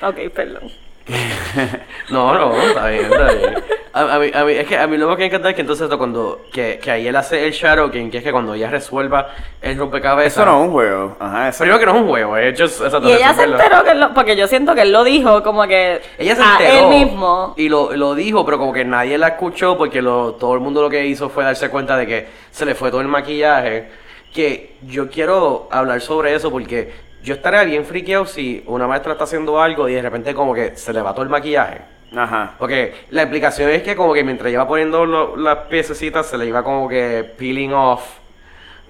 Ok, 0.00 0.16
perdón. 0.34 0.70
No, 2.10 2.34
no, 2.34 2.54
está 2.62 2.88
bien, 2.88 3.04
está 3.04 3.32
bien. 3.32 3.54
A, 3.94 4.14
a 4.14 4.18
mí, 4.18 4.30
a 4.32 4.44
mí- 4.44 4.52
es 4.52 4.66
que 4.66 4.78
a 4.78 4.86
mí 4.86 4.96
lo 4.96 5.08
que 5.10 5.22
me 5.22 5.26
encanta 5.26 5.50
es 5.50 5.54
que 5.54 5.60
entonces 5.60 5.84
esto 5.84 5.98
cuando, 5.98 6.46
que, 6.52 6.78
que 6.82 6.90
ahí 6.90 7.06
él 7.06 7.16
hace 7.16 7.46
el 7.46 7.52
Shadow 7.52 7.90
que 7.90 8.08
es 8.12 8.22
que 8.24 8.32
cuando 8.32 8.54
ella 8.54 8.70
resuelva 8.70 9.28
el 9.60 9.76
rompecabezas. 9.76 10.32
Eso 10.32 10.44
no 10.46 10.60
es 10.62 10.66
un 10.66 10.72
juego. 10.72 11.16
Ajá, 11.20 11.48
eso 11.48 11.58
Primero 11.58 11.78
que 11.78 11.86
no 11.86 11.92
es 11.96 12.00
un 12.02 12.08
juego, 12.08 12.36
es 12.36 12.60
just, 12.60 12.80
exacto, 12.82 13.08
Y 13.08 13.12
ella 13.12 13.34
se 13.34 13.44
enteró 13.44 13.84
que 13.84 13.94
lo, 13.94 14.14
porque 14.14 14.36
yo 14.36 14.46
siento 14.46 14.74
que 14.74 14.82
él 14.82 14.92
lo 14.92 15.04
dijo 15.04 15.42
como 15.42 15.66
que 15.66 16.00
Ella 16.18 16.36
se 16.36 16.42
a 16.42 16.52
enteró 16.52 16.90
él 16.90 16.98
mismo. 17.04 17.54
y 17.56 17.68
lo, 17.68 17.92
lo 17.94 18.14
dijo, 18.14 18.44
pero 18.44 18.58
como 18.58 18.72
que 18.72 18.84
nadie 18.84 19.18
la 19.18 19.28
escuchó 19.28 19.76
porque 19.76 20.00
lo, 20.00 20.32
todo 20.34 20.54
el 20.54 20.60
mundo 20.60 20.80
lo 20.82 20.88
que 20.90 21.04
hizo 21.06 21.28
fue 21.28 21.44
darse 21.44 21.68
cuenta 21.68 21.96
de 21.96 22.06
que 22.06 22.26
se 22.50 22.64
le 22.64 22.74
fue 22.74 22.90
todo 22.90 23.00
el 23.00 23.08
maquillaje. 23.08 23.88
Que 24.32 24.76
yo 24.86 25.10
quiero 25.10 25.68
hablar 25.70 26.00
sobre 26.00 26.34
eso 26.34 26.50
porque 26.50 26.90
yo 27.22 27.34
estaría 27.34 27.62
bien 27.64 27.84
friqueado 27.84 28.26
si 28.26 28.62
una 28.66 28.86
maestra 28.86 29.12
está 29.12 29.24
haciendo 29.24 29.60
algo 29.60 29.88
y 29.88 29.94
de 29.94 30.02
repente 30.02 30.34
como 30.34 30.54
que 30.54 30.76
se 30.76 30.92
le 30.92 31.00
va 31.02 31.12
todo 31.12 31.22
el 31.22 31.28
maquillaje. 31.30 31.80
Ajá. 32.16 32.52
Porque 32.58 32.94
la 33.10 33.22
explicación 33.22 33.70
es 33.70 33.82
que 33.82 33.96
como 33.96 34.12
que 34.12 34.22
mientras 34.24 34.52
iba 34.52 34.66
poniendo 34.68 35.06
lo- 35.06 35.36
las 35.36 35.58
piececitas 35.68 36.26
se 36.26 36.36
le 36.36 36.46
iba 36.46 36.62
como 36.62 36.88
que 36.88 37.24
peeling 37.38 37.72
off. 37.72 38.02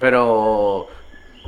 Pero... 0.00 0.88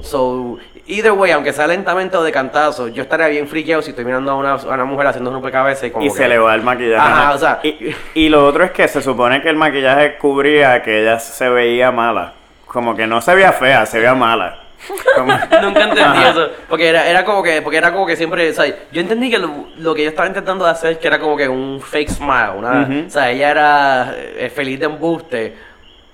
So, 0.03 0.59
either 0.89 1.13
way, 1.13 1.31
aunque 1.31 1.53
sea 1.53 1.69
lentamente 1.69 2.17
o 2.17 2.23
de 2.25 2.33
cantazo, 2.33 2.89
yo 2.89 3.03
estaría 3.05 3.29
bien 3.29 3.47
friqueado 3.47 3.81
si 3.81 3.91
estoy 3.91 4.05
mirando 4.05 4.33
a 4.33 4.35
una, 4.35 4.55
a 4.55 4.67
una 4.75 4.85
mujer 4.85 5.07
haciendo 5.07 5.31
un 5.31 5.35
rompecabezas 5.37 5.85
y 5.85 5.91
como 5.93 6.05
Y 6.05 6.09
que- 6.09 6.15
se 6.17 6.29
le 6.29 6.37
va 6.37 6.53
el 6.55 6.63
maquillaje. 6.63 6.97
Ajá, 6.97 7.23
Ajá. 7.29 7.35
o 7.35 7.39
sea- 7.39 7.61
Y, 7.63 7.95
y 8.15 8.29
lo 8.29 8.45
otro 8.45 8.65
es 8.65 8.73
que 8.73 8.89
se 8.89 9.01
supone 9.01 9.41
que 9.41 9.49
el 9.51 9.57
maquillaje 9.57 10.17
cubría 10.19 10.83
que 10.83 11.01
ella 11.03 11.21
se 11.21 11.49
veía 11.49 11.93
mala. 11.93 12.33
Como 12.67 12.97
que 12.97 13.07
no 13.07 13.21
se 13.23 13.37
veía 13.37 13.53
fea, 13.53 13.87
se 13.87 13.99
veía 13.99 14.17
mala. 14.17 14.64
Nunca 15.63 15.81
entendí 15.83 16.01
Ajá. 16.01 16.31
eso. 16.31 16.49
Porque 16.69 16.89
era, 16.89 17.07
era 17.09 17.25
como 17.25 17.43
que, 17.43 17.63
porque 17.63 17.79
era 17.79 17.93
como 17.93 18.07
que 18.07 18.17
siempre, 18.17 18.51
o 18.51 18.53
sea, 18.55 18.67
yo 18.91 19.01
entendí 19.01 19.31
que 19.31 19.39
lo, 19.39 19.51
lo 19.77 19.95
que 19.95 20.03
ella 20.03 20.11
estaba 20.11 20.29
intentando 20.29 20.65
de 20.65 20.71
hacer 20.71 20.93
es 20.93 20.99
que 20.99 21.07
era 21.09 21.19
como 21.19 21.37
que 21.37 21.49
un 21.49 21.81
fake 21.81 22.11
smile, 22.11 22.51
una, 22.57 22.83
Ujú. 22.83 23.05
o 23.07 23.11
sea, 23.11 23.31
ella 23.31 23.51
era 23.51 24.15
eh, 24.17 24.51
feliz 24.55 24.79
de 24.81 24.87
embuste, 24.87 25.57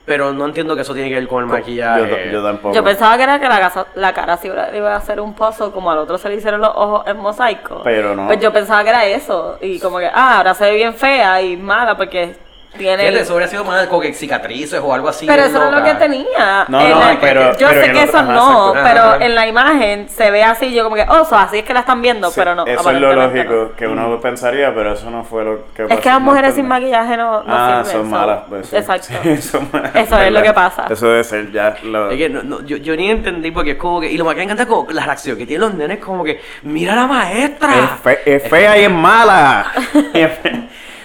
pero 0.05 0.33
no 0.33 0.45
entiendo 0.47 0.75
que 0.75 0.83
eso 0.83 0.93
tiene 0.95 1.09
que 1.09 1.15
ver 1.17 1.29
con 1.29 1.45
el 1.45 1.49
maquillaje. 1.51 2.27
Yo, 2.27 2.33
yo 2.33 2.43
tampoco. 2.43 2.75
Yo 2.75 2.83
pensaba 2.83 3.17
que 3.17 3.23
era 3.23 3.39
que 3.39 3.49
la, 3.49 3.61
casa- 3.61 3.87
la 3.95 4.13
cara 4.13 4.37
sí 4.37 4.49
iba 4.49 4.75
iba 4.77 4.93
a 4.93 4.97
hacer 4.97 5.21
un 5.21 5.35
pozo 5.35 5.73
como 5.73 5.91
al 5.91 5.99
otro 5.99 6.19
se 6.19 6.29
le 6.29 6.35
hicieron 6.37 6.61
los 6.61 6.71
ojos 6.75 7.05
en 7.07 7.17
mosaico. 7.19 7.83
Pero 7.85 8.17
no. 8.17 8.27
Pues 8.27 8.41
yo 8.41 8.53
pensaba 8.53 8.83
que 8.83 8.91
era 8.91 9.05
eso. 9.05 9.59
Y 9.61 9.79
como 9.79 9.99
que, 9.99 10.07
ah, 10.13 10.39
ahora 10.39 10.55
se 10.55 10.65
ve 10.65 10.75
bien 10.77 10.95
fea 10.95 11.41
y 11.43 11.57
mala 11.57 11.97
porque 11.97 12.35
tiene. 12.79 13.03
Fíjate, 13.03 13.21
eso 13.23 13.35
hubiera 13.35 13.51
sido 13.51 13.65
más 13.65 13.87
como 13.89 14.01
que 14.01 14.13
cicatrices 14.15 14.81
o 14.83 14.95
algo 14.95 15.09
así. 15.09 15.27
Pero 15.27 15.43
eso 15.43 15.59
no 15.59 15.69
es 15.69 15.73
lo 15.75 15.85
que 15.85 15.95
tenía. 15.95 16.65
No, 16.69 16.81
En 16.81 16.91
no, 16.91 17.01
la- 17.01 17.19
pero- 17.21 17.59
Yo 17.59 17.69
pero 17.69 17.81
sé 17.83 17.93
que 17.93 17.99
otro- 17.99 18.03
eso 18.09 18.19
ajá, 18.19 18.33
no, 18.33 18.69
exacto. 18.69 18.89
pero 18.89 19.03
Ajá. 19.05 19.25
en 19.25 19.35
la 19.35 19.47
imagen 19.47 20.09
se 20.09 20.31
ve 20.31 20.43
así. 20.45 20.73
Yo 20.73 20.85
como 20.85 20.97
que, 20.97 21.05
oh, 21.09 21.25
so 21.25 21.37
así 21.37 21.59
es 21.59 21.65
que 21.65 21.75
la 21.75 21.81
están 21.81 22.01
viendo, 22.01 22.29
Sí, 22.31 22.35
pero 22.37 22.55
no. 22.55 22.65
Eso 22.67 22.91
es 22.91 23.01
lo 23.01 23.13
lógico 23.13 23.53
no. 23.71 23.77
que 23.77 23.87
uno 23.87 24.21
pensaría, 24.21 24.75
pero 24.75 24.93
eso 24.93 25.11
no 25.11 25.25
fue 25.25 25.45
lo 25.45 25.59
que 25.75 25.83
Es 25.83 25.89
pasó, 25.89 26.01
que 26.01 26.09
las 26.11 26.21
mujeres 26.21 26.55
sin 26.55 26.67
maquillaje 26.69 27.17
no, 27.17 27.43
no 27.43 27.55
ah, 27.55 27.83
sirven. 27.85 28.03
son 28.03 28.11
so- 28.11 28.17
malas. 28.17 28.41
Pues, 28.49 28.67
sí. 28.69 28.77
Exacto. 28.77 29.09
Sí, 29.23 29.37
son 29.43 29.69
malas, 29.73 29.95
Eso 29.97 30.19
es 30.21 30.33
lo 30.33 30.43
que 30.43 30.53
pasa. 30.53 30.87
Eso 30.91 31.09
debe 31.09 31.25
ser 31.25 31.51
ya 31.53 31.77
lo... 31.83 32.11
Es 32.11 32.19
que 32.19 32.29
no, 32.29 32.43
no, 32.43 32.61
yo, 32.65 32.77
yo 32.77 32.97
ni 32.97 33.11
entendí 33.11 33.51
porque 33.51 33.73
es 33.73 33.77
como 33.77 34.01
que. 34.01 34.11
Y 34.11 34.17
lo 34.17 34.25
más 34.25 34.35
que 34.35 34.39
me 34.39 34.45
encanta 34.45 34.63
es 34.63 34.69
como 34.69 34.91
la 34.91 35.05
reacción 35.05 35.37
que 35.37 35.47
tienen 35.47 35.69
los 35.69 35.75
nenes, 35.75 35.99
como 35.99 36.25
que. 36.25 36.41
¡Mira 36.63 36.93
a 36.93 36.97
la 36.97 37.07
maestra! 37.07 37.71
Es, 37.75 38.01
fe- 38.03 38.35
es 38.37 38.49
fea 38.49 38.79
y 38.79 38.85
es 38.85 38.91
mala. 38.91 39.67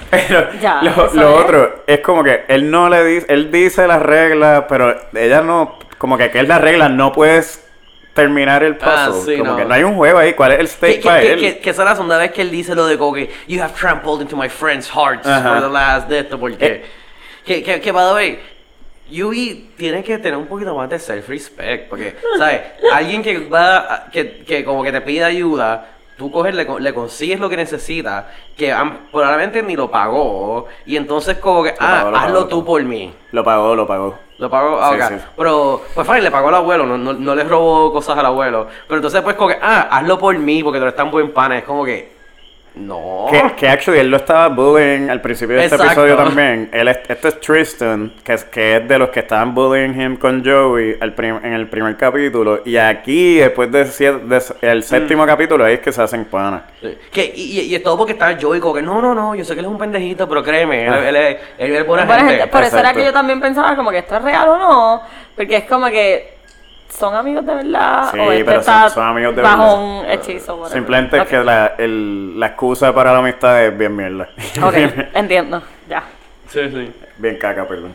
Pero 0.09 0.47
Ya, 0.61 0.81
lo, 0.81 0.95
lo 1.13 1.39
es. 1.39 1.43
otro 1.45 1.83
es 1.87 1.99
como 1.99 2.23
que 2.23 2.45
él 2.47 2.69
no 2.71 2.89
le 2.89 3.03
dice, 3.03 3.25
él 3.29 3.51
dice 3.51 3.87
las 3.87 4.01
reglas, 4.01 4.65
pero 4.69 4.95
ella 5.13 5.41
no, 5.41 5.77
como 5.97 6.17
que 6.17 6.31
que 6.31 6.39
es 6.39 6.47
la 6.47 6.59
regla, 6.59 6.89
no 6.89 7.11
puedes 7.11 7.61
terminar 8.13 8.63
el 8.63 8.75
puzzle. 8.77 8.93
Ah, 8.95 9.11
sí, 9.25 9.37
como 9.37 9.51
no. 9.51 9.57
que 9.57 9.65
no 9.65 9.73
hay 9.73 9.83
un 9.83 9.95
juego 9.95 10.19
ahí, 10.19 10.33
¿cuál 10.33 10.53
es 10.53 10.59
el 10.59 10.67
stake 10.69 11.03
para 11.03 11.21
él? 11.21 11.39
que- 11.39 11.59
que 11.59 11.69
esa 11.69 11.81
es 11.83 11.89
la 11.89 11.95
segunda 11.95 12.17
vez 12.17 12.31
que 12.31 12.41
él 12.41 12.49
dice 12.51 12.73
lo 12.73 12.85
de 12.87 12.97
como 12.97 13.13
que 13.13 13.29
You 13.47 13.61
have 13.61 13.73
trampled 13.77 14.21
into 14.21 14.37
my 14.37 14.47
friends' 14.47 14.89
hearts 14.89 15.27
Ajá. 15.27 15.49
for 15.55 15.61
the 15.61 15.69
last 15.73 16.07
de 16.07 16.19
esto, 16.19 16.39
porque 16.39 16.65
Eh. 16.65 16.85
que, 17.45 17.61
que, 17.63 17.81
que 17.81 17.91
by 17.91 18.07
the 18.07 18.13
way, 18.13 18.39
Yui 19.09 19.69
tiene 19.77 20.01
que 20.03 20.17
tener 20.17 20.37
un 20.37 20.47
poquito 20.47 20.73
más 20.75 20.89
de 20.89 20.97
self-respect, 20.97 21.89
porque, 21.89 22.15
¿sabes? 22.39 22.61
Alguien 22.93 23.21
que 23.21 23.37
va, 23.39 24.05
que, 24.11 24.43
que 24.45 24.63
como 24.63 24.81
que 24.83 24.91
te 24.93 25.01
pide 25.01 25.23
ayuda, 25.25 25.89
tú 26.17 26.31
coges, 26.31 26.55
le, 26.55 26.67
le 26.79 26.93
consigues 26.93 27.39
lo 27.39 27.49
que 27.49 27.57
necesita, 27.57 28.29
que 28.55 28.71
am- 28.71 29.07
probablemente 29.11 29.61
ni 29.63 29.75
lo 29.75 29.89
pagó, 29.91 30.67
y 30.85 30.95
entonces 30.97 31.37
como 31.37 31.63
que, 31.63 31.71
ah, 31.79 32.03
pagó, 32.03 32.15
hazlo 32.15 32.33
pagó, 32.39 32.47
tú 32.47 32.65
por 32.65 32.83
mí. 32.83 33.13
Lo 33.31 33.43
pagó, 33.43 33.75
lo 33.75 33.85
pagó. 33.85 34.17
Lo 34.37 34.49
pagó, 34.49 34.79
ah, 34.81 34.91
Sí, 34.93 35.01
ok. 35.01 35.07
sí. 35.19 35.25
Pero, 35.37 35.81
pues 35.93 36.05
fine, 36.07 36.21
le 36.21 36.31
pagó 36.31 36.49
al 36.49 36.55
abuelo, 36.55 36.85
no, 36.85 36.97
no, 36.97 37.13
no 37.13 37.35
le 37.35 37.43
robó 37.45 37.93
cosas 37.93 38.17
al 38.17 38.25
abuelo. 38.25 38.67
Pero 38.87 38.97
entonces, 38.97 39.21
pues, 39.21 39.35
como 39.37 39.49
que, 39.49 39.57
ah, 39.61 39.87
hazlo 39.91 40.17
por 40.19 40.37
mí, 40.37 40.61
porque 40.63 40.77
tú 40.79 40.83
eres 40.83 40.95
tan 40.95 41.09
buen 41.09 41.31
pana. 41.31 41.57
Es 41.59 41.63
como 41.63 41.85
que, 41.85 42.14
no. 42.75 43.27
Que, 43.31 43.55
que 43.55 43.67
actually 43.69 43.99
él 43.99 44.09
lo 44.09 44.17
estaba 44.17 44.49
bullying 44.49 45.09
al 45.09 45.21
principio 45.21 45.55
de 45.55 45.65
este 45.65 45.75
episodio 45.77 46.15
también. 46.17 46.69
Él 46.73 46.87
es- 46.89 46.99
este 47.07 47.27
es 47.29 47.39
Tristan, 47.39 48.13
que 48.23 48.33
es, 48.33 48.43
que 48.43 48.77
es 48.77 48.87
de 48.87 48.97
los 48.99 49.09
que 49.09 49.21
estaban 49.21 49.55
bullying 49.55 49.93
him 49.99 50.17
con 50.17 50.43
Joey 50.45 50.97
al 50.99 51.13
prim- 51.13 51.39
en 51.43 51.53
el 51.53 51.67
primer 51.69 51.95
capítulo. 51.97 52.61
Y 52.65 52.77
aquí, 52.77 53.35
después 53.37 53.71
de, 53.71 53.85
siete- 53.85 54.19
de- 54.25 54.69
el 54.69 54.83
séptimo 54.83 55.23
Mm. 55.23 55.27
capítulo, 55.27 55.63
ahí 55.65 55.75
es 55.75 55.79
que 55.79 55.91
se 55.91 56.01
hacen 56.01 56.25
panas. 56.25 56.63
Sí. 56.81 56.97
Que, 57.11 57.31
y, 57.35 57.59
y- 57.59 57.61
y 57.61 57.75
es 57.75 57.83
todo 57.83 57.97
porque 57.97 58.13
está 58.13 58.37
Joey, 58.39 58.59
como 58.59 58.73
que, 58.75 58.81
no, 58.81 59.01
no, 59.01 59.15
no, 59.15 59.35
yo 59.35 59.45
sé 59.45 59.53
que 59.53 59.59
él 59.61 59.65
es 59.65 59.71
un 59.71 59.77
pendejito, 59.77 60.27
pero 60.27 60.43
créeme, 60.43 60.85
él, 60.87 60.93
él 60.93 61.15
es, 61.15 61.37
él 61.57 61.75
es 61.75 61.87
buena 61.87 62.05
Buena 62.05 62.21
gente. 62.23 62.35
gente. 62.37 62.47
Por 62.51 62.63
eso 62.63 62.77
era 62.77 62.93
que 62.93 63.05
yo 63.05 63.13
también 63.13 63.39
pensaba 63.39 63.75
como 63.75 63.89
que 63.91 63.99
esto 63.99 64.17
es 64.17 64.21
real 64.21 64.49
o 64.49 64.57
no. 64.57 65.01
Porque 65.35 65.57
es 65.57 65.63
como 65.65 65.87
que 65.87 66.34
son 66.97 67.13
amigos 67.15 67.45
de 67.45 67.55
verdad. 67.55 68.09
Sí, 68.11 68.19
o 68.19 68.31
este 68.31 68.45
pero 68.45 68.63
son- 68.63 68.73
está 68.75 68.89
son 68.89 69.03
amigos 69.07 69.35
de 69.35 69.41
bajo 69.41 69.63
verdad. 69.63 69.83
un 69.83 70.05
hechizo. 70.09 70.55
whatever. 70.55 70.73
Simplemente 70.73 71.17
es 71.17 71.27
que 71.27 71.37
la, 71.43 71.73
el- 71.77 72.39
la 72.39 72.47
excusa 72.47 72.93
para 72.93 73.11
la 73.13 73.19
amistad 73.19 73.63
es 73.65 73.77
bien 73.77 73.95
mierda. 73.95 74.29
Ok, 74.63 74.73
entiendo. 75.13 75.61
Ya. 75.89 76.03
Sí, 76.47 76.59
sí. 76.71 76.91
bien 77.17 77.37
caca, 77.37 77.67
perdón. 77.67 77.93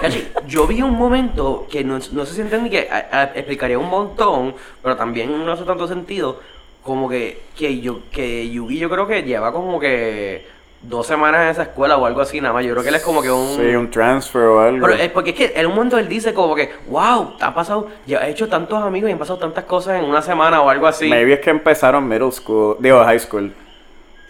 Cachi, 0.00 0.28
yo 0.46 0.66
vi 0.66 0.82
un 0.82 0.96
momento 0.96 1.66
que 1.70 1.82
no, 1.84 1.98
no 2.12 2.26
sé 2.26 2.34
si 2.34 2.40
entendí 2.40 2.70
que 2.70 2.88
a- 2.90 3.20
a- 3.20 3.24
explicaría 3.34 3.78
un 3.78 3.88
montón, 3.88 4.54
pero 4.82 4.96
también 4.96 5.44
no 5.44 5.52
hace 5.52 5.64
tanto 5.64 5.86
sentido. 5.88 6.40
Como 6.82 7.08
que, 7.08 7.42
que 7.56 7.80
yo, 7.80 8.00
que 8.12 8.50
Yugi 8.50 8.78
yo 8.78 8.90
creo 8.90 9.06
que 9.06 9.22
lleva 9.22 9.52
como 9.52 9.80
que 9.80 10.46
dos 10.88 11.06
semanas 11.06 11.42
en 11.44 11.48
esa 11.48 11.62
escuela 11.62 11.96
o 11.96 12.06
algo 12.06 12.20
así 12.20 12.40
nada 12.40 12.52
más. 12.54 12.64
Yo 12.64 12.72
creo 12.72 12.82
que 12.82 12.88
él 12.90 12.94
es 12.94 13.02
como 13.02 13.22
que 13.22 13.30
un. 13.30 13.56
Sí, 13.56 13.74
un 13.74 13.90
transfer 13.90 14.42
o 14.42 14.60
algo. 14.60 14.86
Pero 14.86 15.02
es 15.02 15.10
porque 15.10 15.30
es 15.30 15.36
que 15.36 15.52
en 15.56 15.66
un 15.66 15.74
momento 15.74 15.98
él 15.98 16.08
dice 16.08 16.32
como 16.34 16.54
que, 16.54 16.70
wow, 16.88 17.34
ha 17.40 17.54
pasado, 17.54 17.88
ya 18.06 18.26
he 18.26 18.30
hecho 18.30 18.48
tantos 18.48 18.82
amigos 18.82 19.08
y 19.08 19.12
han 19.12 19.18
pasado 19.18 19.38
tantas 19.38 19.64
cosas 19.64 19.98
en 20.00 20.04
una 20.08 20.22
semana 20.22 20.60
o 20.60 20.68
algo 20.68 20.86
así. 20.86 21.08
Maybe 21.08 21.32
es 21.34 21.40
que 21.40 21.50
empezaron 21.50 22.06
middle 22.08 22.30
school, 22.32 22.76
digo 22.80 23.02
high 23.04 23.18
school. 23.20 23.52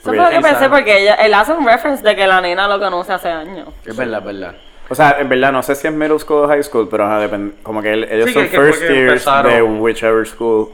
Eso 0.00 0.10
fue 0.12 0.16
lo 0.16 0.28
que 0.28 0.40
pensé 0.40 0.68
porque 0.68 1.02
ella, 1.02 1.14
él 1.14 1.32
hace 1.34 1.52
un 1.52 1.66
reference 1.66 2.02
de 2.02 2.14
que 2.14 2.26
la 2.26 2.40
nena 2.40 2.68
lo 2.68 2.78
conoce 2.78 3.12
hace 3.14 3.28
años. 3.30 3.68
Es 3.86 3.96
verdad, 3.96 4.18
es 4.20 4.24
verdad. 4.26 4.54
O 4.90 4.94
sea, 4.94 5.16
en 5.18 5.28
verdad, 5.30 5.50
no 5.50 5.62
sé 5.62 5.74
si 5.74 5.86
es 5.88 5.94
middle 5.94 6.18
school 6.18 6.44
o 6.44 6.48
high 6.48 6.62
school, 6.62 6.86
pero 6.90 7.06
ajá, 7.06 7.18
depende. 7.20 7.54
Como 7.62 7.80
que 7.80 7.90
él- 7.94 8.04
ellos 8.10 8.26
Sí, 8.26 8.34
son 8.34 8.48
que- 8.48 8.56
first 8.58 8.80
years 8.82 9.08
empezaron. 9.26 9.50
de 9.52 9.62
whichever 9.62 10.26
school. 10.26 10.68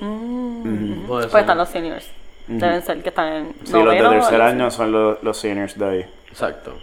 Puede 0.00 1.28
Pues 1.28 1.34
están 1.42 1.58
los 1.58 1.68
seniors. 1.68 2.10
Deben 2.58 2.82
ser 2.82 3.02
que 3.02 3.10
están 3.10 3.32
en 3.32 3.54
Sí, 3.64 3.72
los 3.72 3.94
de 3.94 4.00
tercer 4.00 4.40
año 4.42 4.70
son 4.70 4.90
los, 4.90 5.22
los 5.22 5.36
seniors 5.38 5.78
de 5.78 5.88
ahí. 5.88 6.04
Exacto. 6.28 6.78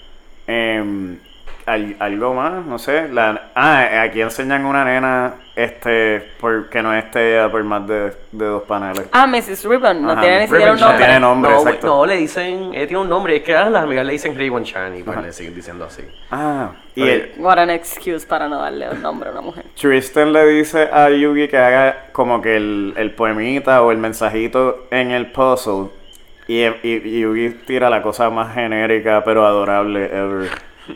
Em, 0.47 1.19
al- 1.67 1.95
algo 1.99 2.33
más, 2.33 2.65
no 2.65 2.79
sé. 2.79 3.07
La, 3.09 3.49
ah, 3.53 4.01
aquí 4.01 4.21
enseñan 4.21 4.65
una 4.65 4.83
nena 4.83 5.35
este 5.55 6.19
por, 6.39 6.69
que 6.69 6.81
no 6.81 6.93
esté 6.93 7.47
por 7.49 7.63
más 7.63 7.87
de, 7.87 8.13
de 8.31 8.45
dos 8.45 8.63
paneles. 8.63 9.07
Ah, 9.11 9.27
Mrs. 9.27 9.63
Ribbon. 9.65 10.01
No 10.01 10.11
Ajá, 10.11 10.21
tiene 10.21 10.39
ni 10.41 10.47
siquiera 10.47 10.71
un 10.73 10.79
nombre. 10.79 10.97
tiene 10.97 11.19
nombre, 11.19 11.51
no, 11.51 11.57
exacto. 11.59 11.87
No, 11.87 12.05
le 12.05 12.17
dicen, 12.17 12.73
él 12.73 12.87
tiene 12.87 12.97
un 13.01 13.09
nombre, 13.09 13.35
es 13.37 13.43
que 13.43 13.55
a 13.55 13.69
las 13.69 13.83
amigas 13.83 14.05
le 14.05 14.13
dicen 14.13 14.35
Ribbon 14.35 14.63
Chan 14.63 14.97
y 14.97 15.03
pues 15.03 15.21
le 15.21 15.31
siguen 15.33 15.55
diciendo 15.55 15.85
así. 15.85 16.03
Ah, 16.31 16.71
y 16.95 17.03
el- 17.07 17.31
What 17.37 17.59
an 17.59 17.69
excuse 17.69 18.25
para 18.25 18.47
no 18.47 18.61
darle 18.61 18.89
un 18.89 19.01
nombre 19.01 19.29
a 19.29 19.31
una 19.31 19.41
mujer. 19.41 19.65
Tristan 19.79 20.33
le 20.33 20.45
dice 20.47 20.89
a 20.91 21.09
Yugi 21.09 21.47
que 21.47 21.57
haga 21.57 22.07
como 22.11 22.41
que 22.41 22.55
el, 22.55 22.93
el 22.97 23.11
poemita 23.11 23.81
o 23.83 23.91
el 23.91 23.97
mensajito 23.97 24.87
en 24.91 25.11
el 25.11 25.31
puzzle. 25.31 25.89
Y, 26.49 26.61
y- 26.63 26.71
y 26.83 27.19
Yugi 27.21 27.49
tira 27.65 27.89
la 27.89 28.01
cosa 28.01 28.29
más 28.29 28.53
genérica 28.53 29.21
pero 29.25 29.45
adorable 29.45 30.05
ever. 30.05 30.49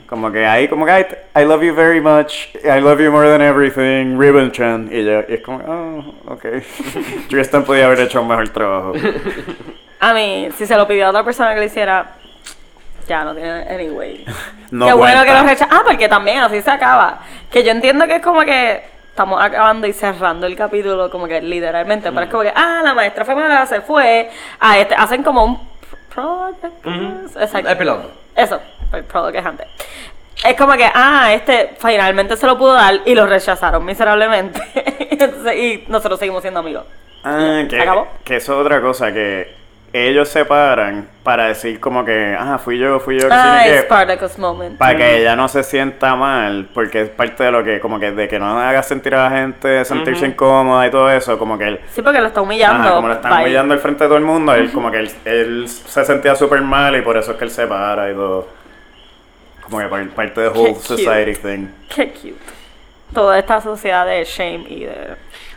Como 0.07 0.31
que 0.31 0.45
ahí, 0.45 0.67
como 0.67 0.85
que 0.85 0.91
I, 0.91 1.41
I 1.41 1.45
love 1.45 1.61
you 1.63 1.73
very 1.73 2.01
much, 2.01 2.55
I 2.63 2.79
love 2.79 2.99
you 2.99 3.11
more 3.11 3.27
than 3.27 3.41
everything, 3.41 4.17
Ribbon 4.17 4.51
Chan. 4.51 4.89
Y, 4.91 5.03
yo, 5.03 5.23
y 5.27 5.33
es 5.33 5.41
como, 5.41 5.59
oh, 5.59 6.33
ok. 6.33 6.45
Tristan 7.29 7.63
podía 7.63 7.85
haber 7.85 8.01
hecho 8.01 8.21
un 8.21 8.27
mejor 8.27 8.49
trabajo. 8.49 8.93
A 9.99 10.13
mí, 10.13 10.49
si 10.57 10.65
se 10.65 10.75
lo 10.75 10.87
pidió 10.87 11.07
a 11.07 11.09
otra 11.09 11.23
persona 11.23 11.53
que 11.53 11.59
lo 11.59 11.65
hiciera, 11.65 12.15
ya 13.07 13.23
no 13.23 13.33
tiene 13.35 13.67
anyway. 13.69 14.25
No 14.71 14.85
Qué 14.85 14.93
bueno 14.93 15.23
que 15.25 15.33
lo 15.33 15.43
rechaza. 15.43 15.67
Ah, 15.69 15.81
porque 15.85 16.07
también 16.07 16.37
así 16.39 16.61
se 16.61 16.71
acaba. 16.71 17.19
Que 17.51 17.61
yo 17.61 17.71
entiendo 17.71 18.07
que 18.07 18.15
es 18.15 18.21
como 18.21 18.39
que 18.41 18.81
estamos 19.09 19.43
acabando 19.43 19.85
y 19.85 19.91
cerrando 19.91 20.47
el 20.47 20.55
capítulo, 20.55 21.09
como 21.09 21.27
que 21.27 21.41
literalmente. 21.41 22.09
Pero 22.09 22.23
es 22.23 22.31
como 22.31 22.43
que, 22.43 22.53
ah, 22.55 22.79
la 22.81 22.93
maestra 22.93 23.25
fue 23.25 23.35
mala, 23.35 23.65
se 23.65 23.81
fue. 23.81 24.29
Ah, 24.61 24.79
este, 24.79 24.95
hacen 24.95 25.23
como 25.23 25.43
un 25.43 25.59
project. 26.13 26.85
Ujú. 26.85 27.37
Exacto. 27.37 28.11
Eso, 28.33 28.61
el 28.93 29.03
product 29.03 29.35
es 29.35 29.45
antes. 29.45 29.67
Es 30.43 30.55
como 30.57 30.73
que, 30.73 30.85
ah, 30.93 31.33
este 31.33 31.75
finalmente 31.77 32.35
se 32.35 32.47
lo 32.47 32.57
pudo 32.57 32.73
dar 32.73 33.01
y 33.05 33.13
lo 33.13 33.25
rechazaron 33.27 33.85
miserablemente. 33.85 34.59
Entonces, 35.11 35.55
y 35.55 35.83
nosotros 35.87 36.19
seguimos 36.19 36.41
siendo 36.41 36.59
amigos. 36.61 36.85
Ah, 37.23 37.61
que, 37.69 37.79
acabó? 37.79 38.07
que 38.23 38.37
eso 38.37 38.53
es 38.53 38.65
otra 38.65 38.81
cosa, 38.81 39.13
que 39.13 39.61
ellos 39.93 40.29
se 40.29 40.45
paran 40.45 41.07
para 41.21 41.47
decir 41.47 41.79
como 41.79 42.03
que, 42.05 42.35
ah, 42.39 42.57
fui 42.57 42.79
yo, 42.79 42.99
fui 43.01 43.19
yo, 43.19 43.27
Ah, 43.29 43.59
que- 43.63 43.81
Spartacus 43.81 44.39
moment. 44.39 44.77
Para 44.79 44.95
que 44.97 45.17
ella 45.19 45.35
no 45.35 45.47
se 45.47 45.61
sienta 45.63 46.15
mal, 46.15 46.69
porque 46.73 47.01
es 47.01 47.09
parte 47.09 47.43
de 47.43 47.51
lo 47.51 47.63
que, 47.63 47.79
como 47.79 47.99
que 47.99 48.11
de 48.11 48.27
que 48.27 48.39
no 48.39 48.57
haga 48.59 48.81
sentir 48.81 49.13
a 49.13 49.29
la 49.29 49.37
gente, 49.37 49.85
sentirse 49.85 50.25
incómoda 50.25 50.87
y 50.87 50.89
todo 50.91 51.11
eso, 51.11 51.37
como 51.37 51.57
que 51.59 51.67
él, 51.67 51.81
Sí, 51.91 52.01
porque 52.01 52.19
lo 52.21 52.27
está 52.27 52.41
humillando. 52.41 52.81
ajá, 52.87 52.95
como 52.95 53.09
lo 53.09 53.13
están 53.15 53.41
humillando 53.43 53.73
al 53.75 53.79
frente 53.81 54.05
de 54.05 54.07
todo 54.07 54.17
el 54.17 54.23
mundo, 54.23 54.55
él 54.55 54.71
como 54.71 54.89
que 54.89 54.97
él, 54.99 55.11
él 55.25 55.67
se 55.67 56.03
sentía 56.05 56.33
súper 56.35 56.61
mal 56.61 56.95
y 56.95 57.01
por 57.01 57.17
eso 57.17 57.31
es 57.33 57.37
que 57.37 57.43
él 57.43 57.51
se 57.51 57.67
para 57.67 58.09
y 58.09 58.13
todo. 58.15 58.47
Como 59.72 59.82
que 59.82 59.88
par- 59.89 60.09
parte 60.09 60.41
de 60.41 60.47
whole 60.49 60.74
Qué 60.76 60.80
society 60.82 61.34
thing. 61.41 61.67
Qué 61.95 62.09
cute. 62.11 62.36
Toda 63.13 63.39
esta 63.39 63.59
sociedad 63.59 64.05
de 64.05 64.24
shame 64.24 64.65
y 64.69 64.82
de... 64.86 64.95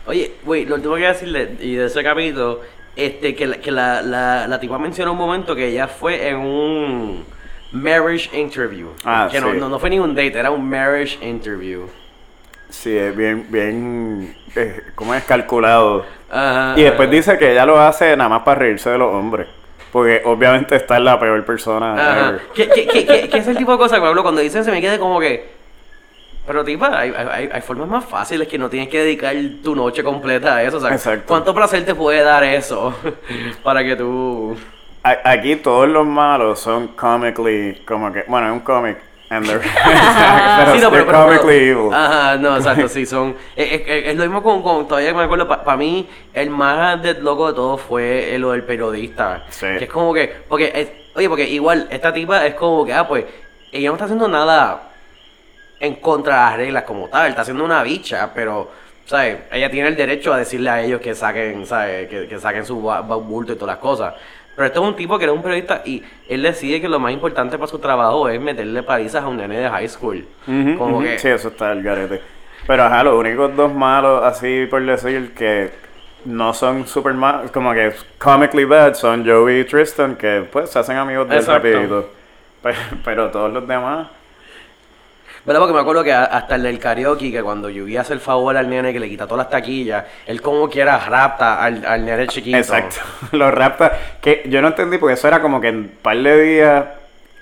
Oye, 0.07 0.33
güey, 0.45 0.65
lo 0.65 0.77
último 0.77 0.95
que 0.95 1.03
decirle 1.03 1.57
y 1.61 1.75
de 1.75 1.87
ese 1.87 2.03
capítulo, 2.03 2.61
este, 2.97 3.35
que, 3.35 3.47
la, 3.47 3.57
que 3.59 3.71
la, 3.71 4.01
la, 4.03 4.47
la 4.49 4.59
tipa 4.61 4.79
mencionó 4.79 5.13
un 5.13 5.19
momento 5.19 5.55
que 5.55 5.67
ella 5.69 5.87
fue 5.89 6.29
en 6.29 6.37
un 6.37 7.25
marriage 7.73 8.31
interview. 8.39 8.89
Ah, 9.05 9.29
que 9.31 9.41
no, 9.41 9.53
sí. 9.53 9.59
no, 9.59 9.69
no 9.69 9.79
fue 9.79 9.91
ni 9.91 9.99
un 9.99 10.15
date, 10.15 10.39
era 10.39 10.51
un 10.51 10.69
marriage 10.69 11.19
interview. 11.27 11.89
Sí, 12.71 12.97
es 12.97 13.15
bien, 13.17 13.47
bien, 13.51 14.37
eh, 14.57 14.81
como 14.95 15.15
es 15.15 15.23
calculado. 15.25 16.05
Ajá, 16.31 16.75
Y 16.77 16.83
después 16.83 17.07
ajá. 17.09 17.17
dice 17.17 17.39
que 17.39 17.53
ella 17.53 17.65
lo 17.67 17.79
hace 17.81 18.17
nada 18.17 18.31
más 18.31 18.43
para 18.43 18.61
reírse 18.61 18.91
de 18.91 18.99
los 18.99 19.13
hombres. 19.13 19.47
Porque 19.95 20.23
obviamente 20.25 20.75
está 20.75 20.97
en 20.97 21.05
la 21.05 21.21
peor 21.21 21.45
persona. 21.45 22.37
¿Qué, 22.53 22.69
qué, 22.69 22.85
qué, 22.89 23.29
qué- 23.31 23.39
es 23.39 23.47
el 23.47 23.57
tipo 23.57 23.71
de 23.71 23.79
cosa 23.79 24.01
que 24.01 24.05
hablo 24.05 24.23
cuando 24.25 24.41
dicen 24.41 24.65
se 24.65 24.73
me 24.73 24.81
quede 24.81 24.99
como 24.99 25.21
que. 25.21 25.49
Pero, 26.49 26.65
tipa, 26.65 26.99
hay, 26.99 27.13
hay, 27.17 27.49
hay 27.53 27.61
formas 27.61 27.87
más 27.87 28.05
fáciles 28.05 28.49
que 28.49 28.59
no 28.59 28.69
tienes 28.69 28.89
que 28.89 28.99
dedicar 28.99 29.33
tu 29.63 29.77
noche 29.77 30.03
completa 30.03 30.57
a 30.57 30.63
eso. 30.65 30.79
O 30.79 30.81
sea, 30.81 30.91
Exacto. 30.93 31.27
¿cuánto 31.29 31.55
placer 31.55 31.87
te 31.87 31.95
puede 31.95 32.23
dar 32.25 32.43
eso 32.43 32.93
para 33.63 33.85
que 33.85 33.95
tú. 33.95 34.57
Aquí 35.05 35.55
todos 35.55 35.89
los 35.89 36.05
malos 36.05 36.59
son 36.59 36.89
comically, 36.89 37.83
como 37.87 38.13
que, 38.13 38.25
bueno, 38.27 38.49
es 38.49 38.53
un 38.53 38.61
cómic, 38.61 38.99
and 39.35 39.47
they're, 39.47 39.61
pero 39.61 40.73
Sí, 40.75 40.81
no, 40.81 40.91
pero- 40.91 41.07
pero- 41.07 41.25
comically 41.27 41.57
evil. 41.71 41.93
Ajá, 41.93 42.37
no, 42.37 42.57
exacto, 42.59 42.89
sí, 42.89 43.05
son. 43.07 43.37
Es, 43.57 43.73
es- 43.87 44.07
es 44.09 44.17
lo 44.17 44.23
mismo 44.25 44.43
con, 44.43 44.63
con- 44.63 44.87
Todavía 44.89 45.13
me 45.15 45.25
acuerdo, 45.25 45.47
para 45.49 45.77
mí, 45.77 46.09
el 46.33 46.51
más 46.51 47.03
de 47.03 47.15
loco 47.15 47.49
de 47.49 47.55
todo 47.55 47.77
fue 47.79 48.37
lo 48.39 48.53
del 48.53 48.63
periodista. 48.65 49.45
Sí. 49.51 49.67
Que 49.79 49.85
es 49.85 49.91
como 49.91 50.13
que. 50.15 50.33
Porque, 50.49 50.73
es- 50.75 51.17
oye, 51.17 51.29
porque 51.29 51.49
igual, 51.49 51.87
esta 51.91 52.13
tipa 52.13 52.47
es 52.47 52.55
como 52.55 52.85
que, 52.85 52.93
ah, 52.95 53.07
pues, 53.07 53.25
ella 53.73 53.89
no 53.89 53.95
está 53.95 54.05
haciendo 54.05 54.29
nada 54.29 54.91
en 55.81 55.97
contra 55.97 56.35
de 56.37 56.41
las 56.43 56.57
reglas 56.57 56.83
como 56.85 57.09
tal, 57.09 57.29
está 57.29 57.43
haciendo 57.43 57.65
una 57.65 57.83
bicha, 57.83 58.31
pero. 58.35 58.71
¿Sabes? 59.07 59.37
Ella 59.53 59.71
tiene 59.71 59.89
el 59.89 59.97
derecho 59.97 60.33
a 60.33 60.39
decirle 60.39 60.71
a 60.71 60.81
ellos 60.81 60.99
que 60.99 61.15
saquen, 61.15 61.67
¿sabes? 61.67 62.09
Que, 62.09 62.27
que 62.27 62.39
saquen 62.41 62.65
su 62.65 62.77
bulto 62.81 63.53
y 63.53 63.57
todas 63.57 63.75
las 63.75 63.83
cosas. 63.83 64.15
Pero 64.55 64.67
este 64.67 64.79
es 64.79 64.85
un 64.85 64.95
tipo 64.97 65.19
que 65.19 65.25
era 65.25 65.33
un 65.33 65.43
periodista 65.43 65.83
y 65.85 66.03
él 66.29 66.43
decide 66.43 66.81
que 66.81 66.89
lo 66.89 67.01
más 67.01 67.13
importante 67.13 67.59
para 67.59 67.69
su 67.69 67.79
trabajo 67.79 68.29
es 68.29 68.41
meterle 68.41 68.83
palizas 68.83 69.25
a 69.25 69.29
un 69.29 69.37
nene 69.37 69.59
de 69.59 69.69
high 69.69 69.89
school. 69.89 70.27
Como 70.79 71.01
que. 71.01 71.19
Sí, 71.19 71.29
eso 71.29 71.49
está 71.49 71.73
el 71.73 71.83
garete. 71.83 72.21
Pero 72.67 72.85
ajá, 72.85 73.05
los 73.05 73.19
únicos 73.19 73.55
dos 73.57 73.73
malos, 73.73 74.25
así 74.25 74.67
por 74.71 74.85
decir, 74.85 75.35
que 75.35 75.71
no 76.25 76.55
son 76.55 76.87
super 76.87 77.13
mal, 77.13 77.51
como 77.53 77.73
que 77.75 77.93
comically 78.19 78.65
bad, 78.65 78.95
son 78.95 79.27
Joey 79.27 79.61
y 79.61 79.65
Tristan, 79.65 80.17
que 80.17 80.47
pues 80.51 80.71
se 80.71 80.79
hacen 80.79 80.97
amigos 80.97 81.29
de 81.29 81.41
rapidito. 81.41 82.11
Pero, 82.63 82.79
pero 83.05 83.31
todos 83.31 83.53
los 83.53 83.69
demás. 83.69 84.09
¿Verdad? 85.45 85.61
Porque 85.61 85.75
me 85.75 85.81
acuerdo 85.81 86.03
que 86.03 86.13
hasta 86.13 86.55
el 86.55 86.63
del 86.63 86.79
karaoke, 86.79 87.31
que 87.31 87.43
cuando 87.43 87.69
Yugi 87.69 87.97
hace 87.99 88.15
el 88.15 88.21
favor 88.21 88.57
al 88.57 88.69
nene 88.71 88.93
que 88.95 89.01
le 89.01 89.09
quita 89.09 89.27
todas 89.27 89.45
las 89.45 89.51
taquillas, 89.51 90.05
él 90.27 90.41
como 90.41 90.71
quiera 90.71 90.99
rapta 90.99 91.63
al, 91.63 91.85
al 91.85 92.05
nene 92.05 92.27
chiquito. 92.29 92.57
Exacto. 92.57 92.97
Los 93.33 93.53
rapta, 93.53 93.93
que 94.23 94.43
yo 94.47 94.63
no 94.63 94.69
entendí 94.69 94.97
porque 94.97 95.15
eso 95.15 95.29
era 95.29 95.43
como 95.43 95.61
que 95.61 95.69
en 95.69 95.77
un 95.77 95.89
par 96.01 96.17
de 96.17 96.43
días 96.43 96.85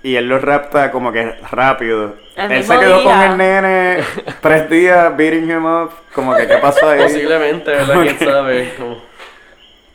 y 0.03 0.17
él 0.17 0.29
los 0.29 0.43
rapta 0.43 0.91
como 0.91 1.13
que 1.13 1.33
rápido. 1.53 2.17
El 2.35 2.51
él 2.51 2.65
se 2.65 2.77
quedó 2.77 3.01
día. 3.03 3.05
con 3.13 3.23
el 3.23 3.37
nene 3.39 3.99
tres 4.41 4.69
días 4.69 5.17
beating 5.17 5.49
him 5.49 5.65
up, 5.65 5.91
como 6.13 6.35
que 6.35 6.49
qué 6.49 6.57
pasó 6.57 6.89
ahí. 6.89 7.01
Posiblemente, 7.05 7.71
¿verdad? 7.71 8.01
¿Quién 8.03 8.19
sabe? 8.19 8.75
Como- 8.79 9.12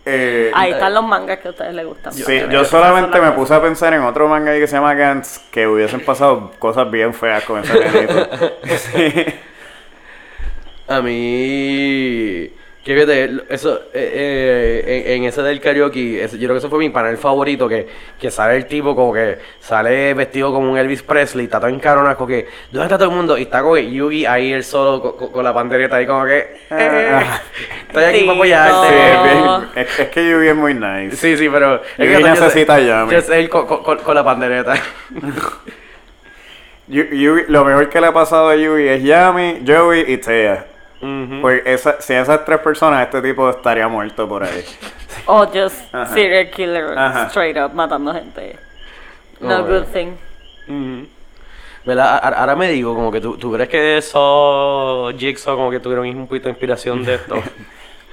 Eh, 0.10 0.52
Ahí 0.54 0.72
están 0.72 0.94
los 0.94 1.04
mangas 1.04 1.40
que 1.40 1.50
a 1.50 1.52
ustedes 1.52 1.74
les 1.74 1.86
gustan. 1.86 2.14
Sí, 2.14 2.42
yo 2.50 2.64
solamente 2.64 3.20
me 3.20 3.32
puse 3.34 3.54
a 3.54 3.62
pensar 3.62 3.94
en 3.94 4.04
otro 4.04 4.30
manga 4.30 4.52
ahí 4.52 4.60
que 4.62 4.68
se 4.68 4.78
llama 4.78 4.94
Gantz, 4.94 5.40
que 5.52 5.68
hubiesen 5.68 6.00
pasado 6.06 6.52
cosas 6.60 6.90
bien 6.90 7.14
feas 7.14 7.44
con 7.44 7.60
ese. 7.62 7.74
Sí. 8.78 9.26
A 10.88 11.02
mí. 11.02 12.50
Que 12.88 12.94
fíjate, 12.94 13.30
eso, 13.50 13.82
eh, 13.94 14.82
eh, 14.86 15.04
en, 15.08 15.24
en 15.24 15.24
ese 15.28 15.42
del 15.42 15.60
karaoke, 15.60 16.24
ese- 16.24 16.38
yo 16.40 16.48
creo 16.48 16.54
que 16.54 16.60
ese 16.60 16.70
fue 16.70 16.80
mi 16.80 16.90
panel 16.90 17.18
favorito, 17.18 17.68
que, 17.68 17.86
que 18.18 18.32
sale 18.32 18.56
el 18.56 18.66
tipo 18.66 18.96
como 18.96 19.12
que 19.14 19.40
sale 19.60 20.14
vestido 20.14 20.54
como 20.54 20.72
un 20.72 20.78
Elvis 20.78 21.04
Presley, 21.04 21.48
está 21.48 21.60
todo 21.60 21.68
encaronado, 21.70 22.16
como 22.16 22.28
que, 22.30 22.48
¿dónde 22.72 22.86
está 22.86 22.98
todo 22.98 23.10
el 23.10 23.16
mundo? 23.18 23.38
Y 23.38 23.42
está 23.42 23.62
como 23.62 23.76
que 23.76 23.92
Yugi 23.92 24.26
ahí 24.26 24.54
él 24.54 24.64
solo 24.64 25.02
con, 25.02 25.18
con- 25.18 25.32
con 25.34 25.44
la 25.44 25.54
pandereta 25.54 25.98
ahí 25.98 26.06
como 26.08 26.24
que, 26.24 26.38
eh, 26.72 27.20
estoy 27.90 28.04
aquí 28.06 28.20
para 28.22 28.34
apoyarte. 28.38 28.88
Sí, 28.88 29.80
es, 29.82 29.88
es- 29.90 30.00
es 30.00 30.08
que 30.08 30.30
Yugi 30.32 30.48
es 30.48 30.56
muy 30.56 30.74
nice. 30.74 31.18
Sí, 31.18 31.36
sí, 31.36 31.50
pero... 31.50 31.82
Yugi 31.98 32.12
yo 32.14 32.18
sé- 32.20 32.24
necesita 32.24 32.80
yo 32.80 33.22
sé 33.22 33.38
él 33.38 33.50
con, 33.50 33.68
con- 33.68 34.16
la 34.16 34.24
pandereta. 34.24 34.76
Yu- 36.88 37.10
Yugi- 37.12 37.46
lo 37.50 37.66
mejor 37.66 37.90
que 37.90 38.00
le 38.00 38.08
ha 38.08 38.14
pasado 38.14 38.48
a 38.48 38.56
Yugi 38.56 38.88
es 38.88 39.04
Yami, 39.04 39.62
Joey 39.68 40.06
y 40.08 40.18
Thea. 40.20 40.66
Pues 41.42 41.62
esa, 41.66 42.02
si 42.02 42.14
esas 42.14 42.44
tres 42.44 42.60
personas, 42.60 43.04
este 43.06 43.22
tipo 43.22 43.50
estaría 43.50 43.88
muerto 43.88 44.28
por 44.28 44.44
ahí. 44.44 44.64
O 45.26 45.46
just 45.46 45.94
Ajá. 45.94 46.14
serial 46.14 46.50
killer 46.52 46.98
Ajá. 46.98 47.28
straight 47.28 47.58
up 47.58 47.74
matando 47.74 48.14
gente. 48.14 48.56
No 49.40 49.58
Oh, 49.60 49.64
good 49.66 49.84
thing. 49.92 50.14
¿Verdad? 51.86 52.34
Ahora 52.38 52.56
me 52.56 52.70
digo, 52.70 52.94
como 52.94 53.12
que 53.12 53.20
tú, 53.22 53.38
tú 53.38 53.52
crees 53.52 53.70
que 53.70 53.98
eso, 53.98 55.10
Jigsaw, 55.18 55.56
como 55.56 55.72
que 55.72 55.80
tuvieron 55.80 56.08
un 56.08 56.28
poquito 56.28 56.46
de 56.46 56.52
inspiración 56.52 57.04
de 57.04 57.16
esto. 57.16 57.36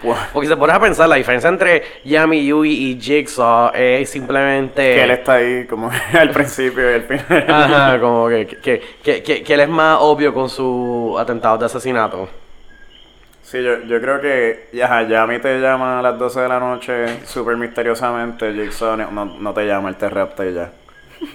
Wow. 0.03 0.15
Porque 0.33 0.47
si 0.49 0.55
te 0.55 0.57
pones 0.59 0.77
a 0.77 0.81
pensar, 0.81 1.09
la 1.09 1.17
diferencia 1.17 1.49
entre 1.49 1.83
Yami, 2.05 2.47
Yui 2.47 2.71
y 2.73 3.01
Jigsaw 3.01 3.73
es 3.75 4.09
simplemente... 4.11 4.83
Que 4.83 5.03
él 5.03 5.11
está 5.11 5.35
ahí 5.35 5.67
como 5.67 5.91
al 6.13 6.31
principio 6.31 6.91
y 6.91 6.95
al 6.95 7.03
final. 7.03 7.47
Ajá, 7.49 8.01
como 8.01 8.29
que, 8.29 8.47
que, 8.47 8.83
que, 9.03 9.23
que, 9.23 9.43
que 9.43 9.55
él 9.55 9.61
es 9.61 9.69
más 9.69 9.99
obvio 10.01 10.33
con 10.35 10.49
su 10.49 11.17
atentado 11.19 11.59
de 11.59 11.67
asesinato. 11.67 12.29
Sí, 13.45 13.63
yo, 13.63 13.81
yo 13.83 14.01
creo 14.01 14.21
que 14.21 14.69
ya, 14.73 15.03
Yami 15.07 15.39
te 15.39 15.61
llama 15.61 15.99
a 15.99 16.03
las 16.03 16.19
12 16.19 16.41
de 16.41 16.49
la 16.49 16.59
noche 16.59 17.25
súper 17.27 17.57
misteriosamente, 17.57 18.53
Jigsaw 18.53 18.97
no, 18.97 19.25
no 19.27 19.53
te 19.53 19.67
llama, 19.67 19.91
él 19.91 19.97
te 19.97 20.09
rapta 20.09 20.47
y 20.47 20.55
ya. 20.55 20.73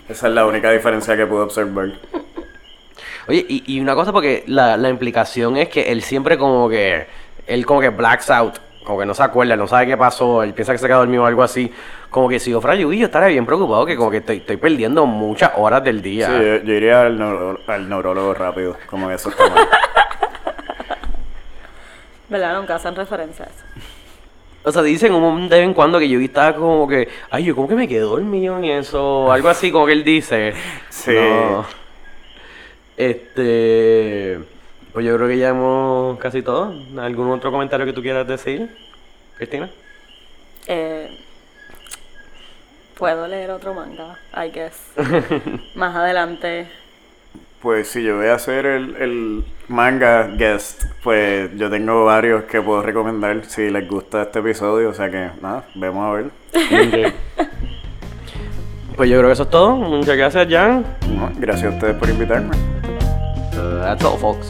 Esa 0.10 0.28
es 0.28 0.34
la 0.34 0.46
única 0.46 0.72
diferencia 0.72 1.16
que 1.16 1.26
pude 1.28 1.42
observar. 1.42 1.90
Oye, 3.28 3.46
y, 3.48 3.64
y 3.76 3.80
una 3.80 3.94
cosa 3.94 4.12
porque 4.12 4.44
la, 4.48 4.76
la 4.76 4.90
implicación 4.90 5.56
es 5.58 5.70
que 5.70 5.92
él 5.92 6.02
siempre 6.02 6.38
como 6.38 6.68
que, 6.68 7.06
él 7.46 7.64
como 7.66 7.80
que 7.80 7.90
blacks 7.90 8.30
out, 8.32 8.56
como 8.84 9.00
que 9.00 9.06
no 9.06 9.14
se 9.14 9.22
acuerda, 9.22 9.56
no 9.56 9.68
sabe 9.68 9.86
qué 9.86 9.96
pasó, 9.96 10.42
él 10.42 10.54
piensa 10.56 10.72
que 10.72 10.80
se 10.80 10.88
quedó 10.88 10.98
dormido 11.00 11.24
o 11.24 11.26
algo 11.28 11.44
así. 11.44 11.72
Como 12.10 12.28
que 12.28 12.40
si 12.40 12.50
yo 12.50 12.60
fuera 12.60 12.76
yo 12.76 12.92
estaría 12.92 13.28
bien 13.28 13.46
preocupado 13.46 13.86
que 13.86 13.96
como 13.96 14.10
que 14.10 14.18
estoy, 14.18 14.38
estoy 14.38 14.58
perdiendo 14.58 15.06
muchas 15.06 15.52
horas 15.56 15.84
del 15.84 16.02
día. 16.02 16.26
Sí, 16.28 16.34
yo, 16.34 16.58
yo 16.64 16.74
iría 16.74 17.02
al, 17.02 17.20
neuro- 17.20 17.60
al 17.68 17.88
neurólogo 17.88 18.34
rápido, 18.34 18.78
como 18.88 19.08
que 19.08 19.14
eso 19.14 19.30
está 19.30 19.48
mal. 19.48 19.68
¿Verdad? 22.30 22.56
Nunca 22.56 22.76
hacen 22.76 22.96
referencia 22.96 23.46
a 23.46 23.48
eso. 23.48 23.64
O 24.64 24.72
sea, 24.72 24.82
dicen 24.82 25.14
un 25.14 25.50
de 25.50 25.58
vez 25.58 25.66
en 25.66 25.74
cuando 25.74 26.00
que 26.00 26.10
Yugi 26.10 26.26
estaba 26.26 26.56
como 26.56 26.88
que, 26.88 27.08
ay, 27.32 27.46
yo 27.46 27.56
como 27.56 27.68
que 27.68 27.76
me 27.76 27.88
quedé 27.88 28.02
dormido 28.02 28.58
en 28.58 28.66
eso, 28.66 29.32
algo 29.32 29.50
así 29.50 29.72
como 29.72 29.86
que 29.86 29.94
él 29.94 30.04
dice. 30.04 30.54
Sí. 30.90 31.14
No. 31.14 31.66
Este, 32.98 34.38
pues 34.92 35.06
yo 35.06 35.16
creo 35.16 35.28
que 35.30 35.38
ya 35.38 35.50
hemos 35.50 36.20
casi 36.20 36.42
todo. 36.42 36.74
¿Algún 36.98 37.32
otro 37.32 37.52
comentario 37.52 37.86
que 37.86 37.94
tú 37.94 38.02
quieras 38.02 38.28
decir, 38.28 38.70
Cristina? 39.38 39.70
Eh, 40.68 41.18
Puedo 43.00 43.28
leer 43.30 43.50
otro 43.52 43.74
manga, 43.74 44.20
I 44.36 44.52
guess. 44.52 44.92
Más 45.74 45.96
adelante. 45.96 46.68
Pues 47.62 47.90
si 47.90 48.04
yo 48.04 48.18
voy 48.18 48.28
a 48.28 48.36
hacer 48.36 48.66
el, 48.66 48.96
el 48.96 49.46
manga 49.68 50.28
guest, 50.28 50.84
pues 51.04 51.50
yo 51.58 51.70
tengo 51.70 52.06
varios 52.06 52.46
que 52.46 52.62
puedo 52.62 52.82
recomendar 52.82 53.44
si 53.46 53.70
les 53.70 53.88
gusta 53.88 54.22
este 54.24 54.40
episodio, 54.40 54.90
o 54.90 54.94
sea 54.94 55.10
que 55.12 55.30
nada, 55.42 55.66
vemos 55.76 56.06
a 56.06 56.12
ver. 56.14 57.14
Pues 58.96 59.10
yo 59.10 59.18
creo 59.18 59.28
que 59.30 59.34
eso 59.34 59.44
es 59.44 59.50
todo. 59.50 59.76
Muchas 59.76 60.18
gracias, 60.18 60.48
Jan. 60.50 60.86
No, 61.10 61.32
Gracias 61.38 61.72
a 61.72 61.76
ustedes 61.76 61.96
por 61.96 62.10
invitarme. 62.10 62.56
Uh, 63.54 63.82
that's 63.82 64.04
all, 64.04 64.18
folks. 64.18 64.50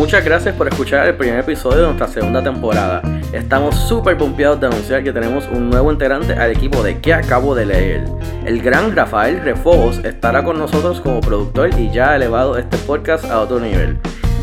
Muchas 0.00 0.24
gracias 0.24 0.54
por 0.54 0.66
escuchar 0.66 1.06
el 1.08 1.14
primer 1.14 1.40
episodio 1.40 1.80
de 1.80 1.84
nuestra 1.88 2.08
segunda 2.08 2.42
temporada. 2.42 3.02
Estamos 3.34 3.76
súper 3.76 4.16
pompeados 4.16 4.58
de 4.58 4.68
anunciar 4.68 5.04
que 5.04 5.12
tenemos 5.12 5.46
un 5.52 5.68
nuevo 5.68 5.92
integrante 5.92 6.32
al 6.32 6.52
equipo 6.52 6.82
de 6.82 7.00
que 7.00 7.12
acabo 7.12 7.54
de 7.54 7.66
leer. 7.66 8.04
El 8.46 8.62
gran 8.62 8.96
Rafael 8.96 9.42
Refojos 9.42 9.98
estará 9.98 10.42
con 10.42 10.58
nosotros 10.58 11.02
como 11.02 11.20
productor 11.20 11.78
y 11.78 11.90
ya 11.90 12.12
ha 12.12 12.16
elevado 12.16 12.56
este 12.56 12.78
podcast 12.78 13.26
a 13.26 13.40
otro 13.40 13.60
nivel. 13.60 13.98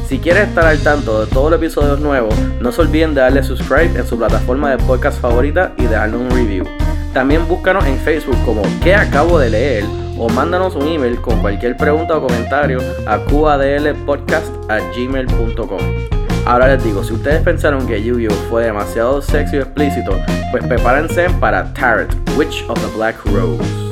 Si 0.07 0.19
quieres 0.19 0.47
estar 0.47 0.67
al 0.67 0.77
tanto 0.77 1.25
de 1.25 1.31
todos 1.31 1.49
los 1.49 1.59
episodios 1.59 1.99
nuevos, 1.99 2.35
no 2.61 2.71
se 2.71 2.81
olviden 2.81 3.15
de 3.15 3.21
darle 3.21 3.41
subscribe 3.41 3.99
en 3.99 4.05
su 4.05 4.15
plataforma 4.15 4.69
de 4.69 4.77
podcast 4.84 5.19
favorita 5.19 5.73
y 5.79 5.85
dejarnos 5.85 6.21
un 6.21 6.29
review. 6.29 6.86
También 7.13 7.47
búscanos 7.47 7.85
en 7.85 7.97
Facebook 7.97 8.35
como 8.45 8.61
que 8.84 8.93
acabo 8.93 9.39
de 9.39 9.49
leer 9.49 9.85
o 10.17 10.27
mándanos 10.29 10.75
un 10.75 10.88
email 10.88 11.19
con 11.21 11.39
cualquier 11.41 11.77
pregunta 11.77 12.17
o 12.17 12.21
comentario 12.21 12.79
a 13.05 13.19
qadlpodcast@gmail.com. 13.19 15.79
Ahora 16.45 16.67
les 16.67 16.84
digo, 16.84 17.03
si 17.03 17.13
ustedes 17.13 17.41
pensaron 17.41 17.88
que 17.88 18.01
Yu-Gi-Oh 18.01 18.34
fue 18.49 18.63
demasiado 18.63 19.21
sexy 19.21 19.57
o 19.57 19.61
explícito, 19.61 20.17
pues 20.51 20.65
prepárense 20.65 21.29
para 21.41 21.73
Tarot, 21.73 22.09
Witch 22.38 22.63
of 22.69 22.79
the 22.79 22.88
Black 22.95 23.17
Rose. 23.25 23.86